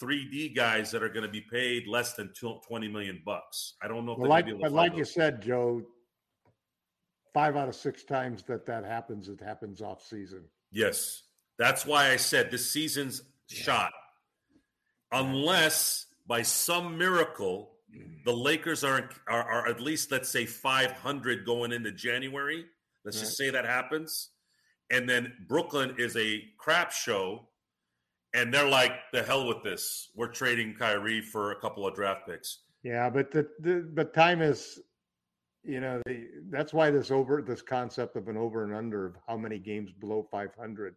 3D 0.00 0.54
guys 0.54 0.90
that 0.90 1.02
are 1.02 1.08
going 1.08 1.24
to 1.24 1.30
be 1.30 1.40
paid 1.40 1.86
less 1.86 2.14
than 2.14 2.32
20 2.34 2.88
million 2.88 3.22
bucks. 3.24 3.74
I 3.82 3.88
don't 3.88 4.06
know 4.06 4.12
if 4.12 4.18
Well, 4.18 4.28
like, 4.28 4.44
going 4.44 4.58
to 4.58 4.58
be 4.58 4.66
able 4.66 4.70
but 4.70 4.76
like 4.76 4.96
you 4.96 5.04
said, 5.04 5.42
Joe, 5.42 5.82
five 7.36 7.54
out 7.54 7.68
of 7.68 7.74
six 7.74 8.02
times 8.02 8.42
that 8.44 8.64
that 8.64 8.82
happens, 8.82 9.28
it 9.28 9.38
happens 9.38 9.82
off 9.82 10.02
season. 10.02 10.42
Yes. 10.72 11.24
That's 11.58 11.84
why 11.84 12.10
I 12.10 12.16
said 12.16 12.50
this 12.50 12.72
season's 12.72 13.20
shot. 13.50 13.92
Unless 15.12 16.06
by 16.26 16.40
some 16.40 16.96
miracle 16.96 17.72
the 18.24 18.32
Lakers 18.32 18.82
are, 18.84 19.10
are 19.28 19.42
are 19.42 19.68
at 19.68 19.82
least 19.82 20.10
let's 20.10 20.30
say 20.30 20.46
500 20.46 21.44
going 21.44 21.72
into 21.72 21.92
January. 21.92 22.64
Let's 23.04 23.20
just 23.20 23.36
say 23.36 23.50
that 23.50 23.66
happens. 23.66 24.30
And 24.90 25.06
then 25.06 25.34
Brooklyn 25.46 25.94
is 25.98 26.16
a 26.16 26.42
crap 26.56 26.90
show 26.90 27.48
and 28.32 28.52
they're 28.52 28.68
like 28.68 28.92
the 29.12 29.22
hell 29.22 29.46
with 29.46 29.62
this. 29.62 30.08
We're 30.16 30.28
trading 30.28 30.74
Kyrie 30.74 31.20
for 31.20 31.52
a 31.52 31.60
couple 31.60 31.86
of 31.86 31.94
draft 31.94 32.26
picks. 32.26 32.60
Yeah, 32.82 33.10
but 33.10 33.30
the, 33.30 33.46
the 33.60 33.86
but 33.92 34.14
time 34.14 34.40
is, 34.40 34.80
you 35.66 35.80
know, 35.80 36.00
the, 36.06 36.28
that's 36.50 36.72
why 36.72 36.90
this 36.90 37.10
over 37.10 37.42
this 37.42 37.62
concept 37.62 38.16
of 38.16 38.28
an 38.28 38.36
over 38.36 38.62
and 38.64 38.74
under 38.74 39.06
of 39.06 39.16
how 39.26 39.36
many 39.36 39.58
games 39.58 39.90
below 39.92 40.26
500 40.30 40.94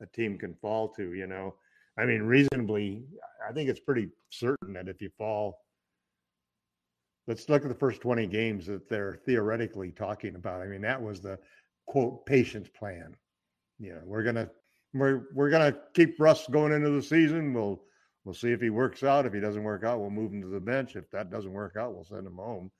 a 0.00 0.06
team 0.06 0.38
can 0.38 0.54
fall 0.54 0.88
to. 0.90 1.14
You 1.14 1.26
know, 1.26 1.54
I 1.98 2.04
mean, 2.06 2.22
reasonably, 2.22 3.04
I 3.46 3.52
think 3.52 3.68
it's 3.68 3.80
pretty 3.80 4.08
certain 4.30 4.72
that 4.74 4.88
if 4.88 5.02
you 5.02 5.10
fall, 5.18 5.58
let's 7.26 7.48
look 7.48 7.62
at 7.62 7.68
the 7.68 7.74
first 7.74 8.00
20 8.00 8.26
games 8.28 8.66
that 8.66 8.88
they're 8.88 9.18
theoretically 9.26 9.90
talking 9.90 10.36
about. 10.36 10.62
I 10.62 10.66
mean, 10.66 10.82
that 10.82 11.02
was 11.02 11.20
the 11.20 11.38
quote 11.86 12.24
patience 12.24 12.68
plan. 12.68 13.16
You 13.80 13.94
know, 13.94 14.02
we're 14.04 14.22
gonna 14.22 14.48
we're 14.94 15.24
we're 15.34 15.50
gonna 15.50 15.76
keep 15.94 16.20
Russ 16.20 16.46
going 16.46 16.72
into 16.72 16.90
the 16.90 17.02
season. 17.02 17.52
We'll 17.52 17.82
we'll 18.24 18.34
see 18.34 18.52
if 18.52 18.60
he 18.60 18.70
works 18.70 19.02
out. 19.02 19.26
If 19.26 19.32
he 19.32 19.40
doesn't 19.40 19.64
work 19.64 19.82
out, 19.82 19.98
we'll 19.98 20.10
move 20.10 20.32
him 20.32 20.42
to 20.42 20.48
the 20.48 20.60
bench. 20.60 20.94
If 20.94 21.10
that 21.10 21.30
doesn't 21.30 21.52
work 21.52 21.76
out, 21.76 21.92
we'll 21.92 22.04
send 22.04 22.26
him 22.26 22.36
home. 22.36 22.70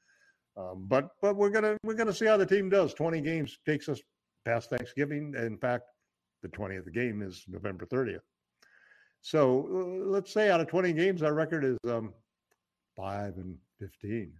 Um, 0.56 0.84
but 0.86 1.10
but 1.20 1.36
we're 1.36 1.50
gonna 1.50 1.76
we're 1.82 1.94
gonna 1.94 2.12
see 2.12 2.26
how 2.26 2.36
the 2.36 2.46
team 2.46 2.68
does. 2.68 2.94
20 2.94 3.20
games 3.20 3.58
takes 3.66 3.88
us 3.88 4.00
past 4.44 4.70
Thanksgiving. 4.70 5.34
In 5.36 5.56
fact, 5.56 5.84
the 6.42 6.48
20th 6.48 6.92
game 6.92 7.22
is 7.22 7.44
November 7.48 7.86
30th. 7.86 8.20
So 9.22 9.68
uh, 9.70 10.10
let's 10.10 10.32
say 10.32 10.50
out 10.50 10.60
of 10.60 10.68
20 10.68 10.92
games, 10.92 11.22
our 11.22 11.32
record 11.32 11.64
is 11.64 11.78
um, 11.88 12.12
five 12.96 13.36
and 13.36 13.56
15. 13.78 14.32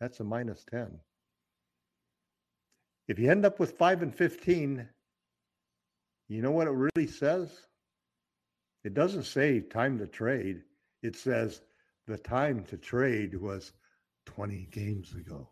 That's 0.00 0.20
a 0.20 0.24
minus 0.24 0.64
10. 0.70 0.98
If 3.06 3.18
you 3.18 3.30
end 3.30 3.46
up 3.46 3.60
with 3.60 3.78
five 3.78 4.02
and 4.02 4.14
15, 4.14 4.88
you 6.28 6.42
know 6.42 6.50
what 6.50 6.66
it 6.66 6.72
really 6.72 7.06
says? 7.06 7.50
It 8.82 8.94
doesn't 8.94 9.24
say 9.24 9.60
time 9.60 9.98
to 9.98 10.06
trade. 10.06 10.62
It 11.02 11.16
says 11.16 11.60
the 12.06 12.18
time 12.18 12.64
to 12.64 12.76
trade 12.76 13.34
was 13.40 13.72
20 14.26 14.68
games 14.72 15.14
ago. 15.14 15.48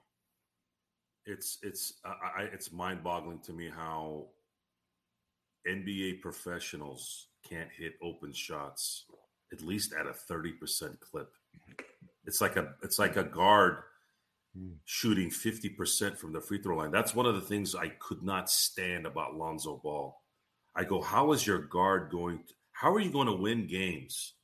It's 1.27 1.59
it's 1.63 1.95
I, 2.05 2.43
it's 2.53 2.73
mind 2.73 3.05
boggling 3.05 3.41
to 3.47 3.53
me 3.53 3.71
how 3.75 4.27
NBA 5.69 6.21
professionals 6.21 7.29
can't 7.49 7.71
hit 7.77 7.95
open 8.03 8.33
shots 8.33 9.05
at 9.53 9.61
least 9.61 9.93
at 9.93 10.07
a 10.07 10.33
30% 10.33 10.99
clip. 11.01 11.31
It's 12.25 12.41
like 12.41 12.57
a 12.57 12.75
it's 12.83 12.99
like 12.99 13.17
a 13.17 13.25
guard 13.25 13.79
hmm. 14.57 14.75
shooting 14.85 15.29
50% 15.29 16.17
from 16.17 16.33
the 16.33 16.41
free 16.41 16.61
throw 16.63 16.77
line. 16.77 16.91
That's 16.91 17.15
one 17.15 17.27
of 17.27 17.35
the 17.35 17.41
things 17.41 17.75
I 17.75 17.89
could 17.89 18.23
not 18.23 18.49
stand 18.49 19.07
about 19.07 19.37
Lonzo 19.37 19.81
Ball. 19.83 20.17
I 20.75 20.85
go, 20.85 21.03
how 21.03 21.33
is 21.33 21.47
your 21.47 21.59
guard 21.59 22.11
going 22.11 22.39
to, 22.39 22.55
how 22.73 22.95
are 22.95 23.01
you 23.01 23.11
going 23.11 23.27
to 23.27 23.35
win 23.35 23.67
games? 23.67 24.35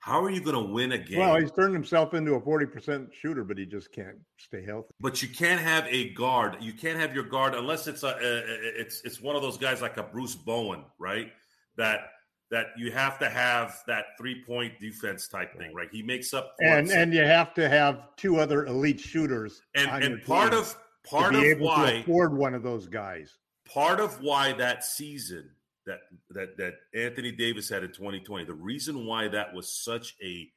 How 0.00 0.22
are 0.22 0.30
you 0.30 0.40
going 0.40 0.54
to 0.54 0.72
win 0.72 0.92
a 0.92 0.98
game? 0.98 1.18
Well, 1.18 1.36
he's 1.36 1.50
turned 1.50 1.74
himself 1.74 2.14
into 2.14 2.34
a 2.34 2.40
40% 2.40 3.12
shooter, 3.12 3.44
but 3.44 3.58
he 3.58 3.66
just 3.66 3.92
can't 3.92 4.16
stay 4.38 4.64
healthy. 4.64 4.88
But 5.00 5.20
you 5.22 5.28
can't 5.28 5.60
have 5.60 5.86
a 5.88 6.10
guard. 6.10 6.56
You 6.60 6.72
can't 6.72 6.98
have 6.98 7.14
your 7.14 7.24
guard 7.24 7.54
unless 7.54 7.88
it's 7.88 8.04
a, 8.04 8.08
a 8.08 8.80
it's 8.80 9.02
it's 9.04 9.20
one 9.20 9.34
of 9.36 9.42
those 9.42 9.58
guys 9.58 9.82
like 9.82 9.96
a 9.96 10.02
Bruce 10.04 10.36
Bowen, 10.36 10.84
right? 10.98 11.32
That 11.76 12.10
that 12.50 12.68
you 12.78 12.90
have 12.92 13.18
to 13.18 13.28
have 13.28 13.82
that 13.88 14.06
three 14.16 14.42
point 14.46 14.78
defense 14.80 15.28
type 15.28 15.58
thing, 15.58 15.74
right? 15.74 15.88
He 15.90 16.02
makes 16.02 16.32
up 16.32 16.54
and 16.60 16.88
and 16.90 17.12
you 17.12 17.22
have 17.22 17.52
to 17.54 17.68
have 17.68 18.14
two 18.16 18.38
other 18.38 18.66
elite 18.66 19.00
shooters. 19.00 19.60
And 19.74 20.02
and 20.02 20.24
part 20.24 20.54
of 20.54 20.74
part 21.04 21.34
of 21.34 21.42
able 21.42 21.66
why 21.66 21.90
to 21.90 22.00
afford 22.00 22.36
one 22.36 22.54
of 22.54 22.62
those 22.62 22.86
guys. 22.86 23.36
part 23.66 24.00
of 24.00 24.22
why 24.22 24.52
that 24.54 24.84
season 24.84 25.50
that 25.88 26.00
that 26.30 26.56
that 26.58 26.74
Anthony 26.94 27.32
Davis 27.32 27.68
had 27.68 27.82
in 27.82 27.90
2020, 27.90 28.44
the 28.44 28.52
reason 28.54 29.04
why 29.06 29.26
that 29.28 29.52
was 29.52 29.72
such 29.72 30.14
a 30.22 30.48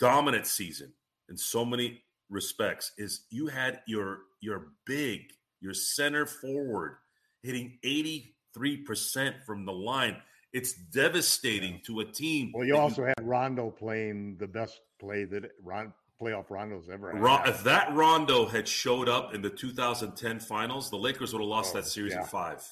dominant 0.00 0.46
season 0.46 0.92
in 1.28 1.36
so 1.36 1.64
many 1.64 2.02
respects 2.30 2.92
is 2.98 3.26
you 3.30 3.46
had 3.46 3.80
your 3.86 4.20
your 4.40 4.68
big, 4.86 5.20
your 5.60 5.74
center 5.74 6.26
forward 6.26 6.96
hitting 7.42 7.78
83% 7.84 9.44
from 9.46 9.64
the 9.64 9.72
line. 9.72 10.16
It's 10.52 10.72
devastating 10.72 11.80
to 11.86 12.00
a 12.00 12.04
team. 12.04 12.52
Well, 12.54 12.64
you 12.66 12.76
also 12.76 13.04
had 13.04 13.14
Rondo 13.22 13.70
playing 13.70 14.38
the 14.38 14.46
best 14.46 14.80
play 14.98 15.24
that 15.24 15.50
Ron, 15.62 15.92
playoff 16.20 16.50
Rondo's 16.50 16.88
ever 16.90 17.12
had. 17.12 17.48
If 17.48 17.64
that 17.64 17.94
Rondo 17.94 18.46
had 18.46 18.66
showed 18.66 19.08
up 19.08 19.34
in 19.34 19.42
the 19.42 19.50
2010 19.50 20.40
finals, 20.40 20.90
the 20.90 20.96
Lakers 20.96 21.32
would 21.32 21.40
have 21.40 21.48
lost 21.48 21.74
Oh, 21.74 21.80
that 21.80 21.86
series 21.86 22.12
yeah. 22.14 22.22
in 22.22 22.26
five. 22.26 22.66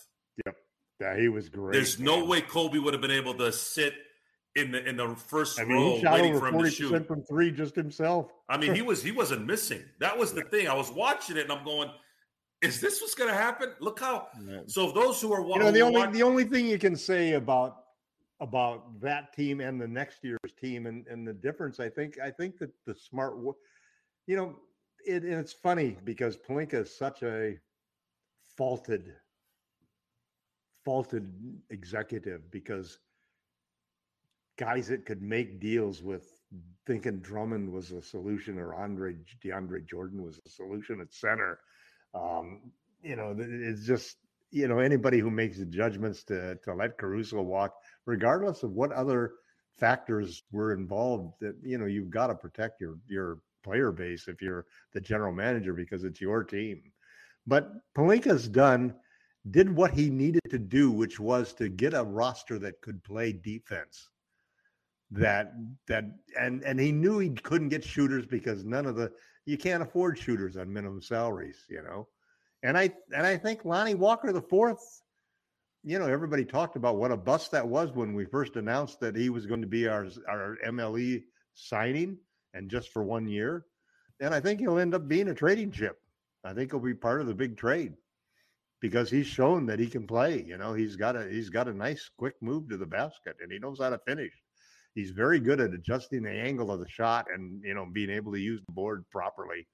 Yep. 0.47 0.57
Yeah, 1.01 1.17
he 1.19 1.29
was 1.29 1.49
great. 1.49 1.73
There's 1.75 1.99
no 2.01 2.25
way 2.25 2.41
Kobe 2.41 2.79
would 2.79 2.95
have 2.95 3.03
been 3.03 3.11
able 3.11 3.35
to 3.35 3.53
sit 3.53 3.95
in 4.55 4.71
the 4.73 4.83
in 4.89 4.97
the 4.97 5.15
first 5.15 5.61
I 5.61 5.65
mean, 5.65 5.77
row 5.77 5.95
he 5.97 6.01
shot 6.01 6.15
waiting 6.15 6.39
for 6.39 6.49
him 6.49 6.63
to 6.63 6.71
shoot. 6.71 7.07
from 7.07 7.23
three 7.23 7.51
just 7.51 7.77
himself. 7.77 8.33
I 8.49 8.57
mean, 8.57 8.75
he 8.75 8.83
was 8.91 9.03
he 9.03 9.13
wasn't 9.13 9.47
missing. 9.47 9.85
That 10.01 10.17
was 10.19 10.33
the 10.33 10.43
thing. 10.43 10.69
I 10.69 10.75
was 10.75 10.91
watching 10.91 11.37
it 11.37 11.43
and 11.43 11.53
I'm 11.53 11.65
going, 11.65 11.91
"Is 12.63 12.81
this 12.81 13.01
what's 13.03 13.15
going 13.15 13.29
to 13.31 13.37
happen?" 13.37 13.73
Look 13.81 14.01
how. 14.01 14.29
So 14.67 14.91
those 14.93 15.21
who 15.21 15.33
are 15.35 15.43
wa- 15.43 15.57
You 15.57 15.63
know, 15.65 15.71
the 15.71 15.83
only 15.83 16.01
watch- 16.01 16.13
the 16.15 16.23
only 16.23 16.45
thing 16.45 16.67
you 16.67 16.79
can 16.79 16.97
say 16.97 17.35
about 17.35 17.83
about 18.41 19.01
that 19.01 19.33
team 19.35 19.61
and 19.61 19.81
the 19.81 19.89
next 19.89 20.25
year's 20.25 20.39
team 20.59 20.87
and 20.87 21.07
and 21.09 21.27
the 21.29 21.35
difference, 21.35 21.79
I 21.79 21.91
think, 21.91 22.19
I 22.19 22.31
think 22.31 22.59
that 22.59 22.71
the 22.87 22.95
smart, 22.95 23.35
you 24.27 24.37
know, 24.37 24.57
it 25.07 25.25
it's 25.25 25.53
funny 25.53 25.99
because 26.05 26.39
Pelinka 26.39 26.75
is 26.75 26.97
such 26.97 27.23
a 27.23 27.59
faulted, 28.57 29.15
faulted 30.87 31.29
executive 31.69 32.49
because 32.53 33.01
guys 34.57 34.87
that 34.87 35.05
could 35.05 35.21
make 35.21 35.61
deals 35.61 36.01
with 36.01 36.25
thinking 36.87 37.19
Drummond 37.19 37.71
was 37.73 37.91
a 37.91 38.01
solution 38.01 38.57
or 38.57 38.73
Andre 38.73 39.17
DeAndre 39.45 39.85
Jordan 39.85 40.23
was 40.23 40.41
a 40.47 40.49
solution 40.49 41.01
at 41.01 41.13
center. 41.13 41.59
Um, 42.15 42.71
you 43.03 43.17
know, 43.17 43.35
it's 43.37 43.85
just 43.85 44.17
you 44.53 44.69
know 44.69 44.79
anybody 44.79 45.19
who 45.19 45.31
makes 45.31 45.59
the 45.59 45.67
judgments 45.67 46.23
to 46.25 46.55
to 46.65 46.73
let 46.73 46.99
Caruso 46.99 47.43
walk, 47.43 47.75
regardless 48.07 48.63
of 48.63 48.71
what 48.71 48.93
other 48.93 49.33
factors 49.77 50.45
were 50.53 50.73
involved. 50.73 51.35
That 51.41 51.57
you 51.65 51.79
know 51.79 51.87
you've 51.87 52.11
got 52.11 52.29
to 52.29 52.37
protect 52.37 52.81
your 52.81 52.97
your 53.09 53.41
player 53.65 53.91
base 53.91 54.29
if 54.29 54.41
you're 54.41 54.67
the 54.93 55.01
general 55.01 55.33
manager 55.33 55.75
because 55.75 56.05
it's 56.05 56.21
your 56.21 56.45
team. 56.45 56.81
But 57.45 57.73
Pelinka's 57.97 58.49
done 58.49 58.95
did 59.51 59.75
what 59.75 59.93
he 59.93 60.11
needed 60.11 60.43
to 60.51 60.59
do, 60.59 60.91
which 60.91 61.21
was 61.21 61.53
to 61.55 61.69
get 61.69 61.95
a 61.95 62.03
roster 62.03 62.59
that 62.59 62.81
could 62.81 63.03
play 63.05 63.33
defense. 63.33 64.09
That 65.13 65.53
that 65.87 66.05
and 66.39 66.65
and 66.65 66.81
he 66.81 66.91
knew 66.91 67.21
he 67.21 67.31
couldn't 67.31 67.69
get 67.69 67.85
shooters 67.85 68.27
because 68.27 68.65
none 68.65 68.87
of 68.87 68.97
the 68.97 69.13
you 69.45 69.57
can't 69.57 69.83
afford 69.83 70.19
shooters 70.19 70.57
on 70.57 70.73
minimum 70.73 71.01
salaries, 71.01 71.65
you 71.71 71.83
know. 71.83 72.09
And 72.65 72.77
I 72.77 72.93
and 73.15 73.25
I 73.25 73.37
think 73.37 73.65
Lonnie 73.65 73.95
Walker 73.95 74.33
the 74.33 74.43
fourth, 74.43 75.03
you 75.85 76.01
know, 76.01 76.07
everybody 76.07 76.45
talked 76.45 76.75
about 76.75 76.97
what 76.97 77.13
a 77.13 77.17
bust 77.17 77.53
that 77.53 77.69
was 77.69 77.93
when 77.93 78.15
we 78.15 78.25
first 78.25 78.57
announced 78.57 78.99
that 78.99 79.15
he 79.15 79.31
was 79.31 79.47
going 79.47 79.61
to 79.61 79.69
be 79.69 79.87
our 79.87 80.09
our 80.29 80.59
MLE 80.67 81.23
signing 81.55 82.19
and 82.53 82.69
just 82.69 82.93
for 82.93 83.05
one 83.05 83.29
year. 83.29 83.65
And 84.19 84.35
I 84.35 84.41
think 84.41 84.59
he'll 84.59 84.79
end 84.79 84.95
up 84.95 85.07
being 85.07 85.29
a 85.29 85.35
trading 85.35 85.71
chip. 85.71 86.01
I 86.43 86.53
think 86.53 86.73
he'll 86.73 86.81
be 86.81 86.95
part 86.95 87.21
of 87.21 87.29
the 87.29 87.35
big 87.35 87.57
trade 87.57 87.93
because 88.81 89.11
he's 89.11 89.27
shown 89.27 89.67
that 89.67 89.79
he 89.79 89.87
can 89.87 90.07
play. 90.07 90.45
You 90.47 90.59
know, 90.59 90.75
he's 90.75 90.97
got 90.97 91.17
a 91.17 91.29
he's 91.29 91.49
got 91.49 91.69
a 91.69 91.73
nice 91.73 92.11
quick 92.19 92.35
move 92.41 92.69
to 92.69 92.77
the 92.77 92.87
basket 92.87 93.37
and 93.41 93.51
he 93.51 93.59
knows 93.59 93.81
how 93.81 93.91
to 93.91 93.99
finish. 93.99 94.33
He's 94.95 95.11
very 95.11 95.41
good 95.41 95.61
at 95.61 95.75
adjusting 95.75 96.23
the 96.23 96.31
angle 96.31 96.71
of 96.71 96.81
the 96.81 96.89
shot 96.89 97.27
and 97.33 97.63
you 97.65 97.75
know 97.75 97.87
being 97.91 98.11
able 98.11 98.33
to 98.33 98.41
use 98.41 98.63
the 98.67 98.73
board 98.73 99.05
properly. 99.11 99.67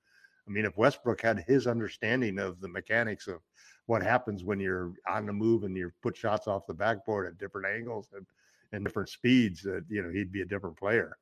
I 0.47 0.51
mean, 0.51 0.65
if 0.65 0.77
Westbrook 0.77 1.21
had 1.21 1.45
his 1.47 1.67
understanding 1.67 2.39
of 2.39 2.61
the 2.61 2.69
mechanics 2.69 3.29
of 3.29 3.41
what 3.87 4.03
happens 4.03 4.45
when 4.45 4.59
you're 4.59 4.93
on 5.09 5.27
the 5.27 5.33
move 5.33 5.65
and 5.65 5.77
you 5.77 5.93
put 6.03 6.17
shots 6.17 6.49
off 6.49 6.67
the 6.67 6.75
backboard 6.75 7.27
at 7.27 7.39
different 7.39 7.67
angles 7.67 8.09
and, 8.15 8.27
and 8.73 8.85
different 8.85 9.09
speeds, 9.09 9.63
that 9.63 9.85
you 9.89 10.03
know 10.03 10.11
he'd 10.11 10.33
be 10.33 10.43
a 10.43 10.47
different 10.47 10.77
player. 10.77 11.17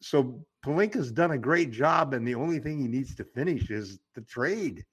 So 0.00 0.44
Pelinka's 0.64 1.12
done 1.12 1.30
a 1.30 1.38
great 1.38 1.70
job, 1.70 2.14
and 2.14 2.26
the 2.26 2.34
only 2.34 2.58
thing 2.58 2.78
he 2.78 2.88
needs 2.88 3.14
to 3.16 3.24
finish 3.24 3.70
is 3.70 3.98
the 4.14 4.20
trade. 4.22 4.84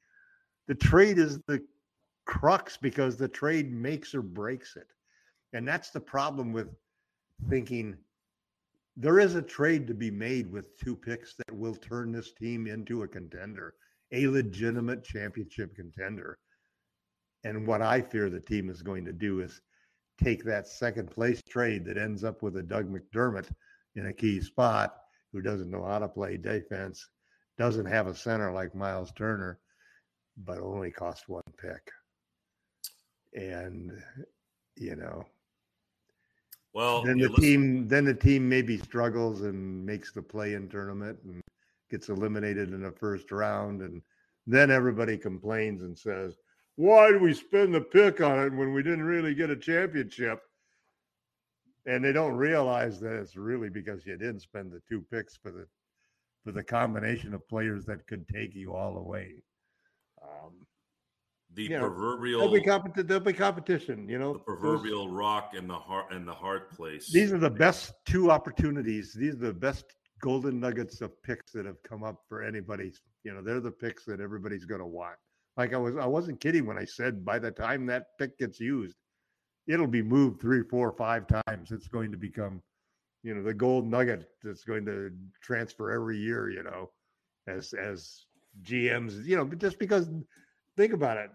The 0.67 0.75
trade 0.75 1.17
is 1.17 1.39
the 1.47 1.61
crux 2.31 2.77
because 2.77 3.17
the 3.17 3.27
trade 3.27 3.73
makes 3.73 4.15
or 4.15 4.21
breaks 4.21 4.77
it, 4.77 4.87
and 5.51 5.67
that's 5.67 5.89
the 5.89 5.99
problem 5.99 6.53
with 6.53 6.69
thinking 7.49 7.97
there 8.95 9.19
is 9.19 9.35
a 9.35 9.41
trade 9.41 9.85
to 9.85 9.93
be 9.93 10.09
made 10.09 10.49
with 10.49 10.77
two 10.77 10.95
picks 10.95 11.35
that 11.35 11.53
will 11.53 11.75
turn 11.75 12.13
this 12.13 12.31
team 12.31 12.67
into 12.67 13.03
a 13.03 13.07
contender, 13.07 13.73
a 14.13 14.27
legitimate 14.27 15.03
championship 15.03 15.75
contender. 15.75 16.39
And 17.43 17.67
what 17.67 17.81
I 17.81 17.99
fear 17.99 18.29
the 18.29 18.39
team 18.39 18.69
is 18.69 18.81
going 18.81 19.03
to 19.05 19.13
do 19.13 19.41
is 19.41 19.61
take 20.23 20.45
that 20.45 20.67
second 20.67 21.11
place 21.11 21.41
trade 21.49 21.83
that 21.85 21.97
ends 21.97 22.23
up 22.23 22.41
with 22.41 22.55
a 22.55 22.63
Doug 22.63 22.89
McDermott 22.89 23.49
in 23.95 24.05
a 24.05 24.13
key 24.13 24.39
spot 24.39 24.95
who 25.33 25.41
doesn't 25.41 25.69
know 25.69 25.83
how 25.83 25.99
to 25.99 26.07
play 26.07 26.37
defense, 26.37 27.09
doesn't 27.57 27.87
have 27.87 28.07
a 28.07 28.15
center 28.15 28.53
like 28.53 28.73
Myles 28.73 29.11
Turner, 29.17 29.59
but 30.37 30.59
only 30.59 30.91
cost 30.91 31.27
one 31.27 31.43
pick. 31.61 31.91
And, 33.33 33.91
you 34.75 34.95
know, 34.95 35.25
well, 36.73 37.03
then 37.03 37.17
the 37.17 37.29
listen- 37.29 37.43
team 37.43 37.87
then 37.87 38.05
the 38.05 38.13
team 38.13 38.47
maybe 38.47 38.77
struggles 38.77 39.41
and 39.41 39.85
makes 39.85 40.11
the 40.11 40.21
play 40.21 40.53
in 40.53 40.69
tournament 40.69 41.19
and 41.25 41.41
gets 41.89 42.09
eliminated 42.09 42.71
in 42.73 42.81
the 42.81 42.91
first 42.91 43.31
round 43.31 43.81
and 43.81 44.01
then 44.47 44.71
everybody 44.71 45.17
complains 45.17 45.81
and 45.81 45.97
says 45.97 46.37
why 46.75 47.11
did 47.11 47.21
we 47.21 47.33
spend 47.33 47.73
the 47.73 47.81
pick 47.81 48.21
on 48.21 48.39
it 48.39 48.53
when 48.53 48.73
we 48.73 48.81
didn't 48.81 49.03
really 49.03 49.35
get 49.35 49.49
a 49.49 49.55
championship? 49.55 50.41
And 51.85 52.03
they 52.03 52.11
don't 52.11 52.35
realize 52.35 52.99
that 53.01 53.19
it's 53.19 53.35
really 53.35 53.69
because 53.69 54.05
you 54.05 54.17
didn't 54.17 54.41
spend 54.41 54.71
the 54.71 54.81
two 54.87 55.05
picks 55.11 55.35
for 55.35 55.51
the 55.51 55.67
for 56.43 56.51
the 56.51 56.63
combination 56.63 57.35
of 57.35 57.47
players 57.47 57.85
that 57.85 58.07
could 58.07 58.27
take 58.27 58.55
you 58.55 58.73
all 58.73 58.95
the 58.95 59.01
way. 59.01 59.35
Um, 60.23 60.65
the 61.53 61.63
you 61.63 61.69
know, 61.69 61.79
proverbial 61.79 62.39
there'll 62.39 62.53
be, 62.53 62.61
competi- 62.61 63.05
there'll 63.05 63.23
be 63.23 63.33
competition 63.33 64.07
you 64.07 64.17
know 64.17 64.33
the 64.33 64.39
proverbial 64.39 65.09
rock 65.09 65.53
and 65.55 65.69
the 65.69 65.77
heart 65.77 66.11
and 66.11 66.27
the 66.27 66.33
hard 66.33 66.69
place. 66.69 67.11
These 67.11 67.33
are 67.33 67.37
the 67.37 67.49
best 67.49 67.93
two 68.05 68.31
opportunities. 68.31 69.13
These 69.13 69.35
are 69.35 69.47
the 69.47 69.53
best 69.53 69.85
golden 70.21 70.59
nuggets 70.59 71.01
of 71.01 71.21
picks 71.23 71.51
that 71.51 71.65
have 71.65 71.81
come 71.83 72.03
up 72.03 72.21
for 72.29 72.41
anybody. 72.41 72.93
You 73.23 73.33
know, 73.33 73.41
they're 73.41 73.59
the 73.59 73.71
picks 73.71 74.05
that 74.05 74.21
everybody's 74.21 74.65
going 74.65 74.79
to 74.81 74.87
want. 74.87 75.15
Like 75.57 75.73
I 75.73 75.77
was, 75.77 75.97
I 75.97 76.05
wasn't 76.05 76.39
kidding 76.39 76.65
when 76.65 76.77
I 76.77 76.85
said 76.85 77.25
by 77.25 77.39
the 77.39 77.51
time 77.51 77.85
that 77.87 78.17
pick 78.17 78.37
gets 78.37 78.59
used, 78.59 78.95
it'll 79.67 79.87
be 79.87 80.01
moved 80.01 80.39
three, 80.39 80.63
four, 80.63 80.91
five 80.93 81.25
times. 81.27 81.71
It's 81.71 81.87
going 81.87 82.11
to 82.11 82.17
become, 82.17 82.61
you 83.23 83.35
know, 83.35 83.43
the 83.43 83.53
gold 83.53 83.87
nugget 83.87 84.29
that's 84.43 84.63
going 84.63 84.85
to 84.85 85.11
transfer 85.41 85.91
every 85.91 86.17
year. 86.17 86.49
You 86.49 86.63
know, 86.63 86.91
as 87.47 87.73
as 87.73 88.25
GMs, 88.63 89.25
you 89.25 89.35
know, 89.35 89.45
just 89.45 89.79
because 89.79 90.09
think 90.77 90.93
about 90.93 91.17
it, 91.17 91.29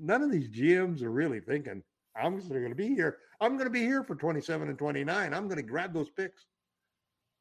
none 0.00 0.22
of 0.22 0.30
these 0.30 0.48
GMs 0.48 1.02
are 1.02 1.10
really 1.10 1.40
thinking 1.40 1.82
I'm 2.20 2.40
going 2.48 2.68
to 2.68 2.74
be 2.74 2.88
here. 2.88 3.18
I'm 3.40 3.52
going 3.52 3.66
to 3.66 3.70
be 3.70 3.82
here 3.82 4.02
for 4.02 4.16
27 4.16 4.68
and 4.68 4.78
29. 4.78 5.34
I'm 5.34 5.44
going 5.44 5.56
to 5.56 5.62
grab 5.62 5.94
those 5.94 6.10
picks. 6.10 6.46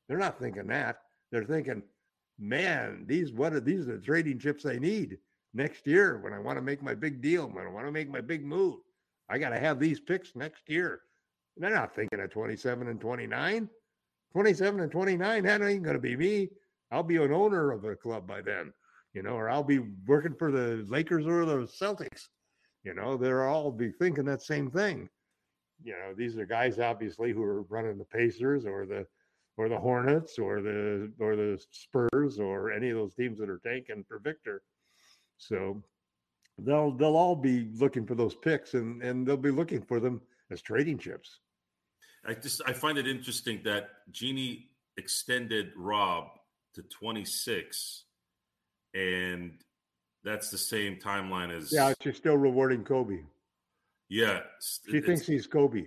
They're 0.08 0.18
not 0.18 0.40
thinking 0.40 0.68
that. 0.68 0.98
They're 1.32 1.44
thinking, 1.44 1.82
man, 2.40 3.06
these 3.08 3.34
what 3.34 3.54
are 3.54 3.60
these 3.60 3.88
are 3.88 3.98
the 3.98 4.06
trading 4.06 4.40
chips 4.40 4.66
I 4.66 4.78
need 4.78 5.18
next 5.54 5.88
year 5.88 6.20
when 6.20 6.34
I 6.34 6.40
want 6.40 6.58
to 6.58 6.62
make 6.62 6.84
my 6.84 6.94
big 6.94 7.22
deal, 7.22 7.48
when 7.48 7.66
I 7.66 7.70
want 7.70 7.88
to 7.88 7.92
make 7.92 8.10
my 8.10 8.22
big 8.22 8.46
move. 8.46 8.78
I 9.30 9.38
got 9.38 9.50
to 9.50 9.60
have 9.60 9.80
these 9.80 10.00
picks 10.00 10.36
next 10.36 10.70
year. 10.70 11.02
They're 11.58 11.72
not 11.72 11.96
thinking 11.96 12.20
of 12.20 12.30
27 12.30 12.88
and 12.88 13.02
29. 13.02 13.70
27 14.34 14.80
and 14.82 14.92
29, 14.92 15.44
that 15.44 15.62
ain't 15.62 15.84
going 15.84 15.96
to 15.96 16.02
be 16.02 16.16
me. 16.16 16.50
I'll 16.92 17.04
be 17.04 17.16
an 17.18 17.34
owner 17.34 17.72
of 17.72 17.84
a 17.86 17.96
club 17.96 18.28
by 18.28 18.42
then, 18.42 18.72
you 19.18 19.23
know, 19.23 19.31
or 19.31 19.49
I'll 19.49 19.64
be 19.64 19.80
working 20.06 20.35
for 20.35 20.52
the 20.52 20.85
Lakers 20.88 21.26
or 21.26 21.44
the 21.44 21.65
Celtics. 21.65 22.27
You 22.84 22.94
know, 22.94 23.18
they're 23.18 23.48
all 23.48 23.72
be 23.72 23.89
thinking 23.89 24.26
that 24.26 24.44
same 24.44 24.69
thing. 24.69 25.10
You 25.84 25.94
know, 25.94 26.14
these 26.15 26.38
are 26.38 26.45
guys 26.45 26.77
obviously 26.77 27.34
who 27.34 27.41
are 27.41 27.64
running 27.64 27.98
the 27.98 28.06
Pacers 28.06 28.68
or 28.68 28.85
the 28.85 29.07
or 29.57 29.69
the 29.69 29.77
Hornets 29.80 30.38
or 30.38 30.61
the 30.61 31.11
or 31.19 31.35
the 31.35 31.60
Spurs 31.72 32.38
or 32.38 32.72
any 32.72 32.91
of 32.91 32.98
those 32.98 33.15
teams 33.15 33.39
that 33.39 33.49
are 33.49 33.60
tanking 33.65 34.06
for 34.07 34.19
Victor. 34.19 34.61
So 35.39 35.81
they'll 36.60 36.91
they'll 36.91 37.18
all 37.18 37.35
be 37.35 37.69
looking 37.73 38.06
for 38.06 38.14
those 38.14 38.35
picks 38.35 38.76
and 38.76 39.02
and 39.02 39.26
they'll 39.26 39.35
be 39.35 39.49
looking 39.49 39.81
for 39.81 39.99
them 39.99 40.22
as 40.52 40.61
trading 40.61 40.99
chips. 40.99 41.39
I 42.23 42.35
just 42.35 42.61
I 42.68 42.73
find 42.73 42.99
it 42.99 43.07
interesting 43.07 43.61
that 43.64 43.89
Jeanie 44.11 44.69
extended 44.95 45.72
Rob 45.76 46.27
to 46.76 46.84
26, 46.84 48.03
and 48.94 49.54
that's 50.24 50.50
the 50.50 50.58
same 50.58 50.98
timeline 50.98 51.56
as 51.56 51.72
yeah. 51.72 51.94
She's 52.02 52.18
still 52.18 52.38
rewarding 52.38 52.84
Kobe. 52.84 53.20
Yeah, 54.10 54.42
she 54.90 55.02
thinks 55.02 55.26
he's 55.26 55.48
Kobe. 55.48 55.86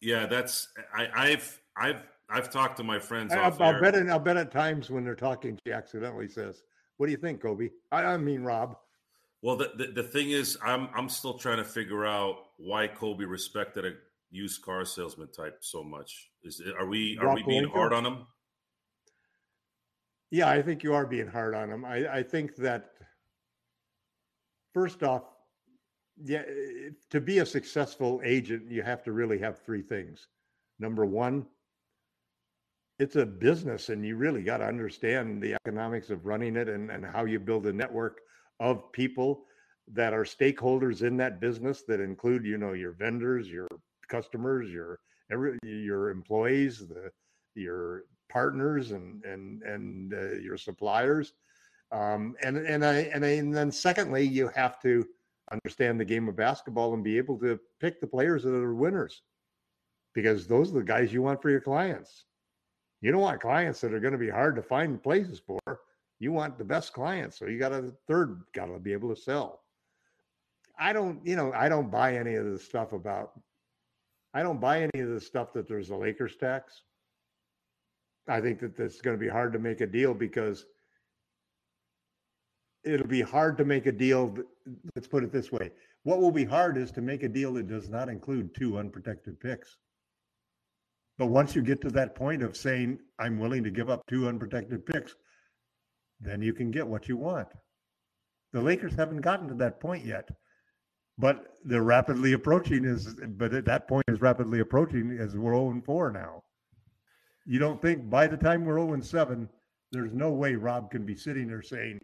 Yeah, 0.00 0.26
that's 0.26 0.68
I, 0.94 1.08
I've 1.14 1.60
I've 1.76 2.02
I've 2.28 2.50
talked 2.50 2.78
to 2.78 2.84
my 2.84 2.98
friends. 2.98 3.32
I, 3.32 3.48
will 3.48 3.80
bet. 3.80 3.94
I'll 3.94 4.18
bet 4.18 4.36
at 4.36 4.50
times 4.50 4.90
when 4.90 5.04
they're 5.04 5.14
talking, 5.14 5.58
she 5.66 5.72
accidentally 5.72 6.28
says, 6.28 6.62
"What 6.96 7.06
do 7.06 7.12
you 7.12 7.18
think, 7.18 7.42
Kobe?" 7.42 7.68
I, 7.90 8.04
I 8.04 8.16
mean, 8.16 8.42
Rob. 8.42 8.76
Well, 9.42 9.56
the, 9.56 9.72
the, 9.76 9.86
the 9.88 10.02
thing 10.02 10.30
is, 10.30 10.56
I'm 10.62 10.88
I'm 10.94 11.08
still 11.08 11.34
trying 11.34 11.58
to 11.58 11.64
figure 11.64 12.06
out 12.06 12.36
why 12.58 12.86
Kobe 12.86 13.24
respected 13.24 13.84
a 13.84 13.92
used 14.30 14.62
car 14.62 14.84
salesman 14.84 15.28
type 15.32 15.58
so 15.60 15.82
much. 15.82 16.30
Is 16.44 16.62
are 16.78 16.86
we 16.86 17.18
are 17.18 17.26
Rob 17.26 17.36
we 17.36 17.42
being 17.42 17.68
hard 17.68 17.92
on 17.92 18.06
him? 18.06 18.26
Yeah, 20.32 20.48
I 20.48 20.62
think 20.62 20.82
you 20.82 20.94
are 20.94 21.04
being 21.04 21.26
hard 21.28 21.54
on 21.54 21.70
him. 21.70 21.84
I, 21.84 22.10
I 22.10 22.22
think 22.22 22.56
that 22.56 22.92
first 24.72 25.02
off, 25.02 25.24
yeah, 26.24 26.42
to 27.10 27.20
be 27.20 27.40
a 27.40 27.46
successful 27.46 28.22
agent, 28.24 28.70
you 28.70 28.82
have 28.82 29.02
to 29.04 29.12
really 29.12 29.38
have 29.38 29.58
three 29.58 29.82
things. 29.82 30.28
Number 30.80 31.04
one, 31.04 31.46
it's 32.98 33.16
a 33.16 33.26
business 33.26 33.90
and 33.90 34.06
you 34.06 34.16
really 34.16 34.42
got 34.42 34.58
to 34.58 34.64
understand 34.66 35.42
the 35.42 35.54
economics 35.66 36.08
of 36.08 36.24
running 36.24 36.56
it 36.56 36.68
and, 36.70 36.90
and 36.90 37.04
how 37.04 37.26
you 37.26 37.38
build 37.38 37.66
a 37.66 37.72
network 37.72 38.22
of 38.58 38.90
people 38.92 39.44
that 39.92 40.14
are 40.14 40.24
stakeholders 40.24 41.02
in 41.02 41.18
that 41.18 41.42
business 41.42 41.82
that 41.88 42.00
include, 42.00 42.46
you 42.46 42.56
know, 42.56 42.72
your 42.72 42.92
vendors, 42.92 43.48
your 43.48 43.68
customers, 44.08 44.70
your 44.70 44.98
every 45.30 45.58
your 45.62 46.08
employees, 46.08 46.86
the 46.88 47.10
your 47.54 48.04
partners 48.32 48.92
and 48.92 49.24
and 49.24 49.62
and 49.62 50.14
uh, 50.14 50.32
your 50.40 50.56
suppliers. 50.56 51.34
Um, 51.90 52.34
and 52.42 52.56
and 52.56 52.84
I 52.84 52.94
and, 53.14 53.24
I, 53.24 53.28
and 53.30 53.54
then 53.54 53.70
secondly, 53.70 54.24
you 54.26 54.48
have 54.48 54.80
to 54.82 55.06
understand 55.50 56.00
the 56.00 56.04
game 56.04 56.28
of 56.28 56.36
basketball 56.36 56.94
and 56.94 57.04
be 57.04 57.18
able 57.18 57.38
to 57.40 57.60
pick 57.80 58.00
the 58.00 58.06
players 58.06 58.42
that 58.44 58.54
are 58.54 58.74
winners, 58.74 59.22
because 60.14 60.46
those 60.46 60.70
are 60.70 60.78
the 60.78 60.82
guys 60.82 61.12
you 61.12 61.20
want 61.20 61.42
for 61.42 61.50
your 61.50 61.60
clients. 61.60 62.24
You 63.02 63.12
don't 63.12 63.20
want 63.20 63.40
clients 63.40 63.80
that 63.80 63.92
are 63.92 64.00
going 64.00 64.12
to 64.12 64.18
be 64.18 64.30
hard 64.30 64.56
to 64.56 64.62
find 64.62 65.02
places 65.02 65.40
for. 65.46 65.58
You 66.18 66.32
want 66.32 66.56
the 66.56 66.64
best 66.64 66.92
clients, 66.92 67.38
so 67.38 67.46
you 67.46 67.58
got 67.58 67.72
a 67.72 67.92
third 68.06 68.42
got 68.54 68.66
to 68.66 68.78
be 68.78 68.92
able 68.92 69.14
to 69.14 69.20
sell. 69.20 69.60
I 70.78 70.92
don't, 70.92 71.20
you 71.26 71.36
know, 71.36 71.52
I 71.52 71.68
don't 71.68 71.90
buy 71.90 72.16
any 72.16 72.36
of 72.36 72.46
the 72.46 72.58
stuff 72.58 72.92
about. 72.92 73.32
I 74.32 74.42
don't 74.42 74.60
buy 74.60 74.88
any 74.94 75.02
of 75.02 75.10
the 75.10 75.20
stuff 75.20 75.52
that 75.52 75.68
there's 75.68 75.90
a 75.90 75.96
Lakers 75.96 76.36
tax. 76.36 76.82
I 78.28 78.40
think 78.40 78.60
that 78.60 78.78
it's 78.78 79.00
going 79.00 79.16
to 79.16 79.20
be 79.20 79.28
hard 79.28 79.52
to 79.52 79.58
make 79.58 79.80
a 79.80 79.86
deal 79.86 80.14
because 80.14 80.64
it'll 82.84 83.06
be 83.06 83.20
hard 83.20 83.58
to 83.58 83.64
make 83.64 83.86
a 83.86 83.92
deal. 83.92 84.36
Let's 84.94 85.08
put 85.08 85.24
it 85.24 85.32
this 85.32 85.50
way: 85.50 85.70
what 86.04 86.20
will 86.20 86.32
be 86.32 86.44
hard 86.44 86.76
is 86.76 86.90
to 86.92 87.00
make 87.00 87.22
a 87.22 87.28
deal 87.28 87.54
that 87.54 87.68
does 87.68 87.88
not 87.88 88.08
include 88.08 88.54
two 88.54 88.78
unprotected 88.78 89.40
picks. 89.40 89.76
But 91.18 91.26
once 91.26 91.54
you 91.54 91.62
get 91.62 91.80
to 91.82 91.90
that 91.90 92.14
point 92.14 92.42
of 92.42 92.56
saying, 92.56 92.98
I'm 93.18 93.38
willing 93.38 93.62
to 93.64 93.70
give 93.70 93.90
up 93.90 94.06
two 94.08 94.26
unprotected 94.28 94.86
picks, 94.86 95.14
then 96.20 96.40
you 96.40 96.54
can 96.54 96.70
get 96.70 96.86
what 96.86 97.08
you 97.08 97.16
want. 97.16 97.48
The 98.52 98.60
Lakers 98.60 98.94
haven't 98.94 99.20
gotten 99.20 99.48
to 99.48 99.54
that 99.54 99.80
point 99.80 100.04
yet, 100.04 100.28
but 101.18 101.58
they're 101.64 101.82
rapidly 101.82 102.32
approaching. 102.32 102.84
Is 102.84 103.14
but 103.14 103.52
at 103.54 103.64
that 103.66 103.88
point 103.88 104.04
is 104.08 104.20
rapidly 104.20 104.60
approaching 104.60 105.16
as 105.18 105.36
we're 105.36 105.52
0 105.52 105.70
and 105.70 105.84
4 105.84 106.12
now. 106.12 106.42
You 107.46 107.58
don't 107.58 107.80
think 107.80 108.08
by 108.08 108.26
the 108.26 108.36
time 108.36 108.64
we're 108.64 108.78
0 108.78 108.94
and 108.94 109.04
7, 109.04 109.48
there's 109.90 110.12
no 110.12 110.30
way 110.30 110.54
Rob 110.54 110.90
can 110.90 111.04
be 111.04 111.16
sitting 111.16 111.48
there 111.48 111.62
saying, 111.62 112.00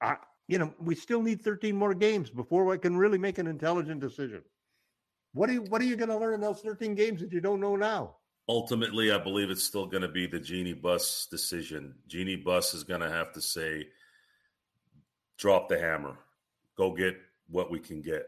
I, 0.00 0.16
you 0.48 0.58
know, 0.58 0.72
we 0.78 0.94
still 0.94 1.22
need 1.22 1.42
13 1.42 1.74
more 1.74 1.94
games 1.94 2.30
before 2.30 2.72
I 2.72 2.76
can 2.76 2.96
really 2.96 3.18
make 3.18 3.38
an 3.38 3.46
intelligent 3.46 4.00
decision. 4.00 4.42
What 5.32 5.50
are 5.50 5.54
you, 5.54 5.62
what 5.62 5.80
are 5.80 5.86
you 5.86 5.96
going 5.96 6.10
to 6.10 6.18
learn 6.18 6.34
in 6.34 6.40
those 6.40 6.60
13 6.60 6.94
games 6.94 7.20
that 7.20 7.32
you 7.32 7.40
don't 7.40 7.60
know 7.60 7.76
now? 7.76 8.16
ultimately, 8.48 9.10
I 9.12 9.18
believe 9.18 9.50
it's 9.50 9.64
still 9.64 9.86
going 9.86 10.02
to 10.02 10.08
be 10.08 10.26
the 10.26 10.40
Jeanie 10.40 10.74
Buss 10.74 11.26
decision. 11.30 11.94
Jeanie 12.06 12.36
Buss 12.36 12.74
is 12.74 12.84
going 12.84 13.00
to 13.00 13.10
have 13.10 13.32
to 13.32 13.40
say, 13.40 13.88
drop 15.38 15.68
the 15.68 15.78
hammer, 15.78 16.16
go 16.76 16.92
get 16.92 17.16
what 17.48 17.70
we 17.70 17.78
can 17.78 18.02
get. 18.02 18.26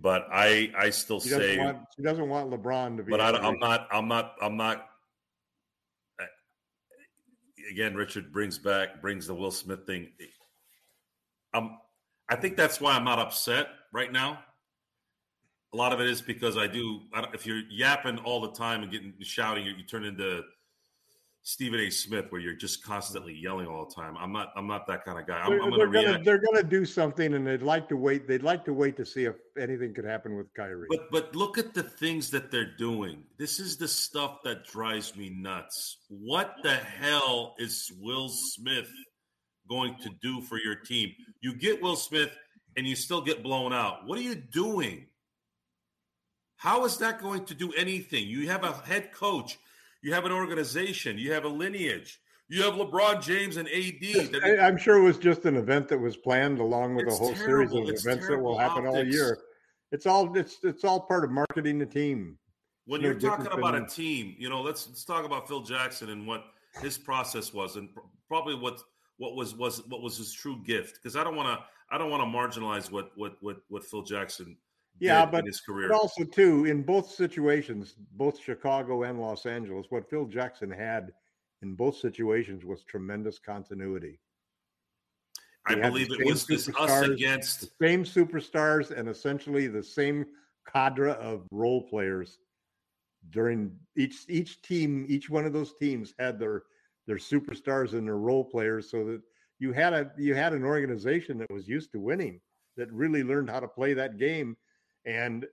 But 0.00 0.26
I, 0.32 0.72
I 0.76 0.90
still 0.90 1.20
she 1.20 1.28
say 1.28 1.58
want, 1.58 1.78
she 1.94 2.02
doesn't 2.02 2.28
want 2.28 2.50
LeBron 2.50 2.96
to 2.96 3.02
be. 3.04 3.10
But 3.10 3.20
I, 3.20 3.48
am 3.48 3.58
not, 3.60 3.88
I'm 3.92 4.08
not, 4.08 4.34
I'm 4.42 4.56
not. 4.56 4.88
Again, 7.70 7.94
Richard 7.94 8.32
brings 8.32 8.58
back 8.58 9.00
brings 9.00 9.26
the 9.26 9.34
Will 9.34 9.50
Smith 9.50 9.86
thing. 9.86 10.08
I'm, 11.54 11.78
I 12.28 12.36
think 12.36 12.56
that's 12.56 12.80
why 12.80 12.92
I'm 12.92 13.04
not 13.04 13.18
upset 13.18 13.68
right 13.92 14.10
now 14.10 14.38
a 15.72 15.76
lot 15.76 15.92
of 15.92 16.00
it 16.00 16.06
is 16.06 16.20
because 16.20 16.56
I 16.56 16.66
do. 16.66 17.00
I 17.14 17.26
if 17.32 17.46
you're 17.46 17.62
yapping 17.70 18.18
all 18.18 18.40
the 18.40 18.52
time 18.52 18.82
and 18.82 18.92
getting 18.92 19.14
shouting, 19.20 19.64
you, 19.64 19.72
you 19.72 19.84
turn 19.84 20.04
into 20.04 20.42
Stephen 21.44 21.80
A. 21.80 21.90
Smith, 21.90 22.26
where 22.30 22.40
you're 22.40 22.54
just 22.54 22.84
constantly 22.84 23.34
yelling 23.34 23.66
all 23.66 23.84
the 23.84 23.94
time. 23.94 24.16
I'm 24.16 24.32
not. 24.32 24.52
I'm 24.54 24.68
not 24.68 24.86
that 24.86 25.04
kind 25.04 25.18
of 25.18 25.26
guy. 25.26 25.40
I'm, 25.40 25.50
they're, 25.50 25.62
I'm 25.62 25.70
gonna 25.70 25.90
they're 25.90 26.02
gonna, 26.04 26.24
they're 26.24 26.38
gonna 26.38 26.62
do 26.62 26.84
something, 26.84 27.34
and 27.34 27.44
they'd 27.44 27.62
like 27.62 27.88
to 27.88 27.96
wait. 27.96 28.28
They'd 28.28 28.44
like 28.44 28.64
to 28.66 28.72
wait 28.72 28.96
to 28.98 29.04
see 29.04 29.24
if 29.24 29.34
anything 29.58 29.92
could 29.92 30.04
happen 30.04 30.36
with 30.36 30.46
Kyrie. 30.54 30.86
But 30.88 31.10
but 31.10 31.34
look 31.34 31.58
at 31.58 31.74
the 31.74 31.82
things 31.82 32.30
that 32.30 32.52
they're 32.52 32.76
doing. 32.76 33.24
This 33.38 33.58
is 33.58 33.76
the 33.76 33.88
stuff 33.88 34.38
that 34.44 34.66
drives 34.66 35.16
me 35.16 35.30
nuts. 35.30 35.98
What 36.08 36.54
the 36.62 36.76
hell 36.76 37.56
is 37.58 37.90
Will 38.00 38.28
Smith 38.28 38.90
going 39.68 39.96
to 40.02 40.10
do 40.22 40.42
for 40.42 40.58
your 40.58 40.76
team? 40.76 41.12
You 41.40 41.56
get 41.56 41.82
Will 41.82 41.96
Smith, 41.96 42.30
and 42.76 42.86
you 42.86 42.94
still 42.94 43.20
get 43.20 43.42
blown 43.42 43.72
out. 43.72 44.06
What 44.06 44.16
are 44.16 44.22
you 44.22 44.36
doing? 44.36 45.06
How 46.56 46.84
is 46.84 46.98
that 46.98 47.20
going 47.20 47.44
to 47.46 47.54
do 47.54 47.72
anything? 47.72 48.28
You 48.28 48.48
have 48.48 48.62
a 48.62 48.72
head 48.72 49.10
coach, 49.12 49.58
you 50.02 50.12
have 50.12 50.24
an 50.24 50.32
organization, 50.32 51.18
you 51.18 51.32
have 51.32 51.44
a 51.44 51.48
lineage. 51.48 52.20
You 52.48 52.62
have 52.64 52.74
LeBron 52.74 53.22
James 53.22 53.56
and 53.56 53.66
AD. 53.68 54.42
I, 54.44 54.68
am 54.68 54.76
sure 54.76 54.98
it 54.98 55.02
was 55.02 55.16
just 55.16 55.46
an 55.46 55.56
event 55.56 55.88
that 55.88 55.98
was 55.98 56.18
planned 56.18 56.58
along 56.58 56.96
with 56.96 57.06
a 57.06 57.10
whole 57.10 57.32
terrible. 57.32 57.46
series 57.46 57.72
of 57.72 57.88
it's 57.88 58.04
events 58.04 58.28
that 58.28 58.38
will 58.38 58.58
happen 58.58 58.86
optics. 58.86 58.96
all 58.98 59.04
year. 59.06 59.38
It's 59.90 60.06
all 60.06 60.36
it's 60.36 60.58
it's 60.62 60.84
all 60.84 61.00
part 61.00 61.24
of 61.24 61.30
marketing 61.30 61.78
the 61.78 61.86
team. 61.86 62.38
When 62.84 63.00
you're 63.00 63.14
talking 63.14 63.46
about 63.46 63.74
a 63.74 63.86
team, 63.86 64.34
you 64.38 64.50
know, 64.50 64.60
let's 64.60 64.86
let's 64.88 65.04
talk 65.04 65.24
about 65.24 65.48
Phil 65.48 65.62
Jackson 65.62 66.10
and 66.10 66.26
what 66.26 66.44
his 66.82 66.98
process 66.98 67.54
was, 67.54 67.76
and 67.76 67.88
probably 68.28 68.54
what 68.54 68.80
what 69.16 69.34
was 69.34 69.54
was 69.54 69.86
what 69.88 70.02
was 70.02 70.18
his 70.18 70.32
true 70.32 70.62
gift. 70.64 70.98
Because 71.00 71.16
I 71.16 71.24
don't 71.24 71.36
want 71.36 71.58
to 71.58 71.64
I 71.94 71.96
don't 71.96 72.10
want 72.10 72.22
to 72.22 72.26
marginalize 72.60 72.90
what 72.90 73.12
what 73.16 73.36
what 73.40 73.58
what 73.68 73.84
Phil 73.84 74.02
Jackson 74.02 74.56
yeah, 74.98 75.26
but, 75.26 75.44
but 75.66 75.90
also 75.90 76.24
too 76.24 76.64
in 76.66 76.82
both 76.82 77.10
situations, 77.10 77.94
both 78.12 78.40
Chicago 78.40 79.02
and 79.02 79.20
Los 79.20 79.46
Angeles, 79.46 79.86
what 79.90 80.08
Phil 80.08 80.26
Jackson 80.26 80.70
had 80.70 81.12
in 81.62 81.74
both 81.74 81.96
situations 81.96 82.64
was 82.64 82.84
tremendous 82.84 83.38
continuity. 83.38 84.20
I 85.66 85.76
believe 85.76 86.10
it 86.10 86.26
was 86.26 86.46
this 86.46 86.68
us 86.78 87.02
against 87.02 87.60
the 87.60 87.70
same 87.80 88.04
superstars 88.04 88.90
and 88.90 89.08
essentially 89.08 89.68
the 89.68 89.82
same 89.82 90.26
cadre 90.70 91.12
of 91.12 91.46
role 91.52 91.82
players 91.82 92.38
during 93.30 93.76
each 93.96 94.24
each 94.28 94.60
team. 94.62 95.06
Each 95.08 95.30
one 95.30 95.44
of 95.44 95.52
those 95.52 95.74
teams 95.74 96.14
had 96.18 96.38
their 96.38 96.64
their 97.06 97.16
superstars 97.16 97.92
and 97.92 98.06
their 98.06 98.18
role 98.18 98.44
players, 98.44 98.90
so 98.90 99.04
that 99.04 99.22
you 99.60 99.72
had 99.72 99.92
a 99.92 100.10
you 100.18 100.34
had 100.34 100.52
an 100.52 100.64
organization 100.64 101.38
that 101.38 101.52
was 101.52 101.68
used 101.68 101.92
to 101.92 102.00
winning, 102.00 102.40
that 102.76 102.92
really 102.92 103.22
learned 103.22 103.48
how 103.48 103.60
to 103.60 103.68
play 103.68 103.94
that 103.94 104.18
game 104.18 104.56
and 105.04 105.46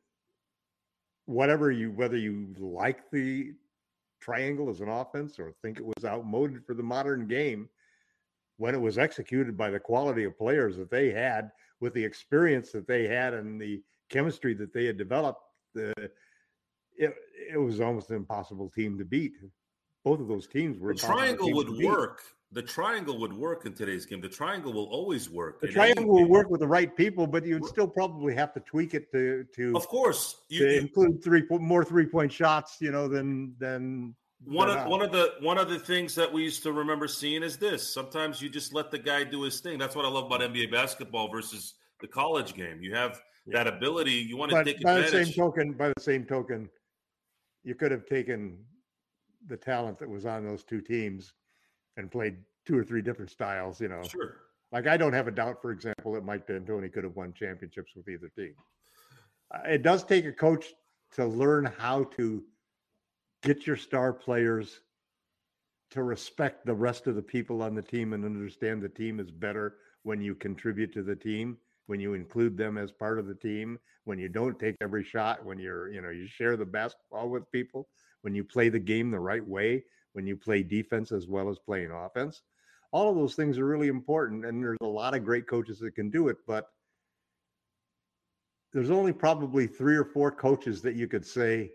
whatever 1.26 1.72
you 1.72 1.92
whether 1.92 2.18
you 2.18 2.54
like 2.58 3.10
the 3.12 3.52
triangle 4.20 4.70
as 4.70 4.82
an 4.82 4.90
offense 4.90 5.40
or 5.40 5.54
think 5.62 5.78
it 5.78 5.86
was 5.86 6.06
outmoded 6.06 6.66
for 6.66 6.74
the 6.74 6.84
modern 6.84 7.28
game 7.28 7.70
when 8.58 8.76
it 8.76 8.82
was 8.82 8.98
executed 8.98 9.56
by 9.56 9.70
the 9.70 9.80
quality 9.80 10.24
of 10.24 10.38
players 10.38 10.76
that 10.76 10.92
they 10.92 11.12
had 11.12 11.52
with 11.80 11.94
the 11.94 12.04
experience 12.04 12.72
that 12.72 12.88
they 12.88 13.08
had 13.08 13.34
and 13.34 13.62
the 13.62 13.82
chemistry 14.10 14.54
that 14.54 14.74
they 14.74 14.86
had 14.86 14.98
developed 14.98 15.42
the 15.74 15.94
it, 17.00 17.16
it 17.54 17.58
was 17.58 17.80
almost 17.80 18.10
an 18.10 18.18
impossible 18.18 18.70
team 18.70 18.98
to 18.98 19.06
beat. 19.06 19.34
Both 20.04 20.20
of 20.20 20.28
those 20.28 20.48
teams 20.48 20.80
were 20.80 20.94
the 20.94 21.00
triangle 21.00 21.54
would 21.54 21.84
work 21.84 22.22
the 22.52 22.62
triangle 22.64 23.20
would 23.20 23.34
work 23.34 23.66
in 23.66 23.74
today's 23.74 24.06
game. 24.06 24.22
The 24.22 24.30
triangle 24.30 24.74
will 24.74 24.86
always 24.86 25.30
work. 25.30 25.62
The 25.62 25.68
triangle 25.68 26.08
will 26.08 26.28
work 26.28 26.50
with 26.50 26.62
the 26.62 26.68
right 26.68 26.96
people, 26.96 27.28
but 27.28 27.46
you'd 27.46 27.66
still 27.66 27.88
probably 27.88 28.34
have 28.34 28.54
to 28.54 28.60
tweak 28.62 28.94
it 28.96 29.12
to 29.12 29.46
to. 29.56 29.76
Of 29.76 29.88
course, 29.88 30.38
you, 30.50 30.66
to 30.66 30.78
include 30.78 31.24
three 31.24 31.44
more 31.50 31.86
three 31.86 32.08
point 32.08 32.32
shots. 32.32 32.78
You 32.80 32.92
know, 32.92 33.08
than 33.08 33.54
than 33.60 34.16
one 34.46 34.70
of 34.70 34.88
one 34.88 35.04
of 35.04 35.12
the 35.12 35.36
one 35.42 35.60
of 35.60 35.70
the 35.70 35.78
things 35.78 36.16
that 36.16 36.32
we 36.32 36.44
used 36.44 36.64
to 36.64 36.72
remember 36.72 37.08
seeing 37.08 37.44
is 37.44 37.58
this. 37.58 37.88
Sometimes 37.88 38.42
you 38.42 38.50
just 38.50 38.74
let 38.74 38.90
the 38.90 39.00
guy 39.00 39.24
do 39.24 39.44
his 39.44 39.60
thing. 39.60 39.78
That's 39.78 39.96
what 39.96 40.06
I 40.06 40.10
love 40.10 40.26
about 40.26 40.42
NBA 40.42 40.72
basketball 40.72 41.30
versus 41.30 41.76
the 42.02 42.08
college 42.08 42.56
game. 42.56 42.82
You 42.82 42.96
have 42.96 43.22
that 43.48 43.68
ability. 43.68 44.14
You 44.14 44.38
want 44.38 44.50
to 44.52 44.58
but 44.58 44.66
take 44.66 44.82
by 44.82 44.94
advantage. 44.94 45.12
the 45.12 45.26
same 45.26 45.34
token, 45.34 45.74
by 45.74 45.90
the 45.90 46.02
same 46.02 46.26
token, 46.26 46.68
you 47.64 47.76
could 47.76 47.92
have 47.92 48.08
taken 48.08 48.58
the 49.48 49.58
talent 49.58 50.00
that 50.00 50.10
was 50.10 50.26
on 50.26 50.44
those 50.44 50.64
two 50.64 50.82
teams 50.82 51.34
and 52.00 52.10
played 52.10 52.38
two 52.66 52.78
or 52.78 52.84
three 52.84 53.02
different 53.02 53.30
styles, 53.30 53.80
you 53.80 53.88
know. 53.88 54.02
Sure. 54.04 54.38
Like 54.72 54.88
I 54.88 54.98
don't 54.98 55.14
have 55.14 55.28
a 55.28 55.32
doubt, 55.32 55.62
for 55.62 55.72
example, 55.72 56.14
that 56.14 56.24
Mike 56.24 56.48
D'Antoni 56.48 56.92
could 56.92 57.04
have 57.04 57.16
won 57.16 57.34
championships 57.34 57.92
with 57.96 58.08
either 58.08 58.30
team. 58.30 58.54
Uh, 59.54 59.60
it 59.68 59.84
does 59.84 60.04
take 60.04 60.26
a 60.26 60.32
coach 60.32 60.66
to 61.14 61.26
learn 61.26 61.72
how 61.78 62.04
to 62.18 62.44
get 63.42 63.66
your 63.66 63.78
star 63.78 64.14
players 64.14 64.82
to 65.92 66.04
respect 66.04 66.66
the 66.66 66.74
rest 66.74 67.08
of 67.08 67.16
the 67.16 67.22
people 67.22 67.64
on 67.64 67.74
the 67.74 67.82
team 67.82 68.14
and 68.14 68.24
understand 68.24 68.82
the 68.82 68.90
team 68.90 69.20
is 69.20 69.32
better 69.32 69.78
when 70.04 70.22
you 70.22 70.36
contribute 70.36 70.94
to 70.94 71.02
the 71.02 71.16
team, 71.16 71.58
when 71.88 72.00
you 72.00 72.14
include 72.14 72.56
them 72.56 72.78
as 72.78 72.92
part 72.92 73.18
of 73.18 73.26
the 73.26 73.34
team, 73.34 73.80
when 74.04 74.20
you 74.20 74.30
don't 74.30 74.60
take 74.60 74.76
every 74.82 75.04
shot, 75.04 75.44
when 75.44 75.58
you're, 75.58 75.92
you 75.92 76.02
know, 76.02 76.10
you 76.10 76.28
share 76.28 76.56
the 76.56 76.66
basketball 76.66 77.30
with 77.30 77.52
people, 77.52 77.88
when 78.22 78.36
you 78.36 78.44
play 78.44 78.70
the 78.70 78.80
game 78.80 79.10
the 79.10 79.20
right 79.20 79.46
way, 79.46 79.84
when 80.14 80.26
you 80.26 80.36
play 80.36 80.64
defense 80.64 81.12
as 81.12 81.28
well 81.28 81.50
as 81.50 81.60
playing 81.60 81.92
offense. 81.92 82.42
All 82.92 83.10
of 83.10 83.16
those 83.16 83.36
things 83.36 83.58
are 83.58 83.66
really 83.66 83.88
important 83.88 84.46
and 84.46 84.64
there's 84.64 84.78
a 84.82 84.86
lot 84.86 85.16
of 85.16 85.24
great 85.24 85.48
coaches 85.48 85.80
that 85.80 85.96
can 85.96 86.10
do 86.10 86.28
it 86.28 86.38
but 86.48 86.68
there's 88.74 88.92
only 88.92 89.14
probably 89.14 89.68
three 89.68 89.96
or 89.96 90.06
four 90.06 90.32
coaches 90.32 90.82
that 90.82 90.96
you 90.96 91.08
could 91.08 91.26
say 91.26 91.72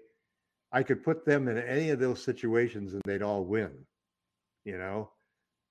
i 0.72 0.82
could 0.82 1.04
put 1.04 1.24
them 1.24 1.46
in 1.48 1.58
any 1.58 1.90
of 1.90 2.00
those 2.00 2.22
situations 2.22 2.94
and 2.94 3.02
they'd 3.04 3.22
all 3.22 3.44
win 3.44 3.70
you 4.64 4.78
know? 4.78 5.10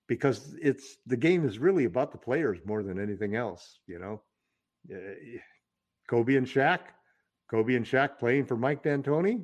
Because 0.07 0.55
it's 0.61 0.97
the 1.05 1.17
game 1.17 1.47
is 1.47 1.57
really 1.59 1.85
about 1.85 2.11
the 2.11 2.17
players 2.17 2.59
more 2.65 2.83
than 2.83 2.99
anything 2.99 3.35
else 3.35 3.79
you 3.87 3.99
know? 3.99 4.21
Eh, 4.91 5.39
kobe 6.09 6.35
and 6.35 6.47
Shaq, 6.47 6.79
kobe 7.49 7.75
and 7.75 7.85
Shaq 7.85 8.19
playing 8.19 8.45
for 8.45 8.57
mike 8.57 8.83
d'antoni 8.83 9.43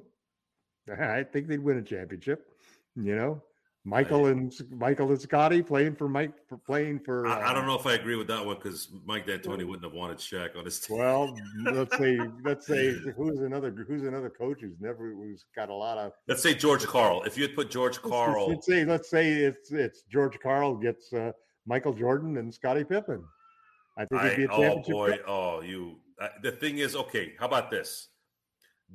i 1.00 1.24
think 1.24 1.48
they'd 1.48 1.64
win 1.64 1.78
a 1.78 1.82
championship 1.82 2.48
you 2.96 3.16
know 3.16 3.42
Michael 3.86 4.28
and 4.28 4.54
Michael 4.72 5.10
and 5.10 5.20
Scottie 5.20 5.62
playing 5.64 5.96
for 5.96 6.10
Mike 6.10 6.34
for 6.48 6.58
playing 6.58 7.00
for. 7.00 7.26
Uh, 7.26 7.36
I, 7.36 7.50
I, 7.50 7.54
don't 7.54 7.64
uh, 7.64 7.68
know 7.68 7.80
if 7.80 7.86
I 7.86 7.94
agree 7.94 8.18
with 8.18 8.28
that 8.28 8.46
one 8.46 8.56
because 8.56 8.90
Mike 9.06 9.26
D'Antoni 9.26 9.66
wouldn't 9.66 9.84
have 9.84 9.94
wanted 9.94 10.18
Shaq 10.18 10.58
on 10.58 10.66
his 10.66 10.80
team. 10.80 10.98
Well, 10.98 11.36
let's 11.64 11.98
say 11.98 12.20
let's 12.44 12.68
say 12.68 12.92
who's 13.18 13.40
another 13.40 13.72
who's 13.72 14.04
another 14.04 14.30
coach 14.30 14.60
who's 14.62 14.80
never 14.82 15.14
who's 15.14 15.46
got 15.56 15.70
a 15.70 15.74
lot 15.74 15.98
of. 15.98 16.12
Let's 16.28 16.44
say 16.44 16.54
George 16.54 16.86
Karl. 16.86 17.24
If 17.24 17.38
you 17.38 17.44
had 17.44 17.56
put 17.56 17.72
George 17.72 18.02
Karl, 18.02 18.50
let's, 18.50 18.68
say 18.68 18.84
let's 18.84 19.10
say 19.10 19.32
it's 19.32 19.72
it's 19.72 20.04
George 20.04 20.38
Karl 20.40 20.76
gets 20.76 21.14
uh, 21.14 21.32
Michael 21.66 21.94
Jordan 21.94 22.38
and 22.38 22.54
Scottie 22.54 22.84
Pippen. 22.84 23.24
I 23.98 24.06
think 24.06 24.24
it'd 24.24 24.38
be 24.38 24.44
a 24.44 24.48
championship. 24.48 24.86
Oh 24.88 24.92
boy! 24.92 25.18
Oh, 25.26 25.62
you. 25.62 25.96
Uh, 26.22 26.28
the 26.44 26.52
thing 26.52 26.80
is, 26.80 26.98
okay. 26.98 27.34
How 27.40 27.46
about 27.46 27.72
this? 27.72 28.10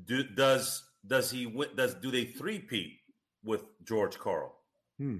Do, 0.07 0.23
does 0.23 0.85
does 1.07 1.31
he 1.31 1.47
win? 1.47 1.71
Does 1.75 1.95
do 1.95 2.11
they 2.11 2.25
three 2.25 2.59
peat 2.59 2.99
with 3.45 3.65
George 3.85 4.19
Karl? 4.19 4.55
Hmm. 4.99 5.19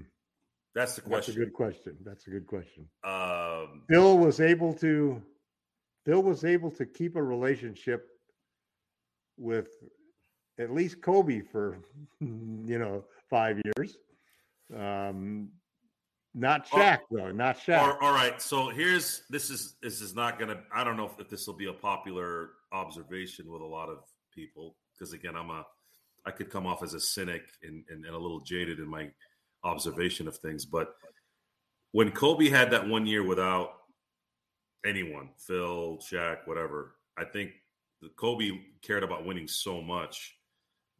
That's 0.73 0.95
the 0.95 1.01
question. 1.01 1.33
That's 1.33 1.37
a 1.37 1.45
good 1.45 1.53
question. 1.53 1.97
That's 2.03 2.27
a 2.27 2.29
good 2.29 2.47
question. 2.47 2.87
Um, 3.03 3.83
Bill 3.87 4.17
was 4.17 4.41
able 4.41 4.73
to. 4.75 5.21
Bill 6.05 6.21
was 6.21 6.43
able 6.43 6.69
to 6.71 6.85
keep 6.85 7.15
a 7.15 7.23
relationship 7.23 8.07
with 9.37 9.69
at 10.59 10.71
least 10.71 11.01
Kobe 11.01 11.41
for 11.41 11.77
you 12.19 12.79
know 12.79 13.05
five 13.29 13.61
years. 13.63 13.97
Um, 14.75 15.49
not 16.33 16.67
Shaq 16.67 16.99
oh, 17.03 17.17
though. 17.17 17.31
Not 17.31 17.57
Shaq. 17.57 17.79
All, 17.79 17.97
all 18.01 18.13
right. 18.13 18.41
So 18.41 18.69
here's 18.69 19.23
this 19.29 19.49
is 19.49 19.75
this 19.81 20.01
is 20.01 20.13
not 20.13 20.37
gonna. 20.37 20.59
I 20.73 20.83
don't 20.83 20.97
know 20.97 21.05
if, 21.05 21.17
if 21.19 21.29
this 21.29 21.47
will 21.47 21.55
be 21.55 21.67
a 21.67 21.73
popular 21.73 22.49
observation 22.73 23.49
with 23.49 23.61
a 23.61 23.65
lot 23.65 23.87
of 23.87 23.99
people 24.33 24.75
because 24.93 25.13
again, 25.13 25.35
I'm 25.35 25.49
a. 25.49 25.65
I 26.25 26.31
could 26.31 26.49
come 26.49 26.65
off 26.65 26.83
as 26.83 26.93
a 26.93 26.99
cynic 26.99 27.43
and, 27.63 27.83
and, 27.89 28.05
and 28.05 28.15
a 28.15 28.19
little 28.19 28.39
jaded 28.39 28.79
in 28.79 28.87
my 28.87 29.09
observation 29.63 30.27
of 30.27 30.37
things. 30.37 30.65
But 30.65 30.95
when 31.91 32.11
Kobe 32.11 32.49
had 32.49 32.71
that 32.71 32.87
one 32.87 33.05
year 33.05 33.23
without 33.23 33.69
anyone, 34.85 35.29
Phil, 35.37 35.99
Shaq, 35.99 36.39
whatever, 36.45 36.95
I 37.17 37.25
think 37.25 37.51
Kobe 38.15 38.51
cared 38.81 39.03
about 39.03 39.25
winning 39.25 39.47
so 39.47 39.81
much 39.81 40.35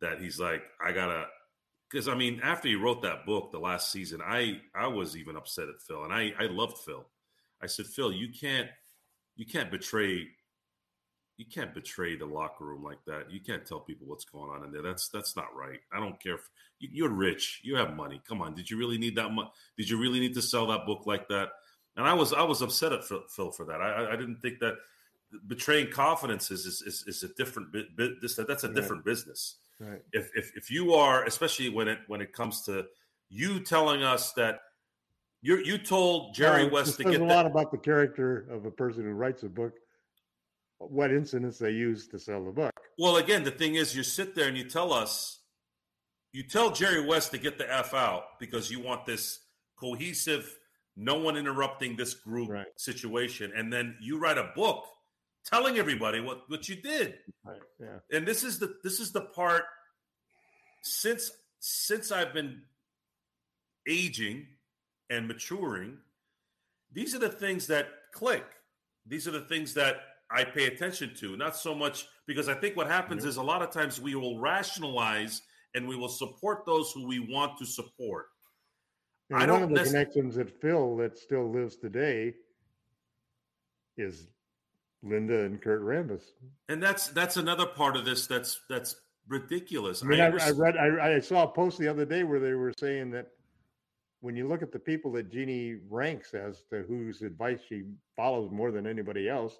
that 0.01 0.19
he's 0.21 0.39
like, 0.39 0.63
I 0.83 0.91
gotta. 0.91 1.25
Because 1.89 2.07
I 2.07 2.15
mean, 2.15 2.41
after 2.43 2.67
he 2.67 2.75
wrote 2.75 3.01
that 3.03 3.25
book 3.25 3.51
the 3.51 3.59
last 3.59 3.91
season, 3.91 4.19
I 4.25 4.59
I 4.75 4.87
was 4.87 5.15
even 5.15 5.35
upset 5.35 5.69
at 5.69 5.81
Phil, 5.87 6.03
and 6.03 6.13
I 6.13 6.33
I 6.39 6.47
loved 6.47 6.79
Phil. 6.79 7.05
I 7.61 7.67
said, 7.67 7.85
Phil, 7.85 8.11
you 8.11 8.29
can't 8.29 8.69
you 9.35 9.45
can't 9.45 9.71
betray 9.71 10.27
you 11.37 11.45
can't 11.45 11.73
betray 11.73 12.15
the 12.15 12.25
locker 12.25 12.65
room 12.65 12.83
like 12.83 13.03
that. 13.05 13.29
You 13.29 13.41
can't 13.41 13.65
tell 13.65 13.79
people 13.79 14.07
what's 14.07 14.25
going 14.25 14.49
on 14.49 14.63
in 14.63 14.71
there. 14.71 14.81
That's 14.81 15.09
that's 15.09 15.35
not 15.35 15.55
right. 15.55 15.79
I 15.93 15.99
don't 15.99 16.21
care 16.21 16.35
if 16.35 16.49
you're 16.79 17.09
rich, 17.09 17.61
you 17.63 17.75
have 17.75 17.95
money. 17.95 18.21
Come 18.27 18.41
on, 18.41 18.55
did 18.55 18.69
you 18.69 18.77
really 18.77 18.97
need 18.97 19.15
that 19.15 19.29
much? 19.29 19.47
Did 19.77 19.89
you 19.89 19.99
really 19.99 20.19
need 20.19 20.33
to 20.35 20.41
sell 20.41 20.67
that 20.67 20.85
book 20.85 21.05
like 21.05 21.27
that? 21.29 21.49
And 21.97 22.07
I 22.07 22.13
was 22.13 22.33
I 22.33 22.43
was 22.43 22.61
upset 22.61 22.93
at 22.93 23.03
Phil 23.03 23.51
for 23.51 23.65
that. 23.65 23.81
I 23.81 24.13
I 24.13 24.15
didn't 24.15 24.37
think 24.37 24.59
that 24.59 24.75
betraying 25.47 25.91
confidence 25.91 26.51
is 26.51 26.65
is, 26.65 26.81
is, 26.81 27.03
is 27.07 27.23
a 27.23 27.33
different 27.35 27.71
bit. 27.71 27.87
This 28.21 28.35
that's 28.35 28.63
a 28.63 28.73
different 28.73 29.05
right. 29.05 29.13
business. 29.13 29.55
Right. 29.79 30.01
If, 30.13 30.29
if 30.35 30.51
if 30.55 30.71
you 30.71 30.93
are, 30.93 31.25
especially 31.25 31.69
when 31.69 31.89
it 31.89 31.99
when 32.07 32.21
it 32.21 32.31
comes 32.31 32.61
to 32.63 32.85
you 33.29 33.59
telling 33.59 34.03
us 34.03 34.31
that 34.33 34.59
you 35.41 35.57
you 35.57 35.77
told 35.77 36.33
Jerry 36.33 36.69
West 36.69 36.97
to 36.97 37.03
get 37.03 37.19
a 37.19 37.25
lot 37.25 37.45
about 37.45 37.71
the 37.71 37.77
character 37.77 38.47
of 38.49 38.65
a 38.65 38.71
person 38.71 39.03
who 39.03 39.11
writes 39.11 39.43
a 39.43 39.49
book 39.49 39.73
what 40.79 41.11
incidents 41.11 41.57
they 41.57 41.71
use 41.71 42.07
to 42.07 42.19
sell 42.19 42.43
the 42.43 42.51
book. 42.51 42.71
Well, 42.97 43.17
again, 43.17 43.43
the 43.43 43.51
thing 43.51 43.75
is, 43.75 43.95
you 43.95 44.03
sit 44.03 44.35
there 44.35 44.47
and 44.47 44.57
you 44.57 44.69
tell 44.69 44.93
us, 44.93 45.39
you 46.31 46.43
tell 46.43 46.71
Jerry 46.71 47.05
West 47.05 47.31
to 47.31 47.37
get 47.37 47.57
the 47.57 47.71
F 47.71 47.93
out 47.93 48.39
because 48.39 48.69
you 48.69 48.79
want 48.79 49.05
this 49.05 49.39
cohesive, 49.79 50.57
no 50.95 51.19
one 51.19 51.37
interrupting 51.37 51.95
this 51.95 52.13
group 52.13 52.49
right. 52.49 52.67
situation. 52.77 53.51
And 53.55 53.71
then 53.71 53.95
you 54.01 54.19
write 54.19 54.37
a 54.37 54.51
book 54.55 54.85
telling 55.45 55.77
everybody 55.77 56.19
what, 56.19 56.49
what 56.49 56.67
you 56.67 56.75
did. 56.75 57.15
Right. 57.43 57.59
Yeah. 57.79 57.99
And 58.11 58.27
this 58.27 58.43
is 58.43 58.59
the 58.59 58.75
this 58.83 58.99
is 58.99 59.11
the 59.11 59.21
part 59.21 59.63
since 60.81 61.31
since 61.59 62.11
I've 62.11 62.33
been 62.33 62.61
aging 63.87 64.47
and 65.09 65.27
maturing, 65.27 65.97
these 66.91 67.13
are 67.15 67.19
the 67.19 67.29
things 67.29 67.67
that 67.67 67.87
click. 68.13 68.45
These 69.05 69.27
are 69.27 69.31
the 69.31 69.41
things 69.41 69.73
that 69.75 69.97
I 70.31 70.43
pay 70.43 70.65
attention 70.65 71.13
to, 71.19 71.37
not 71.37 71.55
so 71.55 71.75
much 71.75 72.07
because 72.25 72.49
I 72.49 72.55
think 72.55 72.75
what 72.75 72.87
happens 72.87 73.25
is 73.25 73.37
a 73.37 73.43
lot 73.43 73.61
of 73.61 73.71
times 73.71 74.01
we 74.01 74.15
will 74.15 74.39
rationalize 74.39 75.41
and 75.75 75.87
we 75.87 75.95
will 75.95 76.09
support 76.09 76.65
those 76.65 76.91
who 76.91 77.05
we 77.07 77.19
want 77.19 77.57
to 77.59 77.65
support. 77.65 78.27
And 79.29 79.43
I 79.43 79.51
one 79.51 79.63
of 79.63 79.69
the 79.69 79.75
nec- 79.75 79.85
connections 79.85 80.35
that 80.35 80.61
Phil 80.61 80.97
that 80.97 81.17
still 81.17 81.51
lives 81.51 81.75
today 81.75 82.33
is 83.97 84.27
Linda 85.03 85.45
and 85.45 85.61
Kurt 85.61 85.83
Rambis. 85.83 86.23
And 86.69 86.81
that's 86.81 87.07
that's 87.09 87.37
another 87.37 87.65
part 87.65 87.95
of 87.95 88.05
this 88.05 88.27
that's 88.27 88.61
that's 88.69 88.95
ridiculous. 89.27 90.03
I 90.03 90.07
mean, 90.07 90.21
I, 90.21 90.27
I, 90.27 90.47
I 90.47 90.51
read 90.51 90.77
I, 90.77 91.15
I 91.15 91.19
saw 91.19 91.43
a 91.43 91.47
post 91.47 91.77
the 91.77 91.87
other 91.87 92.05
day 92.05 92.23
where 92.23 92.39
they 92.39 92.53
were 92.53 92.73
saying 92.77 93.11
that 93.11 93.27
when 94.21 94.35
you 94.35 94.47
look 94.47 94.61
at 94.61 94.71
the 94.71 94.79
people 94.79 95.11
that 95.13 95.31
Jeanie 95.31 95.77
ranks 95.89 96.33
as 96.33 96.63
to 96.71 96.83
whose 96.83 97.21
advice 97.21 97.59
she 97.67 97.83
follows 98.15 98.49
more 98.51 98.71
than 98.71 98.87
anybody 98.87 99.29
else, 99.29 99.57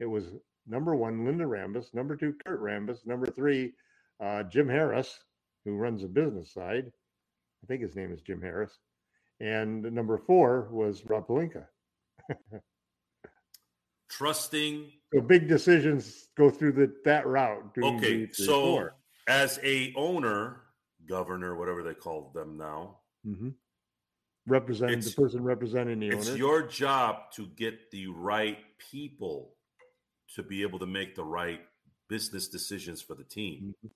it 0.00 0.06
was 0.06 0.24
number 0.66 0.94
one, 0.94 1.24
Linda 1.24 1.44
Rambis, 1.44 1.94
number 1.94 2.16
two, 2.16 2.34
Kurt 2.44 2.62
Rambis, 2.62 3.06
number 3.06 3.26
three, 3.26 3.72
uh, 4.20 4.42
Jim 4.44 4.68
Harris, 4.68 5.18
who 5.64 5.76
runs 5.76 6.02
the 6.02 6.08
business 6.08 6.52
side. 6.52 6.90
I 7.62 7.66
think 7.66 7.82
his 7.82 7.96
name 7.96 8.12
is 8.12 8.20
Jim 8.20 8.40
Harris. 8.40 8.78
And 9.40 9.82
number 9.82 10.18
four 10.18 10.68
was 10.70 11.04
Rob 11.06 11.26
Pelinka. 11.26 11.64
trusting. 14.08 14.90
So 15.12 15.20
big 15.20 15.48
decisions 15.48 16.28
go 16.36 16.50
through 16.50 16.72
the, 16.72 16.94
that 17.04 17.26
route. 17.26 17.76
Okay, 17.82 18.28
so 18.32 18.62
four. 18.62 18.94
as 19.28 19.58
a 19.62 19.92
owner, 19.96 20.62
governor, 21.06 21.56
whatever 21.56 21.82
they 21.82 21.94
call 21.94 22.30
them 22.34 22.56
now, 22.56 22.98
Mhm. 23.26 23.54
representing 24.46 25.00
the 25.00 25.10
person 25.12 25.42
representing 25.42 25.98
the 26.00 26.08
it's 26.08 26.14
owner. 26.26 26.30
It's 26.30 26.38
your 26.38 26.62
job 26.62 27.32
to 27.32 27.46
get 27.48 27.90
the 27.90 28.06
right 28.08 28.58
people 28.78 29.56
to 30.34 30.42
be 30.42 30.62
able 30.62 30.78
to 30.78 30.86
make 30.86 31.14
the 31.14 31.24
right 31.24 31.60
business 32.08 32.48
decisions 32.48 33.00
for 33.02 33.14
the 33.14 33.24
team. 33.24 33.74
If 33.82 33.90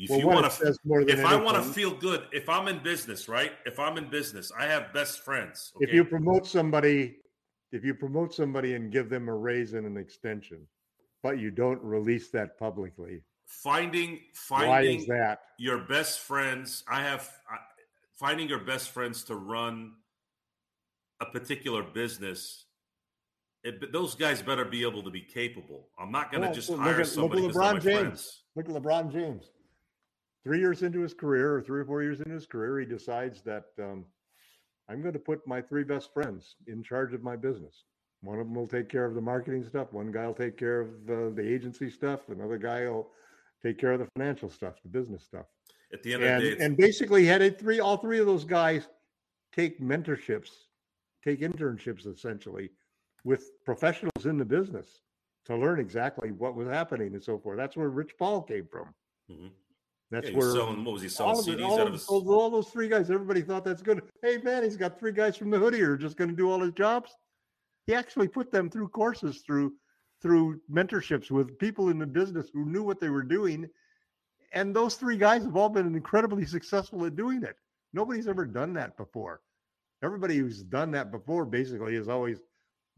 Mm-hmm. 0.00 0.12
Well, 0.12 0.18
you 0.18 0.26
want 0.26 0.84
more 0.84 1.02
if 1.02 1.24
I 1.24 1.36
want 1.36 1.56
to 1.56 1.62
feel 1.62 1.94
good, 1.94 2.26
if 2.32 2.48
I'm 2.48 2.66
in 2.66 2.82
business, 2.82 3.28
right? 3.28 3.52
If 3.64 3.78
I'm 3.78 3.96
in 3.96 4.10
business, 4.10 4.50
I 4.58 4.66
have 4.66 4.92
best 4.92 5.20
friends. 5.20 5.72
if 5.78 5.92
you 5.92 6.04
promote 6.04 6.48
somebody, 6.48 7.18
if 7.70 7.84
you 7.84 7.94
promote 7.94 8.34
somebody 8.34 8.74
and 8.74 8.90
give 8.90 9.08
them 9.08 9.28
a 9.28 9.34
raise 9.34 9.72
and 9.74 9.86
an 9.86 9.96
extension, 9.96 10.66
but 11.22 11.38
you 11.38 11.52
don't 11.52 11.80
release 11.80 12.30
that 12.30 12.58
publicly, 12.58 13.22
finding 13.46 14.20
finding 14.34 15.06
that? 15.06 15.40
your 15.58 15.78
best 15.78 16.20
friends 16.20 16.82
i 16.88 17.02
have 17.02 17.30
finding 18.16 18.48
your 18.48 18.60
best 18.60 18.90
friends 18.90 19.22
to 19.22 19.36
run 19.36 19.92
a 21.20 21.26
particular 21.26 21.82
business 21.82 22.63
it, 23.64 23.80
but 23.80 23.90
those 23.92 24.14
guys 24.14 24.40
better 24.42 24.64
be 24.64 24.82
able 24.82 25.02
to 25.02 25.10
be 25.10 25.20
capable 25.22 25.88
i'm 25.98 26.12
not 26.12 26.30
going 26.30 26.42
to 26.42 26.48
Well, 26.48 26.54
just 26.54 26.70
look 26.70 26.80
hire 26.80 27.00
at- 27.00 27.06
somebody 27.06 27.42
look 27.42 27.50
at 27.50 27.54
because 27.54 27.56
they're 27.56 27.72
my 27.74 27.80
LeBron 27.80 27.82
James. 27.82 28.00
friends 28.00 28.40
Look 28.56 28.68
at 28.68 28.74
LeBron 28.82 29.12
James. 29.12 29.50
Three 30.44 30.58
years 30.60 30.82
into 30.82 31.00
his 31.00 31.12
career, 31.14 31.56
or 31.56 31.62
three 31.62 31.80
or 31.80 31.84
four 31.86 32.02
years 32.04 32.20
into 32.20 32.34
his 32.34 32.46
career, 32.46 32.78
he 32.78 32.86
decides 32.86 33.42
that 33.42 33.64
um, 33.80 34.04
I'm 34.88 35.00
going 35.00 35.14
to 35.14 35.18
put 35.18 35.44
my 35.46 35.60
three 35.62 35.82
best 35.84 36.12
friends 36.14 36.54
in 36.68 36.82
charge 36.84 37.14
of 37.14 37.22
my 37.24 37.34
business. 37.34 37.84
One 38.20 38.38
of 38.38 38.46
them 38.46 38.54
will 38.54 38.68
take 38.68 38.88
care 38.88 39.06
of 39.06 39.14
the 39.14 39.20
marketing 39.20 39.64
stuff. 39.64 39.92
One 39.92 40.12
guy 40.12 40.26
will 40.26 40.34
take 40.34 40.56
care 40.56 40.82
of 40.82 40.88
uh, 41.08 41.30
the 41.34 41.42
agency 41.44 41.90
stuff. 41.90 42.20
Another 42.28 42.58
guy 42.58 42.82
will 42.88 43.10
take 43.62 43.76
care 43.78 43.92
of 43.92 43.98
the 44.00 44.08
financial 44.16 44.48
stuff, 44.50 44.74
the 44.82 44.88
business 44.88 45.24
stuff. 45.24 45.46
at 45.92 46.02
the 46.04 46.12
end 46.14 46.22
and, 46.22 46.36
of 46.36 46.42
the 46.42 46.56
day 46.56 46.64
and 46.64 46.76
basically 46.76 47.24
had 47.24 47.40
it 47.42 47.58
three 47.58 47.80
all 47.80 47.96
three 47.96 48.18
of 48.20 48.26
those 48.26 48.44
guys 48.44 48.86
take 49.52 49.80
mentorships 49.80 50.50
take 51.24 51.40
internships 51.40 52.06
essentially 52.06 52.70
with 53.24 53.50
professionals 53.64 54.26
in 54.26 54.38
the 54.38 54.44
business 54.44 55.00
to 55.46 55.56
learn 55.56 55.80
exactly 55.80 56.30
what 56.30 56.54
was 56.54 56.68
happening 56.68 57.14
and 57.14 57.22
so 57.22 57.38
forth. 57.38 57.56
That's 57.56 57.76
where 57.76 57.88
rich 57.88 58.12
paul 58.18 58.42
came 58.42 58.66
from. 58.70 58.94
Mhm. 59.30 59.50
that's 60.10 60.28
Yeah, 60.30 60.36
where 60.36 60.52
selling- 60.52 60.84
what 60.84 60.92
was 60.92 61.02
he 61.02 61.08
selling 61.08 61.36
all, 61.36 61.42
CDs 61.42 61.64
all, 61.64 61.80
out 61.80 61.86
of 61.88 61.92
his- 61.94 62.06
those, 62.06 62.26
all 62.28 62.50
those 62.50 62.68
three 62.70 62.88
guys 62.88 63.10
everybody 63.10 63.40
thought 63.42 63.64
that's 63.64 63.82
good. 63.82 64.02
Hey 64.22 64.36
man 64.38 64.62
he's 64.62 64.76
got 64.76 64.98
three 64.98 65.12
guys 65.12 65.36
from 65.36 65.50
the 65.50 65.58
hoodie 65.58 65.80
who 65.80 65.90
are 65.90 65.96
just 65.96 66.16
going 66.16 66.30
to 66.30 66.36
do 66.36 66.50
all 66.50 66.60
his 66.60 66.72
jobs. 66.72 67.16
He 67.86 67.94
actually 67.94 68.28
put 68.28 68.50
them 68.52 68.68
through 68.70 68.88
courses 68.88 69.42
through 69.42 69.74
through 70.20 70.60
mentorships 70.70 71.30
with 71.30 71.58
people 71.58 71.88
in 71.88 71.98
the 71.98 72.06
business 72.06 72.48
who 72.52 72.64
knew 72.64 72.82
what 72.82 73.00
they 73.00 73.10
were 73.10 73.22
doing. 73.22 73.68
And 74.52 74.74
those 74.76 74.94
three 74.94 75.16
guys 75.18 75.42
have 75.44 75.56
all 75.56 75.68
been 75.68 75.94
incredibly 75.94 76.44
successful 76.56 77.04
at 77.06 77.16
doing 77.16 77.42
it. 77.42 77.56
Nobody's 77.92 78.28
ever 78.28 78.44
done 78.46 78.72
that 78.74 78.96
before. 78.96 79.40
Everybody 80.02 80.36
who's 80.36 80.62
done 80.62 80.90
that 80.92 81.10
before 81.10 81.44
basically 81.44 81.94
has 81.96 82.08
always 82.08 82.40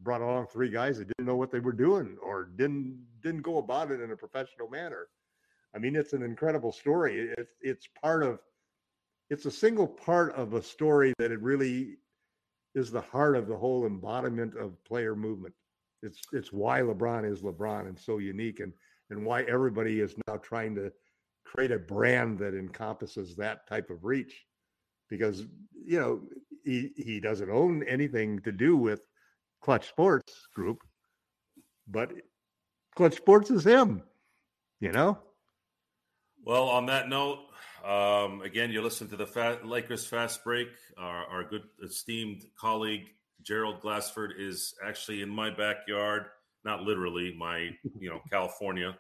brought 0.01 0.21
along 0.21 0.47
three 0.47 0.71
guys 0.71 0.99
that 0.99 1.09
didn't 1.09 1.27
know 1.27 1.37
what 1.37 1.51
they 1.51 1.61
were 1.61 1.73
doing 1.73 2.17
or 2.23 2.45
didn't 2.57 3.05
didn't 3.23 3.43
go 3.43 3.59
about 3.59 3.91
it 3.91 4.01
in 4.01 4.11
a 4.11 4.17
professional 4.17 4.69
manner. 4.69 5.09
I 5.75 5.79
mean 5.79 5.97
it's 5.97 6.13
an 6.13 6.23
incredible 6.23 6.73
story. 6.73 7.35
It's 7.37 7.53
it's 7.61 7.89
part 8.03 8.23
of 8.23 8.39
it's 9.31 9.47
a 9.47 9.51
single 9.51 9.87
part 9.87 10.35
of 10.35 10.55
a 10.55 10.63
story 10.63 11.13
that 11.19 11.33
it 11.33 11.41
really 11.41 11.97
is 12.75 12.91
the 12.91 13.01
heart 13.01 13.37
of 13.37 13.49
the 13.49 13.57
whole 13.57 13.87
embodiment 13.87 14.55
of 14.57 14.83
player 14.85 15.17
movement. 15.17 15.55
It's 16.03 16.21
it's 16.33 16.53
why 16.53 16.81
lebron 16.81 17.31
is 17.31 17.41
lebron 17.41 17.89
and 17.89 17.99
so 17.99 18.19
unique 18.19 18.61
and 18.61 18.73
and 19.11 19.25
why 19.25 19.43
everybody 19.43 20.01
is 20.01 20.15
now 20.27 20.37
trying 20.37 20.75
to 20.75 20.93
create 21.45 21.71
a 21.71 21.79
brand 21.79 22.39
that 22.41 22.55
encompasses 22.55 23.37
that 23.37 23.67
type 23.67 23.89
of 23.89 24.05
reach. 24.05 24.45
Because 25.09 25.45
you 25.73 25.99
know 25.99 26.21
he 26.65 26.93
he 26.97 27.19
doesn't 27.19 27.51
own 27.51 27.83
anything 27.85 28.41
to 28.41 28.53
do 28.53 28.77
with 28.77 29.01
Klutch 29.67 29.89
Sports 29.89 30.47
Group 30.55 30.79
but 31.89 32.13
Klutch 32.95 33.17
Sports 33.17 33.51
is 33.51 33.65
him 33.65 34.01
you 34.79 34.93
know 34.93 35.19
Well, 36.45 36.69
on 36.69 36.87
that 36.87 37.09
note, 37.09 37.41
um, 37.85 38.43
again, 38.43 38.71
you 38.71 38.81
listen 38.81 39.09
to 39.09 39.17
the 39.17 39.27
Fat 39.27 39.67
Lakers 39.67 40.07
Fast 40.07 40.45
Break. 40.45 40.69
Our, 40.97 41.25
our 41.27 41.43
good 41.43 41.65
esteemed 41.85 42.45
colleague 42.57 43.09
Gerald 43.43 43.81
Glassford 43.81 44.35
is 44.39 44.73
actually 44.85 45.23
in 45.23 45.29
my 45.29 45.51
backyard, 45.51 46.27
not 46.65 46.83
literally, 46.83 47.35
my 47.37 47.71
you 47.99 48.09
know 48.09 48.21
California, 48.31 48.97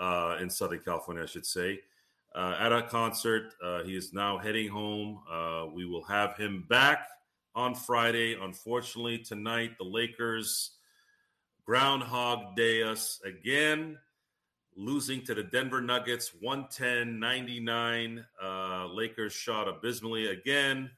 uh, 0.00 0.38
in 0.40 0.50
Southern 0.50 0.80
California, 0.80 1.22
I 1.22 1.26
should 1.26 1.46
say, 1.46 1.78
uh, 2.34 2.56
at 2.58 2.72
a 2.72 2.82
concert. 2.82 3.54
Uh, 3.62 3.84
he 3.84 3.94
is 3.94 4.12
now 4.12 4.38
heading 4.38 4.68
home. 4.68 5.22
Uh, 5.30 5.66
we 5.72 5.86
will 5.86 6.04
have 6.04 6.36
him 6.36 6.66
back 6.68 7.06
on 7.54 7.74
Friday. 7.74 8.36
Unfortunately, 8.40 9.18
tonight 9.18 9.72
the 9.78 9.84
Lakers 9.84 10.72
Groundhog 11.64 12.56
Day 12.56 12.82
us 12.82 13.20
again 13.24 13.98
losing 14.74 15.22
to 15.22 15.34
the 15.34 15.42
Denver 15.42 15.80
Nuggets 15.82 16.32
110 16.40 17.18
99. 17.18 18.24
Uh, 18.42 18.86
Lakers 18.88 19.32
shot 19.32 19.68
abysmally 19.68 20.28
again. 20.28 20.90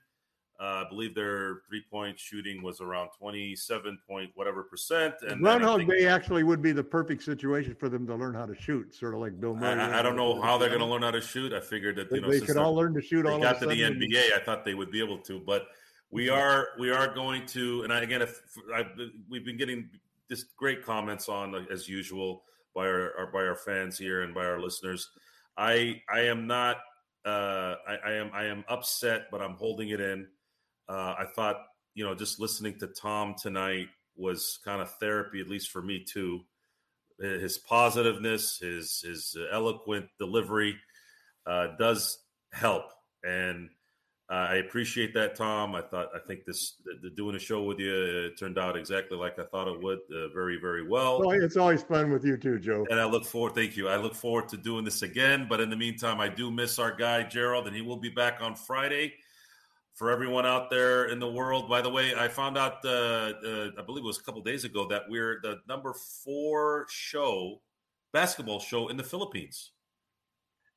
Uh, 0.60 0.84
I 0.86 0.88
believe 0.88 1.16
their 1.16 1.62
three 1.68 1.82
point 1.90 2.16
shooting 2.18 2.62
was 2.62 2.80
around 2.80 3.10
27 3.18 3.98
point 4.08 4.30
whatever 4.36 4.62
percent. 4.62 5.14
And 5.26 5.40
Groundhog 5.42 5.88
Day 5.88 6.06
actually 6.06 6.44
would 6.44 6.62
be 6.62 6.70
the 6.70 6.84
perfect 6.84 7.24
situation 7.24 7.74
for 7.74 7.88
them 7.88 8.06
to 8.06 8.14
learn 8.14 8.34
how 8.34 8.46
to 8.46 8.54
shoot, 8.54 8.94
sort 8.94 9.14
of 9.14 9.20
like 9.20 9.38
Bill 9.40 9.56
Murray. 9.56 9.80
I- 9.80 9.98
I 9.98 10.02
don't 10.02 10.14
know 10.16 10.40
how 10.40 10.56
they're 10.56 10.68
going 10.68 10.80
to 10.80 10.86
learn 10.86 11.02
how 11.02 11.10
to 11.10 11.20
shoot. 11.20 11.52
I 11.52 11.58
figured 11.60 11.96
that 11.96 12.08
They, 12.08 12.16
you 12.16 12.22
know 12.22 12.30
they 12.30 12.38
could 12.40 12.56
all 12.56 12.72
learn 12.74 12.94
to 12.94 13.02
shoot 13.02 13.24
they 13.24 13.32
all 13.32 13.40
got 13.40 13.58
to 13.60 13.66
the. 13.66 13.80
NBA. 13.82 14.32
I 14.36 14.38
thought 14.44 14.64
they 14.64 14.74
would 14.74 14.92
be 14.92 15.02
able 15.02 15.18
to, 15.18 15.40
but 15.40 15.66
we 16.14 16.28
are 16.28 16.68
we 16.78 16.92
are 16.92 17.12
going 17.12 17.44
to. 17.46 17.82
And 17.82 17.92
I, 17.92 18.00
again, 18.00 18.22
if 18.22 18.40
I, 18.72 18.86
we've 19.28 19.44
been 19.44 19.56
getting 19.56 19.90
just 20.30 20.56
great 20.56 20.84
comments 20.84 21.28
on 21.28 21.66
as 21.72 21.88
usual 21.88 22.44
by 22.72 22.86
our, 22.86 23.12
our 23.18 23.26
by 23.32 23.40
our 23.40 23.56
fans 23.56 23.98
here 23.98 24.22
and 24.22 24.32
by 24.32 24.44
our 24.44 24.60
listeners. 24.60 25.10
I 25.58 26.00
I 26.08 26.20
am 26.20 26.46
not. 26.46 26.76
Uh, 27.24 27.74
I, 27.88 27.96
I 28.06 28.12
am 28.12 28.30
I 28.32 28.44
am 28.44 28.64
upset, 28.68 29.26
but 29.32 29.42
I'm 29.42 29.54
holding 29.54 29.88
it 29.88 30.00
in. 30.00 30.28
Uh, 30.88 31.16
I 31.18 31.24
thought 31.34 31.56
you 31.94 32.04
know 32.04 32.14
just 32.14 32.38
listening 32.38 32.78
to 32.78 32.86
Tom 32.86 33.34
tonight 33.36 33.88
was 34.16 34.60
kind 34.64 34.80
of 34.80 34.94
therapy, 34.98 35.40
at 35.40 35.48
least 35.48 35.70
for 35.70 35.82
me 35.82 36.04
too. 36.04 36.42
His 37.18 37.58
positiveness, 37.58 38.58
his 38.58 39.00
his 39.00 39.36
eloquent 39.52 40.06
delivery 40.20 40.76
uh, 41.44 41.68
does 41.76 42.20
help, 42.52 42.84
and 43.24 43.68
I 44.30 44.56
appreciate 44.56 45.12
that, 45.14 45.34
Tom. 45.34 45.74
I 45.74 45.82
thought 45.82 46.08
I 46.14 46.18
think 46.18 46.46
this 46.46 46.76
the, 46.84 46.92
the 47.02 47.14
doing 47.14 47.36
a 47.36 47.38
show 47.38 47.62
with 47.62 47.78
you 47.78 47.92
it 47.92 48.38
turned 48.38 48.58
out 48.58 48.74
exactly 48.74 49.18
like 49.18 49.38
I 49.38 49.44
thought 49.44 49.68
it 49.68 49.82
would, 49.82 49.98
uh, 50.10 50.28
very 50.32 50.58
very 50.58 50.86
well. 50.86 51.20
Well, 51.20 51.32
it's 51.32 51.58
always 51.58 51.82
fun 51.82 52.10
with 52.10 52.24
you 52.24 52.38
too, 52.38 52.58
Joe. 52.58 52.86
And 52.88 52.98
I 52.98 53.04
look 53.04 53.26
forward, 53.26 53.54
thank 53.54 53.76
you. 53.76 53.88
I 53.88 53.96
look 53.96 54.14
forward 54.14 54.48
to 54.48 54.56
doing 54.56 54.84
this 54.84 55.02
again. 55.02 55.46
But 55.48 55.60
in 55.60 55.68
the 55.68 55.76
meantime, 55.76 56.20
I 56.20 56.28
do 56.28 56.50
miss 56.50 56.78
our 56.78 56.94
guy 56.94 57.22
Gerald, 57.24 57.66
and 57.66 57.76
he 57.76 57.82
will 57.82 57.98
be 57.98 58.08
back 58.08 58.38
on 58.40 58.54
Friday. 58.54 59.14
For 59.94 60.10
everyone 60.10 60.44
out 60.44 60.70
there 60.70 61.04
in 61.04 61.20
the 61.20 61.30
world, 61.30 61.68
by 61.68 61.80
the 61.80 61.90
way, 61.90 62.16
I 62.16 62.26
found 62.26 62.58
out, 62.58 62.84
uh, 62.84 62.88
uh, 63.46 63.70
I 63.78 63.82
believe 63.86 64.02
it 64.02 64.06
was 64.06 64.18
a 64.18 64.24
couple 64.24 64.42
days 64.42 64.64
ago, 64.64 64.88
that 64.88 65.02
we're 65.08 65.38
the 65.40 65.60
number 65.68 65.94
four 66.24 66.86
show, 66.90 67.60
basketball 68.12 68.58
show 68.58 68.88
in 68.88 68.96
the 68.96 69.04
Philippines. 69.04 69.70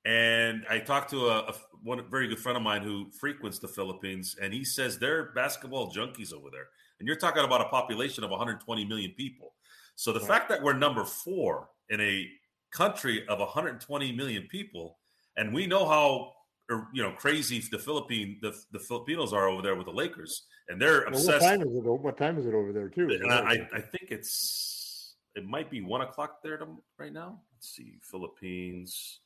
And 0.08 0.66
I 0.70 0.80
talked 0.80 1.10
to 1.10 1.28
a, 1.28 1.40
a 1.50 1.54
one 1.84 2.02
very 2.10 2.30
good 2.30 2.40
friend 2.40 2.56
of 2.56 2.64
mine 2.64 2.82
who 2.82 3.12
frequents 3.12 3.60
the 3.60 3.68
Philippines, 3.68 4.38
and 4.42 4.54
he 4.54 4.64
says 4.64 4.98
they're 4.98 5.34
basketball 5.34 5.92
junkies 5.92 6.32
over 6.34 6.48
there. 6.50 6.68
And 7.00 7.08
you're 7.08 7.18
talking 7.18 7.44
about 7.44 7.60
a 7.60 7.66
population 7.66 8.24
of 8.24 8.30
120 8.30 8.86
million 8.86 9.12
people. 9.18 9.54
So 9.96 10.14
the 10.14 10.22
fact 10.22 10.48
that 10.48 10.64
we're 10.64 10.74
number 10.74 11.04
four 11.04 11.68
in 11.90 12.00
a 12.00 12.26
country 12.72 13.28
of 13.28 13.40
120 13.40 14.14
million 14.14 14.44
people, 14.50 14.98
and 15.36 15.54
we 15.54 15.68
know 15.68 15.86
how 15.86 16.32
er, 16.72 16.88
you 16.94 17.04
know 17.04 17.12
crazy 17.12 17.62
the 17.70 17.78
Philippine 17.78 18.40
the, 18.42 18.56
the 18.72 18.80
Filipinos 18.80 19.34
are 19.34 19.50
over 19.50 19.62
there 19.62 19.76
with 19.76 19.88
the 19.88 19.92
Lakers, 19.94 20.46
and 20.70 20.82
they're 20.82 21.02
Well, 21.02 21.12
what 21.12 21.16
obsessed. 21.36 21.46
time 21.46 21.62
is 21.64 21.76
it? 21.76 21.84
What 21.84 22.18
time 22.18 22.38
is 22.38 22.46
it 22.46 22.54
over 22.54 22.72
there 22.72 22.88
too? 22.88 23.10
and 23.10 23.30
I, 23.32 23.40
I- 23.40 23.70
I 23.74 23.82
think 23.82 24.10
it's 24.12 25.16
it 25.36 25.46
might 25.46 25.70
be 25.70 25.82
one 25.82 26.00
o'clock 26.02 26.42
there 26.42 26.58
to, 26.58 26.66
right 26.98 27.12
now. 27.12 27.42
Let's 27.54 27.70
see, 27.76 28.00
Philippines. 28.02 29.20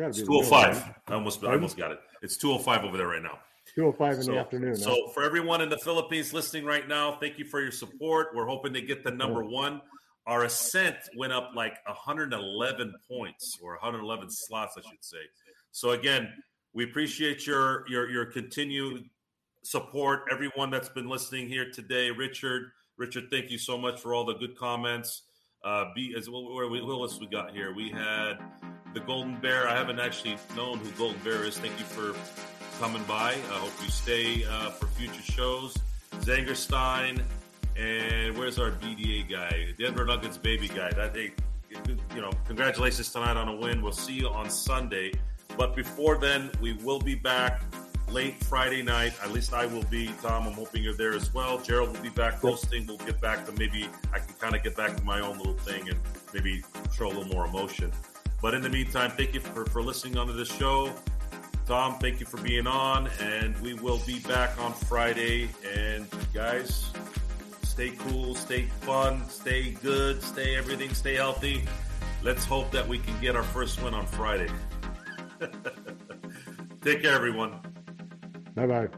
Gotta 0.00 0.10
It's 0.10 0.20
be 0.20 0.26
two 0.26 0.34
oh 0.36 0.40
middle, 0.42 0.54
I 1.08 1.12
almost 1.14 1.44
I 1.44 1.52
almost 1.52 1.76
got 1.76 1.92
it. 1.92 2.00
It's 2.22 2.36
two 2.36 2.52
oh 2.52 2.58
five 2.58 2.84
over 2.84 2.96
there 2.96 3.08
right 3.08 3.22
now. 3.22 3.38
205 3.76 4.16
in 4.16 4.22
So- 4.24 4.32
the 4.32 4.38
afternoon. 4.38 4.70
huh? 4.70 4.76
So 4.76 5.08
for 5.14 5.22
everyone 5.22 5.60
in 5.60 5.68
the 5.68 5.78
Philippines 5.78 6.32
listening 6.32 6.64
right 6.64 6.88
now, 6.88 7.12
thank 7.20 7.38
you 7.38 7.44
for 7.44 7.60
your 7.60 7.70
support. 7.70 8.34
We're 8.34 8.46
hoping 8.46 8.72
to 8.72 8.80
get 8.82 9.04
the 9.04 9.12
number 9.12 9.44
one. 9.44 9.80
Our 10.26 10.42
ascent 10.44 10.96
went 11.16 11.32
up 11.32 11.52
like 11.54 11.76
111 11.86 12.94
points 13.08 13.58
or 13.62 13.72
111 13.74 14.28
slots, 14.30 14.76
I 14.76 14.80
should 14.80 15.04
say. 15.04 15.18
So 15.70 15.90
again, 15.90 16.32
we 16.72 16.82
appreciate 16.84 17.46
your 17.46 17.84
your 17.88 18.10
your 18.10 18.26
continued 18.26 19.08
support. 19.62 20.22
Everyone 20.32 20.70
that's 20.70 20.88
been 20.88 21.08
listening 21.08 21.48
here 21.48 21.70
today, 21.70 22.10
Richard, 22.10 22.72
Richard, 22.96 23.30
thank 23.30 23.50
you 23.50 23.58
so 23.58 23.78
much 23.78 24.00
for 24.00 24.14
all 24.14 24.24
the 24.24 24.34
good 24.34 24.56
comments. 24.56 25.22
Uh, 25.64 25.86
B 25.94 26.14
as 26.16 26.28
well. 26.30 26.52
Where 26.54 26.68
we, 26.68 26.78
who 26.80 26.90
else 27.02 27.20
we 27.20 27.26
got 27.28 27.52
here? 27.52 27.72
We 27.74 27.90
had 27.90 28.38
the 28.94 29.00
Golden 29.00 29.36
Bear. 29.36 29.68
I 29.68 29.76
haven't 29.76 30.00
actually 30.00 30.36
known 30.56 30.78
who 30.78 30.90
Golden 30.92 31.20
Bear 31.22 31.44
is. 31.44 31.58
Thank 31.58 31.78
you 31.78 31.84
for 31.84 32.14
coming 32.80 33.02
by. 33.04 33.32
I 33.32 33.58
hope 33.58 33.72
you 33.82 33.90
stay 33.90 34.44
uh, 34.44 34.70
for 34.70 34.86
future 34.86 35.22
shows. 35.22 35.76
Zangerstein, 36.20 37.22
and 37.76 38.36
where's 38.36 38.58
our 38.58 38.70
BDA 38.70 39.30
guy? 39.30 39.74
Denver 39.78 40.04
Nuggets 40.04 40.38
baby 40.38 40.68
guy. 40.68 40.90
That 40.90 41.14
hey, 41.14 41.32
you 42.14 42.20
know, 42.20 42.30
congratulations 42.46 43.12
tonight 43.12 43.36
on 43.36 43.48
a 43.48 43.54
win. 43.54 43.80
We'll 43.82 43.92
see 43.92 44.14
you 44.14 44.28
on 44.28 44.50
Sunday. 44.50 45.12
But 45.56 45.76
before 45.76 46.18
then, 46.18 46.50
we 46.60 46.74
will 46.74 47.00
be 47.00 47.14
back 47.14 47.62
late 48.10 48.42
Friday 48.44 48.82
night. 48.82 49.12
At 49.22 49.32
least 49.32 49.52
I 49.52 49.66
will 49.66 49.84
be. 49.84 50.10
Tom, 50.22 50.46
I'm 50.46 50.52
hoping 50.52 50.82
you're 50.82 50.94
there 50.94 51.14
as 51.14 51.32
well. 51.32 51.58
Gerald 51.58 51.94
will 51.94 52.02
be 52.02 52.08
back 52.10 52.34
hosting. 52.34 52.86
We'll 52.86 52.98
get 52.98 53.20
back 53.20 53.46
to 53.46 53.52
maybe 53.52 53.88
I 54.12 54.18
can 54.18 54.34
kind 54.38 54.54
of 54.54 54.62
get 54.62 54.76
back 54.76 54.96
to 54.96 55.04
my 55.04 55.20
own 55.20 55.38
little 55.38 55.54
thing 55.54 55.88
and 55.88 55.98
maybe 56.34 56.62
show 56.96 57.06
a 57.06 57.08
little 57.08 57.26
more 57.26 57.46
emotion. 57.46 57.92
But 58.42 58.54
in 58.54 58.62
the 58.62 58.70
meantime, 58.70 59.10
thank 59.10 59.34
you 59.34 59.40
for, 59.40 59.64
for 59.66 59.82
listening 59.82 60.16
onto 60.16 60.32
this 60.32 60.48
show. 60.48 60.92
Tom, 61.66 61.98
thank 61.98 62.20
you 62.20 62.26
for 62.26 62.40
being 62.40 62.66
on, 62.66 63.08
and 63.20 63.56
we 63.60 63.74
will 63.74 64.00
be 64.06 64.18
back 64.20 64.58
on 64.60 64.72
Friday. 64.72 65.48
And 65.74 66.06
guys, 66.34 66.90
stay 67.62 67.90
cool, 67.90 68.34
stay 68.34 68.62
fun, 68.62 69.28
stay 69.28 69.72
good, 69.82 70.22
stay 70.22 70.56
everything, 70.56 70.92
stay 70.94 71.14
healthy. 71.14 71.62
Let's 72.22 72.44
hope 72.44 72.70
that 72.72 72.86
we 72.86 72.98
can 72.98 73.18
get 73.20 73.36
our 73.36 73.42
first 73.42 73.82
win 73.82 73.94
on 73.94 74.06
Friday. 74.06 74.50
Take 76.82 77.02
care, 77.02 77.14
everyone. 77.14 77.60
Bye 78.54 78.66
bye. 78.66 78.88